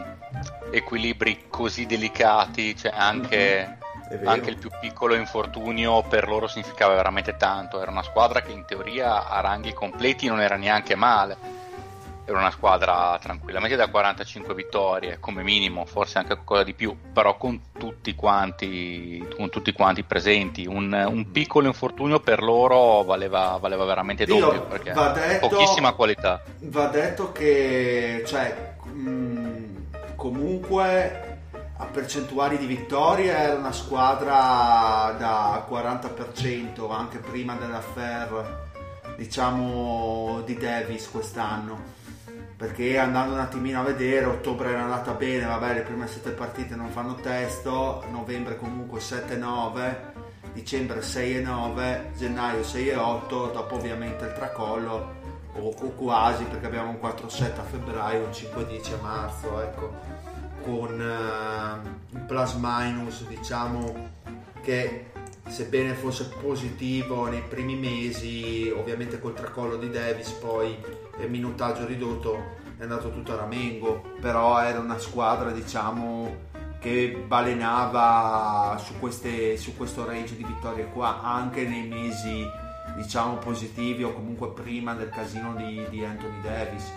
equilibri 0.72 1.46
così 1.50 1.86
delicati, 1.86 2.76
cioè 2.76 2.92
anche, 2.94 3.78
vero. 4.10 4.30
anche 4.30 4.50
il 4.50 4.58
più 4.58 4.70
piccolo 4.80 5.16
infortunio 5.16 6.02
per 6.04 6.28
loro 6.28 6.48
significava 6.48 6.96
veramente 6.96 7.38
tanto. 7.38 7.82
Era 7.82 7.92
una 7.92 8.04
squadra 8.04 8.42
che 8.42 8.52
in 8.52 8.66
teoria 8.66 9.30
a 9.30 9.40
ranghi 9.40 9.74
completi 9.74 10.28
non 10.28 10.42
era 10.42 10.56
neanche 10.56 10.96
male. 10.96 11.62
Era 12.26 12.38
una 12.38 12.52
squadra 12.52 13.18
tranquillamente 13.22 13.76
da 13.76 13.90
45 13.90 14.54
vittorie, 14.54 15.20
come 15.20 15.44
minimo, 15.44 15.84
forse 15.84 16.20
anche 16.20 16.36
qualcosa 16.36 16.64
di 16.64 16.74
più, 16.74 16.96
però 17.12 17.36
con 17.36 17.60
tutti 17.78 18.16
quanti, 18.16 19.28
con 19.36 19.50
tutti 19.50 19.74
quanti 19.74 20.04
presenti. 20.04 20.66
Un, 20.66 20.94
un 20.94 21.32
piccolo 21.32 21.68
infortunio 21.68 22.22
per 22.22 22.42
loro 22.42 23.04
valeva, 23.04 23.58
valeva 23.60 23.84
veramente 23.84 24.26
doppio, 24.26 24.62
perché 24.64 24.94
detto- 24.94 25.50
pochissima 25.50 25.92
qualità. 25.92 26.42
Va 26.60 26.88
detto 26.88 27.34
che, 27.34 28.24
cioè, 28.26 28.73
comunque 30.24 31.40
a 31.76 31.84
percentuali 31.84 32.58
di 32.58 32.66
vittorie 32.66 33.30
era 33.30 33.56
una 33.56 33.74
squadra 33.74 35.14
da 35.20 35.68
40% 35.70 36.90
anche 36.90 37.18
prima 37.18 37.56
dell'affair, 37.56 38.70
diciamo, 39.18 40.42
di 40.46 40.56
Davis 40.56 41.10
quest'anno. 41.10 41.92
Perché 42.56 42.98
andando 42.98 43.34
un 43.34 43.42
attimino 43.42 43.82
a 43.82 43.84
vedere, 43.84 44.24
ottobre 44.28 44.70
era 44.70 44.84
andata 44.84 45.12
bene, 45.12 45.44
vabbè, 45.44 45.74
le 45.74 45.82
prime 45.82 46.08
sette 46.08 46.30
partite 46.30 46.74
non 46.76 46.88
fanno 46.88 47.16
testo, 47.16 48.06
novembre 48.10 48.56
comunque 48.56 49.02
7-9, 49.02 49.96
dicembre 50.54 51.02
6-9, 51.02 52.16
gennaio 52.16 52.62
6-8, 52.62 53.52
dopo 53.52 53.76
ovviamente 53.76 54.24
il 54.24 54.32
tracollo 54.32 55.23
o, 55.56 55.68
o 55.68 55.90
quasi 55.92 56.44
perché 56.46 56.66
abbiamo 56.66 56.90
un 56.90 57.00
4-7 57.02 57.60
a 57.60 57.64
febbraio, 57.64 58.26
un 58.26 58.32
5-10 58.32 58.94
a 58.94 59.02
marzo, 59.02 59.62
ecco, 59.62 59.94
con 60.64 61.00
eh, 61.00 61.90
un 62.12 62.26
plus 62.26 62.54
minus 62.58 63.28
diciamo 63.28 64.12
che 64.62 65.12
sebbene 65.48 65.94
fosse 65.94 66.30
positivo 66.42 67.28
nei 67.28 67.42
primi 67.42 67.76
mesi, 67.76 68.74
ovviamente 68.76 69.20
col 69.20 69.34
tracollo 69.34 69.76
di 69.76 69.90
Davis 69.90 70.30
poi 70.30 70.76
e 71.18 71.28
minutaggio 71.28 71.86
ridotto 71.86 72.62
è 72.78 72.84
andato 72.84 73.12
tutto 73.12 73.34
a 73.34 73.38
ramengo, 73.38 74.02
però 74.20 74.62
era 74.62 74.80
una 74.80 74.98
squadra 74.98 75.52
diciamo 75.52 76.52
che 76.80 77.24
balenava 77.26 78.78
su, 78.84 79.00
queste, 79.00 79.56
su 79.58 79.76
questo 79.78 80.06
range 80.06 80.36
di 80.36 80.44
vittorie 80.44 80.90
qua 80.90 81.22
anche 81.22 81.66
nei 81.66 81.88
mesi 81.88 82.46
diciamo 82.96 83.38
positivi 83.38 84.04
o 84.04 84.14
comunque 84.14 84.52
prima 84.52 84.94
del 84.94 85.10
casino 85.10 85.56
di, 85.56 85.86
di 85.90 86.04
Anthony 86.04 86.42
Davis. 86.42 86.92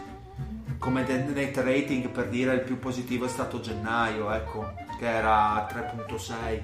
Come 0.79 1.05
net 1.05 1.57
rating 1.57 2.09
per 2.11 2.29
dire 2.29 2.55
il 2.55 2.61
più 2.61 2.79
positivo 2.79 3.25
è 3.25 3.29
stato 3.29 3.61
gennaio 3.61 4.31
ecco 4.31 4.75
che 4.99 5.07
era 5.07 5.67
3.6 5.67 6.61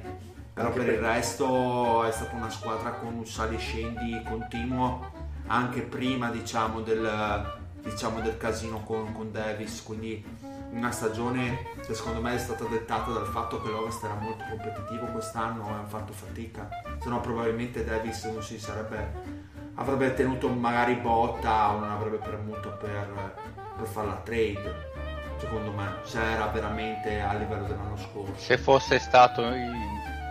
però 0.53 0.71
per 0.71 0.87
il 0.87 0.99
resto 0.99 2.05
è 2.05 2.11
stata 2.11 2.37
una 2.37 2.51
squadra 2.51 2.91
con 2.91 3.15
un 3.15 3.27
sali 3.27 3.55
e 3.55 3.59
scendi 3.59 4.23
continuo 4.23 5.11
anche 5.47 5.81
prima 5.81 6.31
diciamo 6.31 6.81
del, 6.81 7.61
diciamo, 7.83 8.21
del 8.21 8.37
casino 8.37 8.83
con, 8.83 9.13
con 9.13 9.33
Davis. 9.33 9.83
Quindi 9.83 10.25
una 10.73 10.91
stagione 10.91 11.67
che 11.87 11.95
secondo 11.95 12.21
me 12.21 12.35
è 12.35 12.39
stata 12.39 12.65
dettata 12.65 13.11
dal 13.13 13.27
fatto 13.27 13.61
che 13.61 13.71
l'Ovest 13.71 14.03
era 14.05 14.15
molto 14.15 14.45
competitivo 14.49 15.07
quest'anno 15.07 15.69
e 15.69 15.73
hanno 15.73 15.87
fatto 15.87 16.13
fatica 16.13 16.69
se 16.99 17.09
no 17.09 17.21
probabilmente 17.21 17.85
Davis 17.85 18.25
non 18.25 18.43
si 18.43 18.59
sarebbe 18.59 19.41
avrebbe 19.75 20.15
tenuto 20.15 20.49
magari 20.49 20.95
botta 20.97 21.75
o 21.75 21.79
non 21.79 21.91
avrebbe 21.91 22.19
premuto 22.19 22.77
per, 22.79 23.37
per 23.77 23.87
fare 23.87 24.07
la 24.07 24.21
trade 24.25 24.91
secondo 25.39 25.73
me 25.73 25.97
se 26.03 26.23
era 26.23 26.47
veramente 26.47 27.21
a 27.21 27.35
livello 27.35 27.67
dell'anno 27.67 27.97
scorso 27.97 28.35
Se 28.37 28.57
fosse 28.59 28.99
stato 28.99 29.43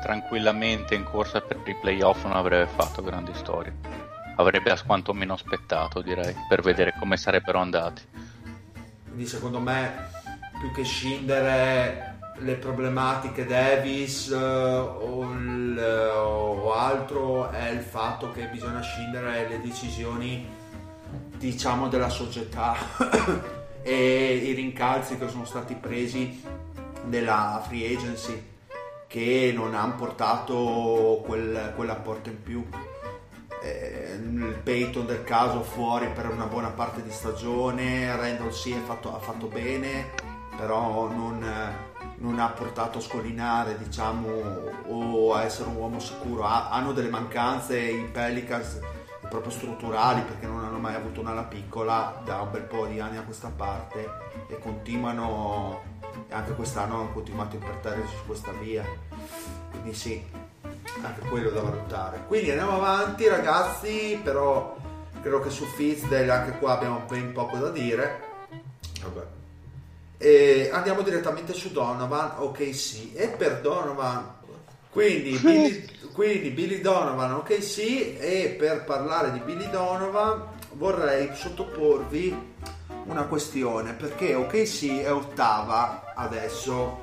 tranquillamente 0.02 0.96
in 0.96 1.04
corsa 1.04 1.42
per 1.42 1.62
i 1.66 1.76
playoff 1.76 2.24
non 2.24 2.36
avrebbe 2.36 2.70
fatto 2.70 3.02
grandi 3.02 3.34
storie. 3.36 3.74
Avrebbe 4.36 4.76
quantomeno 4.86 5.34
aspettato, 5.34 6.02
direi, 6.02 6.36
per 6.50 6.62
vedere 6.62 6.94
come 6.98 7.16
sarebbero 7.16 7.60
andati. 7.60 8.02
quindi 9.06 9.28
secondo 9.28 9.60
me 9.60 10.10
più 10.62 10.72
che 10.72 10.84
scindere 10.84 12.20
le 12.38 12.54
problematiche 12.54 13.48
Davis 13.48 14.30
eh, 14.30 14.36
o, 14.36 15.24
il- 15.32 16.12
o 16.16 16.74
altro 16.74 17.50
è 17.50 17.70
il 17.70 17.82
fatto 17.82 18.32
che 18.32 18.46
bisogna 18.46 18.82
scindere 18.82 19.48
le 19.50 19.60
decisioni 19.60 20.48
diciamo 21.36 21.88
della 21.88 22.10
società 22.10 22.76
e 23.82 24.36
i 24.36 24.54
rincalzi 24.54 25.18
che 25.18 25.28
sono 25.30 25.46
stati 25.46 25.74
presi 25.74 26.44
della 27.06 27.60
free 27.68 27.96
agency 27.96 28.50
che 29.08 29.52
non 29.54 29.74
hanno 29.74 29.96
portato 29.96 31.24
quel, 31.26 31.74
quell'apporto 31.76 32.30
in 32.30 32.42
più. 32.44 32.66
Eh, 33.64 34.18
il 34.22 34.60
Peyton 34.64 35.06
del 35.06 35.24
caso 35.24 35.64
fuori 35.64 36.08
per 36.08 36.30
una 36.30 36.46
buona 36.46 36.70
parte 36.70 37.04
di 37.04 37.12
stagione, 37.12 38.16
Randall 38.16 38.52
sì 38.52 38.72
ha 38.74 38.80
fatto, 38.86 39.14
ha 39.14 39.20
fatto 39.20 39.48
bene, 39.48 40.31
però 40.62 41.10
non, 41.10 41.44
non 42.18 42.40
ha 42.40 42.50
portato 42.50 43.00
a 43.00 43.02
scollinare 43.02 43.80
diciamo 43.80 44.28
o 44.86 45.34
a 45.34 45.44
essere 45.44 45.70
un 45.70 45.78
uomo 45.78 46.00
sicuro. 46.00 46.44
Ha- 46.44 46.70
hanno 46.70 46.94
delle 46.94 47.10
mancanze 47.10 47.80
i 47.80 48.04
Pelicans 48.04 48.80
proprio 49.28 49.52
strutturali 49.52 50.22
perché 50.22 50.46
non 50.46 50.64
hanno 50.64 50.78
mai 50.78 50.94
avuto 50.94 51.20
un'ala 51.20 51.46
piccola 51.46 52.22
da 52.24 52.42
un 52.42 52.52
bel 52.52 52.62
po' 52.62 52.86
di 52.86 53.00
anni 53.00 53.18
a 53.18 53.24
questa 53.24 53.50
parte 53.50 54.08
e 54.48 54.60
continuano 54.60 55.82
anche 56.30 56.54
quest'anno 56.54 57.00
hanno 57.00 57.12
continuato 57.12 57.56
a 57.56 57.60
imperterre 57.60 58.06
su 58.06 58.26
questa 58.26 58.52
via 58.52 58.86
quindi 59.72 59.94
sì 59.94 60.24
anche 61.02 61.22
quello 61.28 61.50
da 61.50 61.62
valutare. 61.62 62.24
Quindi 62.28 62.52
andiamo 62.52 62.76
avanti 62.76 63.28
ragazzi, 63.28 64.20
però 64.22 64.76
credo 65.22 65.40
che 65.40 65.50
su 65.50 65.66
Fitzdale 65.66 66.30
anche 66.30 66.60
qua 66.60 66.74
abbiamo 66.74 67.04
ben 67.08 67.32
poco 67.32 67.58
da 67.58 67.70
dire. 67.70 68.30
Vabbè. 69.02 69.41
E 70.24 70.70
andiamo 70.72 71.02
direttamente 71.02 71.52
su 71.52 71.72
Donovan, 71.72 72.34
ok 72.38 72.76
sì, 72.76 73.12
e 73.16 73.30
per 73.30 73.60
Donovan, 73.62 74.36
quindi 74.92 75.36
Billy, 75.40 75.90
quindi 76.14 76.52
Billy 76.52 76.80
Donovan, 76.80 77.32
ok 77.34 77.64
sì, 77.64 78.16
e 78.18 78.56
per 78.56 78.84
parlare 78.84 79.32
di 79.32 79.40
Billy 79.40 79.68
Donovan 79.72 80.44
vorrei 80.74 81.32
sottoporvi 81.34 82.54
una 83.06 83.24
questione, 83.24 83.94
perché 83.94 84.36
ok 84.36 84.68
sì 84.68 85.00
è 85.00 85.12
ottava 85.12 86.14
adesso 86.14 87.00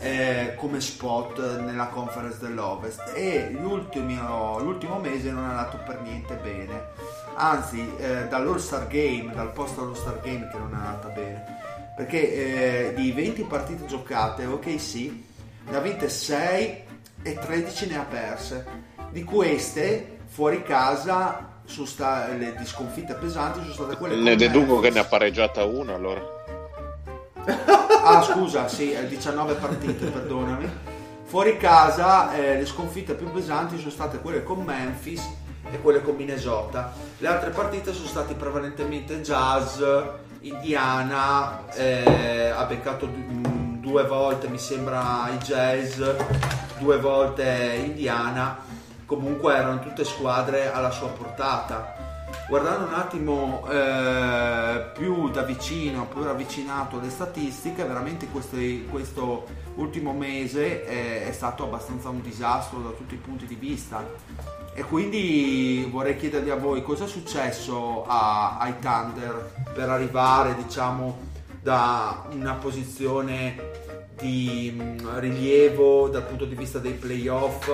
eh, 0.00 0.54
come 0.56 0.80
spot 0.80 1.60
nella 1.60 1.86
conference 1.86 2.40
dell'Ovest. 2.40 3.12
E 3.14 3.50
l'ultimo, 3.52 4.58
l'ultimo 4.58 4.98
mese 4.98 5.30
non 5.30 5.44
è 5.44 5.48
andato 5.50 5.78
per 5.86 6.00
niente 6.00 6.34
bene. 6.34 6.86
Anzi 7.36 7.88
eh, 7.98 8.26
dall'All 8.26 8.56
Star 8.56 8.88
Game 8.88 9.32
dal 9.32 9.52
post 9.52 9.78
All 9.78 9.92
Star 9.94 10.18
Game 10.22 10.48
che 10.50 10.58
non 10.58 10.72
è 10.72 10.76
andata 10.76 11.06
bene 11.10 11.67
perché 11.98 12.90
eh, 12.90 12.94
di 12.94 13.10
20 13.10 13.42
partite 13.42 13.84
giocate 13.86 14.46
ok 14.46 14.80
sì 14.80 15.24
ne 15.68 15.76
ha 15.76 15.80
vinte 15.80 16.08
6 16.08 16.82
e 17.24 17.34
13 17.34 17.88
ne 17.88 17.98
ha 17.98 18.04
perse 18.04 18.64
di 19.10 19.24
queste 19.24 20.18
fuori 20.26 20.62
casa 20.62 21.60
sono 21.64 21.86
sta- 21.86 22.28
le 22.28 22.54
di 22.56 22.64
sconfitte 22.64 23.14
pesanti 23.14 23.58
sono 23.62 23.72
state 23.72 23.96
quelle 23.96 24.14
Ne 24.14 24.36
deduco 24.36 24.78
che 24.78 24.90
Memphis. 24.90 24.94
ne 24.94 25.00
ha 25.00 25.04
pareggiata 25.04 25.64
una 25.64 25.94
allora. 25.94 26.22
Ah, 28.00 28.22
scusa, 28.22 28.68
sì, 28.68 28.92
è 28.92 29.04
19 29.04 29.54
partite, 29.54 30.06
perdonami. 30.06 30.70
Fuori 31.24 31.58
casa 31.58 32.32
eh, 32.34 32.56
le 32.56 32.64
sconfitte 32.64 33.14
più 33.14 33.30
pesanti 33.30 33.76
sono 33.76 33.90
state 33.90 34.18
quelle 34.20 34.42
con 34.42 34.62
Memphis 34.62 35.28
e 35.70 35.78
quelle 35.80 36.00
con 36.00 36.14
Minnesota. 36.14 36.92
Le 37.18 37.28
altre 37.28 37.50
partite 37.50 37.92
sono 37.92 38.06
state 38.06 38.32
prevalentemente 38.32 39.20
Jazz, 39.20 39.82
Indiana, 40.40 41.66
eh, 41.74 42.52
ha 42.54 42.64
beccato 42.64 43.06
mh, 43.06 43.80
due 43.80 44.04
volte 44.04 44.48
mi 44.48 44.58
sembra 44.58 45.28
i 45.30 45.38
Jazz, 45.38 46.00
due 46.78 46.98
volte 46.98 47.80
Indiana. 47.84 48.58
Comunque 49.04 49.54
erano 49.56 49.80
tutte 49.80 50.04
squadre 50.04 50.72
alla 50.72 50.90
sua 50.90 51.08
portata. 51.08 51.97
Guardando 52.48 52.86
un 52.86 52.94
attimo 52.94 53.68
eh, 53.70 54.86
più 54.94 55.28
da 55.30 55.42
vicino, 55.42 56.06
più 56.06 56.22
ravvicinato 56.22 56.98
alle 56.98 57.10
statistiche, 57.10 57.84
veramente 57.84 58.26
questi- 58.28 58.86
questo 58.90 59.44
ultimo 59.74 60.14
mese 60.14 60.82
è, 60.86 61.26
è 61.28 61.32
stato 61.32 61.64
abbastanza 61.64 62.08
un 62.08 62.22
disastro 62.22 62.78
da 62.80 62.88
tutti 62.90 63.12
i 63.14 63.18
punti 63.18 63.44
di 63.44 63.54
vista. 63.54 64.02
E 64.72 64.82
quindi 64.82 65.86
vorrei 65.90 66.16
chiedervi 66.16 66.48
a 66.48 66.56
voi 66.56 66.82
cosa 66.82 67.04
è 67.04 67.08
successo 67.08 68.06
a- 68.06 68.56
ai 68.58 68.78
Thunder 68.80 69.52
per 69.74 69.90
arrivare, 69.90 70.54
diciamo, 70.56 71.18
da 71.60 72.24
una 72.30 72.54
posizione 72.54 73.56
di 74.18 74.74
mh, 74.74 75.18
rilievo 75.18 76.08
dal 76.08 76.22
punto 76.22 76.46
di 76.46 76.54
vista 76.54 76.78
dei 76.78 76.92
playoff 76.94 77.70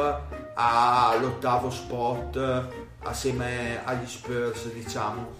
all'ottavo 0.54 1.70
spot 1.70 2.83
assieme 3.04 3.84
agli 3.84 4.06
Spurs, 4.06 4.72
diciamo, 4.72 5.36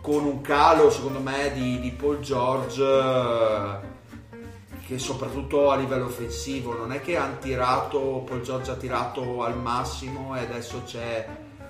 con 0.00 0.24
un 0.24 0.40
calo 0.40 0.90
secondo 0.90 1.20
me 1.20 1.52
di, 1.52 1.78
di 1.80 1.90
Paul 1.92 2.20
George 2.20 2.82
eh, 2.82 3.88
che 4.86 4.98
soprattutto 4.98 5.70
a 5.70 5.76
livello 5.76 6.06
offensivo 6.06 6.74
non 6.74 6.92
è 6.92 7.00
che 7.00 7.16
hanno 7.16 7.38
tirato, 7.38 8.24
Paul 8.26 8.40
George 8.40 8.70
ha 8.70 8.76
tirato 8.76 9.42
al 9.42 9.56
massimo 9.56 10.36
e 10.36 10.40
adesso 10.40 10.82
c'è 10.84 11.28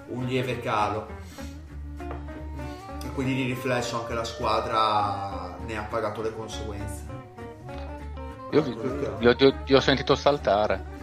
un 0.08 0.24
lieve 0.24 0.60
calo 0.60 1.06
e 1.98 3.10
quindi 3.14 3.34
di 3.34 3.44
riflesso 3.44 4.00
anche 4.00 4.14
la 4.14 4.24
squadra 4.24 5.56
ne 5.66 5.76
ha 5.76 5.82
pagato 5.82 6.22
le 6.22 6.34
conseguenze. 6.34 7.18
Io 8.52 8.62
vi, 8.62 8.76
vi 9.18 9.26
ho, 9.28 9.54
vi 9.64 9.74
ho 9.74 9.80
sentito 9.80 10.14
saltare. 10.14 10.98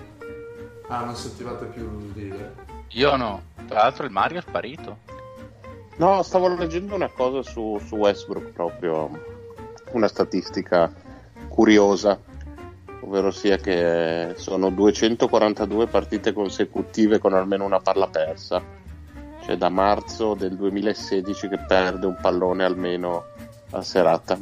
Ah, 0.88 1.04
non 1.04 1.16
sentivate 1.16 1.66
più 1.66 2.12
dire? 2.14 2.77
Io 2.90 3.16
no. 3.16 3.42
Tra 3.68 3.84
l'altro 3.84 4.06
il 4.06 4.12
Mario 4.12 4.40
è 4.40 4.42
sparito. 4.42 4.98
No, 5.98 6.22
stavo 6.24 6.48
leggendo 6.56 6.96
una 6.96 7.10
cosa 7.10 7.42
su, 7.42 7.80
su 7.84 7.96
Westbrook 7.96 8.52
proprio, 8.52 9.10
una 9.92 10.08
statistica 10.08 10.94
curiosa, 11.48 12.20
ovvero 13.02 13.32
sia 13.32 13.58
che 13.58 14.34
sono 14.38 14.70
242 14.70 15.88
partite 15.88 16.34
consecutive 16.34 17.18
con 17.18 17.34
almeno 17.34 17.66
una 17.66 17.80
palla 17.80 18.08
persa, 18.08 18.62
cioè 19.44 19.58
da 19.58 19.70
marzo 19.70 20.36
del 20.36 20.56
2016 20.56 21.48
che 21.48 21.58
perde 21.68 22.06
un 22.06 22.18
pallone 22.22 22.64
almeno 22.64 23.26
a 23.72 23.82
serata. 23.82 24.40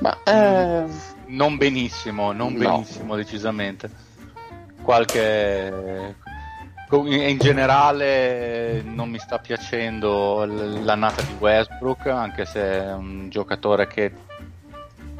Ma 0.00 0.16
eh, 0.22 0.84
Non 1.26 1.56
benissimo, 1.56 2.30
non 2.32 2.52
No. 2.52 2.58
benissimo 2.58 3.16
decisamente. 3.16 3.90
Qualche... 4.82 6.14
In 6.90 7.36
generale 7.38 8.80
non 8.82 9.10
mi 9.10 9.18
sta 9.18 9.38
piacendo 9.38 10.46
l'annata 10.46 11.20
di 11.20 11.34
Westbrook, 11.34 12.06
anche 12.06 12.46
se 12.46 12.60
è 12.60 12.92
un 12.94 13.28
giocatore 13.28 13.86
che 13.86 14.10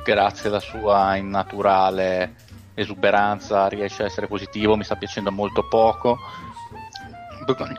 grazie 0.02 0.48
alla 0.48 0.60
sua 0.60 1.16
innaturale 1.16 2.36
esuberanza 2.72 3.68
riesce 3.68 4.02
a 4.02 4.06
essere 4.06 4.28
positivo, 4.28 4.76
mi 4.76 4.84
sta 4.84 4.96
piacendo 4.96 5.30
molto 5.30 5.68
poco. 5.68 6.16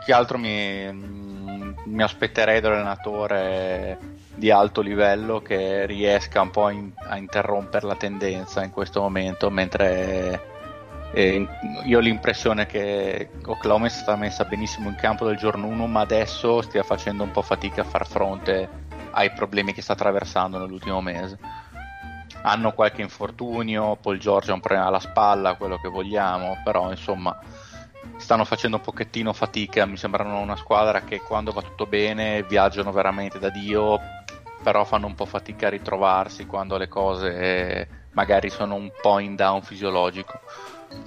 Che 0.04 0.12
altro 0.12 0.38
mi, 0.38 0.88
mi 0.92 2.02
aspetterei 2.02 2.60
dall'allenatore 2.60 3.98
di 4.36 4.52
alto 4.52 4.82
livello 4.82 5.40
che 5.40 5.84
riesca 5.86 6.40
un 6.40 6.50
po' 6.50 6.68
in- 6.68 6.92
a 7.08 7.16
interrompere 7.16 7.86
la 7.88 7.96
tendenza 7.96 8.62
in 8.62 8.70
questo 8.70 9.00
momento, 9.00 9.50
mentre 9.50 10.59
eh, 11.12 11.46
io 11.84 11.98
ho 11.98 12.00
l'impressione 12.00 12.66
che 12.66 13.30
Oklahoma 13.44 13.86
è 13.86 13.90
stata 13.90 14.16
messa 14.16 14.44
benissimo 14.44 14.88
in 14.88 14.94
campo 14.94 15.24
dal 15.24 15.36
giorno 15.36 15.66
1, 15.66 15.86
ma 15.86 16.00
adesso 16.00 16.62
stia 16.62 16.82
facendo 16.82 17.24
un 17.24 17.32
po' 17.32 17.42
fatica 17.42 17.80
a 17.80 17.84
far 17.84 18.06
fronte 18.06 18.68
ai 19.10 19.32
problemi 19.32 19.72
che 19.72 19.82
sta 19.82 19.94
attraversando 19.94 20.58
nell'ultimo 20.58 21.00
mese. 21.00 21.38
Hanno 22.42 22.72
qualche 22.72 23.02
infortunio, 23.02 23.96
Paul 23.96 24.18
Giorgio 24.18 24.52
ha 24.52 24.54
un 24.54 24.60
problema 24.60 24.86
alla 24.86 25.00
spalla, 25.00 25.56
quello 25.56 25.78
che 25.78 25.88
vogliamo, 25.88 26.58
però 26.64 26.90
insomma 26.90 27.38
stanno 28.16 28.44
facendo 28.44 28.76
un 28.76 28.82
pochettino 28.82 29.32
fatica, 29.32 29.86
mi 29.86 29.96
sembrano 29.96 30.38
una 30.38 30.56
squadra 30.56 31.02
che 31.02 31.20
quando 31.20 31.52
va 31.52 31.62
tutto 31.62 31.86
bene 31.86 32.44
viaggiano 32.44 32.92
veramente 32.92 33.38
da 33.38 33.50
Dio, 33.50 33.98
però 34.62 34.84
fanno 34.84 35.06
un 35.06 35.14
po' 35.14 35.26
fatica 35.26 35.66
a 35.66 35.70
ritrovarsi 35.70 36.46
quando 36.46 36.76
le 36.76 36.88
cose 36.88 37.36
eh, 37.36 37.88
magari 38.12 38.48
sono 38.48 38.74
un 38.74 38.90
po' 39.00 39.18
in 39.18 39.34
down 39.34 39.62
fisiologico. 39.62 40.40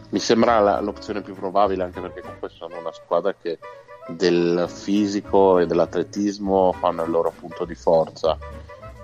Mi 0.10 0.20
sembra 0.20 0.60
la- 0.60 0.80
l'opzione 0.80 1.22
più 1.22 1.34
probabile 1.34 1.84
anche 1.84 2.00
perché 2.00 2.22
comunque 2.22 2.50
sono 2.50 2.78
una 2.80 2.92
squadra 2.92 3.34
che 3.34 3.60
del 4.08 4.66
fisico 4.68 5.60
e 5.60 5.66
dell'atletismo 5.66 6.74
fanno 6.74 7.04
il 7.04 7.10
loro 7.10 7.34
punto 7.38 7.66
di 7.66 7.76
forza. 7.76 8.38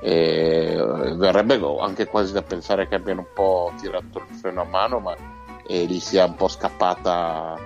E 0.02 0.78
verrebbe 1.16 1.60
anche 1.80 2.06
quasi 2.08 2.32
da 2.32 2.42
pensare 2.42 2.88
che 2.88 2.96
abbiano 2.96 3.22
un 3.22 3.34
po' 3.34 3.74
tirato 3.78 4.20
il 4.20 4.36
freno 4.36 4.62
a 4.62 4.66
mano 4.66 5.00
ma 5.00 5.16
eh, 5.68 5.86
gli 5.86 6.00
sia 6.00 6.26
un 6.26 6.36
po' 6.36 6.48
scappata 6.48 7.58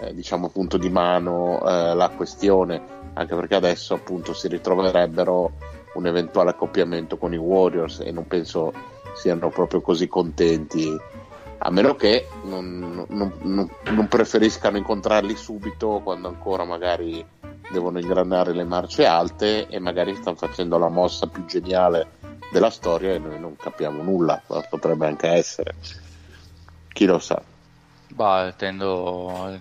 eh, 0.00 0.14
diciamo 0.14 0.48
punto 0.48 0.76
di 0.76 0.88
mano 0.88 1.60
eh, 1.66 1.94
la 1.94 2.08
questione. 2.10 3.00
Anche 3.14 3.34
perché 3.34 3.56
adesso 3.56 3.94
appunto 3.94 4.32
si 4.32 4.48
ritroverebbero 4.48 5.52
un 5.94 6.06
eventuale 6.06 6.50
accoppiamento 6.50 7.16
con 7.18 7.34
i 7.34 7.36
Warriors 7.36 8.00
e 8.00 8.10
non 8.10 8.26
penso 8.26 8.72
siano 9.14 9.50
proprio 9.50 9.82
così 9.82 10.08
contenti 10.08 10.96
a 11.64 11.70
meno 11.70 11.94
che 11.94 12.28
non, 12.44 13.06
non- 13.08 13.32
non- 13.42 13.70
non 13.84 14.08
preferiscano 14.08 14.76
incontrarli 14.76 15.36
subito 15.36 16.00
quando 16.02 16.26
ancora 16.28 16.64
magari 16.64 17.24
devono 17.70 18.00
ingranare 18.00 18.52
le 18.52 18.64
marce 18.64 19.06
alte 19.06 19.68
e 19.68 19.78
magari 19.78 20.14
stanno 20.16 20.36
facendo 20.36 20.76
la 20.76 20.88
mossa 20.88 21.26
più 21.26 21.44
geniale 21.46 22.20
della 22.50 22.70
storia 22.70 23.14
e 23.14 23.18
noi 23.18 23.38
non 23.38 23.56
capiamo 23.56 24.02
nulla, 24.02 24.42
potrebbe 24.68 25.06
anche 25.06 25.28
essere. 25.28 25.74
Chi 26.88 27.06
lo 27.06 27.18
sa? 27.18 27.40
Bah, 28.08 28.52
tendo. 28.56 29.58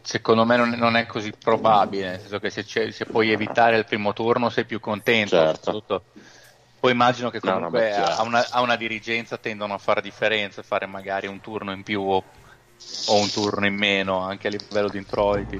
Secondo 0.00 0.44
me 0.44 0.56
non 0.56 0.96
è, 0.96 1.06
così 1.06 1.32
probabile, 1.38 2.10
nel 2.10 2.20
senso 2.20 2.38
che 2.38 2.50
se, 2.50 2.62
se 2.92 3.04
puoi 3.06 3.30
evitare 3.32 3.76
il 3.76 3.84
primo 3.86 4.12
turno 4.12 4.50
sei 4.50 4.64
più 4.64 4.78
contento. 4.78 5.30
Certo. 5.36 5.72
soprattutto- 5.72 6.04
Poi 6.84 6.92
immagino 6.92 7.30
che 7.30 7.40
No, 7.42 7.52
no, 7.52 7.56
comunque 7.70 7.92
chiaro. 7.92 8.12
a, 8.12 8.22
una, 8.24 8.50
a 8.50 8.60
una 8.60 8.76
dirigenza 8.76 9.38
tendono 9.38 9.72
a 9.72 9.78
fare 9.78 10.02
differenza, 10.02 10.62
fare 10.62 10.84
magari 10.84 11.26
un 11.26 11.40
turno 11.40 11.72
in 11.72 11.82
più 11.82 12.02
o, 12.02 12.22
o 13.06 13.16
un 13.16 13.30
turno 13.30 13.64
in 13.64 13.74
meno 13.74 14.18
anche 14.18 14.48
a 14.48 14.50
livello 14.50 14.90
di 14.90 14.98
introiti. 14.98 15.58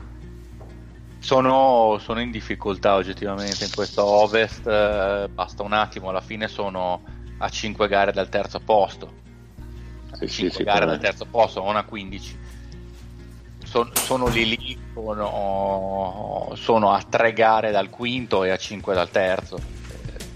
Sono, 1.20 1.96
sono 1.98 2.20
in 2.20 2.30
difficoltà 2.30 2.96
oggettivamente 2.96 3.64
in 3.64 3.70
questo 3.74 4.05
Ovest, 4.05 4.66
eh, 4.66 5.26
basta 5.32 5.62
un 5.62 5.72
attimo, 5.72 6.10
alla 6.10 6.20
fine 6.20 6.46
sono 6.46 7.01
a 7.38 7.48
5 7.48 7.88
gare 7.88 8.12
dal 8.12 8.28
terzo 8.28 8.60
posto. 8.60 9.10
Sì, 10.18 10.26
sì, 10.26 10.42
5 10.42 10.59
sì, 10.59 10.62
gare 10.62 10.84
dal 10.84 10.98
terzo 10.98 11.24
posto, 11.24 11.62
non 11.62 11.76
a 11.76 11.84
15. 11.84 12.38
Son- 13.64 13.90
sono 13.94 14.28
lì 14.28 14.44
lì, 14.44 14.78
sono, 14.92 16.52
sono 16.55 16.92
a 16.92 17.02
3 17.02 17.32
gare 17.32 17.70
dal 17.70 17.88
quinto 17.88 18.44
e 18.44 18.51
a 18.51 18.59
5 18.59 18.92
dal 18.92 19.09
terzo. 19.09 19.73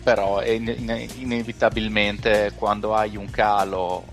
Però 0.02 0.42
in- 0.44 0.68
in- 0.68 1.08
inevitabilmente 1.16 2.52
quando 2.56 2.94
hai 2.94 3.16
un 3.16 3.30
calo 3.30 4.04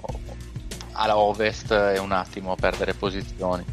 alla 0.93 1.17
ovest 1.17 1.73
è 1.73 1.97
un 1.99 2.11
attimo 2.11 2.51
a 2.51 2.55
perdere 2.55 2.93
posizioni. 2.93 3.63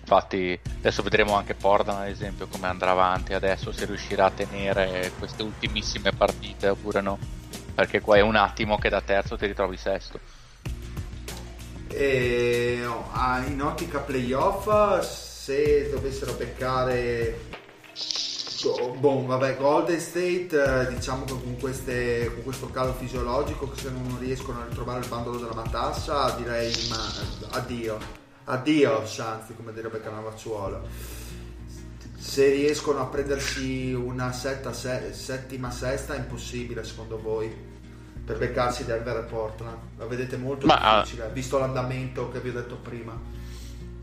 Infatti 0.00 0.58
adesso 0.78 1.02
vedremo 1.02 1.34
anche 1.36 1.54
Portland 1.54 2.00
ad 2.02 2.08
esempio 2.08 2.46
come 2.46 2.66
andrà 2.66 2.90
avanti 2.90 3.32
adesso, 3.34 3.72
se 3.72 3.86
riuscirà 3.86 4.26
a 4.26 4.30
tenere 4.30 5.12
queste 5.18 5.42
ultimissime 5.42 6.12
partite 6.12 6.68
oppure 6.68 7.00
no. 7.00 7.18
Perché 7.74 8.00
qua 8.00 8.16
è 8.16 8.20
un 8.20 8.36
attimo 8.36 8.76
che 8.76 8.90
da 8.90 9.00
terzo 9.00 9.36
ti 9.36 9.46
ritrovi 9.46 9.76
sesto. 9.76 10.20
E 11.88 12.82
ah, 13.12 13.42
in 13.46 13.60
ottica 13.62 13.98
playoff, 14.00 15.00
se 15.00 15.90
dovessero 15.90 16.32
beccare 16.32 17.38
Go- 17.48 17.61
Boh, 18.98 19.26
vabbè, 19.26 19.56
Golden 19.56 19.98
State, 19.98 20.50
eh, 20.52 20.94
diciamo 20.94 21.24
che 21.24 21.32
con, 21.32 21.56
queste- 21.58 22.30
con 22.34 22.42
questo 22.44 22.70
calo 22.70 22.92
fisiologico, 22.92 23.68
che 23.70 23.80
se 23.80 23.90
non 23.90 24.16
riescono 24.20 24.60
a 24.60 24.66
ritrovare 24.68 25.00
il 25.00 25.08
bandolo 25.08 25.38
della 25.38 25.54
matassa, 25.54 26.30
direi 26.36 26.72
ma, 26.88 26.96
addio. 27.56 27.98
Addio, 28.44 28.98
anzi, 29.18 29.54
come 29.56 29.72
direbbe 29.72 30.00
Cannavacciuolo. 30.00 30.86
se 32.18 32.50
riescono 32.50 33.00
a 33.00 33.06
prendersi 33.06 33.92
una 33.92 34.32
setta, 34.32 34.72
se- 34.72 35.12
settima 35.12 35.70
sesta 35.72 36.14
è 36.14 36.18
impossibile 36.18 36.84
secondo 36.84 37.20
voi 37.20 37.52
per 38.24 38.38
beccarsi 38.38 38.84
Denver 38.84 39.16
e 39.16 39.22
Portland 39.22 39.76
la 39.98 40.06
vedete 40.06 40.36
molto 40.36 40.66
Ma- 40.66 41.00
difficile 41.02 41.30
visto 41.32 41.58
l'andamento 41.58 42.30
che 42.30 42.38
vi 42.38 42.50
ho 42.50 42.52
detto 42.52 42.76
prima 42.76 43.18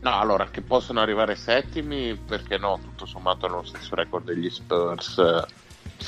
No, 0.02 0.18
allora 0.18 0.48
che 0.50 0.62
possono 0.62 1.00
arrivare 1.00 1.36
settimi, 1.36 2.14
perché 2.16 2.56
no? 2.56 2.78
Tutto 2.82 3.04
sommato 3.06 3.46
hanno 3.46 3.56
lo 3.56 3.64
stesso 3.64 3.94
record 3.94 4.24
degli 4.24 4.48
Spurs. 4.48 5.18
eh, 5.18 5.44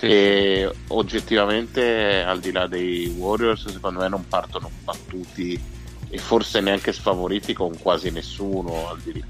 E 0.00 0.74
oggettivamente, 0.88 2.22
al 2.22 2.40
di 2.40 2.52
là 2.52 2.66
dei 2.66 3.06
Warriors, 3.08 3.68
secondo 3.68 4.00
me 4.00 4.08
non 4.08 4.26
partono 4.26 4.70
battuti 4.82 5.60
e 6.08 6.18
forse 6.18 6.60
neanche 6.60 6.92
sfavoriti 6.92 7.52
con 7.52 7.78
quasi 7.78 8.10
nessuno. 8.10 8.88
Al 8.88 8.98
di 9.00 9.22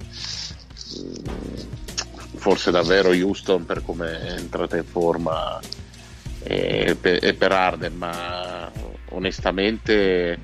Mm, 1.01 1.15
Forse 2.37 2.71
davvero 2.71 3.11
Houston 3.11 3.65
per 3.65 3.83
come 3.85 4.21
è 4.21 4.33
entrata 4.33 4.77
in 4.77 4.85
forma 4.85 5.61
e 6.43 6.97
per, 7.01 7.25
e 7.25 7.35
per 7.35 7.53
Arden, 7.53 7.95
ma 7.97 8.71
onestamente 9.11 10.39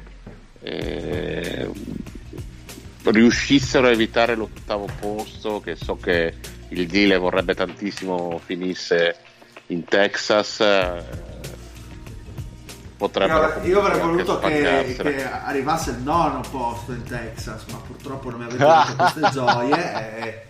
eh, 0.60 1.70
riuscissero 3.10 3.86
a 3.86 3.90
evitare 3.90 4.34
l'ottavo 4.34 4.86
posto, 5.00 5.60
che 5.60 5.76
so 5.76 5.96
che 5.96 6.34
il 6.68 6.86
Dile 6.86 7.16
vorrebbe 7.16 7.54
tantissimo 7.54 8.40
finisse 8.44 9.16
in 9.68 9.84
Texas, 9.84 10.60
eh, 10.60 11.36
potrebbero 12.98 13.60
io, 13.62 13.68
io 13.68 13.80
avrei 13.80 14.00
voluto 14.00 14.38
che, 14.40 14.96
che 14.98 15.24
arrivasse 15.24 15.90
il 15.90 15.98
nono 15.98 16.42
posto 16.50 16.92
in 16.92 17.04
Texas 17.04 17.64
ma 17.70 17.78
purtroppo 17.78 18.30
non 18.30 18.40
mi 18.40 18.44
avete 18.46 18.58
dato 18.58 18.96
queste 18.96 19.30
gioie 19.32 20.18
e 20.18 20.46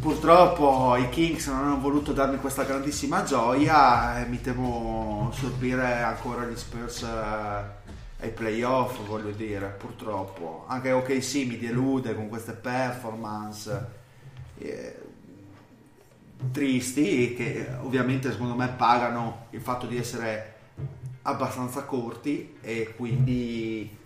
purtroppo 0.00 0.96
i 0.96 1.08
Kings 1.10 1.46
non 1.48 1.58
hanno 1.58 1.78
voluto 1.78 2.12
darmi 2.12 2.38
questa 2.38 2.64
grandissima 2.64 3.22
gioia 3.22 4.20
e 4.20 4.26
mi 4.26 4.40
temo 4.40 5.30
sorbire 5.34 6.02
ancora 6.02 6.46
gli 6.46 6.56
Spurs 6.56 7.02
eh, 7.02 7.83
ai 8.24 8.30
playoff 8.30 9.04
voglio 9.04 9.30
dire 9.30 9.66
purtroppo. 9.78 10.64
Anche 10.66 10.92
OKC 10.92 11.46
mi 11.46 11.58
delude 11.58 12.14
con 12.14 12.28
queste 12.28 12.52
performance 12.52 13.86
eh, 14.58 14.98
tristi 16.50 17.34
che 17.34 17.68
ovviamente 17.82 18.32
secondo 18.32 18.54
me 18.54 18.68
pagano 18.68 19.46
il 19.50 19.60
fatto 19.60 19.86
di 19.86 19.98
essere 19.98 20.52
abbastanza 21.22 21.84
corti 21.84 22.56
e 22.60 22.94
quindi 22.96 23.96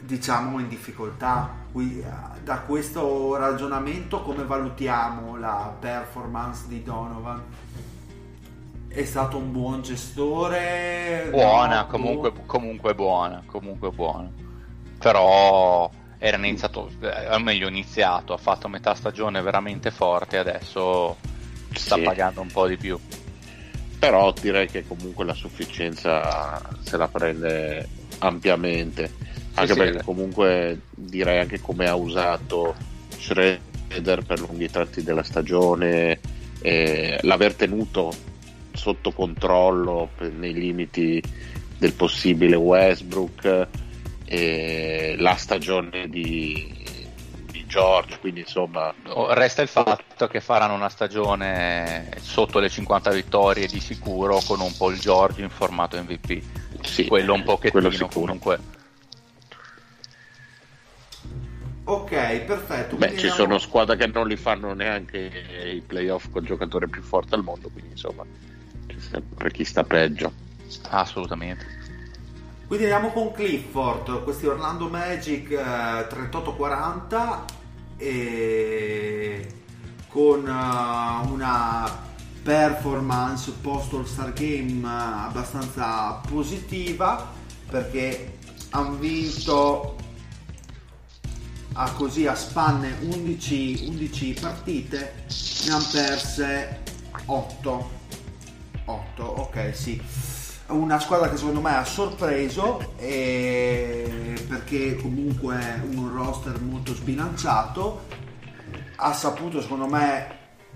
diciamo 0.00 0.58
in 0.58 0.68
difficoltà. 0.68 1.62
Eh, 1.76 2.04
da 2.42 2.60
questo 2.60 3.36
ragionamento 3.36 4.22
come 4.22 4.44
valutiamo 4.44 5.36
la 5.36 5.74
performance 5.78 6.68
di 6.68 6.82
Donovan 6.82 7.42
è 8.94 9.04
stato 9.04 9.36
un 9.36 9.50
buon 9.52 9.82
gestore 9.82 11.28
Buona, 11.30 11.80
No, 11.80 11.86
comunque, 11.88 12.30
boh. 12.30 12.42
comunque 12.46 12.94
buona, 12.94 13.42
comunque 13.46 13.90
buona. 13.90 14.30
Però 14.98 15.90
era 16.18 16.36
iniziato, 16.36 16.90
eh, 17.00 17.34
o 17.34 17.38
meglio 17.38 17.68
iniziato, 17.68 18.32
ha 18.32 18.38
fatto 18.38 18.68
metà 18.68 18.94
stagione 18.94 19.42
veramente 19.42 19.90
forte, 19.90 20.38
adesso 20.38 21.16
sta 21.72 21.96
Sì. 21.96 22.02
pagando 22.02 22.40
un 22.40 22.48
po' 22.50 22.66
di 22.66 22.76
più. 22.76 22.98
però 23.98 24.32
direi 24.38 24.66
che 24.68 24.86
comunque 24.86 25.24
la 25.24 25.32
sufficienza 25.32 26.60
se 26.82 26.96
la 26.98 27.08
prende 27.08 27.88
ampiamente 28.18 29.10
anche 29.54 29.72
sì, 29.72 29.78
perché 29.78 29.98
eh. 30.00 30.04
comunque 30.04 30.80
direi 30.90 31.38
anche 31.40 31.58
come 31.60 31.88
ha 31.88 31.94
usato 31.94 32.74
Schroeder 33.16 34.22
per 34.26 34.40
lunghi 34.40 34.68
tratti 34.70 35.02
della 35.02 35.22
stagione 35.22 36.20
eh, 36.60 37.18
l'aver 37.22 37.54
tenuto 37.54 38.12
sotto 38.74 39.12
controllo 39.12 40.10
nei 40.36 40.52
limiti 40.52 41.22
del 41.78 41.92
possibile 41.94 42.56
Westbrook 42.56 43.68
eh, 44.26 45.14
la 45.18 45.34
stagione 45.36 46.08
di, 46.08 46.74
di 47.50 47.64
George 47.66 48.18
quindi 48.18 48.40
insomma 48.40 48.92
Oh, 49.08 49.32
Resta 49.32 49.62
il 49.62 49.68
fatto 49.68 50.26
che 50.26 50.40
faranno 50.40 50.74
una 50.74 50.88
stagione 50.88 52.10
sotto 52.20 52.58
le 52.58 52.68
50 52.68 53.10
vittorie 53.12 53.66
di 53.66 53.80
sicuro 53.80 54.40
con 54.46 54.60
un 54.60 54.74
Paul 54.76 54.98
George 54.98 55.42
in 55.42 55.50
formato 55.50 55.96
MVP. 56.02 56.42
sì, 56.82 57.06
Quello 57.06 57.34
un 57.34 57.42
pochettino 57.44 57.70
quello 57.88 57.90
sicuro. 57.90 58.10
comunque. 58.26 58.58
ok 61.86 62.38
perfetto 62.46 62.96
Beh, 62.96 63.08
ci 63.08 63.12
andiamo- 63.14 63.34
sono 63.34 63.58
squadre 63.58 63.96
che 63.96 64.06
non 64.06 64.26
li 64.26 64.36
fanno 64.36 64.72
neanche 64.72 65.30
i 65.74 65.80
playoff 65.82 66.30
con 66.30 66.40
il 66.42 66.48
giocatore 66.48 66.88
più 66.88 67.02
forte 67.02 67.34
al 67.34 67.42
mondo, 67.42 67.68
quindi 67.70 67.90
insomma 67.90 68.24
sempre 68.98 69.50
chi 69.50 69.64
sta 69.64 69.84
peggio. 69.84 70.32
Assolutamente. 70.90 71.82
Quindi 72.66 72.84
andiamo 72.84 73.12
con 73.12 73.32
Clifford, 73.32 74.22
questi 74.24 74.46
Orlando 74.46 74.88
Magic 74.88 75.50
eh, 75.50 76.08
38-40 76.08 77.44
e 77.98 79.46
con 80.08 80.46
eh, 80.46 81.28
una 81.30 82.02
performance 82.42 83.52
post 83.60 83.92
All 83.92 84.04
Star 84.04 84.32
Game 84.32 84.80
eh, 84.82 84.90
abbastanza 84.90 86.20
positiva 86.26 87.30
perché 87.70 88.38
hanno 88.70 88.96
vinto 88.96 89.96
a 91.74 91.90
così 91.92 92.26
a 92.26 92.34
spanne 92.34 92.96
11, 93.00 93.86
11 93.88 94.38
partite 94.40 95.26
ne 95.66 95.72
hanno 95.72 95.86
perse 95.92 96.82
8 97.26 98.02
8 98.84 99.22
ok 99.22 99.74
sì. 99.74 100.02
Una 100.66 100.98
squadra 100.98 101.28
che 101.28 101.36
secondo 101.36 101.60
me 101.60 101.76
ha 101.76 101.84
sorpreso 101.84 102.94
e 102.96 104.34
perché 104.48 104.96
comunque 104.96 105.58
è 105.58 105.80
un 105.94 106.10
roster 106.12 106.58
molto 106.60 106.94
sbilanciato 106.94 108.22
ha 108.96 109.12
saputo 109.12 109.60
secondo 109.60 109.86
me 109.86 110.26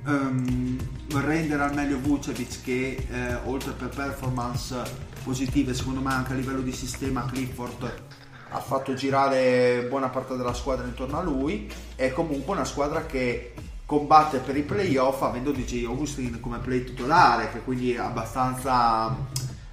ehm, 0.06 0.76
rendere 1.14 1.62
al 1.62 1.74
meglio 1.74 1.98
Vucevic 1.98 2.62
che 2.62 3.06
eh, 3.10 3.35
oltre 3.44 3.72
per 3.72 3.89
performance 3.89 4.76
positive 5.22 5.72
secondo 5.72 6.01
me 6.01 6.12
anche 6.12 6.32
a 6.32 6.36
livello 6.36 6.60
di 6.60 6.72
sistema 6.72 7.24
Clifford 7.24 8.06
ha 8.51 8.60
fatto 8.60 8.94
girare 8.94 9.86
buona 9.89 10.09
parte 10.09 10.36
della 10.36 10.55
squadra 10.55 10.86
intorno 10.86 11.18
a 11.18 11.22
lui. 11.22 11.70
È 11.94 12.10
comunque 12.12 12.55
una 12.55 12.64
squadra 12.64 13.05
che 13.05 13.52
combatte 13.89 14.40
per 14.40 14.55
i 14.55 14.65
playoff 14.65 15.23
avendo 15.23 15.51
DJ 15.51 15.86
Augustin 15.86 16.40
come 16.40 16.59
play 16.59 16.85
titolare 16.85 17.48
che 17.51 17.60
quindi 17.60 17.94
è 17.94 17.98
abbastanza 17.98 19.16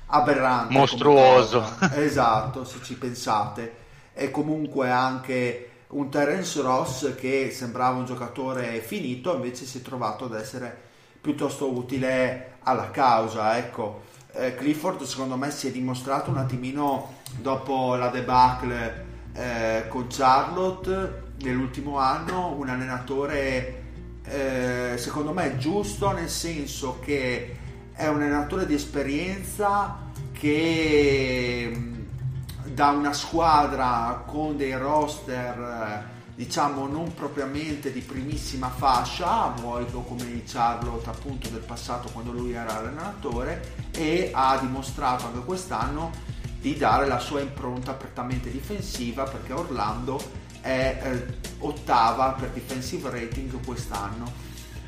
aberrante 0.05 0.67
come 0.67 0.79
Mostruoso. 0.79 1.69
esatto 1.95 2.63
se 2.63 2.77
ci 2.81 2.95
pensate. 2.95 3.75
E 4.13 4.31
comunque 4.31 4.89
anche 4.89 5.69
un 5.87 6.09
Terence 6.09 6.61
Ross 6.61 7.13
che 7.15 7.51
sembrava 7.51 7.97
un 7.97 8.05
giocatore 8.05 8.79
finito 8.79 9.35
invece 9.35 9.65
si 9.65 9.79
è 9.79 9.81
trovato 9.81 10.23
ad 10.25 10.35
essere 10.35 10.83
piuttosto 11.19 11.69
utile 11.69 12.53
alla 12.63 12.91
causa 12.91 13.57
ecco. 13.57 14.03
Eh, 14.31 14.55
Clifford 14.55 15.03
secondo 15.03 15.35
me 15.35 15.51
si 15.51 15.67
è 15.67 15.71
dimostrato 15.71 16.29
un 16.29 16.37
attimino 16.37 17.15
dopo 17.41 17.95
la 17.95 18.07
debacle 18.07 19.05
eh, 19.33 19.85
con 19.89 20.07
Charlotte 20.07 21.23
nell'ultimo 21.41 21.97
anno 21.97 22.55
un 22.57 22.69
allenatore 22.69 23.83
eh, 24.27 24.95
secondo 24.97 25.31
me 25.33 25.57
giusto 25.57 26.11
nel 26.11 26.29
senso 26.29 26.99
che 26.99 27.57
è 27.93 28.07
un 28.07 28.21
allenatore 28.21 28.65
di 28.65 28.73
esperienza 28.73 29.97
che 30.31 31.71
mh, 31.73 32.73
da 32.73 32.89
una 32.89 33.13
squadra 33.13 34.23
con 34.25 34.57
dei 34.57 34.73
roster 34.73 35.59
eh, 35.59 36.13
diciamo 36.35 36.87
non 36.87 37.13
propriamente 37.13 37.93
di 37.93 38.01
primissima 38.01 38.69
fascia 38.69 39.53
molto 39.61 40.01
come 40.01 40.23
i 40.23 40.43
Charlotte 40.45 41.09
appunto 41.09 41.47
del 41.47 41.61
passato 41.61 42.09
quando 42.11 42.31
lui 42.31 42.51
era 42.51 42.79
allenatore 42.79 43.73
e 43.91 44.31
ha 44.33 44.57
dimostrato 44.57 45.27
anche 45.27 45.45
quest'anno 45.45 46.11
di 46.59 46.75
dare 46.75 47.07
la 47.07 47.19
sua 47.19 47.39
impronta 47.39 47.93
prettamente 47.93 48.51
difensiva 48.51 49.23
perché 49.23 49.53
Orlando 49.53 50.19
è 50.65 50.99
eh, 51.03 51.25
ottava 51.59 52.31
per 52.31 52.49
defensive 52.49 53.11
rating 53.11 53.63
quest'anno. 53.63 54.43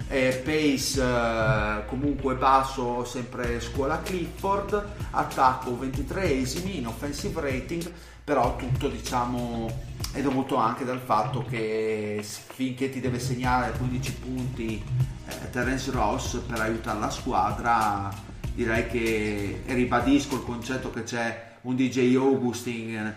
Eh, 0.09 0.41
pace 0.43 1.01
eh, 1.01 1.85
comunque 1.85 2.35
basso 2.35 3.03
sempre 3.03 3.59
scuola 3.59 4.01
Clifford 4.01 4.81
attacco 5.11 5.77
23esimi 5.81 6.77
in 6.77 6.87
offensive 6.87 7.41
rating 7.41 7.91
però 8.23 8.55
tutto 8.55 8.87
diciamo 8.87 9.69
è 10.13 10.21
dovuto 10.21 10.55
anche 10.55 10.85
dal 10.85 11.01
fatto 11.01 11.43
che 11.43 12.21
finché 12.23 12.89
ti 12.89 13.01
deve 13.01 13.19
segnare 13.19 13.77
15 13.77 14.13
punti 14.13 14.81
eh, 15.27 15.49
Terence 15.49 15.91
Ross 15.91 16.37
per 16.37 16.61
aiutare 16.61 16.99
la 16.99 17.09
squadra 17.09 18.09
direi 18.55 18.87
che 18.87 19.61
ribadisco 19.65 20.35
il 20.35 20.43
concetto 20.45 20.89
che 20.89 21.03
c'è 21.03 21.55
un 21.63 21.75
DJ 21.75 22.15
Augustin 22.15 23.13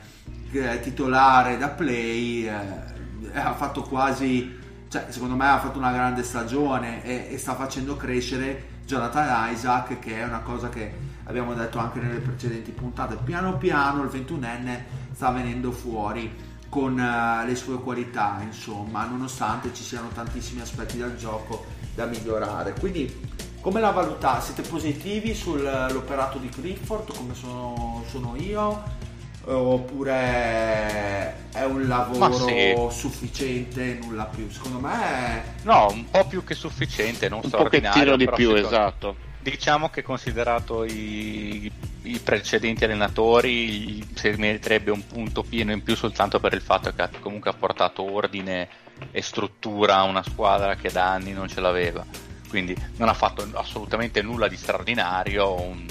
eh, 0.52 0.80
titolare 0.80 1.58
da 1.58 1.68
play 1.68 2.46
eh, 2.46 3.38
ha 3.38 3.54
fatto 3.54 3.82
quasi 3.82 4.58
cioè, 4.88 5.06
secondo 5.10 5.36
me 5.36 5.46
ha 5.48 5.60
fatto 5.60 5.78
una 5.78 5.92
grande 5.92 6.24
stagione 6.24 7.04
e, 7.04 7.28
e, 7.30 7.38
sta 7.38 7.54
facendo 7.54 7.96
crescere 7.96 8.78
Jonathan 8.84 9.52
Isaac, 9.52 10.00
che 10.00 10.18
è 10.18 10.24
una 10.24 10.40
cosa 10.40 10.68
che 10.68 10.92
abbiamo 11.24 11.54
detto 11.54 11.78
anche 11.78 12.00
nelle 12.00 12.18
precedenti 12.18 12.72
puntate. 12.72 13.16
Piano 13.22 13.56
piano 13.56 14.02
il 14.02 14.08
21enne 14.08 14.80
sta 15.12 15.30
venendo 15.30 15.70
fuori 15.70 16.48
con 16.68 16.94
uh, 16.94 17.46
le 17.46 17.54
sue 17.54 17.80
qualità, 17.80 18.40
insomma, 18.42 19.04
nonostante 19.04 19.72
ci 19.72 19.84
siano 19.84 20.08
tantissimi 20.08 20.60
aspetti 20.60 20.96
del 20.96 21.16
gioco 21.16 21.66
da 21.94 22.06
migliorare. 22.06 22.74
Quindi, 22.78 23.28
come 23.60 23.78
la 23.80 23.90
valutate? 23.90 24.46
Siete 24.46 24.62
positivi 24.62 25.34
sull'operato 25.34 26.38
di 26.38 26.48
Clifford, 26.48 27.14
come 27.14 27.34
sono, 27.34 28.02
sono 28.08 28.34
io? 28.34 28.98
Oppure 29.44 31.34
è 31.52 31.64
un 31.64 31.88
lavoro 31.88 32.46
sì. 32.46 32.76
sufficiente, 32.90 33.98
nulla 34.02 34.24
più? 34.24 34.50
Secondo 34.50 34.78
me... 34.78 35.56
No, 35.62 35.88
un 35.90 36.10
po' 36.10 36.26
più 36.26 36.44
che 36.44 36.54
sufficiente, 36.54 37.28
non 37.28 37.40
un 37.42 37.50
pochettino 37.50 38.16
di 38.16 38.28
più, 38.30 38.54
esatto. 38.54 39.28
Diciamo 39.40 39.88
che 39.88 40.02
considerato 40.02 40.84
i, 40.84 41.70
i, 42.02 42.18
precedenti 42.18 42.84
allenatori 42.84 44.06
si 44.14 44.28
meriterebbe 44.36 44.90
un 44.90 45.06
punto 45.06 45.42
pieno 45.42 45.72
in 45.72 45.82
più 45.82 45.96
soltanto 45.96 46.38
per 46.38 46.52
il 46.52 46.60
fatto 46.60 46.92
che 46.92 47.08
comunque 47.20 47.48
ha 47.48 47.54
portato 47.54 48.02
ordine 48.02 48.68
e 49.10 49.22
struttura 49.22 49.96
a 49.96 50.02
una 50.02 50.22
squadra 50.22 50.74
che 50.76 50.90
da 50.90 51.10
anni 51.12 51.32
non 51.32 51.48
ce 51.48 51.60
l'aveva. 51.60 52.04
Quindi 52.50 52.76
non 52.96 53.08
ha 53.08 53.14
fatto 53.14 53.48
assolutamente 53.54 54.20
nulla 54.20 54.46
di 54.46 54.56
straordinario, 54.56 55.58
un, 55.58 55.86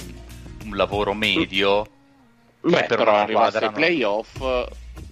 un 0.66 0.76
lavoro 0.76 1.16
medio. 1.16 1.88
Beh, 2.62 2.86
per 2.86 2.98
però 2.98 3.16
arrivasse 3.16 3.66
ai 3.66 3.72
playoff... 3.72 4.42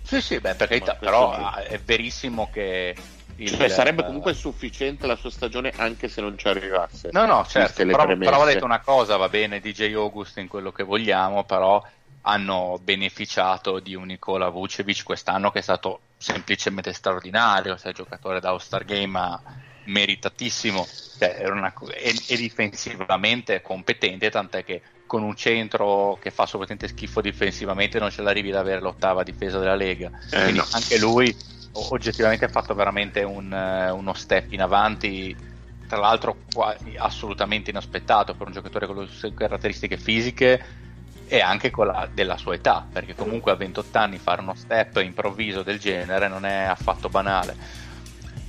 Sì, 0.02 0.22
sì, 0.22 0.40
beh, 0.40 0.56
perché 0.56 0.82
però 1.00 1.54
è 1.54 1.80
verissimo 1.80 2.50
che 2.50 2.98
il, 3.40 3.50
cioè, 3.50 3.68
sarebbe 3.68 4.06
comunque 4.06 4.34
sufficiente 4.34 5.06
la 5.06 5.16
sua 5.16 5.30
stagione 5.30 5.74
anche 5.76 6.08
se 6.08 6.22
non 6.22 6.38
ci 6.38 6.48
arrivasse. 6.48 7.10
No, 7.12 7.26
no, 7.26 7.46
certo, 7.46 7.86
però, 7.86 8.18
però 8.18 8.42
ho 8.42 8.46
detto 8.46 8.66
una 8.66 8.80
cosa, 8.80 9.18
va 9.18 9.30
bene 9.30 9.60
DJ 9.60 9.94
August 9.94 10.38
in 10.38 10.48
quello 10.48 10.72
che 10.72 10.84
vogliamo, 10.84 11.44
però 11.44 11.84
hanno 12.22 12.80
beneficiato 12.82 13.80
di 13.80 13.96
un 13.96 14.06
Nicola 14.06 14.50
Vucevic 14.50 15.04
quest'anno 15.04 15.52
che 15.52 15.60
è 15.60 15.62
stato 15.62 16.02
semplicemente 16.18 16.94
straordinario, 16.94 17.78
sei 17.78 17.94
giocatore 17.94 18.40
da 18.40 18.50
All-Star 18.50 18.86
Game 18.86 19.08
ma 19.08 19.42
meritatissimo 19.84 20.86
cioè, 21.18 21.48
una, 21.48 21.74
e, 21.94 22.14
e, 22.28 22.38
difensivamente 22.38 23.62
competente, 23.62 24.30
tant'è 24.30 24.64
che 24.64 24.82
con 25.08 25.24
un 25.24 25.36
centro 25.36 26.20
che 26.22 26.30
fa 26.30 26.44
assolutamente 26.44 26.88
schifo 26.88 27.22
difensivamente 27.22 27.98
non 27.98 28.12
ce 28.12 28.22
l'arrivi 28.22 28.50
ad 28.50 28.58
avere 28.58 28.82
l'ottava 28.82 29.24
difesa 29.24 29.58
della 29.58 29.76
Lega. 29.76 30.12
Eh, 30.30 30.42
Quindi 30.44 30.60
no. 30.60 30.68
anche 30.72 31.00
lui 31.00 31.36
oggettivamente 31.72 32.46
ha 32.46 32.50
fatto 32.50 32.76
veramente 32.76 33.24
un, 33.24 33.52
eh, 33.52 33.90
uno 33.90 34.14
step 34.14 34.52
in 34.52 34.62
avanti, 34.62 35.36
tra 35.88 35.98
l'altro 35.98 36.42
assolutamente 36.98 37.70
inaspettato 37.70 38.36
per 38.36 38.48
un 38.48 38.54
giocatore 38.54 38.86
con 38.86 38.98
le 38.98 39.08
sue 39.08 39.34
caratteristiche 39.34 39.98
fisiche 39.98 40.86
e 41.28 41.42
anche 41.42 41.72
con 41.72 41.88
la, 41.88 42.08
della 42.12 42.38
sua 42.38 42.56
età, 42.56 42.86
perché 42.92 43.16
comunque 43.16 43.52
a 43.52 43.56
28 43.56 43.98
anni 43.98 44.18
fare 44.18 44.42
uno 44.42 44.56
step 44.56 44.98
improvviso 44.98 45.64
del 45.64 45.80
genere 45.80 46.28
non 46.28 46.46
è 46.46 46.64
affatto 46.64 47.10
banale. 47.10 47.56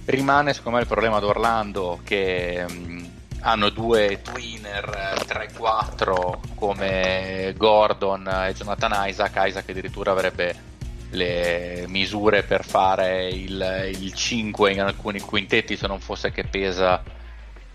Rimane 0.05 0.55
secondo 0.55 0.78
me 0.78 0.82
il 0.85 0.89
problema 0.89 1.18
d'Orlando 1.18 2.01
che 2.02 2.64
mh, 2.66 3.10
hanno 3.40 3.70
due 3.70 4.20
twinner 4.23 5.16
3-4 5.27 6.55
come 6.55 7.55
Gordon 7.56 8.27
e 8.28 8.55
Jonathan 8.55 9.09
Isaac, 9.09 9.47
Isaac 9.47 9.69
addirittura 9.69 10.10
avrebbe 10.10 10.66
le 11.10 11.85
misure 11.89 12.43
per 12.43 12.65
fare 12.65 13.28
il, 13.28 13.94
il 13.98 14.12
5 14.12 14.73
in 14.73 14.81
alcuni 14.81 15.20
quintetti 15.20 15.77
se 15.77 15.86
non 15.86 16.01
fosse 16.01 16.31
che 16.31 16.44
pesa 16.44 17.02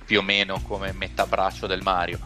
più 0.05 0.19
o 0.19 0.21
meno 0.21 0.61
come 0.61 0.91
metà 0.91 1.25
braccio 1.25 1.65
del 1.65 1.81
Mario. 1.81 2.19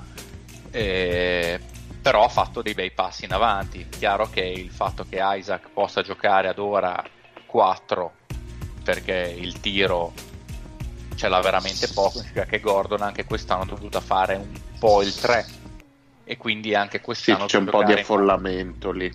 Eh, 0.71 1.59
però 2.01 2.23
ha 2.25 2.29
fatto 2.29 2.61
dei 2.61 2.73
bei 2.73 2.91
passi 2.91 3.25
in 3.25 3.33
avanti. 3.33 3.87
Chiaro 3.89 4.29
che 4.29 4.41
il 4.41 4.71
fatto 4.71 5.05
che 5.07 5.19
Isaac 5.21 5.69
possa 5.73 6.01
giocare 6.01 6.47
ad 6.47 6.59
ora 6.59 7.01
4 7.45 8.11
perché 8.83 9.35
il 9.37 9.59
tiro 9.59 10.13
ce 11.17 11.27
l'ha 11.27 11.41
veramente 11.41 11.87
poco 11.87 12.19
significa 12.19 12.45
che 12.45 12.59
Gordon 12.59 13.01
anche 13.01 13.25
quest'anno 13.25 13.63
ha 13.63 13.65
dovuto 13.65 13.99
fare 13.99 14.35
un 14.35 14.59
po' 14.79 15.01
il 15.01 15.13
3 15.13 15.45
e 16.23 16.37
quindi 16.37 16.75
anche 16.75 17.01
quest'anno 17.01 17.47
sì, 17.47 17.47
c'è 17.47 17.57
un 17.57 17.65
po' 17.65 17.83
di 17.83 17.93
affollamento 17.93 18.91
lì. 18.91 19.11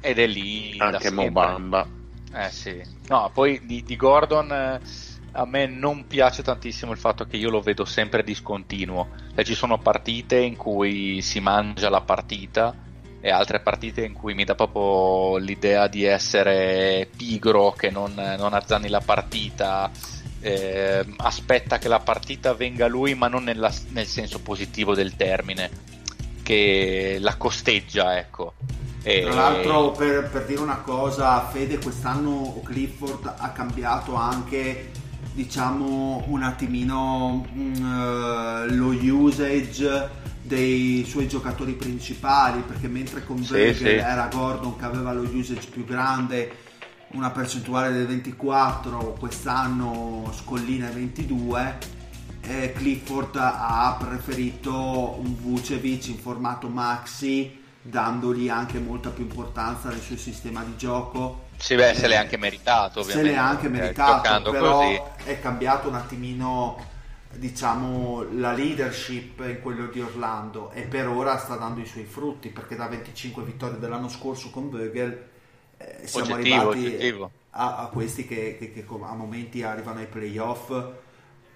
Ed 0.00 0.18
è 0.18 0.26
lì 0.26 0.76
anche 0.78 1.10
Mobamba. 1.10 1.86
Eh 2.32 2.50
sì. 2.50 2.82
No 3.08 3.30
poi 3.32 3.64
di, 3.64 3.82
di 3.82 3.96
Gordon 3.96 4.52
eh, 4.52 4.80
a 5.32 5.46
me 5.46 5.66
non 5.66 6.06
piace 6.06 6.42
tantissimo 6.42 6.92
il 6.92 6.98
fatto 6.98 7.24
che 7.24 7.36
io 7.36 7.50
lo 7.50 7.60
vedo 7.60 7.84
sempre 7.84 8.22
discontinuo. 8.22 9.08
Cioè, 9.34 9.44
ci 9.44 9.54
sono 9.54 9.78
partite 9.78 10.36
in 10.36 10.56
cui 10.56 11.22
si 11.22 11.40
mangia 11.40 11.88
la 11.88 12.02
partita 12.02 12.74
e 13.20 13.30
altre 13.30 13.60
partite 13.60 14.04
in 14.04 14.12
cui 14.12 14.34
mi 14.34 14.44
dà 14.44 14.54
proprio 14.54 15.38
l'idea 15.38 15.88
di 15.88 16.04
essere 16.04 17.08
pigro 17.16 17.72
che 17.72 17.90
non, 17.90 18.12
non 18.14 18.52
azzanni 18.52 18.88
la 18.88 19.00
partita 19.00 19.90
eh, 20.46 21.06
aspetta 21.16 21.78
che 21.78 21.88
la 21.88 22.00
partita 22.00 22.54
venga 22.54 22.86
lui 22.86 23.14
ma 23.14 23.28
non 23.28 23.44
nella, 23.44 23.72
nel 23.88 24.06
senso 24.06 24.40
positivo 24.40 24.94
del 24.94 25.16
termine 25.16 25.70
che 26.42 27.16
la 27.20 27.36
costeggia 27.36 28.16
ecco 28.18 28.54
e... 29.02 29.22
Tra 29.22 29.34
l'altro, 29.34 29.92
per, 29.92 30.28
per, 30.30 30.46
dire 30.46 30.60
una 30.60 30.78
cosa, 30.78 31.46
Fede, 31.46 31.78
quest'anno 31.78 32.60
Clifford 32.64 33.34
ha 33.36 33.50
cambiato 33.50 34.16
anche, 34.16 34.90
diciamo, 35.32 36.24
un 36.26 36.42
attimino 36.42 37.46
uh, 37.54 38.74
lo 38.74 38.88
usage 38.88 40.10
dei 40.42 41.04
suoi 41.06 41.28
giocatori 41.28 41.74
principali, 41.74 42.62
perché 42.66 42.88
mentre 42.88 43.24
con 43.24 43.44
sì, 43.44 43.52
Vogel 43.52 43.76
sì. 43.76 43.86
era 43.86 44.26
Gordon 44.26 44.76
che 44.76 44.84
aveva 44.84 45.12
lo 45.12 45.22
usage 45.22 45.68
più 45.70 45.84
grande, 45.84 46.50
una 47.16 47.30
percentuale 47.30 47.90
del 47.92 48.06
24, 48.06 49.16
quest'anno 49.18 50.30
scollina 50.34 50.90
22. 50.90 51.78
Eh, 52.42 52.72
Clifford 52.76 53.36
ha 53.36 53.96
preferito 53.98 55.18
un 55.18 55.34
Vucevic 55.40 56.08
in 56.08 56.18
formato 56.18 56.68
maxi 56.68 57.64
dandogli 57.80 58.48
anche 58.48 58.78
molta 58.78 59.10
più 59.10 59.24
importanza 59.24 59.88
nel 59.88 60.00
suo 60.00 60.16
sistema 60.16 60.62
di 60.62 60.76
gioco. 60.76 61.44
Sì, 61.56 61.74
beh, 61.74 61.94
se 61.94 62.06
l'è 62.06 62.16
anche 62.16 62.36
meritato, 62.36 63.00
ovviamente. 63.00 63.30
Se 63.30 63.34
l'è 63.34 63.40
anche 63.40 63.68
meritato, 63.68 64.50
però 64.50 64.80
così. 64.80 65.00
è 65.24 65.40
cambiato 65.40 65.88
un 65.88 65.94
attimino 65.94 66.94
diciamo 67.36 68.24
la 68.32 68.52
leadership 68.52 69.40
in 69.40 69.60
quello 69.60 69.86
di 69.88 70.00
Orlando 70.00 70.70
e 70.70 70.82
per 70.82 71.06
ora 71.08 71.36
sta 71.36 71.56
dando 71.56 71.80
i 71.80 71.86
suoi 71.86 72.04
frutti 72.04 72.48
perché 72.48 72.76
da 72.76 72.86
25 72.86 73.42
vittorie 73.42 73.78
dell'anno 73.78 74.08
scorso 74.08 74.48
con 74.48 74.70
Vogel 74.70 75.34
eh, 75.78 76.06
siamo 76.06 76.34
oggettivo, 76.34 76.54
arrivati 76.54 76.86
oggettivo. 76.86 77.30
A, 77.50 77.78
a, 77.78 77.86
questi 77.86 78.26
che, 78.26 78.56
che, 78.58 78.72
che, 78.72 78.84
a 78.88 79.14
momenti 79.14 79.62
arrivano 79.62 80.00
ai 80.00 80.06
playoff 80.06 80.72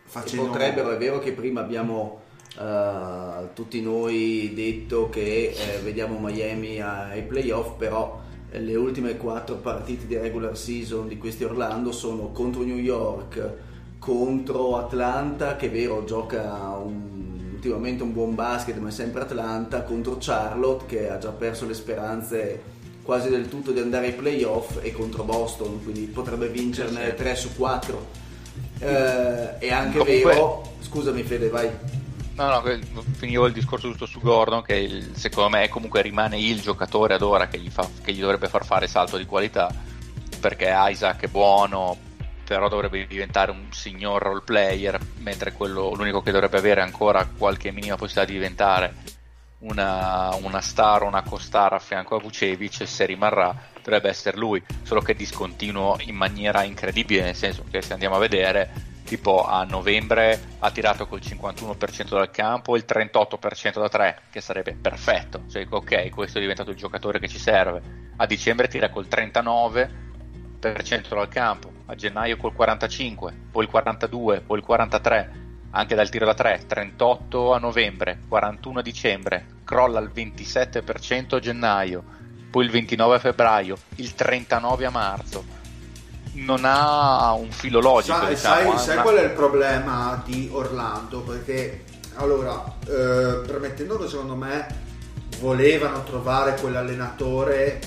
facendo... 0.05 0.47
potrebbero, 0.47 0.91
è 0.91 0.97
vero 0.97 1.19
che 1.19 1.33
prima 1.33 1.61
abbiamo 1.61 2.21
uh, 2.59 3.53
tutti 3.55 3.81
noi 3.81 4.53
detto 4.55 5.09
che 5.09 5.55
eh, 5.57 5.79
vediamo 5.83 6.19
Miami 6.19 6.81
ai 6.81 7.23
playoff, 7.23 7.77
però 7.77 8.21
eh, 8.51 8.61
le 8.61 8.75
ultime 8.77 9.17
quattro 9.17 9.57
partite 9.57 10.07
di 10.07 10.17
regular 10.17 10.57
season 10.57 11.07
di 11.07 11.17
questi 11.17 11.45
Orlando 11.45 11.93
sono 11.93 12.31
contro 12.33 12.63
New 12.63 12.79
York, 12.79 13.55
contro 13.99 14.77
Atlanta, 14.79 15.57
che 15.57 15.67
è 15.67 15.71
vero 15.71 16.05
gioca 16.05 16.77
un, 16.77 17.51
ultimamente 17.53 18.03
un 18.03 18.13
buon 18.13 18.35
basket, 18.35 18.77
ma 18.79 18.89
è 18.89 18.93
sempre 18.93 19.23
Atlanta, 19.23 19.83
contro 19.83 20.17
Charlotte, 20.19 20.87
che 20.87 21.09
ha 21.09 21.19
già 21.19 21.31
perso 21.31 21.67
le 21.67 21.75
speranze 21.75 22.79
quasi 23.11 23.29
del 23.29 23.49
tutto 23.49 23.73
di 23.73 23.81
andare 23.81 24.07
ai 24.07 24.13
playoff, 24.13 24.79
e 24.83 24.93
contro 24.93 25.25
Boston, 25.25 25.83
quindi 25.83 26.03
potrebbe 26.03 26.47
vincerne 26.47 27.13
3 27.13 27.35
su 27.35 27.57
4. 27.57 28.07
Eh, 28.79 29.59
è 29.59 29.73
anche 29.73 29.99
Comunque... 29.99 30.33
vero, 30.33 30.75
scusami 30.79 31.25
Fede, 31.25 31.49
vai. 31.49 31.69
No, 32.37 32.61
no, 32.61 32.63
finivo 33.17 33.47
il 33.47 33.53
discorso 33.53 33.89
giusto 33.89 34.07
su 34.07 34.21
Gordon, 34.21 34.63
che 34.63 34.77
il, 34.77 35.11
secondo 35.17 35.51
me 35.51 35.69
comunque 35.69 36.03
rimane 36.03 36.39
il 36.39 36.61
giocatore 36.61 37.15
ad 37.15 37.23
ora 37.23 37.49
che 37.49 37.59
gli, 37.59 37.69
fa, 37.69 37.85
che 38.01 38.13
gli 38.13 38.21
dovrebbe 38.21 38.47
far 38.47 38.65
fare 38.65 38.87
salto 38.87 39.17
di 39.17 39.27
qualità, 39.27 39.75
perché 40.39 40.73
Isaac 40.73 41.25
è 41.25 41.27
buono, 41.29 41.97
però 42.45 42.69
dovrebbe 42.69 43.09
diventare 43.09 43.51
un 43.51 43.73
signor 43.73 44.23
role 44.23 44.43
player, 44.45 45.01
mentre 45.19 45.53
quello, 45.53 45.95
l'unico 45.95 46.23
che 46.23 46.31
dovrebbe 46.31 46.59
avere 46.59 46.81
ancora 46.81 47.27
qualche 47.27 47.73
minima 47.73 47.97
possibilità 47.97 48.33
di 48.33 48.39
diventare 48.39 48.95
una, 49.61 50.35
una 50.43 50.61
star 50.61 51.03
una 51.03 51.23
co-star 51.23 51.73
a 51.75 51.79
fianco 51.79 52.17
a 52.17 52.21
Vucevic, 52.21 52.87
se 52.87 53.07
rimarrà, 53.07 53.55
dovrebbe 53.83 54.09
essere 54.09 54.37
lui, 54.37 54.63
solo 54.83 55.01
che 55.01 55.15
discontinuo 55.15 55.97
in 56.01 56.15
maniera 56.15 56.63
incredibile, 56.63 57.23
nel 57.23 57.35
senso 57.35 57.65
che 57.71 57.83
se 57.83 57.93
andiamo 57.93 58.17
a 58.17 58.21
vedere 58.21 58.89
tipo 59.05 59.45
a 59.45 59.65
novembre 59.65 60.41
ha 60.61 60.71
tirato 60.71 61.07
col 61.07 61.21
51% 61.21 62.11
dal 62.11 62.31
campo, 62.31 62.77
il 62.77 62.85
38% 62.87 63.81
da 63.81 63.89
3, 63.89 64.23
che 64.31 64.41
sarebbe 64.41 64.77
perfetto, 64.81 65.45
cioè 65.51 65.67
ok, 65.69 66.11
questo 66.11 66.39
è 66.39 66.41
diventato 66.41 66.71
il 66.71 66.77
giocatore 66.77 67.19
che 67.19 67.29
ci 67.29 67.39
serve. 67.39 68.09
A 68.17 68.27
dicembre 68.27 68.69
tira 68.69 68.91
col 68.91 69.09
39% 69.11 70.09
40% 70.61 71.15
dal 71.15 71.29
campo, 71.29 71.73
a 71.87 71.95
gennaio 71.95 72.37
col 72.37 72.53
45, 72.53 73.35
poi 73.51 73.65
il 73.65 73.71
42, 73.71 74.43
poi 74.43 74.59
il 74.59 74.65
43, 74.65 75.33
anche 75.73 75.95
dal 75.95 76.09
tiro 76.09 76.25
da 76.27 76.35
3, 76.35 76.65
38 76.67 77.53
a 77.53 77.59
novembre, 77.59 78.19
41 78.29 78.79
a 78.81 78.83
dicembre, 78.83 79.47
crolla 79.65 79.99
al 79.99 80.11
27% 80.15 81.37
a 81.37 81.39
gennaio, 81.39 82.03
poi 82.51 82.65
il 82.65 82.71
29 82.71 83.17
a 83.17 83.19
febbraio, 83.19 83.77
il 83.97 84.15
39 84.15 84.87
a 84.87 84.91
marzo. 84.91 85.59
Non 86.33 86.61
ha 86.65 87.33
un 87.33 87.51
filo 87.51 87.81
logico. 87.81 88.17
Sai, 88.19 88.35
diciamo, 88.35 88.71
sai, 88.77 88.79
sai 88.79 88.95
una- 88.95 89.03
qual 89.03 89.17
è 89.17 89.25
il 89.25 89.31
problema 89.31 90.23
di 90.25 90.49
Orlando? 90.53 91.21
Perché 91.23 91.85
allora, 92.15 92.63
eh, 92.87 93.43
permettendo 93.47 93.99
che 93.99 94.09
secondo 94.09 94.35
me 94.37 94.89
volevano 95.41 96.03
trovare 96.05 96.57
quell'allenatore 96.61 97.81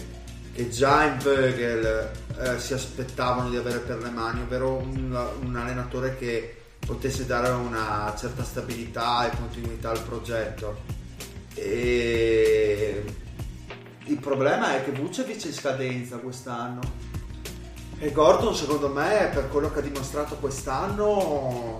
che 0.54 0.70
già 0.70 1.04
in 1.04 1.18
Vögel 1.18 2.10
eh, 2.40 2.60
si 2.60 2.74
aspettavano 2.74 3.50
di 3.50 3.58
avere 3.58 3.80
per 3.80 4.02
le 4.02 4.10
mani, 4.10 4.42
ovvero 4.42 4.74
un, 4.76 5.18
un 5.42 5.56
allenatore 5.56 6.18
che 6.18 6.63
potesse 6.86 7.26
dare 7.26 7.50
una 7.50 8.14
certa 8.18 8.44
stabilità 8.44 9.26
e 9.30 9.38
continuità 9.38 9.90
al 9.90 10.04
progetto. 10.04 10.82
E 11.56 13.04
il 14.06 14.20
problema 14.20 14.76
è 14.76 14.84
che 14.84 14.92
Vucevic 14.92 15.44
è 15.44 15.48
in 15.48 15.54
scadenza 15.54 16.18
quest'anno. 16.18 16.82
E 18.00 18.12
Gordon 18.12 18.56
secondo 18.56 18.90
me 18.90 19.30
per 19.34 19.48
quello 19.50 19.72
che 19.72 19.80
ha 19.80 19.82
dimostrato 19.84 20.36
quest'anno 20.36 21.80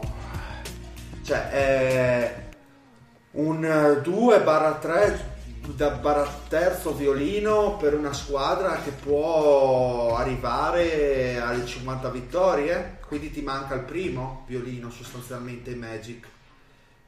cioè 1.24 1.50
è 1.50 2.50
un 3.32 4.00
2 4.04 4.42
barra 4.42 4.74
3 4.76 5.33
da 5.76 5.92
barra 5.92 6.28
terzo 6.48 6.94
violino 6.94 7.78
per 7.78 7.94
una 7.94 8.12
squadra 8.12 8.82
che 8.82 8.92
può 8.92 10.16
arrivare 10.16 11.40
alle 11.40 11.66
50 11.66 12.10
vittorie 12.10 13.00
quindi 13.08 13.32
ti 13.32 13.42
manca 13.42 13.76
il 13.76 13.84
primo 13.84 14.44
violino 14.46 14.92
sostanzialmente 14.92 15.72
in 15.72 15.80
Magic 15.80 16.28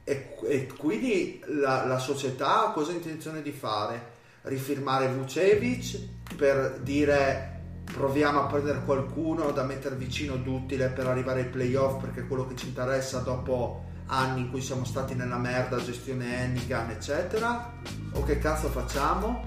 e, 0.04 0.38
e 0.48 0.68
quindi 0.78 1.42
la, 1.48 1.86
la 1.86 2.00
società 2.00 2.72
cosa 2.74 2.92
ha 2.92 2.96
intenzione 2.96 3.42
di 3.42 3.52
fare? 3.52 4.14
Rifirmare 4.44 5.10
Vucevic 5.10 6.00
per 6.36 6.80
dire 6.82 7.54
proviamo 7.92 8.42
a 8.42 8.46
prendere 8.46 8.84
qualcuno 8.86 9.52
da 9.52 9.64
mettere 9.64 9.96
vicino 9.96 10.36
d'utile 10.36 10.90
per 10.90 11.08
arrivare 11.08 11.42
ai 11.42 11.48
playoff 11.48 12.02
perché 12.02 12.22
è 12.22 12.28
quello 12.28 12.48
che 12.48 12.56
ci 12.56 12.68
interessa 12.68 13.20
dopo 13.20 13.94
anni 14.08 14.42
in 14.42 14.52
cui 14.52 14.62
siamo 14.62 14.86
stati 14.86 15.16
nella 15.16 15.38
merda, 15.38 15.78
gestione 15.84 16.40
Ennigan 16.44 16.90
eccetera 16.92 17.72
o 18.14 18.24
che 18.24 18.38
cazzo 18.40 18.70
facciamo? 18.70 19.44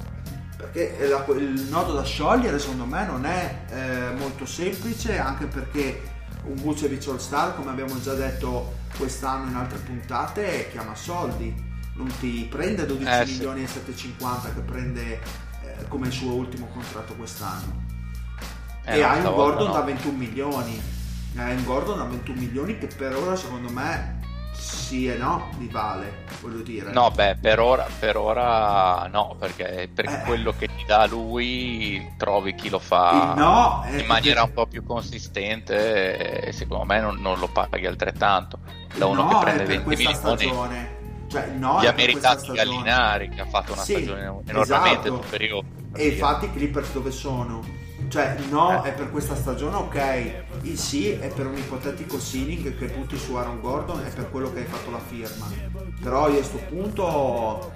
Perché 0.56 1.06
la- 1.08 1.24
il 1.36 1.66
nodo 1.70 1.92
da 1.92 2.02
sciogliere 2.02 2.58
secondo 2.58 2.84
me 2.84 3.06
non 3.06 3.24
è 3.24 3.64
eh, 3.70 4.14
molto 4.18 4.44
semplice 4.44 5.16
anche 5.18 5.46
perché 5.46 6.02
un 6.44 6.56
Vucevic 6.56 7.06
All 7.08 7.18
Star 7.18 7.54
come 7.54 7.70
abbiamo 7.70 8.00
già 8.00 8.14
detto 8.14 8.74
quest'anno 8.96 9.48
in 9.50 9.54
altre 9.56 9.78
puntate 9.78 10.68
chiama 10.72 10.94
soldi 10.96 11.54
non 11.94 12.08
ti 12.18 12.46
prende 12.50 12.86
12 12.86 13.08
Eh, 13.08 13.26
sì. 13.26 13.32
milioni 13.32 13.62
e 13.62 13.66
750 13.68 14.52
che 14.54 14.60
prende 14.60 15.20
eh, 15.62 15.86
come 15.88 16.06
il 16.08 16.12
suo 16.12 16.32
ultimo 16.32 16.66
contratto 16.66 17.14
quest'anno 17.14 17.84
Eh, 18.84 18.98
e 18.98 19.02
hai 19.02 19.18
un 19.24 19.32
Gordon 19.34 19.66
no. 19.68 19.72
da 19.72 19.80
21 19.82 20.16
milioni 20.16 20.80
hai 21.36 21.54
un 21.54 21.64
Gordon 21.64 21.98
da 21.98 22.04
21 22.04 22.38
milioni 22.40 22.78
che 22.78 22.86
per 22.88 23.14
ora 23.14 23.36
secondo 23.36 23.70
me 23.70 24.17
sì 24.58 25.08
e 25.08 25.16
no 25.16 25.50
li 25.58 25.68
vale 25.68 26.24
voglio 26.40 26.60
dire 26.62 26.90
No, 26.92 27.10
beh, 27.10 27.36
per 27.40 27.60
ora, 27.60 27.86
per 27.98 28.16
ora 28.16 29.06
no, 29.10 29.36
perché 29.38 29.88
per 29.92 30.06
Eh. 30.06 30.20
quello 30.24 30.52
che 30.52 30.66
ti 30.66 30.84
dà 30.86 31.06
lui 31.06 32.14
trovi 32.16 32.54
chi 32.54 32.68
lo 32.68 32.78
fa 32.78 33.34
no 33.36 33.84
in 33.96 34.06
maniera 34.06 34.42
un 34.42 34.52
po' 34.52 34.66
più 34.66 34.82
consistente 34.84 36.46
e 36.46 36.52
secondo 36.52 36.84
me 36.84 37.00
non, 37.00 37.16
non 37.20 37.38
lo 37.38 37.48
paghi 37.48 37.86
altrettanto. 37.86 38.58
Da 38.94 39.06
uno 39.06 39.22
no 39.22 39.28
che 39.28 39.36
prende 39.36 39.58
per 39.64 39.82
20 39.82 39.84
questa 39.84 40.08
milioni 40.10 40.36
stagione 40.36 40.96
cioè 41.28 41.46
no 41.58 41.80
li 41.80 41.86
è 41.86 41.88
ha 41.88 41.92
stagione. 42.38 42.56
Gallinari 42.56 43.28
che 43.28 43.40
ha 43.42 43.46
fatto 43.46 43.72
una 43.72 43.82
Sì, 43.82 43.92
stagione 43.92 44.22
enormemente 44.46 45.08
esatto. 45.08 45.22
superiore. 45.22 45.66
per 45.92 46.00
E 46.00 46.08
infatti 46.08 46.44
i 46.46 46.52
Clippers 46.52 46.92
dove 46.92 47.10
sono? 47.10 47.62
Cioè, 48.08 48.36
no, 48.50 48.82
è 48.82 48.92
per 48.94 49.10
questa 49.10 49.36
stagione, 49.36 49.76
ok. 49.76 50.44
Il 50.62 50.78
sì 50.78 51.10
è 51.10 51.28
per 51.28 51.46
un 51.46 51.56
ipotetico 51.56 52.18
ceiling 52.18 52.76
che 52.76 52.86
butti 52.86 53.18
su 53.18 53.34
Aaron 53.34 53.60
Gordon 53.60 54.02
è 54.04 54.08
per 54.10 54.30
quello 54.30 54.52
che 54.52 54.60
hai 54.60 54.64
fatto 54.64 54.90
la 54.90 54.98
firma. 55.00 55.46
Però 56.00 56.28
io 56.30 56.40
a 56.40 56.44
sto 56.44 56.58
punto 56.68 57.72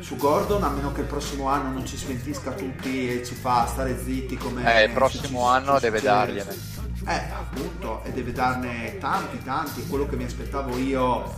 su 0.00 0.16
Gordon, 0.16 0.64
a 0.64 0.70
meno 0.70 0.92
che 0.92 1.02
il 1.02 1.06
prossimo 1.06 1.48
anno 1.48 1.72
non 1.72 1.86
ci 1.86 1.96
smentisca 1.96 2.50
tutti 2.52 3.20
e 3.20 3.24
ci 3.24 3.34
fa 3.34 3.66
stare 3.66 3.96
zitti 3.98 4.36
come... 4.36 4.64
Eh, 4.74 4.84
il 4.84 4.92
prossimo 4.92 5.40
ci- 5.40 5.46
anno 5.46 5.74
ci 5.76 5.82
deve 5.82 6.00
dargliene. 6.00 6.50
Eh, 7.06 7.22
appunto, 7.32 8.02
e 8.02 8.10
deve 8.10 8.32
darne 8.32 8.98
tanti, 8.98 9.40
tanti. 9.44 9.86
Quello 9.86 10.06
che 10.06 10.16
mi 10.16 10.24
aspettavo 10.24 10.76
io 10.76 11.32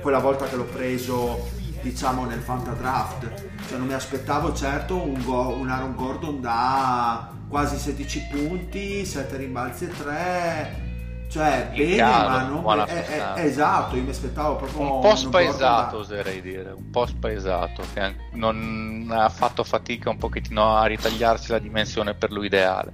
quella 0.00 0.18
volta 0.18 0.46
che 0.46 0.56
l'ho 0.56 0.64
preso, 0.64 1.48
diciamo, 1.82 2.24
nel 2.26 2.40
Fantadraft. 2.40 3.50
Cioè, 3.68 3.78
non 3.78 3.86
mi 3.86 3.92
aspettavo 3.94 4.52
certo 4.52 4.96
un, 5.00 5.22
go- 5.24 5.54
un 5.54 5.68
Aaron 5.68 5.94
Gordon 5.94 6.40
da 6.40 7.30
quasi 7.52 7.76
16 7.76 8.28
punti, 8.30 9.04
7 9.04 9.36
rimbalzi 9.36 9.84
e 9.84 9.88
3. 9.88 10.90
Cioè, 11.28 11.68
In 11.72 11.76
bene, 11.84 11.96
calo, 11.96 12.28
ma 12.28 12.42
non. 12.44 12.60
buona 12.62 12.86
eh, 12.86 12.98
eh, 12.98 13.04
sostanza. 13.04 13.42
esatto, 13.42 13.96
io 13.96 14.02
mi 14.02 14.10
aspettavo 14.10 14.56
proprio 14.56 14.94
Un 14.94 15.00
po' 15.02 15.16
spaesato, 15.16 15.98
oserei 15.98 16.40
dire, 16.40 16.70
un 16.70 16.90
po' 16.90 17.04
spaesato, 17.06 17.82
che 17.92 18.14
non 18.32 19.06
ha 19.14 19.28
fatto 19.28 19.64
fatica 19.64 20.08
un 20.10 20.16
pochettino 20.16 20.76
a 20.76 20.86
ritagliarsi 20.86 21.50
la 21.52 21.58
dimensione 21.58 22.14
per 22.14 22.32
lui 22.32 22.46
ideale. 22.46 22.92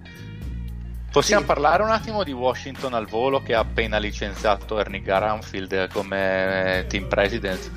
Possiamo 1.10 1.40
Sì. 1.42 1.46
parlare 1.48 1.82
un 1.84 1.90
attimo 1.90 2.22
di 2.24 2.32
Washington 2.32 2.94
al 2.94 3.06
volo 3.06 3.42
che 3.42 3.54
ha 3.54 3.60
appena 3.60 3.98
licenziato 3.98 4.78
Ernie 4.78 5.02
Garanfield 5.02 5.90
come 5.92 6.84
team 6.88 7.06
president. 7.06 7.70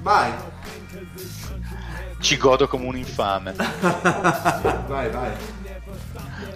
Vai, 0.00 0.30
Ci 2.20 2.36
godo 2.36 2.66
come 2.68 2.86
un 2.86 2.96
infame. 2.96 3.52
vai, 4.88 5.10
vai. 5.10 5.30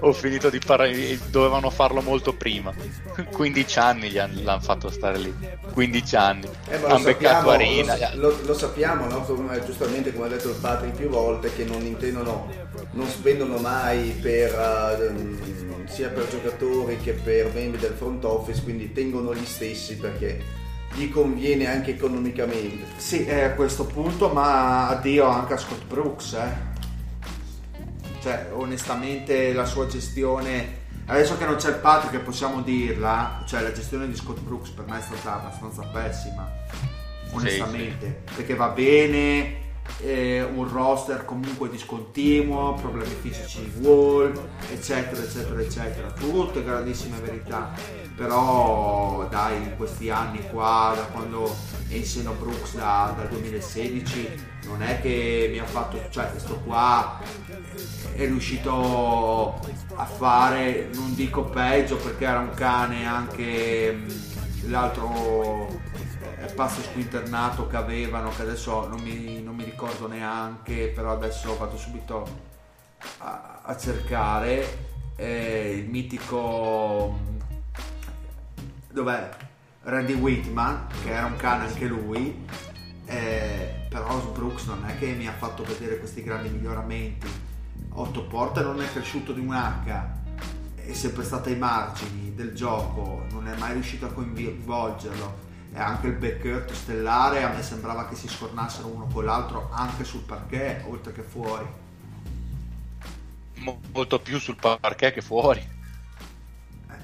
Ho 0.01 0.13
finito 0.13 0.49
di 0.51 0.59
parlare, 0.65 1.19
dovevano 1.31 1.71
farlo 1.71 2.01
molto 2.03 2.33
prima. 2.35 2.73
15 3.33 3.79
anni 3.79 4.11
gli 4.11 4.19
han- 4.19 4.41
l'hanno 4.43 4.61
fatto 4.61 4.91
stare 4.91 5.19
lì. 5.19 5.35
15 5.73 6.17
anni. 6.17 6.49
Eh, 6.69 6.77
Hanno 6.77 7.03
beccato 7.05 7.49
sappiamo, 7.49 7.51
Arena. 7.51 7.97
lo, 8.15 8.29
lo- 8.29 8.39
lo 8.45 8.55
sappiamo, 8.55 9.07
no? 9.07 9.21
Come- 9.23 9.65
giustamente 9.65 10.13
come 10.13 10.27
ha 10.27 10.29
detto 10.29 10.49
il 10.49 10.57
Patrick 10.61 10.97
più 10.97 11.09
volte, 11.09 11.53
che 11.55 11.65
non 11.65 11.83
intendono, 11.85 12.49
non 12.93 13.07
spendono 13.09 13.57
mai 13.59 14.11
per, 14.21 14.53
ehm, 14.55 15.87
sia 15.87 16.09
per 16.11 16.29
giocatori 16.29 16.99
che 16.99 17.13
per 17.13 17.51
membri 17.55 17.81
del 17.81 17.95
front 17.97 18.25
office, 18.25 18.63
quindi 18.63 18.93
tengono 18.93 19.35
gli 19.35 19.45
stessi 19.45 19.97
perché 19.97 20.41
gli 20.95 21.11
conviene 21.11 21.67
anche 21.67 21.91
economicamente. 21.93 22.85
Sì, 22.97 23.25
è 23.25 23.43
a 23.45 23.53
questo 23.53 23.85
punto, 23.85 24.29
ma 24.29 24.89
addio 24.89 25.25
anche 25.27 25.55
a 25.55 25.57
Scott 25.59 25.85
Brooks, 25.85 26.33
eh. 26.35 26.77
Cioè, 28.21 28.49
onestamente 28.53 29.53
la 29.53 29.65
sua 29.65 29.87
gestione, 29.87 30.87
adesso 31.07 31.37
che 31.37 31.45
non 31.45 31.57
c'è 31.57 31.69
il 31.69 31.77
Patrick 31.77 32.19
possiamo 32.23 32.63
dirla, 32.63 33.43
cioè 33.47 33.63
la 33.63 33.73
gestione 33.73 34.09
di 34.09 34.17
Scott 34.17 34.41
Brooks 34.41 34.71
per 34.71 34.87
me 34.87 34.99
è 34.99 35.03
stata 35.03 35.35
abbastanza 35.35 35.83
pessima, 35.85 36.51
onestamente, 37.33 38.23
perché 38.35 38.55
va 38.55 38.69
bene, 38.69 39.67
eh, 40.01 40.43
un 40.43 40.69
roster 40.71 41.25
comunque 41.25 41.69
discontinuo, 41.69 42.75
problemi 42.75 43.15
fisici 43.21 43.61
di 43.61 43.87
Wall, 43.87 44.33
eccetera, 44.71 45.23
eccetera, 45.23 45.61
eccetera, 45.61 46.11
tutte 46.13 46.63
grandissime 46.63 47.19
verità, 47.19 47.73
però 48.15 49.27
dai, 49.31 49.57
in 49.63 49.77
questi 49.77 50.11
anni 50.11 50.41
qua, 50.51 50.93
da 50.97 51.05
quando 51.05 51.55
è 51.89 51.95
in 51.95 52.05
seno 52.05 52.33
Brooks 52.33 52.75
da- 52.75 53.15
dal 53.17 53.29
2016, 53.29 54.57
non 54.67 54.83
è 54.83 55.01
che 55.01 55.49
mi 55.51 55.59
ha 55.59 55.65
fatto, 55.65 55.99
cioè 56.11 56.31
questo 56.31 56.57
qua 56.65 57.21
è 58.15 58.25
riuscito 58.27 59.61
a 59.95 60.05
fare, 60.05 60.91
non 60.95 61.15
dico 61.15 61.45
peggio 61.45 61.97
perché 61.97 62.25
era 62.25 62.41
un 62.41 62.53
cane 62.55 63.07
anche 63.07 63.93
mh, 63.93 64.71
l'altro 64.71 65.69
eh, 66.41 66.53
passo 66.53 66.83
squinternato 66.83 67.67
che 67.67 67.77
avevano, 67.77 68.31
che 68.31 68.43
adesso 68.43 68.87
non 68.89 69.01
mi, 69.01 69.43
non 69.43 69.55
ricordo 69.79 70.09
neanche, 70.09 70.89
però 70.89 71.13
adesso 71.13 71.57
vado 71.57 71.77
subito 71.77 72.27
a, 73.19 73.61
a 73.63 73.77
cercare, 73.77 75.13
eh, 75.15 75.77
il 75.85 75.89
mitico, 75.89 77.17
dov'è? 78.91 79.31
Randy 79.83 80.15
Whitman, 80.15 80.89
che 81.05 81.11
era 81.13 81.27
un 81.27 81.37
cane 81.37 81.69
anche 81.69 81.87
lui, 81.87 82.45
eh, 83.05 83.87
però 83.89 84.19
Brooks 84.19 84.67
non 84.67 84.85
è 84.85 84.99
che 84.99 85.13
mi 85.13 85.29
ha 85.29 85.33
fatto 85.33 85.63
vedere 85.63 86.01
questi 86.01 86.25
grandi 86.25 86.49
miglioramenti. 86.49 87.29
Otto 87.91 88.25
Porter 88.25 88.65
non 88.65 88.83
è 88.83 88.91
cresciuto 88.91 89.33
di 89.33 89.41
un 89.41 89.55
H, 89.55 89.87
è 90.75 90.93
sempre 90.93 91.23
stato 91.23 91.51
ai 91.51 91.57
margini 91.57 92.35
del 92.35 92.53
gioco, 92.53 93.27
non 93.31 93.47
è 93.47 93.57
mai 93.57 93.75
riuscito 93.75 94.07
a 94.07 94.09
coinvolgerlo 94.09 95.47
e 95.73 95.79
anche 95.79 96.07
il 96.07 96.15
backcourt 96.15 96.73
stellare 96.73 97.43
a 97.43 97.51
me 97.51 97.63
sembrava 97.63 98.09
che 98.09 98.15
si 98.15 98.29
scornassero 98.29 98.89
uno 98.89 99.07
con 99.13 99.25
l'altro 99.25 99.69
anche 99.73 100.05
sul 100.05 100.23
parquet 100.23 100.85
oltre 100.87 101.13
che 101.13 101.23
fuori. 101.23 101.67
Molto 103.93 104.21
più 104.21 104.39
sul 104.39 104.57
parquet 104.57 105.13
che 105.13 105.21
fuori. 105.21 105.61
Eh. 106.91 106.95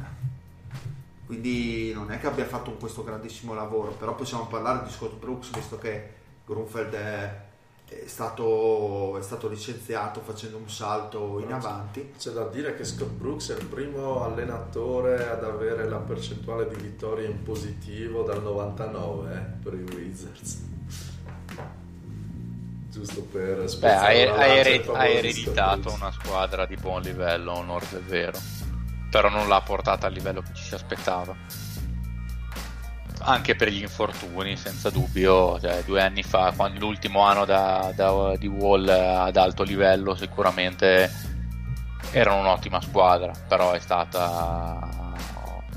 Quindi 1.27 1.93
non 1.93 2.11
è 2.11 2.19
che 2.19 2.27
abbia 2.27 2.47
fatto 2.47 2.73
questo 2.73 3.05
grandissimo 3.05 3.55
lavoro 3.55 3.93
però 3.93 4.15
possiamo 4.15 4.47
parlare 4.47 4.85
di 4.85 4.91
Scott 4.91 5.15
Brooks 5.15 5.51
visto 5.53 5.78
che 5.78 6.15
Grunfeld 6.47 6.95
è 6.95 7.43
è 7.86 8.06
stato, 8.06 9.16
è 9.19 9.23
stato 9.23 9.48
licenziato 9.48 10.20
facendo 10.20 10.56
un 10.56 10.69
salto 10.69 11.40
in 11.40 11.52
avanti. 11.52 12.12
C'è 12.19 12.31
da 12.31 12.47
dire 12.47 12.74
che 12.77 12.85
Scott 12.85 13.11
Brooks 13.11 13.51
è 13.51 13.59
il 13.59 13.66
primo 13.66 14.24
allenatore 14.24 15.28
ad 15.28 15.44
avere 15.44 15.89
la 15.89 15.98
percentuale 15.98 16.69
di 16.69 16.77
vittorie 16.77 17.28
in 17.28 17.43
positivo 17.43 18.23
dal 18.23 18.43
99 18.43 19.35
eh, 19.35 19.62
per 19.62 19.74
i 19.74 19.82
Wizards. 19.94 20.62
Giusto 22.90 23.23
per 23.23 23.62
Beh, 23.62 23.69
spezzare 23.69 24.31
hai, 24.31 24.51
hai 24.61 24.82
hai 24.94 25.12
di 25.12 25.19
ereditato 25.19 25.93
una 25.93 26.12
squadra 26.12 26.65
di 26.65 26.77
buon 26.77 27.02
livello, 27.02 27.52
onor 27.52 27.85
del 27.86 28.05
vero. 28.05 28.39
Però 29.11 29.28
non 29.28 29.48
l'ha 29.48 29.61
portata 29.61 30.06
al 30.06 30.12
livello 30.12 30.40
che 30.43 30.55
ci 30.55 30.65
si 30.65 30.74
aspettava. 30.74 31.36
Anche 33.27 33.57
per 33.57 33.69
gli 33.69 33.81
infortuni, 33.81 34.57
senza 34.57 34.91
dubbio. 34.91 35.59
Cioè, 35.59 35.83
due 35.85 36.03
anni 36.03 36.23
fa, 36.23 36.53
quando 36.55 36.81
l'ultimo 36.81 37.21
anno 37.23 37.45
da, 37.45 37.93
da- 37.95 38.37
di 38.37 38.47
Wall 38.47 38.87
ad 38.89 39.37
alto 39.37 39.63
livello, 39.63 40.15
sicuramente 40.15 41.11
erano 42.13 42.41
un'ottima 42.41 42.81
squadra. 42.81 43.33
Però 43.49 43.73
è 43.73 43.79
stata 43.79 45.13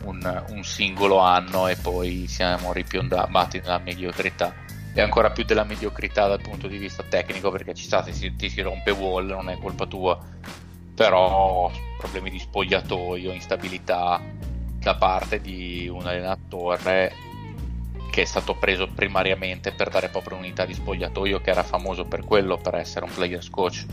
un, 0.04 0.44
un 0.50 0.64
singolo 0.64 1.20
anno 1.20 1.68
e 1.68 1.76
poi 1.76 2.28
siamo 2.28 2.74
ripiondati 2.74 3.60
nella 3.60 3.80
mediocrità 3.80 4.54
e 4.94 5.02
ancora 5.02 5.30
più 5.30 5.44
della 5.44 5.64
mediocrità 5.64 6.28
dal 6.28 6.42
punto 6.42 6.68
di 6.68 6.78
vista 6.78 7.04
tecnico 7.08 7.52
perché 7.52 7.76
ci 7.76 7.84
sta, 7.84 8.02
ti 8.02 8.14
si, 8.14 8.36
ti 8.36 8.50
si 8.50 8.62
rompe 8.62 8.90
wall, 8.90 9.28
non 9.28 9.48
è 9.50 9.58
colpa 9.60 9.86
tua, 9.86 10.20
però 10.96 11.72
problemi 12.00 12.32
di 12.32 12.40
spogliatoio, 12.40 13.32
instabilità 13.32 14.20
da 14.80 14.96
parte 14.96 15.40
di 15.40 15.88
un 15.88 16.08
allenatore 16.08 17.14
che 18.18 18.24
è 18.24 18.26
stato 18.26 18.56
preso 18.56 18.88
primariamente 18.88 19.72
per 19.74 19.90
dare 19.90 20.10
proprio 20.10 20.38
un'unità 20.38 20.66
di 20.66 20.74
spogliatoio 20.74 21.40
che 21.40 21.52
era 21.52 21.62
famoso 21.62 22.06
per 22.06 22.26
quello, 22.26 22.58
per 22.58 22.74
essere 22.74 23.06
un 23.06 23.14
players 23.14 23.48
coach. 23.52 23.86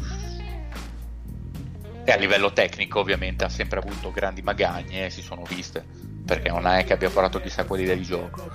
E 2.05 2.11
a 2.11 2.17
livello 2.17 2.51
tecnico 2.51 3.01
ovviamente 3.01 3.45
ha 3.45 3.51
sempre 3.51 3.81
avuto 3.81 4.11
grandi 4.11 4.41
magagne 4.41 5.05
e 5.05 5.11
si 5.11 5.21
sono 5.21 5.43
viste, 5.47 5.85
perché 6.25 6.49
non 6.49 6.67
è 6.67 6.85
che 6.85 6.95
abbia 6.95 7.11
portato 7.11 7.39
chissà 7.39 7.65
quali 7.65 7.83
idee 7.83 7.99
di 7.99 8.03
gioco. 8.05 8.49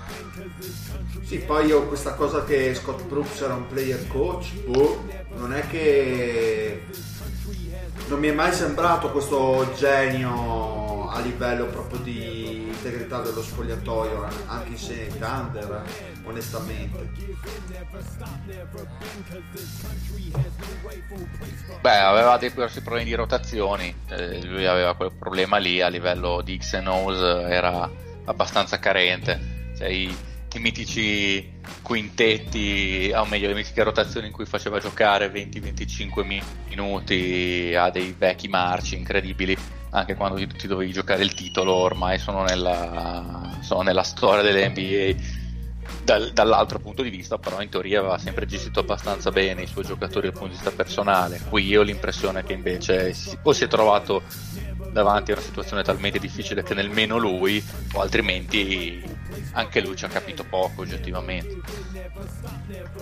Sì, 1.22 1.38
poi 1.38 1.68
io 1.68 1.86
questa 1.86 2.16
cosa 2.16 2.44
che 2.46 2.74
Scott 2.74 3.04
Brooks 3.04 3.42
era 3.42 3.54
un 3.54 3.68
player 3.68 4.08
coach, 4.08 4.54
boh, 4.66 5.08
non 5.36 5.54
è 5.54 5.68
che 5.68 6.82
non 8.08 8.20
mi 8.20 8.28
è 8.28 8.32
mai 8.32 8.52
sembrato 8.54 9.12
questo 9.12 9.72
genio 9.76 11.10
a 11.10 11.20
livello 11.20 11.66
proprio 11.66 12.00
di 12.00 12.68
integrità 12.68 13.20
dello 13.22 13.42
spogliatoio, 13.42 14.28
anche 14.48 14.78
se 14.78 15.08
Thunder, 15.18 15.84
onestamente. 16.24 17.10
Beh, 21.82 21.98
aveva 21.98 22.38
dei 22.38 22.54
grossi 22.54 22.82
problemi 22.82 23.06
di 23.06 23.16
rotazioni, 23.16 23.94
eh, 24.10 24.44
lui 24.46 24.66
aveva 24.66 24.96
quel 24.96 25.12
problema 25.14 25.58
lì 25.58 25.82
a 25.82 25.88
livello 25.88 26.42
di 26.42 26.58
X 26.60 26.82
O's, 26.86 27.20
era 27.20 27.90
abbastanza 28.26 28.80
carente, 28.80 29.74
cioè, 29.78 29.88
i 30.58 30.62
mitici 30.62 31.58
quintetti, 31.82 33.12
o 33.16 33.26
meglio 33.26 33.48
le 33.48 33.54
mitiche 33.54 33.84
rotazioni 33.84 34.28
in 34.28 34.34
cui 34.34 34.46
faceva 34.46 34.80
giocare 34.80 35.30
20-25 35.32 36.24
mi- 36.26 36.42
minuti 36.68 37.74
a 37.76 37.90
dei 37.90 38.16
vecchi 38.18 38.48
marci 38.48 38.96
incredibili, 38.96 39.56
anche 39.92 40.16
quando 40.16 40.38
ti, 40.38 40.48
ti 40.48 40.68
dovevi 40.68 40.92
giocare 40.92 41.24
il 41.24 41.34
titolo, 41.34 41.74
ormai 41.74 42.18
sono 42.18 42.44
nella, 42.44 43.58
sono 43.62 43.82
nella 43.82 44.04
storia 44.04 44.42
delle 44.42 44.70
NBA 44.70 45.48
dal- 46.04 46.32
dall'altro 46.34 46.80
punto 46.80 47.02
di 47.02 47.10
vista, 47.10 47.38
però 47.38 47.62
in 47.62 47.70
teoria 47.70 48.00
aveva 48.00 48.18
sempre 48.18 48.46
gestito 48.46 48.80
abbastanza 48.80 49.32
bene 49.32 49.64
i 49.64 49.68
suoi 49.68 49.86
giocatori 49.86 50.30
dal 50.30 50.38
punto 50.38 50.56
di 50.56 50.60
vista 50.60 50.72
personale. 50.72 51.42
Qui 51.50 51.76
ho 51.76 51.82
l'impressione 51.82 52.44
che 52.44 52.54
invece 52.54 53.14
si- 53.14 53.38
o 53.44 53.54
si 53.54 53.64
è 53.64 53.68
trovato 53.68 54.24
davanti 54.92 55.32
a 55.32 55.36
una 55.36 55.44
situazione 55.44 55.84
talmente 55.84 56.20
difficile 56.20 56.64
che 56.64 56.74
nemmeno 56.74 57.18
lui, 57.18 57.64
o 57.94 58.02
altrimenti 58.02 59.19
anche 59.54 59.82
lui 59.82 59.96
ci 59.96 60.06
ha 60.06 60.10
capito 60.10 60.44
poco 60.44 60.82
oggettivamente. 60.82 61.62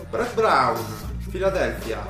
Brett 0.10 0.34
Brown, 0.34 0.86
Philadelphia. 1.30 2.06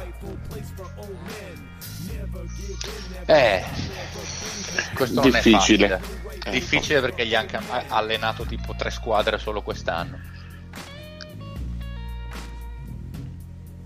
Eh, 3.26 3.64
questo 4.94 5.22
non 5.22 5.32
Difficile. 5.32 5.86
è 5.86 6.00
facile. 6.00 6.26
Difficile 6.52 7.02
perché 7.02 7.26
gli 7.26 7.36
ha 7.36 7.46
allenato 7.90 8.46
tipo 8.46 8.74
tre 8.76 8.90
squadre 8.90 9.38
solo 9.38 9.62
quest'anno. 9.62 10.20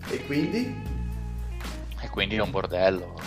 E 0.07 0.25
quindi? 0.25 0.89
E 2.01 2.09
quindi 2.09 2.35
è 2.35 2.41
un 2.41 2.51
bordello. 2.51 3.19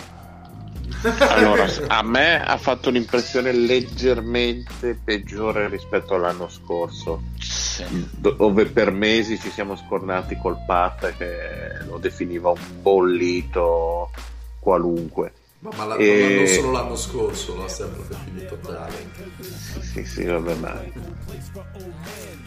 Allora, 1.19 1.67
a 1.87 2.01
me 2.03 2.43
ha 2.43 2.57
fatto 2.57 2.89
un'impressione 2.89 3.51
leggermente 3.51 4.99
peggiore 5.03 5.67
rispetto 5.69 6.15
all'anno 6.15 6.47
scorso, 6.49 7.23
Sì. 7.39 7.83
dove 8.11 8.65
per 8.65 8.91
mesi 8.91 9.39
ci 9.39 9.49
siamo 9.51 9.75
scornati 9.75 10.37
col 10.37 10.57
Pat 10.65 11.15
che 11.17 11.83
lo 11.85 11.97
definiva 11.97 12.49
un 12.49 12.81
bollito 12.81 14.11
qualunque. 14.59 15.33
Ma, 15.65 15.71
ma 15.77 15.85
la- 15.85 15.95
E- 15.95 16.35
non 16.37 16.47
solo 16.47 16.71
l'anno 16.71 16.95
scorso, 16.95 17.57
l'ha 17.57 17.67
sempre 17.67 18.03
definito 18.07 18.55
tale. 18.57 18.93
Sì, 19.39 19.81
sì, 19.81 20.05
sì, 20.05 20.23
vabbè, 20.25 20.53
ma... 20.55 20.83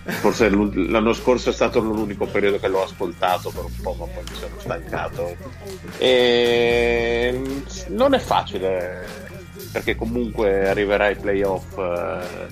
Forse 0.04 0.48
l'anno 0.48 1.12
scorso 1.12 1.50
è 1.50 1.52
stato 1.52 1.80
l'unico 1.80 2.26
periodo 2.26 2.58
che 2.58 2.68
l'ho 2.68 2.84
ascoltato 2.84 3.50
per 3.50 3.64
un 3.64 3.76
po', 3.82 3.94
ma 3.98 4.04
poi 4.06 4.22
mi 4.30 4.36
sono 4.36 4.54
stancato. 4.58 5.36
E... 5.98 7.42
Non 7.88 8.14
è 8.14 8.18
facile, 8.20 9.06
perché 9.72 9.96
comunque 9.96 10.68
arriverà 10.68 11.06
ai 11.06 11.16
playoff 11.16 11.76
eh, 11.76 12.46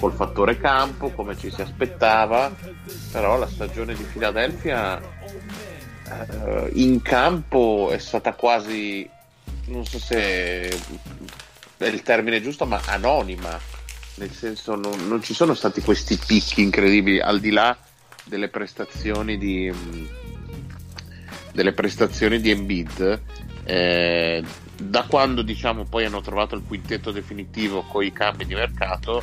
col 0.00 0.12
fattore 0.14 0.58
campo, 0.58 1.10
come 1.10 1.36
ci 1.36 1.50
si 1.50 1.60
aspettava, 1.60 2.50
però 3.12 3.36
la 3.38 3.48
stagione 3.48 3.94
di 3.94 4.02
Philadelphia 4.02 4.98
eh, 6.08 6.70
in 6.72 7.02
campo 7.02 7.90
è 7.92 7.98
stata 7.98 8.32
quasi, 8.34 9.08
non 9.66 9.84
so 9.84 9.98
se 9.98 10.68
è 11.78 11.86
il 11.86 12.02
termine 12.02 12.40
giusto, 12.40 12.66
ma 12.66 12.80
anonima. 12.86 13.58
Nel 14.16 14.30
senso 14.30 14.74
non, 14.76 15.06
non 15.08 15.22
ci 15.22 15.34
sono 15.34 15.54
stati 15.54 15.82
questi 15.82 16.16
picchi 16.16 16.62
incredibili 16.62 17.20
al 17.20 17.38
di 17.38 17.50
là 17.50 17.76
delle 18.24 18.48
prestazioni 18.48 19.36
di 19.38 19.70
delle 21.56 21.72
prestazioni 21.72 22.38
di 22.38 22.50
Embiid 22.50 23.20
eh, 23.64 24.44
da 24.76 25.04
quando 25.04 25.40
diciamo 25.40 25.84
poi 25.84 26.04
hanno 26.04 26.20
trovato 26.20 26.54
il 26.54 26.62
quintetto 26.66 27.10
definitivo 27.10 27.82
con 27.82 28.04
i 28.04 28.12
cambi 28.12 28.44
di 28.44 28.54
mercato 28.54 29.22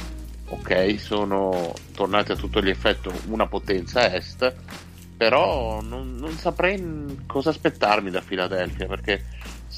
ok 0.50 1.00
sono 1.00 1.74
tornati 1.94 2.32
a 2.32 2.36
tutto 2.36 2.60
gli 2.62 2.70
effetti 2.70 3.10
una 3.28 3.46
potenza 3.46 4.12
est 4.12 4.54
però 5.16 5.82
non, 5.82 6.16
non 6.16 6.32
saprei 6.32 7.24
cosa 7.28 7.52
aspettarmi 7.52 8.10
da 8.10 8.22
Philadelphia 8.22 8.88
perché 8.88 9.24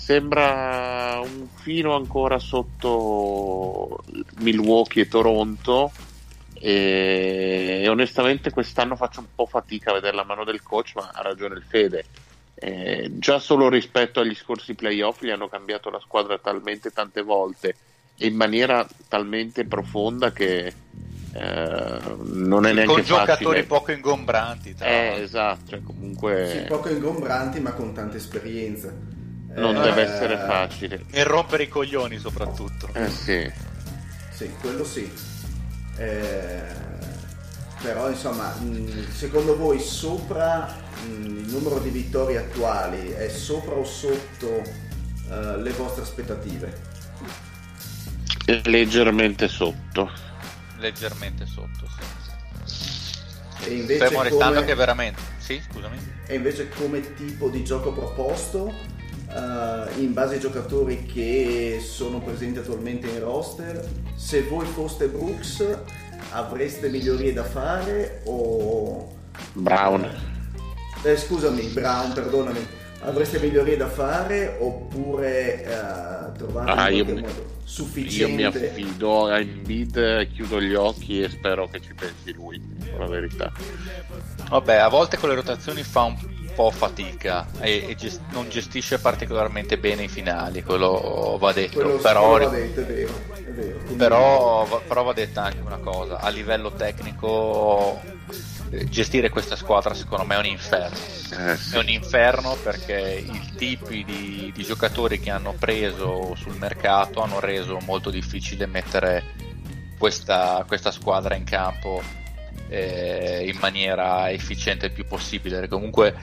sembra 0.05 1.19
un 1.19 1.47
filo 1.55 1.95
ancora 1.95 2.37
sotto 2.37 4.03
Milwaukee 4.37 5.01
e 5.01 5.07
Toronto 5.07 5.91
e, 6.53 7.79
e 7.81 7.87
onestamente 7.87 8.51
quest'anno 8.51 8.95
faccio 8.95 9.21
un 9.21 9.25
po' 9.33 9.47
fatica 9.47 9.89
a 9.89 9.93
vedere 9.95 10.15
la 10.15 10.23
mano 10.23 10.43
del 10.43 10.61
coach 10.61 10.91
ma 10.93 11.09
ha 11.11 11.23
ragione 11.23 11.55
il 11.55 11.63
Fede 11.67 12.05
Eh, 12.53 13.13
già 13.17 13.39
solo 13.39 13.67
rispetto 13.67 14.19
agli 14.19 14.35
scorsi 14.35 14.75
playoff 14.75 15.21
li 15.21 15.31
hanno 15.31 15.47
cambiato 15.47 15.89
la 15.89 15.99
squadra 15.99 16.37
talmente 16.37 16.91
tante 16.91 17.23
volte 17.23 17.75
e 18.15 18.27
in 18.27 18.35
maniera 18.35 18.87
talmente 19.07 19.65
profonda 19.65 20.31
che 20.31 20.67
eh, 21.33 22.01
non 22.25 22.67
è 22.67 22.73
neanche 22.73 22.93
Con 22.93 23.01
giocatori 23.01 23.35
facile 23.37 23.63
poco 23.63 23.91
ingombranti. 23.91 24.75
Tra 24.75 24.87
eh, 24.87 25.05
l'altro. 25.07 25.23
esatto 25.23 25.69
cioè, 25.71 25.81
comunque 25.81 26.59
Sì, 26.61 26.67
poco 26.67 26.89
ingombranti 26.89 27.59
ma 27.59 27.73
con 27.73 27.91
tanta 27.91 28.17
esperienza. 28.17 29.14
Non 29.55 29.75
Eh, 29.77 29.81
deve 29.81 30.01
essere 30.03 30.37
facile 30.37 31.05
E 31.11 31.23
rompere 31.23 31.63
i 31.63 31.67
coglioni 31.67 32.17
soprattutto. 32.17 32.89
eh 32.93 33.09
sì 33.09 33.51
Sì, 34.31 34.49
quello 34.59 34.83
sì. 34.83 35.11
Eh, 35.97 36.61
però 37.81 38.09
insomma, 38.09 38.53
mh, 38.55 39.11
secondo 39.11 39.55
voi 39.55 39.79
sopra 39.79 40.65
mh, 41.07 41.25
il 41.25 41.45
numero 41.51 41.79
di 41.79 41.89
vittorie 41.89 42.37
attuali 42.37 43.11
è 43.11 43.29
sopra 43.29 43.75
o 43.75 43.85
sotto 43.85 44.61
eh, 45.29 45.57
le 45.57 45.71
vostre 45.71 46.01
aspettative? 46.03 46.93
leggermente 48.65 49.47
sotto 49.47 50.11
Leggermente 50.77 51.45
sotto, 51.45 51.87
sì. 51.87 53.67
E 53.69 53.73
invece, 53.73 54.05
Fermo 54.05 54.21
restando 54.21 54.55
come, 54.55 54.65
che 54.65 54.75
veramente... 54.75 55.21
Sì, 55.37 55.59
scusami. 55.71 55.97
e 56.27 56.35
invece 56.35 56.67
come 56.69 57.15
tipo 57.15 57.49
di 57.49 57.63
gioco 57.63 57.91
proposto, 57.93 58.73
eh, 59.35 60.01
in 60.01 60.13
base 60.13 60.35
ai 60.35 60.39
giocatori 60.39 61.05
che 61.05 61.79
sono 61.81 62.19
presenti 62.19 62.59
attualmente 62.59 63.07
in 63.07 63.19
roster, 63.19 63.85
se 64.15 64.41
voi 64.43 64.65
foste 64.65 65.07
Brooks, 65.07 65.77
avreste 66.31 66.89
migliorie 66.89 67.33
da 67.33 67.43
fare 67.43 68.21
o... 68.25 69.13
Brown. 69.53 70.09
Eh, 71.03 71.17
scusami, 71.17 71.61
Brown, 71.67 72.13
perdonami. 72.13 72.65
Avreste 73.01 73.37
migliorie 73.39 73.77
da 73.77 73.87
fare 73.87 74.57
oppure 74.59 75.63
eh, 75.63 76.37
trovate 76.37 76.71
Ah, 76.71 76.89
in 76.89 76.95
io 76.97 77.03
qualche 77.03 77.21
mi- 77.21 77.27
modo 77.27 77.39
Io 77.39 77.45
mi 77.45 77.61
sufficiente? 77.63 78.69
affido 78.69 79.25
a 79.27 79.39
Embiid, 79.39 80.31
chiudo 80.33 80.59
gli 80.61 80.73
occhi 80.73 81.21
e 81.21 81.29
spero 81.29 81.67
che 81.69 81.81
ci 81.81 81.93
pensi 81.93 82.33
lui, 82.33 82.59
la 82.97 83.05
verità. 83.05 83.51
Vabbè, 84.49 84.75
a 84.77 84.87
volte 84.87 85.17
con 85.17 85.29
le 85.29 85.35
rotazioni 85.35 85.83
fa 85.83 86.03
un 86.03 86.17
po' 86.55 86.71
fatica 86.71 87.45
e, 87.59 87.85
e 87.89 87.95
gest- 87.95 88.21
non 88.31 88.49
gestisce 88.49 88.99
particolarmente 88.99 89.77
bene 89.77 90.03
i 90.03 90.07
finali, 90.07 90.63
quello 90.63 91.37
va 91.39 91.51
detto. 91.51 91.81
Quello 91.81 91.97
però, 91.97 92.37
va 92.37 92.47
detto, 92.47 92.79
è 92.79 92.85
vero, 92.85 93.13
è 93.33 93.51
vero. 93.51 93.79
Però, 93.95 94.65
va- 94.65 94.81
però 94.87 95.03
va 95.03 95.13
detta 95.13 95.43
anche 95.43 95.61
una 95.61 95.77
cosa, 95.77 96.19
a 96.19 96.29
livello 96.29 96.71
tecnico 96.71 98.01
eh, 98.71 98.89
gestire 98.89 99.29
questa 99.29 99.55
squadra 99.55 99.93
secondo 99.93 100.25
me 100.25 100.35
è 100.35 100.39
un 100.39 100.45
inferno. 100.45 100.97
Eh, 100.97 101.57
sì. 101.57 101.75
È 101.75 101.77
un 101.77 101.89
inferno 101.89 102.55
perché 102.63 103.23
i 103.25 103.51
tipi 103.55 104.03
di, 104.03 104.51
di 104.53 104.63
giocatori 104.63 105.19
che 105.19 105.29
hanno 105.29 105.53
preso 105.57 106.33
sul 106.35 106.55
mercato 106.55 107.21
hanno 107.21 107.39
reso 107.39 107.79
molto 107.83 108.09
difficile 108.09 108.65
mettere 108.65 109.23
questa, 109.97 110.63
questa 110.67 110.91
squadra 110.91 111.35
in 111.35 111.43
campo 111.43 112.01
eh, 112.69 113.49
in 113.51 113.57
maniera 113.59 114.31
efficiente 114.31 114.87
il 114.87 114.91
più 114.91 115.05
possibile. 115.05 115.55
Perché 115.55 115.69
Comunque 115.73 116.15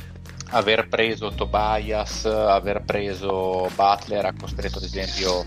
aver 0.52 0.88
preso 0.88 1.32
Tobias, 1.32 2.24
aver 2.24 2.82
preso 2.84 3.68
Butler 3.74 4.26
ha 4.26 4.34
costretto 4.38 4.78
ad 4.78 4.84
esempio 4.84 5.44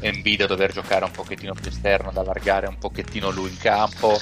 Embiid 0.00 0.42
a 0.42 0.46
dover 0.46 0.72
giocare 0.72 1.04
un 1.04 1.10
pochettino 1.10 1.54
più 1.54 1.70
esterno, 1.70 2.10
ad 2.10 2.16
allargare 2.16 2.66
un 2.66 2.78
pochettino 2.78 3.30
lui 3.30 3.50
in 3.50 3.58
campo, 3.58 4.18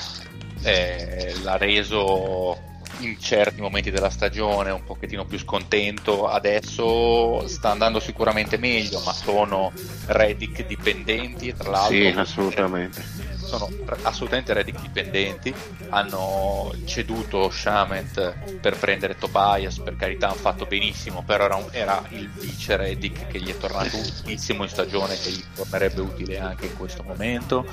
eh, 0.62 1.34
l'ha 1.42 1.56
reso 1.56 2.68
in 2.98 3.18
certi 3.18 3.60
momenti 3.60 3.90
della 3.90 4.10
stagione 4.10 4.70
un 4.70 4.84
pochettino 4.84 5.24
più 5.24 5.38
scontento, 5.38 6.28
adesso 6.28 7.46
sta 7.48 7.70
andando 7.70 7.98
sicuramente 7.98 8.58
meglio, 8.58 9.00
ma 9.04 9.12
sono 9.12 9.72
Redick 10.06 10.66
dipendenti 10.66 11.54
tra 11.54 11.70
l'altro. 11.70 11.96
Sì, 11.96 12.14
assolutamente. 12.14 13.02
Sono 13.50 13.68
assolutamente 14.02 14.52
Redick 14.52 14.80
dipendenti, 14.80 15.52
hanno 15.88 16.72
ceduto 16.84 17.50
Shamet 17.50 18.58
per 18.60 18.78
prendere 18.78 19.16
Tobias, 19.16 19.78
per 19.78 19.96
carità 19.96 20.28
hanno 20.28 20.36
fatto 20.36 20.66
benissimo, 20.66 21.22
però 21.24 21.44
era, 21.44 21.56
un- 21.56 21.68
era 21.70 22.02
il 22.10 22.28
vice 22.28 22.76
Redick 22.76 23.26
che 23.26 23.40
gli 23.40 23.50
è 23.50 23.56
tornato 23.56 23.96
utilissimo 23.96 24.62
in 24.62 24.68
stagione, 24.68 25.16
che 25.18 25.30
gli 25.30 25.44
tornerebbe 25.54 26.00
utile 26.00 26.38
anche 26.38 26.66
in 26.66 26.76
questo 26.76 27.02
momento. 27.02 27.66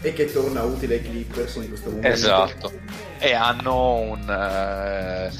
E 0.00 0.12
che 0.12 0.32
torna 0.32 0.62
utile 0.62 0.94
ai 0.96 1.02
Clippers 1.02 1.54
in 1.56 1.68
questo 1.68 1.90
momento. 1.90 2.08
Esatto. 2.08 2.72
E 3.18 3.32
hanno 3.32 3.94
un 3.94 4.28
eh, 4.28 5.30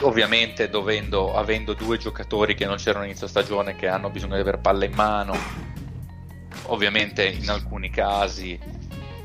ovviamente 0.00 0.68
dovendo 0.68 1.34
avendo 1.34 1.74
due 1.74 1.96
giocatori 1.96 2.54
che 2.54 2.66
non 2.66 2.76
c'erano 2.76 3.04
inizio 3.04 3.26
stagione 3.26 3.76
che 3.76 3.88
hanno 3.88 4.10
bisogno 4.10 4.34
di 4.34 4.40
avere 4.40 4.58
palla 4.58 4.84
in 4.84 4.92
mano. 4.94 5.36
Ovviamente 6.66 7.24
in 7.24 7.48
alcuni 7.48 7.90
casi 7.90 8.58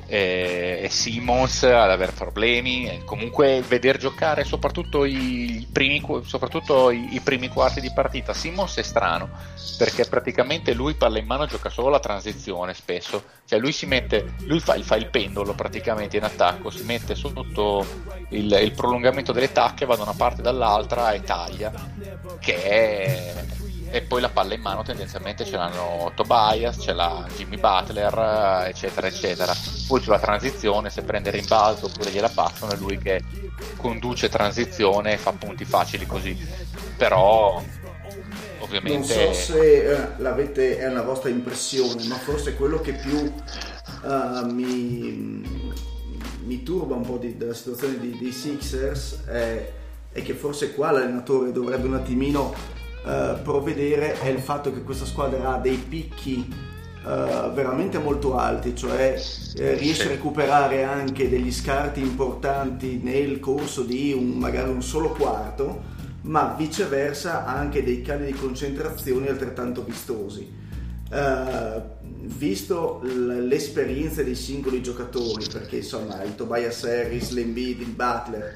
eh, 0.07 0.79
è 0.79 0.87
Simmons 0.87 1.63
ad 1.63 1.91
avere 1.91 2.11
problemi. 2.13 2.87
e 2.89 3.03
comunque 3.03 3.61
veder 3.67 3.97
giocare 3.97 4.43
soprattutto 4.43 5.05
i 5.05 5.67
primi, 5.71 6.01
soprattutto 6.25 6.89
i, 6.89 7.15
i 7.15 7.19
primi 7.19 7.49
quarti 7.49 7.81
di 7.81 7.91
partita. 7.93 8.33
Simmons 8.33 8.77
è 8.77 8.83
strano 8.83 9.29
perché 9.77 10.05
praticamente 10.05 10.73
lui 10.73 10.95
palla 10.95 11.19
in 11.19 11.25
mano 11.25 11.45
gioca 11.45 11.69
solo 11.69 11.89
la 11.89 11.99
transizione 11.99 12.73
spesso. 12.73 13.23
Cioè 13.45 13.59
lui 13.59 13.71
si 13.71 13.85
mette, 13.85 14.35
lui 14.45 14.59
fa, 14.59 14.79
fa 14.81 14.95
il 14.95 15.09
pendolo 15.09 15.53
praticamente 15.53 16.17
in 16.17 16.23
attacco, 16.23 16.69
si 16.69 16.83
mette 16.83 17.15
sotto 17.15 17.85
il, 18.29 18.51
il 18.51 18.71
prolungamento 18.71 19.31
delle 19.31 19.51
tacche, 19.51 19.85
va 19.85 19.95
da 19.95 20.03
una 20.03 20.13
parte 20.13 20.41
e 20.41 20.43
dall'altra 20.43 21.11
e 21.11 21.21
taglia. 21.21 21.71
Che 22.39 22.63
è 22.63 23.33
e 23.89 24.01
poi 24.01 24.21
la 24.21 24.29
palla 24.29 24.53
in 24.53 24.61
mano 24.61 24.83
tendenzialmente 24.83 25.45
ce 25.45 25.55
l'hanno 25.55 26.11
Tobias, 26.15 26.77
ce 26.79 26.93
l'ha 26.93 27.25
Jimmy 27.35 27.57
Butler, 27.57 28.65
eccetera, 28.67 29.07
eccetera. 29.07 29.53
Poi 29.87 30.01
sulla 30.01 30.19
transizione, 30.19 30.89
se 30.89 31.03
prende 31.03 31.31
rimbalzo 31.31 31.85
oppure 31.85 32.11
gliela 32.11 32.29
passano, 32.29 32.73
è 32.73 32.75
lui 32.75 32.97
che 32.97 33.23
conduce 33.77 34.29
transizione 34.29 35.13
e 35.13 35.17
fa 35.17 35.31
punti 35.31 35.65
facili 35.65 36.05
così. 36.05 36.37
Però, 36.97 37.61
Non 37.61 37.65
ovviamente, 38.59 39.13
so 39.13 39.33
se 39.33 39.91
eh, 39.91 40.07
l'avete, 40.17 40.77
è 40.77 40.87
una 40.87 41.03
vostra 41.03 41.29
impressione, 41.29 42.03
ma 42.05 42.15
forse 42.15 42.55
quello 42.55 42.79
che 42.81 42.93
più 42.93 43.33
eh, 44.03 44.43
mi, 44.51 45.41
mi 46.43 46.63
turba 46.63 46.95
un 46.95 47.05
po' 47.05 47.17
di- 47.17 47.37
della 47.37 47.53
situazione 47.53 47.99
dei 47.99 48.31
Sixers 48.31 49.25
è, 49.25 49.71
è 50.11 50.21
che 50.21 50.33
forse 50.33 50.73
qua 50.73 50.91
l'allenatore 50.91 51.51
dovrebbe 51.51 51.87
un 51.87 51.95
attimino 51.95 52.53
eh, 53.07 53.37
provvedere 53.41 54.19
è 54.19 54.27
il 54.27 54.39
fatto 54.39 54.73
che 54.73 54.83
questa 54.83 55.05
squadra 55.05 55.53
ha 55.53 55.57
dei 55.59 55.77
picchi 55.77 56.53
eh, 57.07 57.51
veramente 57.53 57.99
molto 57.99 58.35
alti, 58.35 58.75
cioè 58.75 59.17
eh, 59.55 59.73
riesce 59.75 60.07
a 60.07 60.09
recuperare 60.09 60.83
anche 60.83 61.29
degli 61.29 61.51
scarti 61.51 62.01
importanti 62.01 62.99
nel 63.01 63.39
corso 63.39 63.83
di 63.83 64.11
un, 64.11 64.31
magari 64.31 64.69
un 64.69 64.81
solo 64.81 65.11
quarto, 65.11 65.95
ma 66.23 66.53
viceversa 66.57 67.45
ha 67.45 67.55
anche 67.55 67.81
dei 67.83 68.01
cali 68.01 68.25
di 68.25 68.33
concentrazione 68.33 69.29
altrettanto 69.29 69.83
vistosi. 69.83 70.53
Eh, 71.09 71.81
visto 72.01 72.99
l- 73.03 73.47
l'esperienza 73.47 74.21
dei 74.21 74.35
singoli 74.35 74.81
giocatori, 74.81 75.45
perché 75.49 75.77
insomma 75.77 76.21
il 76.23 76.35
Tobias 76.35 76.83
Harris, 76.83 77.31
l'Embiid, 77.31 77.79
il 77.79 77.87
Butler, 77.87 78.53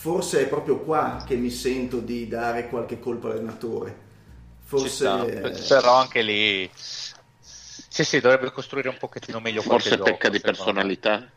forse 0.00 0.42
è 0.42 0.48
proprio 0.48 0.78
qua 0.80 1.22
che 1.26 1.36
mi 1.36 1.50
sento 1.50 2.00
di 2.00 2.26
dare 2.28 2.68
qualche 2.68 2.98
colpo 2.98 3.26
all'allenatore. 3.28 4.08
Forse 4.64 5.66
però 5.66 5.94
anche 5.96 6.22
lì, 6.22 6.70
sì, 6.74 8.04
sì, 8.04 8.20
dovrebbe 8.20 8.52
costruire 8.52 8.88
un 8.88 8.98
pochettino 8.98 9.40
meglio 9.40 9.62
Forse 9.62 9.94
qualche 9.94 10.00
pecca 10.00 10.28
gioco, 10.28 10.30
di 10.30 10.40
secondo 10.40 10.64
me. 10.64 10.74
personalità. 10.74 11.30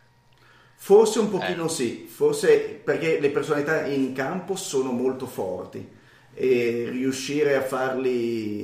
Forse 0.76 1.20
un 1.20 1.30
pochino 1.30 1.68
Eh. 1.68 1.70
sì, 1.70 2.08
forse 2.10 2.60
perché 2.84 3.20
le 3.20 3.30
personalità 3.30 3.86
in 3.86 4.12
campo 4.14 4.56
sono 4.58 4.92
molto 4.92 5.26
forti 5.26 5.88
e 6.34 6.88
riuscire 6.90 7.56
a 7.56 7.62
farli 7.62 8.64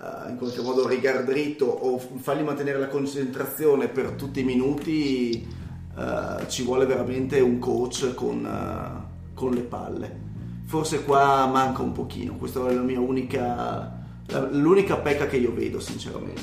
eh, 0.00 0.28
in 0.30 0.36
qualche 0.38 0.60
modo 0.60 0.86
rigar 0.86 1.24
dritto 1.24 1.64
o 1.66 1.98
f- 1.98 2.20
fargli 2.20 2.42
mantenere 2.42 2.78
la 2.78 2.86
concentrazione 2.86 3.88
per 3.88 4.12
tutti 4.12 4.40
i 4.40 4.44
minuti 4.44 5.44
eh, 5.98 6.48
ci 6.48 6.62
vuole 6.62 6.86
veramente 6.86 7.40
un 7.40 7.58
coach 7.58 8.14
con, 8.14 8.44
eh, 8.46 9.05
con 9.36 9.52
le 9.52 9.60
palle. 9.60 10.24
Forse 10.64 11.04
qua 11.04 11.46
manca 11.46 11.82
un 11.82 11.92
pochino, 11.92 12.34
questa 12.34 12.66
è 12.68 12.72
la 12.72 12.80
mia 12.80 12.98
unica, 12.98 14.04
l'unica 14.50 14.96
pecca 14.96 15.26
che 15.26 15.36
io 15.36 15.54
vedo 15.54 15.78
sinceramente. 15.78 16.42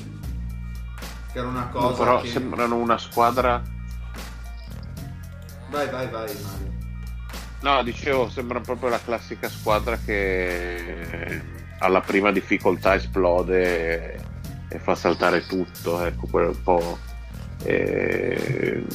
Che 1.33 1.39
era 1.39 1.47
una 1.47 1.65
No, 1.65 1.69
cosa 1.71 2.03
però 2.03 2.21
che... 2.21 2.29
sembrano 2.29 2.75
una 2.77 2.97
squadra. 2.97 3.61
Vai, 5.71 5.89
vai, 5.89 6.07
vai 6.07 6.31
Mario. 6.41 6.71
No, 7.61 7.81
dicevo, 7.83 8.29
sembra 8.29 8.59
proprio 8.59 8.89
la 8.89 8.99
classica 8.99 9.49
squadra 9.49 9.97
che 9.97 11.41
alla 11.79 12.01
prima 12.01 12.31
difficoltà 12.31 12.95
esplode 12.95 14.13
e, 14.13 14.19
e 14.69 14.79
fa 14.79 14.95
saltare 14.95 15.45
tutto. 15.47 16.05
Ecco, 16.05 16.27
quello 16.27 16.49
un 16.49 16.61
po' 16.61 16.97
eh, 17.63 18.85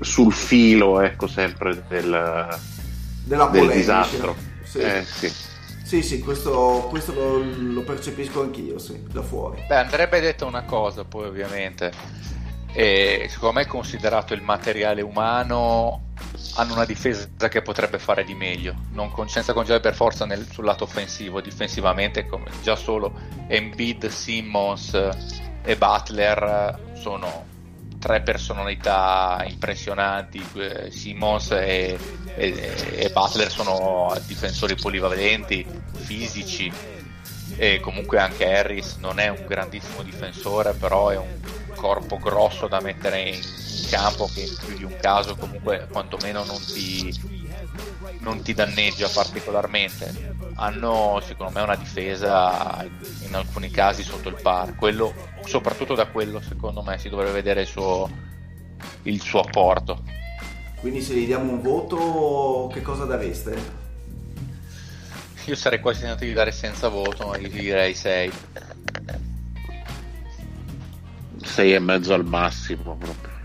sul 0.00 0.32
filo, 0.32 1.00
ecco, 1.00 1.26
sempre 1.26 1.84
del, 1.86 2.48
Della 3.28 3.46
del 3.46 3.60
polemica. 3.66 4.00
disastro. 4.00 4.36
Sì. 4.64 4.78
Eh, 4.78 5.04
sì. 5.04 5.32
Sì, 5.84 6.02
sì, 6.02 6.18
questo, 6.20 6.86
questo 6.90 7.14
lo, 7.14 7.38
lo 7.38 7.82
percepisco 7.82 8.42
anch'io, 8.42 8.78
sì, 8.78 9.02
da 9.10 9.22
fuori. 9.22 9.62
Beh, 9.66 9.76
andrebbe 9.76 10.20
detta 10.20 10.44
una 10.44 10.64
cosa, 10.64 11.04
poi 11.04 11.26
ovviamente, 11.26 11.90
e 12.72 13.26
secondo 13.30 13.58
me 13.58 13.66
considerato 13.66 14.34
il 14.34 14.42
materiale 14.42 15.00
umano, 15.00 16.08
hanno 16.56 16.74
una 16.74 16.84
difesa 16.84 17.48
che 17.48 17.62
potrebbe 17.62 17.98
fare 17.98 18.24
di 18.24 18.34
meglio, 18.34 18.74
non 18.92 19.10
con, 19.10 19.30
senza 19.30 19.54
concedere 19.54 19.80
per 19.80 19.94
forza 19.94 20.26
nel- 20.26 20.46
sul 20.50 20.66
lato 20.66 20.84
offensivo, 20.84 21.40
difensivamente 21.40 22.26
come 22.26 22.50
già 22.62 22.76
solo 22.76 23.12
Embiid, 23.46 24.08
Simmons 24.08 24.92
e 25.62 25.76
Butler 25.76 26.78
sono 27.00 27.44
tre 27.98 28.22
personalità 28.22 29.44
impressionanti, 29.46 30.44
eh, 30.54 30.90
Simmons 30.90 31.50
e, 31.52 31.98
e- 32.34 32.74
e 32.92 33.10
Butler 33.12 33.50
sono 33.50 34.16
difensori 34.26 34.74
polivalenti, 34.76 35.66
fisici, 35.94 36.72
e 37.56 37.80
comunque 37.80 38.20
anche 38.20 38.44
Harris 38.44 38.96
non 39.00 39.18
è 39.18 39.28
un 39.28 39.44
grandissimo 39.46 40.02
difensore, 40.02 40.74
però 40.74 41.08
è 41.08 41.16
un 41.16 41.40
corpo 41.74 42.18
grosso 42.18 42.68
da 42.68 42.80
mettere 42.80 43.20
in, 43.30 43.40
campo 43.90 44.28
che 44.32 44.42
in 44.42 44.56
più 44.64 44.76
di 44.76 44.84
un 44.84 44.96
caso 44.96 45.34
comunque 45.34 45.88
quantomeno 45.90 46.44
non 46.44 46.62
ti, 46.64 47.12
non 48.20 48.42
ti 48.42 48.54
danneggia 48.54 49.08
particolarmente. 49.08 50.36
Hanno 50.60 51.20
secondo 51.22 51.52
me 51.52 51.62
una 51.62 51.76
difesa 51.76 52.84
in 53.20 53.32
alcuni 53.32 53.70
casi 53.70 54.02
sotto 54.02 54.28
il 54.28 54.40
par, 54.42 54.74
quello, 54.74 55.14
soprattutto 55.44 55.94
da 55.94 56.08
quello 56.08 56.40
secondo 56.40 56.82
me 56.82 56.98
si 56.98 57.08
dovrebbe 57.08 57.30
vedere 57.30 57.60
il 57.60 57.68
suo, 57.68 58.10
il 59.02 59.20
suo 59.20 59.40
apporto. 59.40 60.02
Quindi 60.80 61.00
se 61.00 61.14
gli 61.14 61.26
diamo 61.26 61.52
un 61.52 61.62
voto, 61.62 62.68
che 62.72 62.82
cosa 62.82 63.04
dareste? 63.04 63.56
Io 65.46 65.54
sarei 65.54 65.78
quasi 65.80 66.00
tentato 66.00 66.24
di 66.24 66.32
dare 66.32 66.50
senza 66.50 66.88
voto, 66.88 67.28
ma 67.28 67.36
gli 67.38 67.48
direi 67.48 67.94
6. 67.94 68.32
6 71.40 71.72
e 71.72 71.78
mezzo 71.78 72.14
al 72.14 72.24
massimo 72.24 72.96
proprio. 72.96 73.36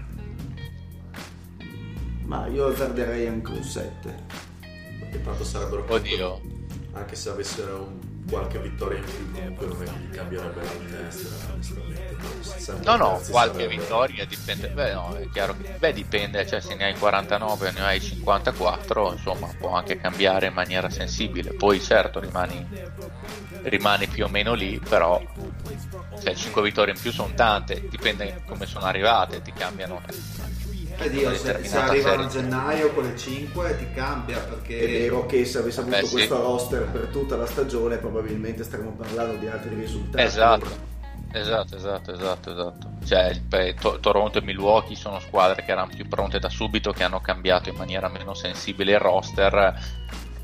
Ma 2.25 2.47
io 2.47 2.67
azzarderei 2.67 3.27
anche 3.27 3.51
un 3.51 3.63
7. 3.63 4.15
Perché 4.99 5.21
tanto 5.21 5.43
sarebbero 5.43 5.85
Oddio. 5.87 6.52
Anche 6.93 7.15
se 7.15 7.29
avessero 7.29 7.83
un- 7.83 8.25
qualche 8.29 8.59
vittoria 8.59 8.97
in 8.99 9.03
più 9.05 9.31
comunque 9.57 9.85
non 9.85 9.99
gli 9.99 10.09
cambierebbe 10.09 10.61
la 10.61 11.11
Sempre 12.41 12.85
No, 12.85 12.95
no, 12.97 13.21
qualche 13.29 13.67
vittoria 13.67 14.25
dipende. 14.25 14.69
Beh, 14.69 14.93
no, 14.93 15.15
è 15.15 15.27
chiaro 15.29 15.55
che 15.55 15.63
beh, 15.77 15.93
dipende, 15.93 16.45
cioè 16.45 16.61
se 16.61 16.75
ne 16.75 16.85
hai 16.85 16.95
49 16.95 17.69
o 17.69 17.71
ne 17.71 17.81
hai 17.81 17.99
54, 18.01 19.11
insomma, 19.13 19.53
può 19.57 19.71
anche 19.71 19.97
cambiare 19.97 20.47
in 20.47 20.53
maniera 20.53 20.89
sensibile. 20.89 21.53
Poi 21.53 21.81
certo 21.81 22.19
rimani, 22.19 22.65
rimani 23.63 24.07
più 24.07 24.25
o 24.25 24.29
meno 24.29 24.53
lì, 24.53 24.79
però 24.79 25.21
se 26.13 26.35
5 26.35 26.61
vittorie 26.61 26.93
in 26.93 26.99
più 26.99 27.11
sono 27.11 27.33
tante, 27.33 27.85
dipende 27.89 28.41
come 28.45 28.65
sono 28.65 28.85
arrivate, 28.85 29.41
ti 29.41 29.51
cambiano. 29.53 30.01
Eh, 30.97 31.09
Dio, 31.09 31.33
se, 31.35 31.63
se 31.63 31.77
arrivano 31.77 32.23
a 32.23 32.27
gennaio 32.27 32.93
con 32.93 33.03
le 33.03 33.17
5 33.17 33.77
ti 33.77 33.87
cambia 33.93 34.39
perché 34.39 34.79
È 34.79 34.87
vero 34.87 35.25
che 35.25 35.43
se 35.45 35.57
avesse 35.57 35.79
avuto 35.81 35.95
Beh, 35.97 36.05
sì. 36.05 36.11
questo 36.11 36.41
roster 36.41 36.83
per 36.85 37.07
tutta 37.07 37.35
la 37.35 37.45
stagione 37.45 37.97
probabilmente 37.97 38.63
staremmo 38.63 38.91
parlando 38.91 39.35
di 39.37 39.47
altri 39.47 39.73
risultati. 39.75 40.23
Esatto, 40.23 40.67
esatto, 41.33 41.75
esatto, 41.75 42.13
esatto, 42.13 42.51
esatto. 42.51 42.91
Cioè, 43.05 43.41
To- 43.79 43.99
Toronto 43.99 44.37
e 44.37 44.41
Milwaukee 44.41 44.95
sono 44.95 45.19
squadre 45.19 45.63
che 45.63 45.71
erano 45.71 45.91
più 45.93 46.07
pronte 46.07 46.39
da 46.39 46.49
subito, 46.49 46.91
che 46.91 47.03
hanno 47.03 47.19
cambiato 47.19 47.69
in 47.69 47.75
maniera 47.75 48.07
meno 48.07 48.33
sensibile 48.33 48.93
il 48.93 48.99
roster. 48.99 49.73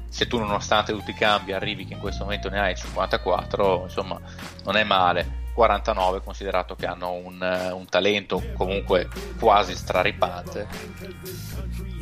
Se 0.09 0.27
tu, 0.27 0.39
nonostante 0.39 0.91
tutti 0.91 1.11
i 1.11 1.13
cambi, 1.15 1.53
arrivi 1.53 1.85
che 1.85 1.93
in 1.93 1.99
questo 1.99 2.23
momento 2.23 2.49
ne 2.49 2.59
hai 2.59 2.75
54, 2.75 3.83
insomma, 3.83 4.19
non 4.65 4.75
è 4.75 4.83
male. 4.83 5.37
49, 5.59 6.21
considerato 6.23 6.73
che 6.75 6.85
hanno 6.85 7.11
un, 7.11 7.43
eh, 7.43 7.71
un 7.71 7.85
talento 7.85 8.41
comunque 8.55 9.09
quasi 9.37 9.75
straripante, 9.75 10.65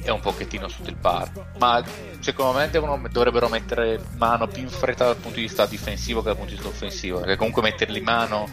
è 0.04 0.12
un 0.12 0.20
pochettino 0.20 0.68
sotto 0.68 0.92
il 0.92 0.96
par. 0.96 1.32
Ma 1.58 1.84
secondo 2.20 2.60
me 2.60 2.70
devono- 2.70 3.02
dovrebbero 3.10 3.50
mettere 3.50 4.00
mano 4.18 4.46
più 4.46 4.62
in 4.62 4.70
fretta 4.70 5.06
dal 5.06 5.16
punto 5.16 5.38
di 5.38 5.42
vista 5.42 5.66
difensivo 5.66 6.20
che 6.20 6.28
dal 6.28 6.36
punto 6.36 6.52
di 6.52 6.58
vista 6.58 6.72
offensivo. 6.72 7.20
Perché 7.22 7.36
comunque 7.36 7.64
metterli 7.64 8.00
mano, 8.00 8.48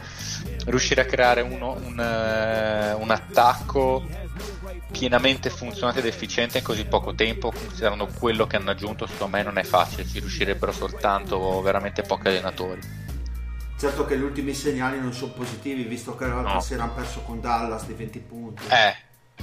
riuscire 0.65 1.03
a 1.03 1.05
creare 1.05 1.43
uno- 1.43 1.77
un, 1.79 2.01
eh, 2.01 2.95
un 2.95 3.11
attacco 3.11 4.09
pienamente 4.91 5.51
funzionante 5.51 6.01
ed 6.01 6.07
efficiente 6.07 6.59
in 6.59 6.65
così 6.65 6.87
poco 6.87 7.15
tempo, 7.15 7.51
considerando 7.51 8.09
quello 8.19 8.47
che 8.47 8.57
hanno 8.57 8.71
aggiunto, 8.71 9.07
secondo 9.07 9.37
me 9.37 9.43
non 9.43 9.59
è 9.59 9.65
facile, 9.65 10.07
ci 10.07 10.19
riuscirebbero 10.19 10.73
soltanto 10.73 11.61
veramente 11.61 12.01
pochi 12.01 12.29
allenatori. 12.29 13.04
Certo 13.85 14.07
che 14.07 14.17
gli 14.19 14.23
ultimi 14.23 14.55
segnali 14.55 14.99
non 14.99 15.13
sono 15.13 15.33
positivi 15.33 15.83
visto 15.83 16.17
che 16.17 16.27
l'altra 16.27 16.55
No. 16.55 16.61
sera 16.61 16.85
hanno 16.85 16.95
perso 16.95 17.21
con 17.21 17.41
Dallas 17.41 17.85
di 17.87 17.93
20 17.93 18.19
punti 18.21 18.63
Eh, 18.69 18.97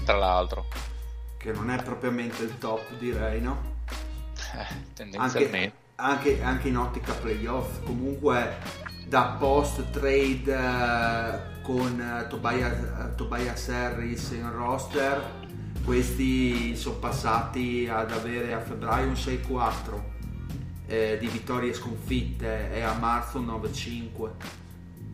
tra 0.04 0.18
l'altro, 0.18 0.66
che 1.38 1.52
non 1.52 1.70
è 1.70 1.82
propriamente 1.84 2.42
il 2.44 2.58
top 2.58 2.92
direi 2.98 3.40
no? 3.42 3.62
eh, 4.54 4.58
anche, 4.58 4.76
tendenzialmente. 4.94 5.76
anche, 5.96 6.42
anche 6.42 6.68
in 6.70 6.78
ottica 6.78 7.14
playoff 7.14 7.84
comunque 7.84 8.58
da 9.06 9.36
post 9.38 9.90
trade 9.92 10.52
eh, 10.52 11.62
con 11.62 12.00
eh, 12.02 12.28
Tobias, 12.28 12.74
eh, 12.74 13.16
Tobias 13.16 13.70
Harris 13.70 14.32
in 14.32 14.52
roster 14.52 15.22
questi 15.86 16.76
sono 16.76 16.96
passati 16.96 17.88
ad 17.92 18.12
avere 18.12 18.54
a 18.54 18.60
febbraio 18.60 19.08
un 19.08 19.14
6-4 19.14 20.11
eh, 20.92 21.18
di 21.18 21.28
vittorie 21.28 21.70
e 21.70 21.74
sconfitte 21.74 22.70
e 22.74 22.82
a 22.82 22.94
marzo 22.96 23.40
un 23.40 23.48
9-5 23.48 24.30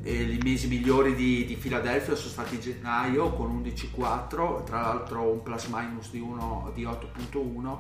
e 0.02 0.24
i 0.24 0.40
mesi 0.42 0.68
migliori 0.68 1.14
di, 1.14 1.46
di 1.46 1.56
Philadelphia 1.56 2.16
sono 2.16 2.30
stati 2.30 2.60
gennaio 2.60 3.32
con 3.34 3.62
11-4 3.64 4.64
tra 4.64 4.82
l'altro 4.82 5.32
un 5.32 5.44
plus 5.44 5.66
minus 5.68 6.10
di, 6.10 6.20
uno- 6.20 6.72
di 6.74 6.84
8.1 6.84 7.78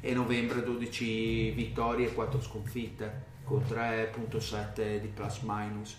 e 0.00 0.12
novembre 0.12 0.62
12 0.62 1.50
vittorie 1.52 2.08
e 2.08 2.12
4 2.12 2.42
sconfitte 2.42 3.24
con 3.44 3.62
3.7 3.66 5.00
di 5.00 5.06
plus 5.08 5.38
minus 5.42 5.96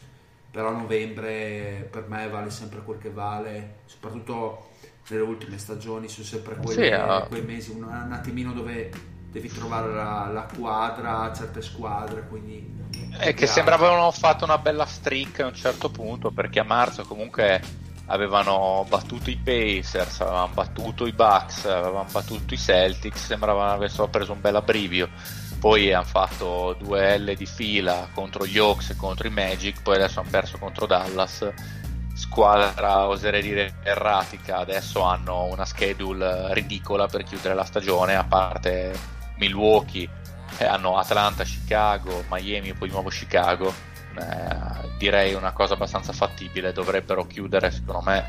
però 0.51 0.71
novembre 0.71 1.87
per 1.89 2.05
me 2.07 2.27
vale 2.29 2.51
sempre 2.51 2.81
quel 2.83 2.99
che 2.99 3.09
vale 3.09 3.77
soprattutto 3.85 4.67
nelle 5.09 5.23
ultime 5.23 5.57
stagioni 5.57 6.07
sono 6.07 6.25
sempre 6.27 6.55
quelle- 6.57 6.85
Sì, 6.85 6.91
ah. 6.91 7.21
quei 7.27 7.41
mesi 7.41 7.71
un, 7.71 7.83
un 7.83 8.11
attimino 8.11 8.53
dove 8.53 9.17
devi 9.31 9.51
trovare 9.51 9.93
la, 9.93 10.29
la 10.31 10.47
quadra 10.57 11.21
a 11.21 11.33
certe 11.33 11.61
squadre 11.61 12.27
quindi 12.27 12.77
È 13.17 13.33
che 13.33 13.45
sembravano 13.45 14.09
fatto 14.11 14.43
una 14.43 14.57
bella 14.57 14.85
streak 14.85 15.41
a 15.41 15.47
un 15.47 15.55
certo 15.55 15.89
punto 15.89 16.31
perché 16.31 16.59
a 16.59 16.63
marzo 16.63 17.03
comunque 17.03 17.61
avevano 18.11 18.85
battuto 18.89 19.29
i 19.29 19.37
Pacers, 19.37 20.21
avevano 20.21 20.49
battuto 20.53 21.05
i 21.05 21.11
Bucks, 21.11 21.65
avevano 21.65 22.07
battuto 22.11 22.53
i 22.53 22.57
Celtics, 22.57 23.25
sembrava 23.25 23.71
avessero 23.71 24.07
preso 24.07 24.33
un 24.33 24.41
bel 24.41 24.55
abbrivio. 24.55 25.09
Poi 25.59 25.93
hanno 25.93 26.05
fatto 26.05 26.75
due 26.79 27.17
L 27.17 27.35
di 27.35 27.45
fila 27.45 28.07
contro 28.13 28.45
gli 28.45 28.57
Hawks 28.57 28.91
e 28.91 28.95
contro 28.95 29.27
i 29.27 29.31
Magic, 29.31 29.81
poi 29.81 29.95
adesso 29.95 30.19
hanno 30.19 30.29
perso 30.29 30.57
contro 30.57 30.85
Dallas. 30.85 31.47
Squadra, 32.15 33.07
oserei 33.07 33.41
dire, 33.41 33.75
erratica. 33.83 34.57
Adesso 34.57 35.01
hanno 35.01 35.43
una 35.43 35.65
schedule 35.65 36.53
ridicola 36.53 37.07
per 37.07 37.23
chiudere 37.23 37.53
la 37.53 37.63
stagione, 37.63 38.15
a 38.15 38.23
parte 38.23 39.17
Milwaukee, 39.39 40.07
eh, 40.57 40.65
hanno 40.65 40.97
Atlanta, 40.97 41.43
Chicago, 41.43 42.23
Miami 42.29 42.69
e 42.69 42.73
poi 42.73 42.87
di 42.87 42.93
nuovo 42.93 43.09
Chicago. 43.09 43.73
Eh, 44.19 44.97
direi 44.97 45.33
una 45.33 45.53
cosa 45.53 45.73
abbastanza 45.73 46.13
fattibile. 46.13 46.73
Dovrebbero 46.73 47.25
chiudere, 47.25 47.71
secondo 47.71 48.01
me, 48.01 48.25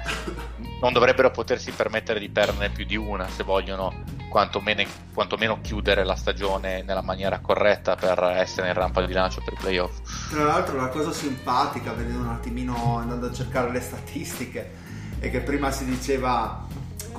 non 0.81 0.93
dovrebbero 0.93 1.31
potersi 1.31 1.73
permettere 1.73 2.21
di 2.21 2.29
perderne 2.29 2.71
più 2.71 2.85
di 2.85 2.97
una 2.97 3.29
se 3.29 3.43
vogliono 3.43 4.05
quantomeno, 4.31 4.85
quantomeno 5.13 5.61
chiudere 5.61 6.05
la 6.05 6.15
stagione 6.15 6.83
nella 6.83 7.03
maniera 7.03 7.41
corretta 7.41 7.97
per 7.97 8.23
essere 8.37 8.69
in 8.69 8.75
rampa 8.75 9.05
di 9.05 9.13
lancio 9.13 9.43
per 9.45 9.55
i 9.55 9.57
playoff. 9.57 10.31
Tra 10.31 10.45
l'altro 10.45 10.77
la 10.77 10.89
cosa 10.89 11.13
simpatica, 11.13 11.93
vedendo 11.93 12.23
un 12.23 12.31
attimino, 12.31 12.99
andando 12.99 13.27
a 13.27 13.33
cercare 13.33 13.71
le 13.71 13.81
statistiche, 13.81 14.71
è 15.19 15.31
che 15.31 15.41
prima 15.41 15.71
si 15.71 15.85
diceva 15.85 16.67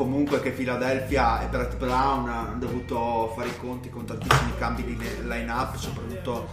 comunque 0.02 0.42
che 0.42 0.50
Philadelphia 0.50 1.44
e 1.44 1.48
Brett 1.48 1.76
Brown 1.76 2.28
hanno 2.28 2.58
dovuto 2.58 3.32
fare 3.36 3.50
i 3.50 3.58
conti 3.58 3.92
con 3.92 4.04
tantissimi 4.04 4.56
cambi 4.58 4.84
di 4.84 4.98
line-up, 5.28 5.76
soprattutto 5.76 6.50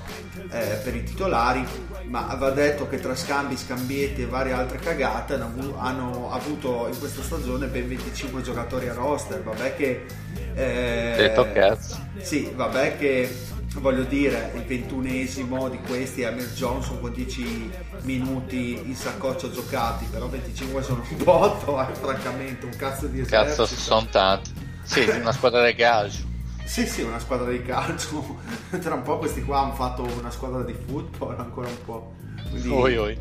eh, 0.51 0.79
per 0.85 0.95
i 0.95 1.03
titolari, 1.03 1.67
ma 2.09 2.29
aveva 2.29 2.51
detto 2.51 2.87
che 2.89 2.99
tra 3.01 3.15
scambi, 3.17 3.57
scambietti 3.57 4.21
e 4.21 4.27
varie 4.27 4.53
altre 4.53 4.79
cagate 4.81 5.35
hanno, 5.35 5.79
hanno 5.79 6.31
avuto 6.31 6.89
in 6.93 6.99
questa 6.99 7.23
stagione 7.23 7.69
ben 7.69 7.89
25 7.89 8.43
giocatori 8.43 8.87
a 8.89 8.93
roster, 8.93 9.43
vabbè 9.43 9.75
che... 9.77 10.05
eh, 10.53 11.15
Detto 11.17 11.51
cazzo. 11.51 11.97
sì, 12.19 12.53
vabbè 12.55 12.99
che 12.99 13.35
voglio 13.75 14.05
dire, 14.05 14.53
il 14.57 14.65
ventunesimo 14.65 15.69
di 15.69 15.79
questi 15.87 16.23
è 16.23 16.27
Amir 16.27 16.53
Johnson 16.53 17.01
con 17.01 17.13
10 17.13 17.71
minuti 18.03 18.81
in 18.85 18.95
saccoccia 18.95 19.51
giocati, 19.51 20.07
però 20.11 20.29
25 20.29 20.83
sono 20.83 21.05
un 21.09 21.23
botto, 21.23 21.81
eh, 21.81 21.95
francamente, 21.95 22.65
un 22.67 22.77
cazzo 22.77 23.07
di 23.07 23.21
esercito. 23.21 23.63
Cazzo, 23.63 23.67
sono 23.67 24.07
tanti. 24.07 24.53
Sì, 24.83 25.05
di 25.05 25.19
una 25.19 25.33
squadra 25.33 25.63
del 25.63 25.75
calcio. 25.75 26.27
Sì, 26.65 26.87
sì, 26.87 27.03
una 27.03 27.19
squadra 27.19 27.51
di 27.51 27.63
calcio. 27.63 28.41
Tra 28.81 28.95
un 28.95 29.03
po' 29.03 29.19
questi 29.19 29.43
qua 29.43 29.61
hanno 29.61 29.75
fatto 29.75 30.03
una 30.03 30.31
squadra 30.31 30.63
di 30.63 30.75
football, 30.87 31.39
ancora 31.39 31.69
un 31.69 31.85
po'. 31.85 32.15
Quindi, 32.51 32.69
Oi, 32.69 32.97
oi. 32.97 33.19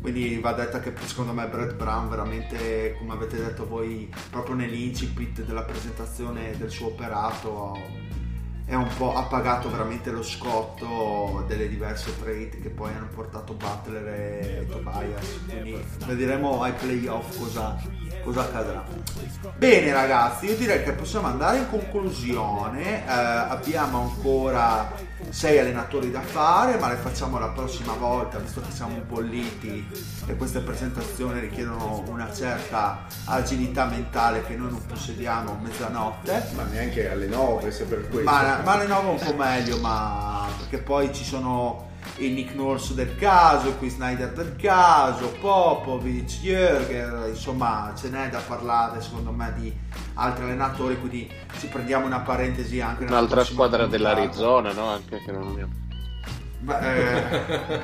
quindi 0.00 0.38
va 0.38 0.52
detta 0.52 0.80
che 0.80 0.92
secondo 1.04 1.32
me 1.32 1.46
Brett 1.46 1.74
Brown 1.74 2.08
veramente, 2.08 2.96
come 2.98 3.12
avete 3.12 3.36
detto 3.36 3.66
voi, 3.66 4.12
proprio 4.30 4.56
nell'incipit 4.56 5.42
della 5.42 5.62
presentazione 5.62 6.56
del 6.56 6.70
suo 6.70 6.88
operato 6.88 7.78
è 8.66 8.74
un 8.74 8.88
po' 8.96 9.14
ha 9.14 9.22
pagato 9.22 9.70
veramente 9.70 10.10
lo 10.10 10.24
scotto 10.24 11.44
delle 11.46 11.68
diverse 11.68 12.18
trade 12.18 12.58
che 12.60 12.68
poi 12.68 12.92
hanno 12.92 13.06
portato 13.14 13.54
Butler 13.54 14.08
e 14.08 14.66
Tobias. 14.68 15.40
Quindi 15.48 15.80
vedremo 16.04 16.62
ai 16.62 16.72
playoff 16.72 17.38
cosa, 17.38 17.80
cosa 18.26 18.40
accadrà. 18.40 18.84
Bene 19.56 19.92
ragazzi, 19.92 20.46
io 20.46 20.56
direi 20.56 20.82
che 20.82 20.92
possiamo 20.92 21.28
andare 21.28 21.58
in 21.58 21.70
conclusione. 21.70 23.06
Eh, 23.06 23.10
abbiamo 23.10 24.00
ancora 24.02 24.92
sei 25.28 25.58
allenatori 25.60 26.10
da 26.10 26.20
fare, 26.20 26.76
ma 26.76 26.88
le 26.88 26.96
facciamo 26.96 27.38
la 27.38 27.48
prossima 27.48 27.92
volta, 27.94 28.38
visto 28.38 28.60
che 28.60 28.72
siamo 28.72 28.98
bolliti 29.06 29.88
e 30.26 30.36
queste 30.36 30.60
presentazioni 30.60 31.38
richiedono 31.38 32.02
una 32.08 32.32
certa 32.32 33.04
agilità 33.26 33.86
mentale 33.86 34.42
che 34.44 34.56
noi 34.56 34.70
non 34.72 34.84
possediamo 34.84 35.52
a 35.52 35.56
mezzanotte. 35.62 36.50
Ma 36.56 36.64
neanche 36.64 37.08
alle 37.08 37.26
9 37.26 37.70
se 37.70 37.84
per 37.84 38.08
questo. 38.08 38.28
Ma, 38.28 38.60
ma 38.64 38.72
alle 38.72 38.86
9 38.86 39.08
un 39.08 39.18
po' 39.18 39.34
meglio, 39.34 39.78
ma 39.78 40.48
perché 40.58 40.78
poi 40.78 41.14
ci 41.14 41.24
sono 41.24 41.94
il 42.16 42.32
Nick 42.32 42.54
Nurse 42.54 42.94
del 42.94 43.16
caso, 43.16 43.76
Chris 43.78 43.94
Snyder 43.94 44.32
del 44.32 44.56
caso, 44.56 45.28
Popovic, 45.40 46.40
Jürger, 46.40 47.28
insomma 47.28 47.92
ce 47.96 48.08
n'è 48.08 48.28
da 48.28 48.38
parlare 48.38 49.00
secondo 49.02 49.30
me 49.32 49.52
di 49.58 49.74
altri 50.14 50.44
allenatori, 50.44 50.98
quindi 50.98 51.30
ci 51.58 51.66
prendiamo 51.66 52.06
una 52.06 52.20
parentesi 52.20 52.80
anche 52.80 53.04
nella 53.04 53.16
Un'altra 53.18 53.44
squadra 53.44 53.86
puntata. 53.86 53.96
dell'Arizona, 54.14 54.72
no? 54.72 54.88
Anche 54.88 55.22
che 55.24 55.30
non 55.32 55.48
abbiamo. 55.48 55.72
Ma, 56.60 56.80
eh, 56.80 57.74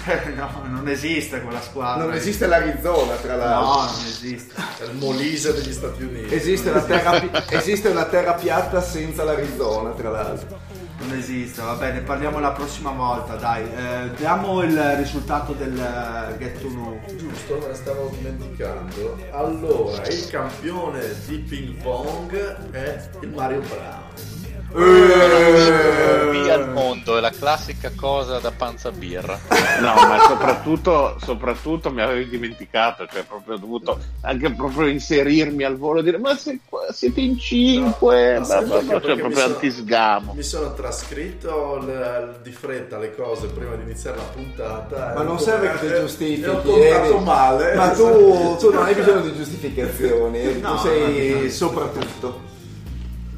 no, 0.36 0.48
non 0.68 0.88
esiste 0.88 1.42
quella 1.42 1.60
squadra. 1.60 2.04
Non 2.04 2.14
esiste 2.14 2.46
l'Arizona, 2.46 3.14
tra 3.16 3.36
l'altro. 3.36 3.68
No, 3.82 3.90
non 3.90 4.06
esiste. 4.06 4.54
È 4.78 4.84
il 4.84 4.94
Molise 4.96 5.52
degli 5.52 5.72
Stati 5.72 6.02
Uniti. 6.04 6.32
Esiste 6.34 6.70
una, 6.70 6.82
terra, 6.82 7.18
pi- 7.20 7.30
esiste 7.54 7.88
una 7.88 8.04
terra 8.04 8.34
piatta 8.34 8.80
senza 8.80 9.24
l'Arizona, 9.24 9.90
tra 9.90 10.10
l'altro. 10.10 10.58
Non 11.00 11.16
esiste, 11.16 11.62
va 11.62 11.74
bene, 11.74 12.00
parliamo 12.00 12.38
la 12.40 12.52
prossima 12.52 12.90
volta, 12.90 13.36
dai. 13.36 13.64
Eh, 13.64 14.10
diamo 14.16 14.62
il 14.62 14.78
risultato 14.96 15.54
del 15.54 15.78
eh, 15.78 16.36
Get 16.36 16.60
to 16.60 16.68
Know. 16.68 17.00
Giusto, 17.16 17.58
me 17.58 17.68
ne 17.68 17.74
stavo 17.74 18.12
dimenticando. 18.14 19.18
Allora, 19.30 20.06
il 20.06 20.28
campione 20.28 21.00
di 21.26 21.38
ping 21.38 21.82
pong 21.82 22.70
è 22.70 23.08
il 23.20 23.28
Mario 23.30 23.60
Brown. 23.60 24.29
Via 24.72 26.54
al 26.54 26.70
mondo 26.72 27.16
è 27.16 27.20
la 27.20 27.30
classica 27.30 27.90
cosa 27.94 28.38
da 28.38 28.52
panza 28.52 28.90
birra. 28.92 29.38
No, 29.80 29.94
ma 30.06 30.18
soprattutto, 30.26 31.16
soprattutto 31.22 31.90
mi 31.90 32.00
avevi 32.00 32.28
dimenticato, 32.28 33.06
cioè 33.10 33.24
proprio 33.24 33.54
ho 33.54 33.58
dovuto 33.58 33.98
anche 34.22 34.50
proprio 34.52 34.86
inserirmi 34.86 35.64
al 35.64 35.76
volo 35.76 36.00
e 36.00 36.02
dire 36.04 36.18
ma 36.18 36.36
se 36.36 36.60
siete 36.92 37.20
in 37.20 37.38
cinque, 37.38 38.38
No, 38.38 38.46
ma- 38.46 38.60
ma- 38.60 38.68
perché? 38.68 38.84
ma- 38.84 39.00
cioè 39.00 39.16
proprio 39.16 39.38
sono- 39.40 39.54
antisgamo. 39.54 40.32
Mi 40.34 40.42
sono 40.42 40.74
trascritto 40.74 41.76
l- 41.78 42.38
di 42.42 42.52
fretta 42.52 42.98
le 42.98 43.14
cose 43.14 43.48
prima 43.48 43.74
di 43.74 43.82
iniziare 43.82 44.16
la 44.18 44.22
puntata. 44.22 45.12
Ma 45.16 45.22
e 45.22 45.24
non 45.24 45.38
serve 45.40 45.70
che 45.72 45.78
ti 45.80 45.86
e- 45.94 46.00
giustifichi. 46.00 46.48
ho 46.48 46.60
contato 46.62 47.14
Eri. 47.14 47.24
male. 47.24 47.74
Ma 47.74 47.90
tu, 47.90 48.56
tu 48.58 48.72
non 48.72 48.84
hai 48.84 48.94
bisogno 48.94 49.20
di 49.22 49.34
giustificazioni, 49.34 50.60
No, 50.60 50.74
tu 50.76 50.78
sei 50.78 51.50
soprattutto. 51.50 52.40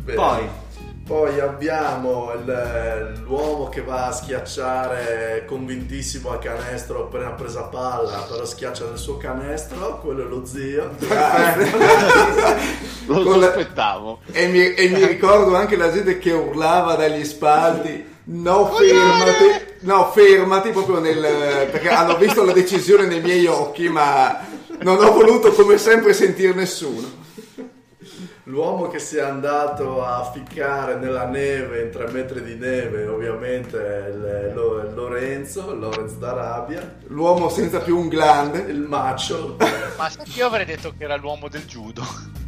Bene. 0.04 0.16
Poi, 0.16 0.48
Poi 1.05 1.41
abbiamo 1.41 2.33
il- 2.35 3.23
l'uomo 3.24 3.69
che 3.69 3.83
va 3.83 4.07
a 4.07 4.12
schiacciare 4.12 5.45
convintissimo 5.47 6.31
al 6.31 6.39
canestro 6.39 7.05
appena 7.05 7.31
presa 7.31 7.62
palla, 7.65 8.24
però 8.31 8.45
schiaccia 8.45 8.85
nel 8.87 8.99
suo 8.99 9.16
canestro, 9.16 9.99
quello 10.01 10.24
è 10.24 10.29
lo 10.29 10.45
zio. 10.47 10.91
Lo 13.07 13.23
Con 13.24 13.41
la- 13.41 13.47
sospettavo. 13.47 14.20
E 14.31 14.47
mi, 14.47 14.74
e 14.74 14.89
mi 14.91 15.05
ricordo 15.05 15.57
anche 15.57 15.77
la 15.77 15.91
gente 15.93 16.19
che 16.19 16.31
urlava 16.33 16.95
dagli 16.95 17.24
spalti. 17.24 18.11
No, 18.24 18.66
fermati, 18.73 19.65
no, 19.81 20.12
fermati 20.12 20.70
proprio 20.70 21.01
nel. 21.01 21.69
perché 21.73 21.89
hanno 21.89 22.16
visto 22.16 22.45
la 22.45 22.53
decisione 22.53 23.07
nei 23.07 23.20
miei 23.20 23.45
occhi, 23.47 23.89
ma 23.89 24.39
non 24.83 25.03
ho 25.05 25.12
voluto 25.12 25.51
come 25.53 25.77
sempre 25.79 26.12
sentir 26.12 26.55
nessuno. 26.55 27.20
L'uomo 28.53 28.89
che 28.89 28.99
si 28.99 29.16
è 29.16 29.23
andato 29.23 30.05
a 30.05 30.31
ficcare 30.31 30.97
nella 30.97 31.24
neve, 31.24 31.85
in 31.85 31.91
tre 31.91 32.11
metri 32.11 32.43
di 32.43 32.55
neve, 32.57 33.07
ovviamente 33.07 33.79
è 33.79 34.09
il- 34.09 34.53
lo- 34.55 34.79
è 34.83 34.93
Lorenzo, 34.93 35.74
Lorenzo 35.74 36.16
d'Arabia, 36.16 36.97
L'uomo 37.07 37.49
senza 37.49 37.79
più 37.81 37.97
un 37.97 38.09
glande. 38.09 38.59
il 38.59 38.81
macho. 38.81 39.57
Ma 39.97 40.11
io 40.35 40.47
avrei 40.47 40.66
detto 40.66 40.93
che 40.99 41.05
era 41.05 41.16
l'uomo 41.16 41.49
del 41.49 41.65
judo. 41.65 42.03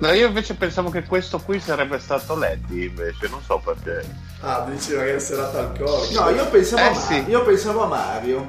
No, 0.00 0.10
io 0.10 0.26
invece 0.28 0.54
pensavo 0.54 0.88
che 0.88 1.04
questo 1.04 1.38
qui 1.38 1.60
sarebbe 1.60 1.98
stato 1.98 2.34
Letty, 2.36 2.86
invece, 2.86 3.28
non 3.28 3.40
so 3.42 3.60
perché. 3.62 4.04
Ah, 4.40 4.66
dici 4.68 4.94
magari 4.94 5.20
serata 5.20 5.58
alcolica. 5.58 6.22
No, 6.24 6.30
io 6.30 6.46
pensavo, 6.48 6.82
Eh, 6.82 6.86
a, 6.86 6.94
sì. 6.94 7.24
io 7.28 7.44
pensavo 7.44 7.82
a 7.82 7.86
Mario. 7.86 8.46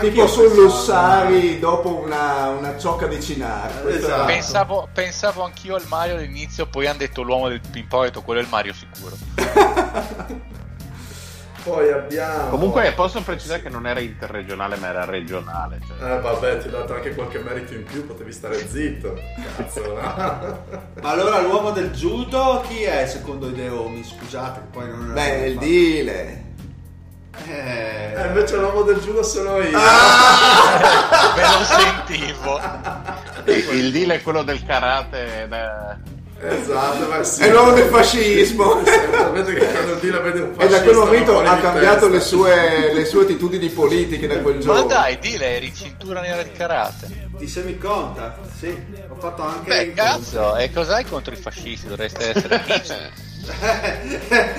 Tipo 0.00 0.26
pensavo 0.26 0.26
solussari 0.26 1.58
dopo 1.58 1.96
una, 1.96 2.48
una 2.48 2.76
ciocca 2.76 3.06
di 3.06 3.20
Cinar. 3.20 3.86
Esatto. 3.88 4.24
Pensavo, 4.24 4.88
pensavo 4.92 5.42
anch'io 5.44 5.76
al 5.76 5.84
Mario 5.88 6.16
all'inizio, 6.16 6.66
poi 6.66 6.86
hanno 6.86 6.98
detto 6.98 7.22
l'uomo 7.22 7.48
del 7.48 7.60
detto 8.06 8.22
quello 8.22 8.40
è 8.40 8.42
il 8.42 8.48
Mario 8.48 8.72
sicuro. 8.72 9.16
Poi 11.64 11.90
abbiamo... 11.90 12.50
Comunque 12.50 12.92
posso 12.92 13.22
precisare 13.22 13.62
che 13.62 13.70
non 13.70 13.86
era 13.86 13.98
interregionale, 13.98 14.76
ma 14.76 14.88
era 14.88 15.06
regionale. 15.06 15.80
Cioè. 15.86 16.12
Eh 16.12 16.20
vabbè, 16.20 16.58
ti 16.58 16.68
ho 16.68 16.70
dato 16.70 16.94
anche 16.94 17.14
qualche 17.14 17.38
merito 17.38 17.72
in 17.72 17.84
più, 17.84 18.06
potevi 18.06 18.32
stare 18.32 18.68
zitto. 18.68 19.18
Cazzo, 19.56 19.94
no? 19.94 19.94
ma 21.00 21.10
allora 21.10 21.40
l'uomo 21.40 21.70
del 21.70 21.90
judo 21.90 22.62
chi 22.68 22.82
è 22.82 23.06
secondo 23.06 23.48
i 23.48 23.54
Deomi? 23.54 24.04
Scusate, 24.04 24.60
poi 24.70 24.88
non 24.88 25.14
Beh, 25.14 25.46
il 25.46 25.58
dile. 25.58 26.52
E 27.46 28.12
Eh, 28.16 28.26
invece 28.26 28.56
l'uomo 28.56 28.82
del 28.82 28.98
judo 29.00 29.22
sono 29.22 29.58
io. 29.58 29.76
Me 31.36 31.42
lo 31.42 31.64
sentivo. 31.64 32.60
Il, 33.72 33.90
deal 33.92 34.10
è 34.10 34.22
quello 34.22 34.42
del 34.42 34.64
karate. 34.64 35.46
da- 35.48 35.98
Esatto, 36.46 37.06
ma 37.08 37.22
sì. 37.24 37.42
È 37.42 37.50
l'uomo 37.50 37.72
del 37.72 37.88
fascismo. 37.88 38.82
Sapete 38.84 39.54
che 39.54 39.66
quando 39.66 39.94
Dila 39.94 40.18
vede 40.20 40.40
un 40.42 40.54
E 40.58 40.68
da 40.68 40.82
quel 40.82 40.96
momento 40.96 41.40
ha 41.40 41.56
cambiato 41.56 42.08
le 42.08 42.20
sue, 42.20 42.92
le 42.92 43.04
sue 43.06 43.22
attitudini 43.22 43.68
politiche 43.70 44.26
da 44.26 44.38
quel 44.40 44.56
Ma 44.56 44.60
giorno. 44.60 44.82
dai, 44.86 45.18
dile, 45.18 45.56
eri 45.56 45.72
cintura 45.74 46.20
nera 46.20 46.42
di 46.42 46.52
karate. 46.52 47.28
di 47.38 47.48
semiconta, 47.48 48.36
sì, 48.58 48.68
ho 49.08 49.14
fatto 49.18 49.42
anche 49.42 49.68
Beh, 49.68 49.92
cazzo, 49.94 50.56
e 50.56 50.70
cos'hai 50.72 51.04
contro 51.06 51.32
i 51.32 51.36
fascisti? 51.36 51.86
Dovreste 51.88 52.30
essere. 52.36 53.12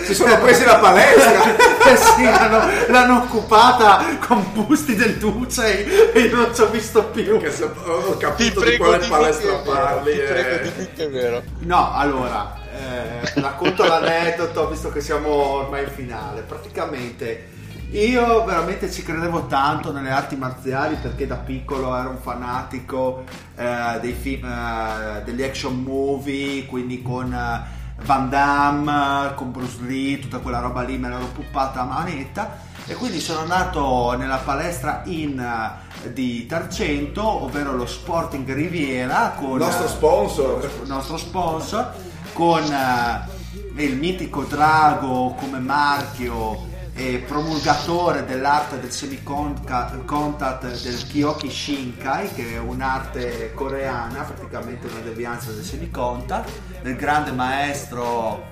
Si 0.04 0.14
sono 0.14 0.38
presi 0.40 0.64
la 0.66 0.78
palestra. 0.78 1.74
Eh 1.86 1.98
sì, 1.98 2.24
l'hanno, 2.24 2.66
l'hanno 2.88 3.18
occupata 3.18 4.04
con 4.26 4.44
busti 4.54 4.96
del 4.96 5.18
Duce 5.18 6.12
e 6.14 6.20
io 6.20 6.36
non 6.36 6.56
ci 6.56 6.62
ho 6.62 6.70
visto 6.72 7.04
più. 7.04 7.40
Che 7.40 7.52
se- 7.52 7.66
ho 7.66 8.18
capito 8.18 8.64
di 8.64 8.76
quale 8.78 8.98
di 8.98 9.08
palestra 9.08 9.54
parli. 9.58 10.14
Ti 10.14 10.20
prego 10.20 10.64
eh. 10.64 10.72
di 10.76 10.88
che 10.96 11.06
è 11.06 11.10
vero. 11.12 11.44
No, 11.60 11.94
allora, 11.94 12.58
eh, 12.76 13.40
racconto 13.40 13.84
l'aneddoto 13.86 14.68
visto 14.68 14.92
che 14.92 15.00
siamo 15.00 15.30
ormai 15.30 15.84
in 15.84 15.92
finale. 15.92 16.42
Praticamente 16.42 17.54
io 17.92 18.44
veramente 18.44 18.92
ci 18.92 19.04
credevo 19.04 19.46
tanto 19.46 19.92
nelle 19.92 20.10
arti 20.10 20.36
marziali 20.36 20.98
perché 21.02 21.28
da 21.28 21.38
piccolo 21.38 21.96
ero 21.96 22.10
un 22.10 22.18
fanatico 22.18 23.24
eh, 23.56 24.00
dei 24.02 24.14
film, 24.14 24.44
eh, 24.44 25.22
degli 25.24 25.44
action 25.44 25.82
movie, 25.82 26.66
quindi 26.66 27.02
con 27.02 27.32
eh, 27.32 27.84
Van 28.04 28.30
Damme, 28.30 29.34
con 29.36 29.52
Bruce 29.52 29.78
Lee, 29.82 30.20
tutta 30.20 30.40
quella 30.40 30.60
roba 30.60 30.82
lì 30.82 30.98
me 30.98 31.10
l'ero 31.10 31.28
puppata 31.28 31.82
a 31.82 31.86
manetta. 31.86 32.58
E 32.86 32.94
quindi 32.94 33.20
sono 33.20 33.40
andato 33.40 34.16
nella 34.16 34.38
palestra 34.38 35.02
in 35.06 35.40
eh, 35.40 36.14
di 36.14 36.46
Tarcento, 36.46 37.44
ovvero 37.44 37.74
lo 37.74 37.88
Sporting 37.88 38.54
Riviera 38.54 39.34
con 39.36 39.58
nostro 39.58 39.86
eh, 39.86 39.90
sponsor. 39.90 40.72
il 40.84 40.88
nostro 40.88 41.18
sponsor 41.18 41.94
con 42.34 42.62
eh, 42.62 43.84
il 43.84 43.98
mitico 43.98 44.44
Drago 44.44 45.34
come 45.40 45.60
marchio 45.60 46.74
e 46.98 47.18
promulgatore 47.28 48.24
dell'arte 48.24 48.80
del 48.80 48.90
semicontact 48.90 50.82
del 50.82 51.08
Kyoki 51.08 51.52
Shinkai 51.52 52.34
che 52.34 52.54
è 52.54 52.58
un'arte 52.58 53.52
coreana 53.54 54.24
praticamente 54.24 54.88
una 54.88 55.02
devianza 55.02 55.52
del 55.52 55.64
semicontact 55.64 56.50
del 56.82 56.96
grande 56.96 57.34
maestro 57.34 58.46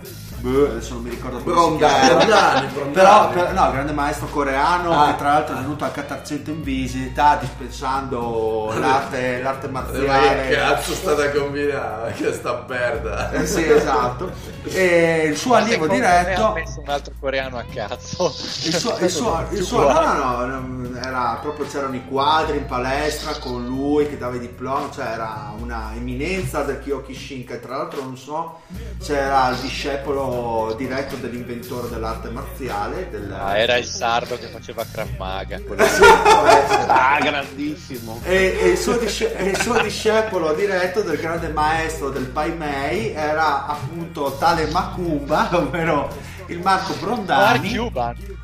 boh, 0.44 0.66
adesso 0.72 0.94
non 0.96 1.04
mi 1.04 1.10
ricordo 1.10 1.38
chiama 1.42 1.54
Brondani, 1.54 2.08
Brondani. 2.10 2.68
però, 2.92 3.30
però- 3.30 3.52
no, 3.54 3.72
grande 3.72 3.92
maestro 3.94 4.28
coreano 4.28 4.92
Ah. 4.92 5.12
che 5.12 5.16
tra 5.18 5.30
l'altro 5.34 5.56
è 5.56 5.60
venuto 5.60 5.86
a 5.86 5.90
Tarcento 5.90 6.50
in 6.50 6.62
visita 6.62 7.38
dispensando 7.40 8.74
l'arte, 8.78 9.42
l'arte 9.42 9.68
Eh, 9.68 9.70
Ma 9.70 9.86
che 9.86 9.98
marziale 9.98 10.50
cazzo 10.50 10.94
state 10.94 11.28
a 11.28 11.32
combinare? 11.32 12.12
Che 12.14 12.34
sta 12.34 12.66
merda. 12.68 13.32
eh 13.32 13.46
sì, 13.48 13.70
esatto. 13.70 14.32
E 14.66 15.28
il 15.30 15.38
suo 15.38 15.56
allievo 15.56 15.86
me 15.86 16.06
Ha 16.06 16.24
diretto. 16.24 16.52
messo 16.54 16.80
un 16.82 16.90
altro 16.90 17.14
coreano 17.20 17.58
a 17.58 17.64
cazzo. 17.74 18.26
Il 18.66 18.74
suo, 18.76 18.98
il 19.00 19.10
suo- 19.10 19.46
il 19.52 19.64
suo- 19.64 19.92
no, 19.92 20.14
no, 20.14 20.46
no, 20.46 20.90
era 21.02 21.38
proprio 21.42 21.66
c'erano 21.68 21.96
i 21.96 22.04
quadri 22.06 22.58
in 22.58 22.66
palestra 22.66 23.34
con 23.40 23.66
lui 23.66 24.08
che 24.10 24.18
dava 24.18 24.36
i 24.36 24.40
diplomi, 24.40 24.90
cioè 24.94 25.06
era 25.06 25.54
una 25.58 25.92
eminenza 25.96 26.64
del 26.64 26.80
Kyoki 26.82 27.14
Shinkai. 27.16 27.60
Tra 27.62 27.78
l'altro, 27.78 28.02
non 28.02 28.18
so, 28.18 28.60
c'era 29.02 29.50
il 29.50 29.58
discepolo 29.58 30.32
diretto 30.78 31.16
dell'inventore 31.16 31.90
dell'arte 31.90 32.30
marziale. 32.30 33.10
Del, 33.10 33.32
Ah, 33.32 33.58
era 33.58 33.76
il 33.78 33.86
sardo 33.86 34.38
che 34.38 34.48
faceva 34.48 34.86
Krav 34.90 35.10
Maga. 35.18 35.60
può 35.66 35.76
essere. 35.76 36.86
Ah, 36.88 37.20
grandissimo. 37.22 38.20
E, 38.24 38.58
e 38.62 38.68
il 38.70 38.78
suo 38.78 38.98
disce- 38.98 39.36
e 39.36 39.50
il 39.50 39.58
suo 39.62 39.80
discepolo 39.82 40.54
diretto 40.54 41.02
del 41.02 41.18
grande 41.18 41.50
maestro 41.50 42.10
del 42.10 42.26
Pai 42.26 42.56
Mei 42.56 43.12
era 43.14 43.66
appunto 43.68 44.36
tale 44.40 44.68
Macumba, 44.68 45.50
ovvero 45.58 46.10
il 46.48 46.60
Marco 46.60 46.94
Brondani. 47.00 47.70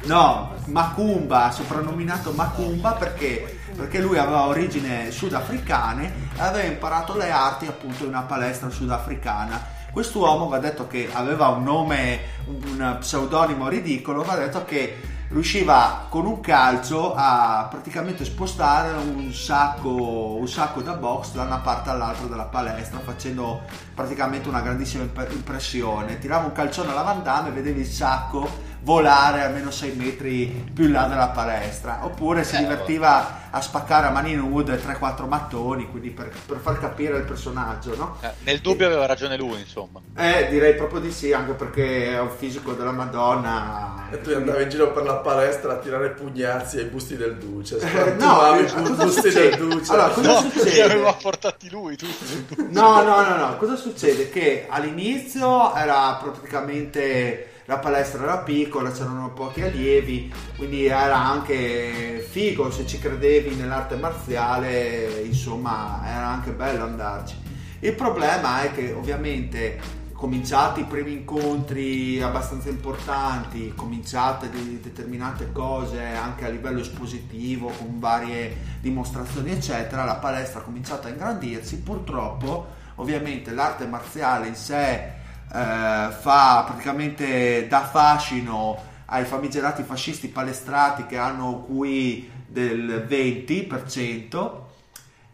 No, 0.05 0.53
Macumba, 0.65 1.51
soprannominato 1.51 2.31
Macumba 2.31 2.91
perché, 2.93 3.59
perché 3.75 3.99
lui 3.99 4.17
aveva 4.17 4.45
origini 4.45 5.11
sudafricane 5.11 6.13
e 6.37 6.41
aveva 6.41 6.67
imparato 6.67 7.15
le 7.17 7.29
arti 7.29 7.65
appunto 7.67 8.03
in 8.03 8.09
una 8.09 8.21
palestra 8.21 8.69
sudafricana. 8.69 9.77
Quest'uomo 9.91 10.47
va 10.47 10.59
detto 10.59 10.87
che 10.87 11.09
aveva 11.11 11.47
un 11.47 11.63
nome, 11.63 12.19
un 12.45 12.97
pseudonimo 12.99 13.67
ridicolo, 13.67 14.23
va 14.23 14.35
detto 14.35 14.63
che 14.65 15.17
riusciva 15.29 16.07
con 16.09 16.25
un 16.25 16.39
calcio 16.39 17.13
a 17.15 17.67
praticamente 17.69 18.25
spostare 18.25 18.97
un 18.97 19.31
sacco, 19.31 20.35
un 20.35 20.47
sacco 20.47 20.81
da 20.81 20.93
box 20.93 21.33
da 21.33 21.43
una 21.43 21.59
parte 21.59 21.89
all'altra 21.89 22.25
della 22.25 22.45
palestra 22.45 22.99
facendo 22.99 23.61
praticamente 23.93 24.49
una 24.49 24.61
grandissima 24.61 25.03
imp- 25.03 25.31
impressione. 25.31 26.17
Tirava 26.17 26.45
un 26.45 26.51
calcione 26.51 26.91
alla 26.91 27.01
Van 27.01 27.47
e 27.47 27.51
vedevi 27.51 27.81
il 27.81 27.87
sacco 27.87 28.67
volare 28.81 29.41
almeno 29.41 29.71
6 29.71 29.93
metri 29.95 30.71
più 30.73 30.85
in 30.85 30.91
là 30.93 31.03
della 31.05 31.27
palestra 31.29 31.99
oppure 32.03 32.43
si 32.43 32.55
Eh, 32.55 32.59
divertiva 32.59 33.37
a 33.51 33.61
spaccare 33.61 34.07
a 34.07 34.11
mani 34.11 34.35
nude 34.35 34.79
3-4 34.79 35.27
mattoni 35.27 35.89
quindi 35.89 36.09
per, 36.11 36.31
per 36.45 36.57
far 36.59 36.79
capire 36.79 37.17
il 37.17 37.23
personaggio 37.23 37.95
no? 37.95 38.17
Eh, 38.21 38.29
nel 38.43 38.59
dubbio 38.59 38.85
aveva 38.85 39.05
ragione 39.05 39.35
lui, 39.37 39.59
insomma. 39.59 39.99
Eh, 40.15 40.47
direi 40.49 40.75
proprio 40.75 40.99
di 40.99 41.11
sì, 41.11 41.33
anche 41.33 41.53
perché 41.53 42.11
è 42.13 42.19
un 42.19 42.29
fisico 42.29 42.73
della 42.73 42.91
Madonna. 42.91 44.07
E 44.11 44.21
tu 44.21 44.29
andavi 44.31 44.63
in 44.63 44.69
giro 44.69 44.91
per 44.91 45.03
la 45.03 45.15
palestra 45.15 45.73
a 45.73 45.77
tirare 45.77 46.09
pugnazzi 46.11 46.77
ai 46.77 46.85
busti 46.85 47.15
del 47.17 47.35
Duce. 47.37 47.77
Eh, 47.79 48.13
no, 48.13 48.55
eh, 48.55 48.61
i 48.61 48.71
cosa 48.71 49.03
busti 49.03 49.29
del 49.29 49.55
Duce. 49.57 49.91
Allora, 49.91 50.09
cosa 50.09 50.31
No, 50.33 50.39
succede? 50.41 50.71
li 50.71 50.81
aveva 50.81 51.13
portati 51.13 51.69
lui 51.69 51.95
tutti. 51.97 52.55
No, 52.69 53.01
no, 53.03 53.21
no, 53.27 53.35
no, 53.35 53.57
cosa 53.57 53.75
succede? 53.75 54.29
Che 54.29 54.67
all'inizio 54.69 55.73
era 55.75 56.19
praticamente 56.21 57.48
la 57.69 57.77
palestra 57.77 58.23
era 58.23 58.37
piccola, 58.39 58.89
c'erano 58.89 59.29
pochi 59.29 59.61
allievi, 59.61 60.33
quindi 60.57 60.87
era 60.87 61.17
anche 61.17 62.25
figo 62.27 62.71
se 62.71 62.87
ci 62.87 62.97
credevi 62.97 63.53
nell'arte 63.53 63.95
marziale, 63.95 65.21
insomma, 65.23 66.01
era 66.03 66.25
anche 66.29 66.49
bello 66.49 66.85
andarci. 66.85 67.35
Il 67.81 67.93
problema 67.93 68.63
è 68.63 68.71
che 68.71 68.91
ovviamente 68.91 69.79
cominciati 70.13 70.79
i 70.79 70.85
primi 70.85 71.11
incontri 71.11 72.19
abbastanza 72.19 72.69
importanti, 72.69 73.71
cominciate 73.75 74.49
di 74.49 74.79
determinate 74.81 75.51
cose 75.51 76.03
anche 76.03 76.45
a 76.45 76.49
livello 76.49 76.79
espositivo 76.79 77.67
con 77.67 77.99
varie 77.99 78.77
dimostrazioni 78.81 79.51
eccetera, 79.51 80.05
la 80.05 80.15
palestra 80.15 80.61
ha 80.61 80.63
cominciato 80.63 81.05
a 81.05 81.11
ingrandirsi, 81.11 81.77
purtroppo 81.81 82.65
ovviamente 82.95 83.51
l'arte 83.51 83.85
marziale 83.85 84.47
in 84.47 84.55
sé 84.55 85.17
fa 85.51 86.63
praticamente 86.67 87.67
da 87.67 87.83
fascino 87.85 88.87
ai 89.05 89.25
famigerati 89.25 89.83
fascisti 89.83 90.27
palestrati 90.27 91.05
che 91.05 91.17
hanno 91.17 91.65
QI 91.65 92.31
del 92.45 93.05
20% 93.07 94.51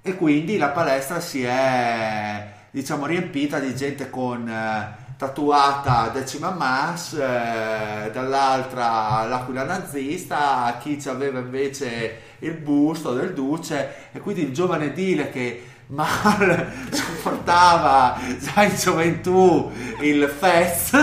e 0.02 0.16
quindi 0.16 0.58
la 0.58 0.70
palestra 0.70 1.20
si 1.20 1.44
è 1.44 2.54
diciamo 2.72 3.06
riempita 3.06 3.60
di 3.60 3.76
gente 3.76 4.10
con 4.10 4.48
eh, 4.48 5.04
tatuata 5.18 6.10
decima 6.10 6.52
mass 6.52 7.14
eh, 7.14 8.12
dall'altra 8.12 9.26
l'aquila 9.26 9.64
nazista 9.64 10.78
chi 10.82 11.02
aveva 11.08 11.40
invece 11.40 12.22
il 12.40 12.54
busto 12.54 13.14
del 13.14 13.34
duce 13.34 14.12
e 14.12 14.20
quindi 14.20 14.44
il 14.44 14.54
giovane 14.54 14.92
Dile 14.92 15.30
che 15.30 15.64
mal 15.88 16.72
sopportava 16.90 18.18
già 18.40 18.64
in 18.64 18.76
gioventù 18.76 19.72
il 20.02 20.34
Fest 20.36 20.96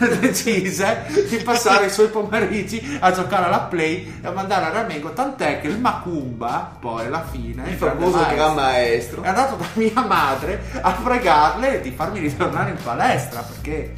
decise 0.20 1.06
di 1.28 1.36
passare 1.38 1.86
i 1.86 1.90
suoi 1.90 2.08
pomeriggi 2.08 2.98
a 3.00 3.12
giocare 3.12 3.46
alla 3.46 3.60
play 3.60 4.20
e 4.22 4.26
a 4.26 4.30
mandare 4.30 4.66
a 4.66 4.70
Ramengo 4.70 5.12
tant'è 5.12 5.60
che 5.60 5.68
il 5.68 5.78
Macumba 5.78 6.76
poi 6.78 7.06
alla 7.06 7.24
fine 7.30 7.68
Il 7.68 7.76
famoso 7.76 8.16
maestro, 8.16 8.34
gran 8.34 8.54
maestro. 8.54 9.22
è 9.22 9.28
andato 9.28 9.56
da 9.56 9.66
mia 9.74 10.04
madre 10.06 10.62
a 10.80 10.92
pregarle 10.92 11.80
di 11.80 11.90
farmi 11.90 12.20
ritornare 12.20 12.70
in 12.70 12.78
palestra 12.82 13.42
perché 13.42 13.94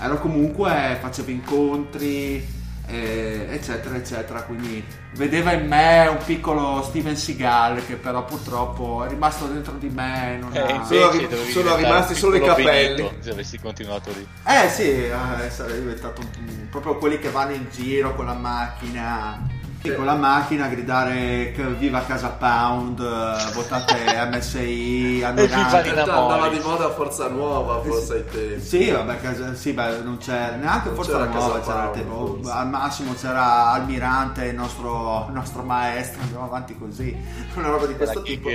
ero 0.00 0.18
comunque 0.18 0.98
facevo 1.00 1.30
incontri 1.30 2.60
eh, 2.92 3.46
eccetera 3.50 3.96
eccetera 3.96 4.42
quindi 4.42 4.84
vedeva 5.14 5.52
in 5.52 5.66
me 5.66 6.06
un 6.08 6.18
piccolo 6.24 6.82
Steven 6.82 7.16
Seagal 7.16 7.84
che 7.86 7.96
però 7.96 8.24
purtroppo 8.24 9.04
è 9.04 9.08
rimasto 9.08 9.46
dentro 9.46 9.72
di 9.74 9.88
me 9.88 10.36
non 10.40 10.54
Eh, 10.54 10.58
ha- 10.60 10.84
Sono 10.84 11.10
ri- 11.10 11.28
sono 11.50 11.76
rimasti 11.76 12.12
un 12.12 12.18
solo 12.18 12.36
i 12.36 12.40
capelli. 12.42 13.02
Benito, 13.02 13.14
se 13.20 13.30
avessi 13.30 13.58
continuato 13.58 14.10
lì. 14.10 14.26
Eh 14.46 14.68
sì, 14.68 15.04
eh, 15.06 15.50
sarei 15.50 15.80
diventato 15.80 16.20
un- 16.20 16.68
proprio 16.70 16.96
quelli 16.98 17.18
che 17.18 17.30
vanno 17.30 17.52
in 17.52 17.66
giro 17.70 18.14
con 18.14 18.26
la 18.26 18.34
macchina. 18.34 19.60
Sì, 19.82 19.94
Con 19.94 20.04
la 20.04 20.14
macchina 20.14 20.66
a 20.66 20.68
gridare 20.68 21.52
viva 21.78 22.04
Casa 22.04 22.28
Pound, 22.28 23.00
eh, 23.00 23.52
votate 23.52 23.94
MSI, 24.30 25.22
hanno 25.24 25.40
Andava 25.42 26.48
di 26.48 26.60
moda 26.60 26.90
Forza 26.90 27.28
Nuova, 27.28 27.80
forse 27.82 28.14
ai 28.14 28.24
tempi. 28.30 28.64
Sì, 28.64 28.90
vabbè, 28.90 29.20
casa- 29.20 29.54
sì, 29.54 29.72
beh, 29.72 29.98
non 30.02 30.18
c'era 30.18 30.54
neanche 30.54 30.88
Non 30.88 30.96
Forza 30.96 31.12
c'era 31.12 31.24
Nuova, 31.24 31.58
Casa 31.60 31.60
c'era 31.60 31.88
Pound, 31.88 32.42
forse. 32.44 32.58
al 32.58 32.68
massimo 32.68 33.14
c'era 33.14 33.70
Almirante, 33.72 34.44
il 34.44 34.54
nostro, 34.54 35.28
nostro 35.32 35.62
maestro, 35.62 36.22
andiamo 36.22 36.44
avanti 36.44 36.78
così, 36.78 37.16
una 37.54 37.68
roba 37.68 37.86
di 37.86 37.92
La 37.92 37.98
questo 37.98 38.22
tipo. 38.22 38.48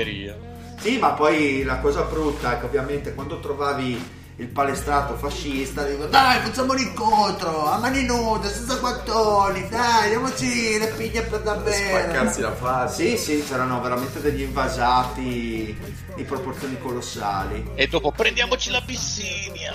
Sì, 0.80 0.98
ma 1.00 1.10
poi 1.12 1.64
la 1.64 1.80
cosa 1.80 2.04
brutta 2.04 2.54
è 2.54 2.60
che 2.60 2.66
ovviamente 2.68 3.14
quando 3.14 3.40
trovavi 3.40 4.16
il 4.40 4.48
palestrato 4.48 5.16
fascista, 5.16 5.84
dico 5.84 6.06
dai 6.06 6.40
facciamo 6.42 6.74
un 6.74 6.80
incontro, 6.80 7.66
a 7.66 7.80
mani 7.80 8.04
nude, 8.04 8.50
senza 8.50 8.78
quattoni, 8.78 9.68
dai, 9.68 10.10
diamoci 10.10 10.78
le 10.78 10.88
piglie 10.90 11.24
per 11.24 11.42
davvero. 11.42 12.00
Spaccarsi 12.00 12.42
la 12.42 12.54
faccia. 12.54 12.94
Sì, 12.94 13.18
sì, 13.18 13.44
c'erano 13.48 13.82
veramente 13.82 14.22
degli 14.22 14.42
invasati 14.42 15.76
di 16.16 16.24
proporzioni 16.24 16.78
colossali. 16.80 17.72
E 17.76 17.88
dopo 17.88 18.12
prendiamoci 18.12 18.70
la 18.70 18.82
piscina. 18.86 19.74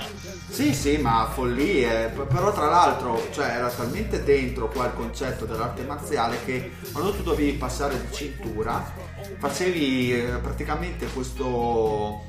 Sì, 0.49 0.75
sì, 0.75 0.97
ma 0.99 1.29
follie. 1.33 2.09
Però 2.09 2.53
tra 2.53 2.67
l'altro, 2.67 3.29
cioè, 3.33 3.47
era 3.47 3.69
talmente 3.69 4.23
dentro 4.23 4.69
qua 4.69 4.87
il 4.87 4.95
concetto 4.95 5.45
dell'arte 5.45 5.83
marziale 5.83 6.39
che 6.45 6.73
quando 6.93 7.13
tu 7.13 7.23
dovevi 7.23 7.53
passare 7.53 8.01
di 8.01 8.15
cintura, 8.15 8.93
facevi 9.39 10.13
eh, 10.13 10.23
praticamente 10.43 11.07
questo, 11.07 12.23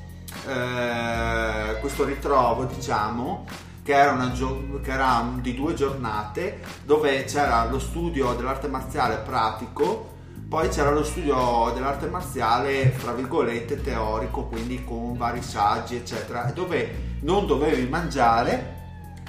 eh, 0.47 1.79
questo 1.79 2.03
ritrovo, 2.03 2.65
diciamo, 2.65 3.45
che 3.83 3.93
era, 3.93 4.31
gio- 4.31 4.79
che 4.81 4.91
era 4.91 5.29
di 5.39 5.53
due 5.55 5.73
giornate, 5.73 6.61
dove 6.85 7.23
c'era 7.25 7.65
lo 7.65 7.79
studio 7.79 8.33
dell'arte 8.33 8.67
marziale 8.67 9.17
pratico, 9.17 10.11
poi 10.47 10.69
c'era 10.69 10.91
lo 10.91 11.03
studio 11.03 11.71
dell'arte 11.73 12.07
marziale, 12.07 12.89
fra 12.89 13.11
virgolette, 13.11 13.81
teorico, 13.81 14.45
quindi 14.45 14.83
con 14.83 15.17
vari 15.17 15.41
saggi, 15.41 15.95
eccetera, 15.95 16.51
dove 16.53 17.17
non 17.21 17.47
dovevi 17.47 17.87
mangiare, 17.89 18.81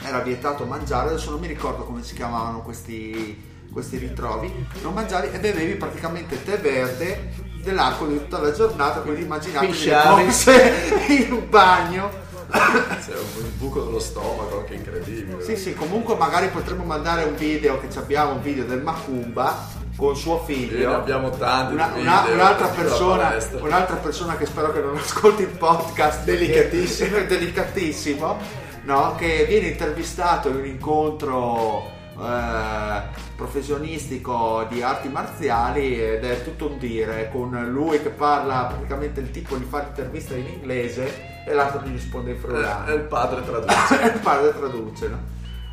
era 0.02 0.20
vietato 0.20 0.64
mangiare, 0.64 1.08
adesso 1.08 1.30
non 1.30 1.40
mi 1.40 1.46
ricordo 1.46 1.84
come 1.84 2.02
si 2.02 2.14
chiamavano 2.14 2.62
questi, 2.62 3.66
questi 3.72 3.96
ritrovi, 3.96 4.52
non 4.82 4.92
mangiavi 4.92 5.30
e 5.32 5.38
bevevi 5.38 5.74
praticamente 5.76 6.42
tè 6.42 6.60
verde 6.60 7.43
nell'arco 7.64 8.06
di 8.06 8.16
tutta 8.18 8.38
la 8.40 8.52
giornata, 8.52 9.00
quindi 9.00 9.22
immaginatevi 9.22 9.84
le 9.84 10.00
cose 10.04 10.72
in 11.08 11.32
un 11.32 11.48
bagno. 11.48 12.22
C'è 12.50 13.12
un 13.16 13.50
buco 13.56 13.82
dello 13.82 13.98
stomaco 13.98 14.58
anche 14.60 14.74
incredibile. 14.74 15.42
Sì, 15.42 15.56
sì, 15.56 15.74
comunque 15.74 16.14
magari 16.16 16.48
potremmo 16.48 16.84
mandare 16.84 17.24
un 17.24 17.34
video, 17.34 17.80
che 17.80 17.90
ci 17.90 17.98
abbiamo 17.98 18.32
un 18.32 18.42
video 18.42 18.64
del 18.64 18.80
Macumba 18.82 19.66
con 19.96 20.14
suo 20.16 20.42
figlio. 20.44 20.88
ne 20.88 20.94
abbiamo 20.94 21.30
tanti 21.30 21.74
Una- 21.74 21.92
una- 21.96 22.20
video 22.22 22.34
un'altra, 22.34 22.66
persona, 22.68 23.36
un'altra 23.60 23.96
persona 23.96 24.36
che 24.36 24.46
spero 24.46 24.72
che 24.72 24.80
non 24.80 24.96
ascolti 24.96 25.42
il 25.42 25.48
podcast 25.48 26.24
delicatissimo, 26.24 27.18
delicatissimo 27.26 28.38
no? 28.84 29.14
che 29.16 29.44
viene 29.48 29.68
intervistato 29.68 30.48
in 30.48 30.56
un 30.56 30.66
incontro 30.66 31.90
eh, 32.18 33.02
professionistico 33.36 34.66
di 34.68 34.82
arti 34.82 35.08
marziali 35.08 36.00
ed 36.00 36.24
è 36.24 36.42
tutto 36.44 36.68
un 36.70 36.78
dire 36.78 37.28
con 37.32 37.50
lui 37.70 38.00
che 38.02 38.10
parla 38.10 38.66
praticamente 38.66 39.20
il 39.20 39.30
tipo 39.30 39.56
gli 39.56 39.66
fa 39.68 39.78
l'intervista 39.80 40.34
in 40.34 40.46
inglese 40.46 41.32
e 41.46 41.52
l'altro 41.52 41.80
gli 41.84 41.92
risponde 41.92 42.30
in 42.30 42.36
Eh, 42.36 42.40
friulano 42.40 42.86
E 42.86 42.94
il 42.94 43.02
padre 43.02 43.42
traduce. 43.44 44.02
il 44.02 44.20
padre 44.20 44.56
traduce, 44.56 45.08
no? 45.08 45.18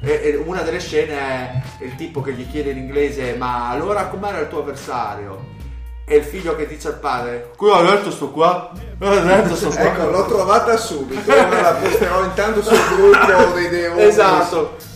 E, 0.04 0.20
e 0.24 0.36
una 0.36 0.64
delle 0.64 0.80
scene 0.80 1.14
è 1.14 1.62
il 1.84 1.96
tipo 1.96 2.22
che 2.22 2.34
gli 2.34 2.50
chiede 2.50 2.72
in 2.72 2.78
inglese: 2.78 3.36
Ma 3.36 3.70
allora 3.70 4.08
com'era 4.08 4.40
il 4.40 4.48
tuo 4.48 4.60
avversario? 4.60 5.60
E 6.06 6.16
il 6.18 6.24
figlio 6.24 6.56
che 6.56 6.68
dice 6.68 6.88
al 6.88 7.00
padre: 7.00 7.52
Qui 7.56 7.70
ho 7.70 7.82
letto 7.84 8.12
sto 8.12 8.32
qua, 8.32 8.72
ho 9.00 9.24
letto 9.24 9.56
sto 9.56 9.70
qua. 9.70 9.82
Ecco, 9.82 10.10
l'ho 10.10 10.26
trovata 10.26 10.76
subito. 10.76 11.32
La 11.34 11.78
posterò 11.80 12.24
intanto 12.26 12.64
sul 12.64 12.78
gruppo 12.96 13.54
dei 13.54 13.70
Deoni. 13.70 14.02
Esatto. 14.02 14.90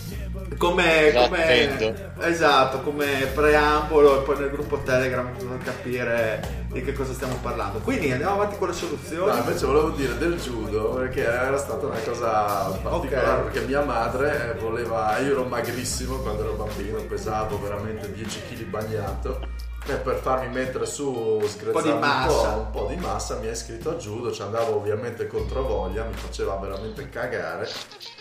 Come, 0.58 1.10
Già 1.12 1.22
come- 1.24 2.14
esatto, 2.20 2.80
come 2.80 3.26
preambolo 3.34 4.20
e 4.20 4.24
poi 4.24 4.38
nel 4.38 4.50
gruppo 4.50 4.78
Telegram 4.78 5.28
per 5.30 5.58
capire 5.64 6.64
di 6.72 6.82
che 6.82 6.92
cosa 6.92 7.12
stiamo 7.12 7.36
parlando. 7.42 7.78
Quindi 7.80 8.10
andiamo 8.10 8.34
avanti 8.34 8.56
con 8.56 8.68
le 8.68 8.74
soluzioni. 8.74 9.30
No, 9.30 9.36
invece 9.38 9.66
volevo 9.66 9.90
dire 9.90 10.16
del 10.18 10.36
judo 10.40 10.90
perché 10.94 11.24
era 11.24 11.56
stata 11.58 11.86
una 11.86 11.98
cosa 11.98 12.70
particolare 12.82 13.40
Ok. 13.40 13.42
perché 13.50 13.60
mia 13.66 13.82
madre 13.82 14.54
eh, 14.56 14.60
voleva 14.60 15.18
io 15.18 15.32
ero 15.32 15.44
magrissimo 15.44 16.16
quando 16.18 16.42
ero 16.42 16.52
bambino 16.52 16.98
pesavo 17.02 17.60
veramente 17.60 18.12
10 18.12 18.40
kg 18.48 18.62
bagnato 18.64 19.40
E 19.88 19.94
per 19.94 20.16
farmi 20.16 20.52
mettere 20.52 20.84
su, 20.84 21.40
screzzare 21.46 21.90
un 21.90 22.00
po', 22.00 22.06
massa. 22.06 22.56
un 22.56 22.70
po' 22.72 22.86
di 22.88 22.96
massa, 22.96 23.38
mi 23.38 23.46
ha 23.46 23.52
iscritto 23.52 23.90
a 23.90 23.94
judo, 23.94 24.32
ci 24.32 24.42
andavo 24.42 24.74
ovviamente 24.74 25.28
contro 25.28 25.62
voglia, 25.62 26.02
mi 26.02 26.14
faceva 26.14 26.56
veramente 26.56 27.08
cagare, 27.08 27.68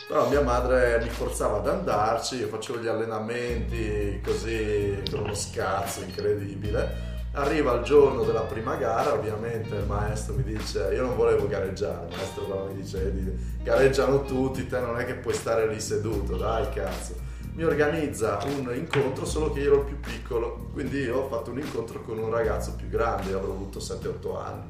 però 0.07 0.29
mia 0.29 0.41
madre 0.41 0.99
mi 1.01 1.09
forzava 1.09 1.57
ad 1.57 1.67
andarci, 1.67 2.35
io 2.35 2.49
facevo 2.49 2.77
gli 2.77 2.87
allenamenti 2.87 4.21
così 4.23 5.01
con 5.09 5.21
uno 5.21 5.33
scazzo 5.33 6.01
incredibile. 6.03 7.13
Arriva 7.31 7.73
il 7.73 7.83
giorno 7.83 8.23
della 8.23 8.43
prima 8.43 8.75
gara, 8.75 9.13
ovviamente 9.13 9.75
il 9.75 9.85
maestro 9.85 10.35
mi 10.35 10.43
dice, 10.43 10.91
io 10.93 11.01
non 11.01 11.15
volevo 11.15 11.47
gareggiare, 11.47 12.05
il 12.09 12.15
maestro 12.15 12.43
però 12.43 12.67
mi 12.67 12.75
dice, 12.75 13.07
"Edi, 13.07 13.57
gareggiano 13.63 14.23
tutti, 14.23 14.67
te 14.67 14.79
non 14.79 14.99
è 14.99 15.05
che 15.05 15.15
puoi 15.15 15.33
stare 15.33 15.67
lì 15.67 15.81
seduto, 15.81 16.37
dai 16.37 16.69
cazzo 16.69 17.24
mi 17.55 17.63
organizza 17.63 18.37
un 18.45 18.69
incontro 18.75 19.25
solo 19.25 19.51
che 19.51 19.61
io 19.61 19.71
ero 19.71 19.79
il 19.81 19.85
più 19.85 19.99
piccolo. 19.99 20.67
Quindi 20.73 20.99
io 20.99 21.19
ho 21.19 21.27
fatto 21.29 21.51
un 21.51 21.59
incontro 21.59 22.01
con 22.01 22.17
un 22.17 22.29
ragazzo 22.29 22.73
più 22.75 22.89
grande 22.89 23.33
avrò 23.33 23.51
avuto 23.51 23.79
7-8 23.79 24.37
anni. 24.37 24.63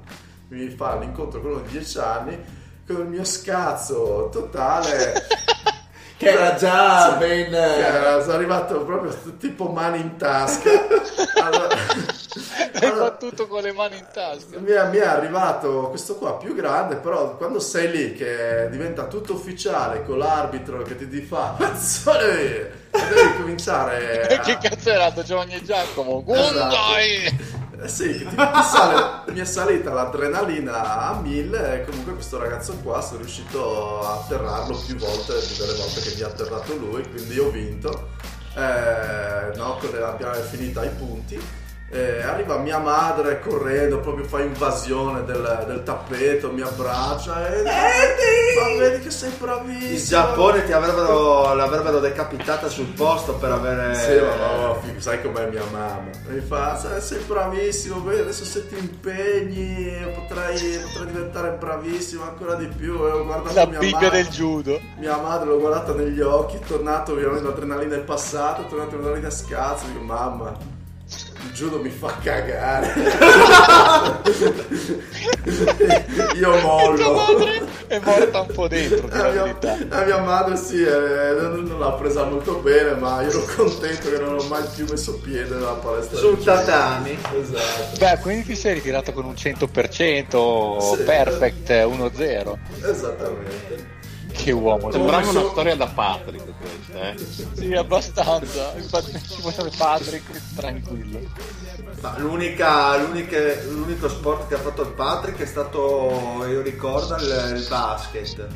Mi 0.50 0.70
fa 0.70 0.98
l'incontro 0.98 1.42
con 1.42 1.52
uno 1.52 1.62
di 1.62 1.72
10 1.72 1.98
anni 1.98 2.40
con 2.86 2.98
il 2.98 3.08
mio 3.08 3.24
scazzo 3.24 4.30
totale. 4.32 5.14
Che 6.18 6.30
era 6.30 6.56
già 6.56 7.18
ben... 7.18 7.50
Che 7.50 7.58
era- 7.58 8.24
arrivato 8.34 8.86
proprio 8.86 9.14
tipo 9.38 9.68
mani 9.68 10.00
in 10.00 10.16
tasca. 10.16 10.70
Allora, 11.44 11.76
Hai 12.80 12.90
allora, 12.90 13.10
battuto 13.10 13.48
con 13.48 13.62
le 13.62 13.72
mani 13.74 13.98
in 13.98 14.08
tasca. 14.12 14.60
mi 14.60 14.72
è, 14.72 14.88
mi 14.90 14.98
è 14.98 15.06
arrivato 15.06 15.90
questo 15.90 16.16
qua 16.16 16.38
più 16.38 16.56
grande, 16.56 16.96
però 16.98 17.36
quando 17.38 17.60
sei 17.60 17.90
lì 17.92 18.14
che 18.14 18.68
diventa 18.72 19.06
tutto 19.08 19.34
ufficiale 19.34 20.04
con 20.04 20.18
l'arbitro 20.18 20.82
che 20.84 20.96
ti 20.96 21.22
fa 21.22 21.56
devi, 21.60 22.70
devi 22.92 23.34
cominciare 23.36 24.22
a... 24.36 24.40
che 24.40 24.58
cazzo 24.58 24.90
era 24.90 25.06
stato 25.12 25.24
Giovanni 25.24 25.56
e 25.56 25.64
Giacomo? 25.64 26.24
Esatto. 26.28 26.54
Gundai! 26.54 27.40
Eh 27.78 27.88
sì, 27.90 28.26
ti, 28.26 28.50
ti 28.52 28.64
sale- 28.64 29.24
mi 29.34 29.40
è 29.42 29.46
salita 29.46 29.92
l'adrenalina 29.92 31.10
a 31.10 31.20
mille 31.20 31.82
e 31.82 31.86
comunque 31.86 32.14
questo 32.14 32.38
ragazzo 32.40 32.78
qua 32.82 33.02
sono 33.02 33.20
riuscito 33.20 34.00
a 34.02 34.14
atterrarlo 34.14 34.78
più 34.86 34.96
volte 34.98 35.34
delle 35.58 35.74
volte 35.74 36.02
che 36.02 36.14
mi 36.16 36.22
ha 36.22 36.28
atterrato 36.28 36.76
lui, 36.78 37.08
quindi 37.10 37.38
ho 37.38 37.50
vinto. 37.50 38.10
Eh, 38.56 39.56
no, 39.58 39.78
con- 39.78 40.02
abbiamo 40.02 40.34
finito 40.36 40.80
ai 40.80 40.90
punti. 40.90 41.64
Eh, 41.88 42.24
arriva 42.24 42.58
mia 42.58 42.80
madre 42.80 43.40
correndo, 43.40 44.00
proprio 44.00 44.26
fa 44.26 44.42
invasione 44.42 45.24
del, 45.24 45.64
del 45.68 45.84
tappeto, 45.84 46.52
mi 46.52 46.62
abbraccia 46.62 47.48
e 47.48 47.62
ma 47.64 48.80
vedi 48.80 49.04
che 49.04 49.12
sei 49.12 49.32
bravissimo. 49.38 49.92
In 49.92 50.04
Giappone 50.04 50.66
ti 50.66 50.72
avrebbero, 50.72 51.54
l'avrebbero 51.54 52.00
decapitata 52.00 52.68
sul 52.70 52.88
posto 52.88 53.36
per 53.36 53.52
avere... 53.52 53.94
Sì, 53.96 54.20
ma 54.20 54.36
no, 54.36 54.82
sai 54.98 55.22
com'è 55.22 55.48
mia 55.48 55.64
mamma? 55.72 56.10
Mi 56.28 56.40
fa, 56.40 56.76
"Sai, 56.76 57.00
sei 57.02 57.20
bravissimo, 57.20 58.02
vedi, 58.04 58.22
adesso 58.22 58.46
se 58.46 58.68
ti 58.68 58.78
impegni 58.78 59.94
potrai, 60.16 60.80
potrai 60.92 61.06
diventare 61.14 61.52
bravissimo 61.52 62.24
ancora 62.24 62.56
di 62.56 62.66
più. 62.68 62.96
E 63.06 63.12
ho 63.12 63.24
guardato 63.24 63.54
La 63.56 63.68
mia 63.68 63.80
Bibbia 63.80 64.00
madre, 64.00 64.24
del 64.24 64.28
judo. 64.32 64.80
mia 64.98 65.18
madre 65.18 65.48
l'ho 65.48 65.60
guardata 65.60 65.94
negli 65.94 66.20
occhi, 66.20 66.56
è 66.58 66.60
tornato 66.66 67.12
ovviamente 67.12 67.44
l'adrenalina 67.44 67.96
è 67.96 68.00
passata, 68.00 68.64
è 68.64 68.68
tornato 68.68 68.96
l'adrenalina 68.96 69.28
a 69.28 69.32
scazzo, 69.32 69.86
dico 69.86 70.02
mamma. 70.02 70.74
Il 71.56 71.62
judo 71.62 71.80
mi 71.80 71.90
fa 71.90 72.14
cagare. 72.22 72.92
Io 76.36 76.52
Tua 76.52 76.62
mollo. 76.62 77.14
madre 77.14 77.62
è 77.88 77.98
morta 78.04 78.42
un 78.42 78.48
po' 78.54 78.68
dentro, 78.68 79.08
La 79.08 79.30
mia, 79.30 79.58
la 79.88 80.04
mia 80.04 80.18
madre 80.20 80.58
sì, 80.58 80.84
eh, 80.84 81.34
non, 81.40 81.78
l'ha 81.80 81.94
presa 81.94 82.26
molto 82.26 82.56
bene, 82.56 82.96
ma 82.96 83.22
io 83.22 83.30
ero 83.30 83.46
contento 83.56 84.10
che 84.12 84.18
non 84.18 84.38
ho 84.38 84.44
mai 84.50 84.64
più 84.76 84.86
messo 84.90 85.18
piede 85.20 85.56
nella 85.56 85.76
palestra. 85.76 86.18
Sul 86.18 86.44
tatami. 86.44 87.18
Esatto, 87.40 88.00
Beh, 88.00 88.18
quindi 88.22 88.44
ti 88.48 88.56
sei 88.58 88.74
ritirato 88.74 89.14
con 89.14 89.24
un 89.24 89.34
100% 89.34 90.96
Sì. 90.98 91.04
perfect 91.04 91.70
1-0. 91.70 92.58
esattamente. 92.84 93.94
Che 94.36 94.52
uomo. 94.52 94.92
Sembrava 94.92 95.30
una 95.30 95.40
storia 95.50 95.76
da 95.76 95.88
Patrick 95.88 96.44
questa, 96.60 97.10
eh. 97.12 97.16
Sì, 97.54 97.74
abbastanza. 97.74 98.74
Infatti 98.76 99.12
ci 99.28 99.42
vuole 99.42 99.72
Patrick 99.76 100.42
tranquillo. 100.56 101.20
Ma 102.02 102.18
l'unica, 102.20 102.98
l'unica- 102.98 103.64
l'unico 103.70 104.10
sport 104.10 104.48
che 104.48 104.56
ha 104.56 104.60
fatto 104.60 104.82
il 104.84 104.90
Patrick 104.90 105.40
è 105.42 105.46
stato, 105.46 106.46
io 106.48 106.62
ricordo, 106.62 107.16
il, 107.16 107.54
il 107.56 107.66
basket. 107.68 108.48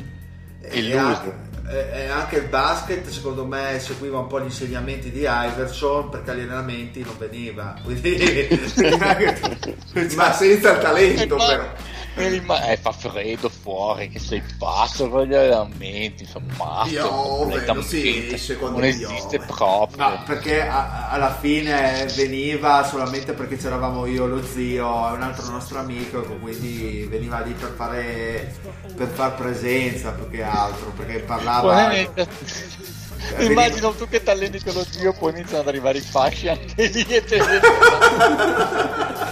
E, 0.62 0.82
loser. 0.82 0.98
anche, 0.98 1.34
e- 1.70 2.00
e 2.02 2.08
anche 2.08 2.36
il 2.36 2.48
basket, 2.48 3.08
secondo 3.08 3.46
me, 3.46 3.78
seguiva 3.80 4.18
un 4.18 4.26
po' 4.26 4.40
gli 4.40 4.44
insegnamenti 4.44 5.10
di 5.10 5.26
Iverson 5.26 6.10
perché 6.10 6.30
agli 6.32 6.40
allenamenti 6.40 7.02
non 7.02 7.16
veniva. 7.18 7.74
Quindi, 7.82 8.16
Ma 10.14 10.32
senza 10.32 10.72
il 10.72 10.78
talento 10.78 11.36
però. 11.36 11.72
Eh, 12.14 12.76
fa 12.76 12.92
freddo 12.92 13.48
fuori, 13.48 14.08
che 14.08 14.18
sei 14.18 14.42
pazzo 14.58 15.08
con 15.08 15.24
gli 15.26 15.34
allenamenti, 15.34 16.24
insomma, 16.24 16.84
Piove, 16.86 17.64
non 17.66 17.82
si 17.82 18.02
completamente. 18.02 18.34
esce 18.34 18.56
quando 18.56 18.78
non 18.78 18.88
esiste 18.88 19.38
piove. 19.38 19.46
proprio. 19.46 20.08
No, 20.08 20.22
perché 20.24 20.66
a- 20.66 21.08
alla 21.10 21.34
fine 21.34 22.06
veniva 22.16 22.84
solamente 22.84 23.32
perché 23.32 23.56
c'eravamo 23.56 24.06
io, 24.06 24.26
lo 24.26 24.44
zio 24.44 25.08
e 25.08 25.12
un 25.12 25.22
altro 25.22 25.48
nostro 25.50 25.78
amico, 25.78 26.22
quindi 26.22 27.06
veniva 27.08 27.40
lì 27.40 27.52
per 27.52 27.72
fare 27.76 28.54
per 28.96 29.08
far 29.08 29.34
presenza 29.34 30.10
più 30.12 30.28
che 30.30 30.42
altro, 30.42 30.90
perché 30.96 31.20
parlava. 31.20 31.90
Immagino 33.38 33.92
tu 33.92 34.08
che 34.08 34.22
ti 34.22 34.30
alleni 34.30 34.60
con 34.62 34.74
lo 34.74 34.84
zio, 34.88 35.12
poi 35.12 35.32
iniziano 35.32 35.62
ad 35.62 35.68
arrivare 35.68 35.98
i 35.98 36.02
fasci 36.02 36.48
anche 36.48 36.86
lì 36.86 37.04
e 37.08 37.24
te 37.24 37.38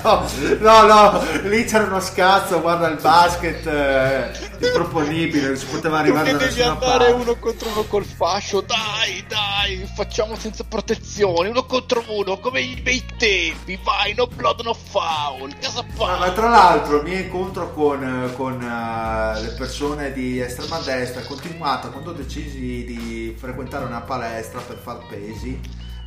No, 0.02 0.26
no, 0.60 0.82
no, 0.86 1.24
lì 1.42 1.64
c'era 1.64 1.84
uno 1.84 2.00
scazzo, 2.00 2.60
guarda 2.60 2.88
il 2.88 2.98
basket 3.00 3.66
eh, 3.66 4.30
improponibile, 4.66 5.48
non 5.48 5.56
si 5.56 5.66
poteva 5.66 5.98
arrivare 5.98 6.32
da 6.32 6.38
nessuna 6.38 6.72
andare 6.72 7.04
parte. 7.04 7.12
uno 7.12 7.36
contro 7.36 7.68
uno 7.68 7.82
col 7.84 8.04
fascio, 8.04 8.60
dai, 8.60 9.24
dai, 9.26 9.88
facciamo 9.94 10.36
senza 10.36 10.64
protezioni, 10.64 11.48
uno 11.48 11.64
contro 11.64 12.04
uno, 12.08 12.38
come 12.38 12.60
i 12.60 12.80
bei 12.80 13.04
tempi, 13.16 13.78
vai, 13.82 14.14
no 14.14 14.26
blood, 14.26 14.60
no 14.60 14.74
foul, 14.74 15.54
cosa 15.62 15.84
Ma, 15.96 16.18
ma 16.18 16.32
tra 16.32 16.48
l'altro 16.48 16.98
il 16.98 17.04
mio 17.04 17.18
incontro 17.18 17.72
con, 17.72 18.32
con, 18.34 18.60
eh, 18.60 19.40
le 19.40 19.54
persone 19.56 20.12
di 20.12 20.40
estrema 20.40 20.78
destra 20.78 21.20
è 21.20 21.24
continuato 21.24 21.90
quando 21.90 22.10
ho 22.10 22.14
deciso 22.14 22.56
di 22.56 23.34
frequentare 23.38 23.84
una 23.84 24.00
palestra 24.00 24.60
per 24.60 24.78
far 24.78 25.06
pesi, 25.06 25.58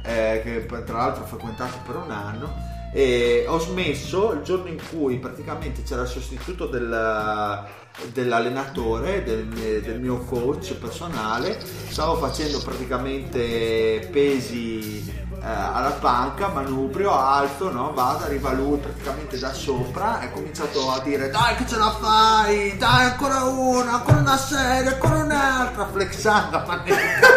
eh, 0.03 0.41
che 0.43 0.65
tra 0.65 0.97
l'altro 0.97 1.23
ho 1.23 1.27
frequentato 1.27 1.79
per 1.85 1.95
un 1.95 2.11
anno, 2.11 2.70
e 2.93 3.45
ho 3.47 3.57
smesso 3.59 4.33
il 4.33 4.41
giorno 4.41 4.67
in 4.67 4.79
cui 4.89 5.17
praticamente 5.17 5.83
c'era 5.83 6.01
il 6.01 6.07
sostituto 6.07 6.67
del- 6.67 7.65
dell'allenatore, 8.11 9.23
del, 9.23 9.47
del 9.81 9.99
mio 9.99 10.19
coach 10.19 10.73
personale, 10.75 11.59
stavo 11.89 12.15
facendo 12.15 12.59
praticamente 12.59 14.07
pesi 14.11 15.19
eh, 15.43 15.47
alla 15.47 15.89
panca, 15.99 16.49
manubrio, 16.49 17.11
alto, 17.11 17.71
no? 17.71 17.93
Vado, 17.93 18.25
arriva 18.25 18.51
lui 18.51 18.77
praticamente 18.77 19.39
da 19.39 19.51
sopra 19.53 20.21
e 20.21 20.25
ha 20.25 20.29
cominciato 20.29 20.91
a 20.91 20.99
dire 20.99 21.29
dai 21.31 21.55
che 21.55 21.65
ce 21.67 21.77
la 21.77 21.91
fai, 21.99 22.77
dai 22.77 23.05
ancora 23.05 23.43
una, 23.45 23.93
ancora 23.93 24.17
una 24.17 24.37
serie, 24.37 24.93
ancora 24.93 25.15
un'altra, 25.23 25.87
flexando 25.91 26.57
a 26.57 26.63
manetta, 26.67 27.27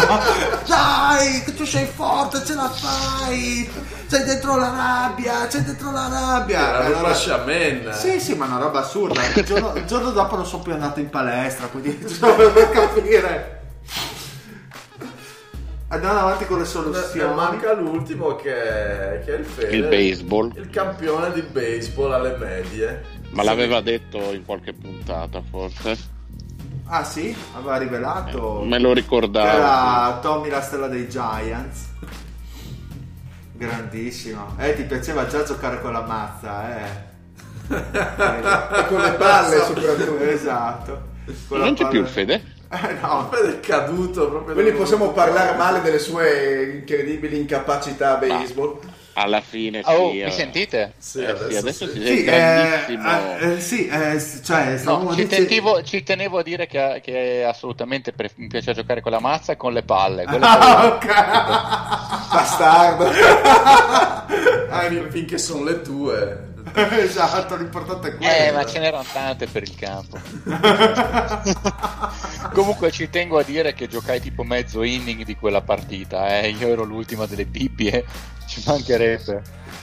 no? 0.08 0.20
Dai 0.66 1.42
che 1.44 1.54
tu 1.54 1.66
sei 1.66 1.86
forte, 1.86 2.42
ce 2.44 2.54
la 2.54 2.70
fai, 2.70 3.70
sei 4.06 4.24
dentro 4.24 4.56
la 4.56 4.70
rabbia, 4.74 5.46
c'è 5.46 5.60
dentro 5.60 5.90
la 5.90 6.08
rabbia. 6.08 6.58
Era 6.68 6.78
allora- 6.86 7.08
fasciamen. 7.08 7.92
sì, 7.92 8.20
sì, 8.20 8.34
ma 8.36 8.46
una 8.46 8.58
roba 8.58 8.80
assurda. 8.80 9.20
Il 9.34 9.44
giorno, 9.44 9.74
il 9.74 9.84
giorno 9.84 10.10
dopo 10.12 10.36
non 10.36 10.46
sono 10.46 10.62
più 10.62 10.72
andato 10.72 11.00
in 11.00 11.10
palestra, 11.10 11.66
quindi 11.66 11.90
per 11.92 12.70
capire. 12.70 13.53
Andiamo 15.88 16.18
avanti 16.18 16.46
con 16.46 16.58
le 16.58 16.64
soluzioni. 16.64 17.34
manca 17.34 17.72
l'ultimo 17.74 18.34
che, 18.36 18.52
che 19.24 19.34
è 19.34 19.38
il 19.38 19.44
Fede, 19.44 19.76
Il 19.76 19.82
baseball. 19.86 20.52
il 20.56 20.70
campione 20.70 21.32
di 21.32 21.42
baseball 21.42 22.12
alle 22.12 22.36
medie. 22.36 23.04
Ma 23.30 23.42
l'aveva 23.44 23.80
detto 23.80 24.18
in 24.32 24.44
qualche 24.44 24.72
puntata, 24.72 25.42
forse. 25.48 26.12
Ah 26.86 27.04
sì? 27.04 27.34
Aveva 27.56 27.76
rivelato. 27.76 28.62
Me 28.64 28.78
lo 28.78 28.92
ricordavo. 28.92 29.48
Era 29.48 30.18
Tommy 30.20 30.48
la 30.48 30.60
stella 30.62 30.88
dei 30.88 31.08
Giants. 31.08 31.86
Grandissimo. 33.52 34.54
Eh, 34.58 34.74
ti 34.74 34.82
piaceva 34.84 35.26
già 35.26 35.44
giocare 35.44 35.80
con 35.80 35.92
la 35.92 36.02
mazza, 36.02 36.76
eh. 36.78 37.12
E 37.68 38.86
con 38.88 39.00
le 39.00 39.12
palle 39.12 39.58
soprattutto. 39.62 40.18
Esatto. 40.18 41.02
Con 41.48 41.58
Non 41.60 41.74
c'è 41.74 41.88
più 41.88 41.98
il 42.00 42.04
palla- 42.04 42.14
Fede? 42.14 42.42
Eh, 42.74 42.92
no. 43.00 43.30
È 43.30 43.60
caduto 43.60 44.28
proprio. 44.28 44.54
Quindi 44.54 44.72
possiamo 44.72 45.10
parlare 45.10 45.56
male 45.56 45.80
delle 45.80 45.98
sue 45.98 46.70
incredibili 46.74 47.38
incapacità 47.38 48.12
a 48.12 48.16
baseball. 48.16 48.78
Alla 49.16 49.40
fine 49.40 49.80
sì. 49.84 49.90
Oh, 49.92 50.10
eh. 50.10 50.24
mi 50.24 50.30
sentite? 50.32 50.94
Sì, 50.98 51.20
Eh, 51.20 51.26
adesso 51.30 51.48
sì, 51.50 51.56
adesso 51.56 51.86
sì. 51.86 51.92
sì, 52.00 52.06
Sì, 52.06 52.24
è 52.24 52.24
grandissimo. 52.24 53.08
eh, 53.38 53.52
eh, 53.52 53.60
sì, 53.60 53.86
eh, 53.86 54.22
cioè, 54.42 54.80
No, 54.82 55.10
ci, 55.14 55.22
dice- 55.22 55.44
tenevo, 55.46 55.82
ci 55.84 56.02
tenevo 56.02 56.38
a 56.38 56.42
dire 56.42 56.66
che, 56.66 57.00
che 57.00 57.44
assolutamente 57.44 58.10
pre- 58.12 58.32
mi 58.34 58.48
piace 58.48 58.72
giocare 58.74 59.00
con 59.00 59.12
la 59.12 59.20
mazza 59.20 59.52
e 59.52 59.56
con 59.56 59.72
le 59.72 59.82
palle. 59.84 60.24
Ah, 60.40 60.86
ok. 60.86 61.06
Bastardo. 62.34 63.04
Ah, 64.68 64.80
fin- 64.88 65.06
finché 65.10 65.38
sono 65.38 65.62
le 65.64 65.80
tue. 65.82 66.52
esatto, 66.98 67.56
l'importante 67.56 68.08
è 68.08 68.16
quello. 68.16 68.32
Eh, 68.32 68.50
ma 68.52 68.64
ce 68.64 68.78
n'erano 68.78 69.04
tante 69.12 69.46
per 69.46 69.62
il 69.62 69.74
campo. 69.74 70.18
Comunque 72.52 72.90
ci 72.90 73.10
tengo 73.10 73.38
a 73.38 73.42
dire 73.42 73.74
che 73.74 73.86
giocai 73.86 74.20
tipo 74.20 74.44
mezzo 74.44 74.82
inning 74.82 75.24
di 75.24 75.36
quella 75.36 75.60
partita, 75.60 76.40
eh. 76.40 76.48
Io 76.48 76.68
ero 76.68 76.84
l'ultima 76.84 77.26
delle 77.26 77.44
bibbie, 77.44 78.04
ci 78.46 78.62
mancherebbe. 78.66 79.42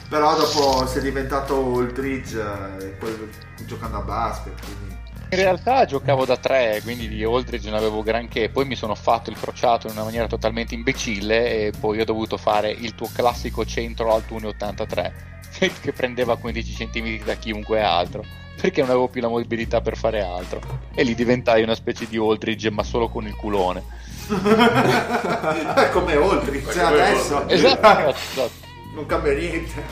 Però 0.09 0.35
dopo 0.35 0.87
sei 0.87 1.03
diventato 1.03 1.55
Aldridge 1.55 2.39
eh, 2.39 2.87
poi 2.99 3.29
giocando 3.65 3.97
a 3.97 4.01
basket, 4.01 4.59
quindi... 4.59 4.99
In 5.33 5.37
realtà 5.37 5.85
giocavo 5.85 6.25
da 6.25 6.35
tre, 6.35 6.81
quindi 6.83 7.07
di 7.07 7.23
Aldridge 7.23 7.69
non 7.69 7.77
avevo 7.77 8.03
granché, 8.03 8.49
poi 8.49 8.65
mi 8.65 8.75
sono 8.75 8.95
fatto 8.95 9.29
il 9.29 9.39
crociato 9.39 9.87
in 9.87 9.93
una 9.93 10.03
maniera 10.03 10.27
totalmente 10.27 10.75
imbecille 10.75 11.67
e 11.67 11.71
poi 11.79 12.01
ho 12.01 12.05
dovuto 12.05 12.35
fare 12.35 12.69
il 12.69 12.95
tuo 12.95 13.09
classico 13.13 13.63
centro 13.63 14.13
alto 14.13 14.35
1,83 14.35 15.30
che 15.51 15.91
prendeva 15.91 16.37
15 16.37 16.73
cm 16.73 17.23
da 17.23 17.35
chiunque 17.35 17.81
altro 17.81 18.23
perché 18.59 18.81
non 18.81 18.91
avevo 18.91 19.07
più 19.07 19.21
la 19.21 19.27
mobilità 19.27 19.81
per 19.81 19.97
fare 19.97 20.21
altro 20.21 20.59
e 20.93 21.03
lì 21.03 21.15
diventai 21.15 21.63
una 21.63 21.73
specie 21.75 22.07
di 22.07 22.17
Aldridge 22.17 22.69
ma 22.69 22.83
solo 22.83 23.09
con 23.09 23.25
il 23.25 23.35
culone. 23.35 23.83
Come 25.91 26.13
Aldridge 26.13 26.71
Come 26.71 26.83
adesso. 26.83 27.47
Esatto, 27.47 28.09
esatto. 28.09 28.51
non 28.93 29.05
cambia 29.07 29.33
niente. 29.33 29.83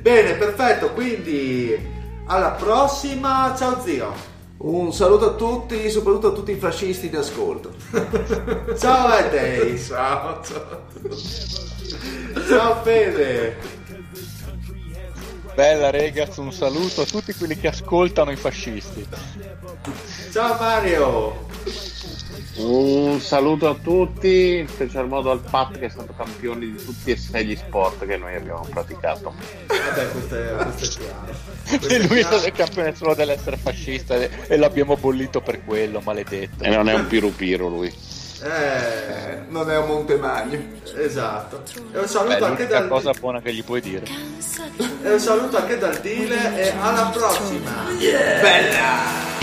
Bene, 0.00 0.34
perfetto, 0.34 0.92
quindi 0.92 1.76
alla 2.26 2.50
prossima. 2.50 3.54
Ciao 3.56 3.80
zio. 3.80 4.32
Un 4.58 4.92
saluto 4.92 5.30
a 5.30 5.34
tutti, 5.34 5.90
soprattutto 5.90 6.28
a 6.28 6.32
tutti 6.32 6.52
i 6.52 6.56
fascisti 6.56 7.06
in 7.06 7.16
ascolto. 7.16 7.72
Ciao 8.78 9.12
Edei. 9.12 9.78
Ciao, 9.78 10.40
ciao. 10.42 10.82
Ciao 12.46 12.82
Fede. 12.82 13.82
Bella 15.54 15.90
ragazzi, 15.90 16.40
un 16.40 16.52
saluto 16.52 17.02
a 17.02 17.04
tutti 17.04 17.32
quelli 17.34 17.56
che 17.56 17.68
ascoltano 17.68 18.30
i 18.32 18.36
fascisti. 18.36 19.06
Ciao 20.32 20.56
Mario. 20.58 21.46
Un 22.56 23.20
saluto 23.20 23.68
a 23.68 23.74
tutti, 23.74 24.56
in 24.58 24.68
special 24.68 25.08
modo 25.08 25.30
al 25.30 25.40
Pat 25.40 25.78
che 25.78 25.86
è 25.86 25.88
stato 25.88 26.12
campione 26.16 26.60
di 26.66 26.74
tutti 26.76 27.10
e 27.10 27.16
sei 27.16 27.46
gli 27.46 27.56
sport 27.56 28.04
che 28.06 28.16
noi 28.16 28.34
abbiamo 28.34 28.66
praticato. 28.68 29.32
Vabbè, 29.66 30.10
questo 30.10 30.36
è, 30.36 30.54
questo 30.76 31.00
è 31.00 31.04
chiaro. 31.04 31.34
Questo 31.68 31.88
E 31.94 32.06
lui 32.06 32.18
è 32.18 32.22
stato 32.22 32.46
il 32.46 32.52
campione 32.52 32.94
solo 32.94 33.14
dell'essere 33.14 33.56
fascista 33.56 34.14
e 34.16 34.30
e 34.46 34.56
l'abbiamo 34.56 34.96
bollito 34.96 35.40
per 35.40 35.64
quello, 35.64 36.00
maledetto. 36.00 36.62
E 36.64 36.68
non 36.68 36.88
è 36.88 36.94
un 36.94 37.06
piru 37.06 37.32
piru 37.34 37.68
lui. 37.68 37.92
Eh, 38.42 39.38
Non 39.48 39.70
è 39.70 39.78
un 39.78 39.86
Montemagno. 39.86 40.62
esatto. 40.96 41.62
E 41.74 41.80
un 41.80 41.90
Beh, 42.02 42.06
saluto 42.06 42.44
anche 42.44 42.62
l'unica 42.64 42.78
dal 42.80 42.88
cosa 42.88 43.12
buona 43.18 43.40
che 43.40 43.54
gli 43.54 43.64
puoi 43.64 43.80
dire. 43.80 44.04
Un 45.12 45.20
saluto 45.20 45.56
anche 45.58 45.78
dal 45.78 45.98
Dile 46.00 46.56
e 46.56 46.74
alla 46.80 47.10
prossima. 47.12 47.70
Every 47.98 49.33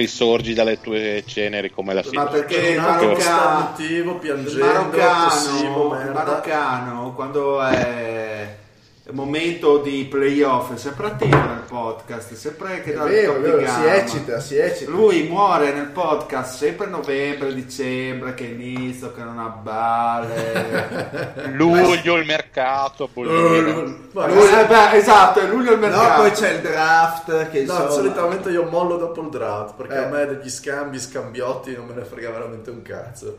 risorgi 0.00 0.54
dalle 0.54 0.80
tue 0.80 1.22
ceneri 1.26 1.70
come 1.70 1.94
la 1.94 2.02
Ma 2.12 2.26
perché 2.26 2.56
il 2.56 2.80
maroccano, 2.80 3.20
starnutivo, 3.20 4.12
il 4.12 4.18
piangendo, 4.18 4.64
maroccano, 4.64 6.00
il 6.02 6.10
maroccano 6.12 7.12
quando 7.14 7.60
è, 7.60 8.56
momento 9.12 9.78
di 9.78 10.06
playoff 10.08 10.72
è 10.72 10.76
sempre 10.76 11.06
attivo 11.06 11.36
nel 11.36 11.62
podcast, 11.68 12.32
è 12.32 12.36
sempre 12.36 12.82
che 12.82 12.92
È 12.92 12.96
vero, 12.96 13.36
è 13.36 13.40
vero, 13.40 13.66
si 13.66 13.84
eccita, 13.84 14.40
si 14.40 14.56
eccita. 14.56 14.90
Lui 14.90 15.24
muore 15.24 15.72
nel 15.72 15.86
podcast 15.86 16.56
sempre 16.56 16.86
novembre, 16.86 17.54
dicembre, 17.54 18.34
che 18.34 18.44
inizio, 18.44 19.12
che 19.12 19.22
non 19.22 19.38
ha 19.38 19.48
balle. 19.48 21.28
Luglio 21.52 22.16
il 22.16 22.26
mercato 22.26 23.08
bollire. 23.12 23.72
Ma 24.12 24.26
Lui- 24.26 24.48
eh, 24.48 24.66
beh, 24.66 24.96
esatto, 24.96 25.40
il 25.72 25.78
No, 25.78 25.86
mercato. 25.86 26.20
poi 26.20 26.30
c'è 26.32 26.50
il 26.52 26.60
draft 26.60 27.50
che 27.50 27.58
No, 27.64 27.72
insomma- 27.72 27.90
solitamente 27.90 28.50
io 28.50 28.64
mollo 28.64 28.96
dopo 28.96 29.20
il 29.22 29.28
draft 29.28 29.74
perché 29.74 29.94
Eh. 29.94 30.04
a 30.04 30.06
me 30.06 30.26
degli 30.26 30.50
scambi 30.50 30.98
scambiotti 31.00 31.74
non 31.76 31.86
me 31.86 31.94
ne 31.94 32.04
frega 32.04 32.30
veramente 32.30 32.70
un 32.70 32.82
cazzo. 32.82 33.36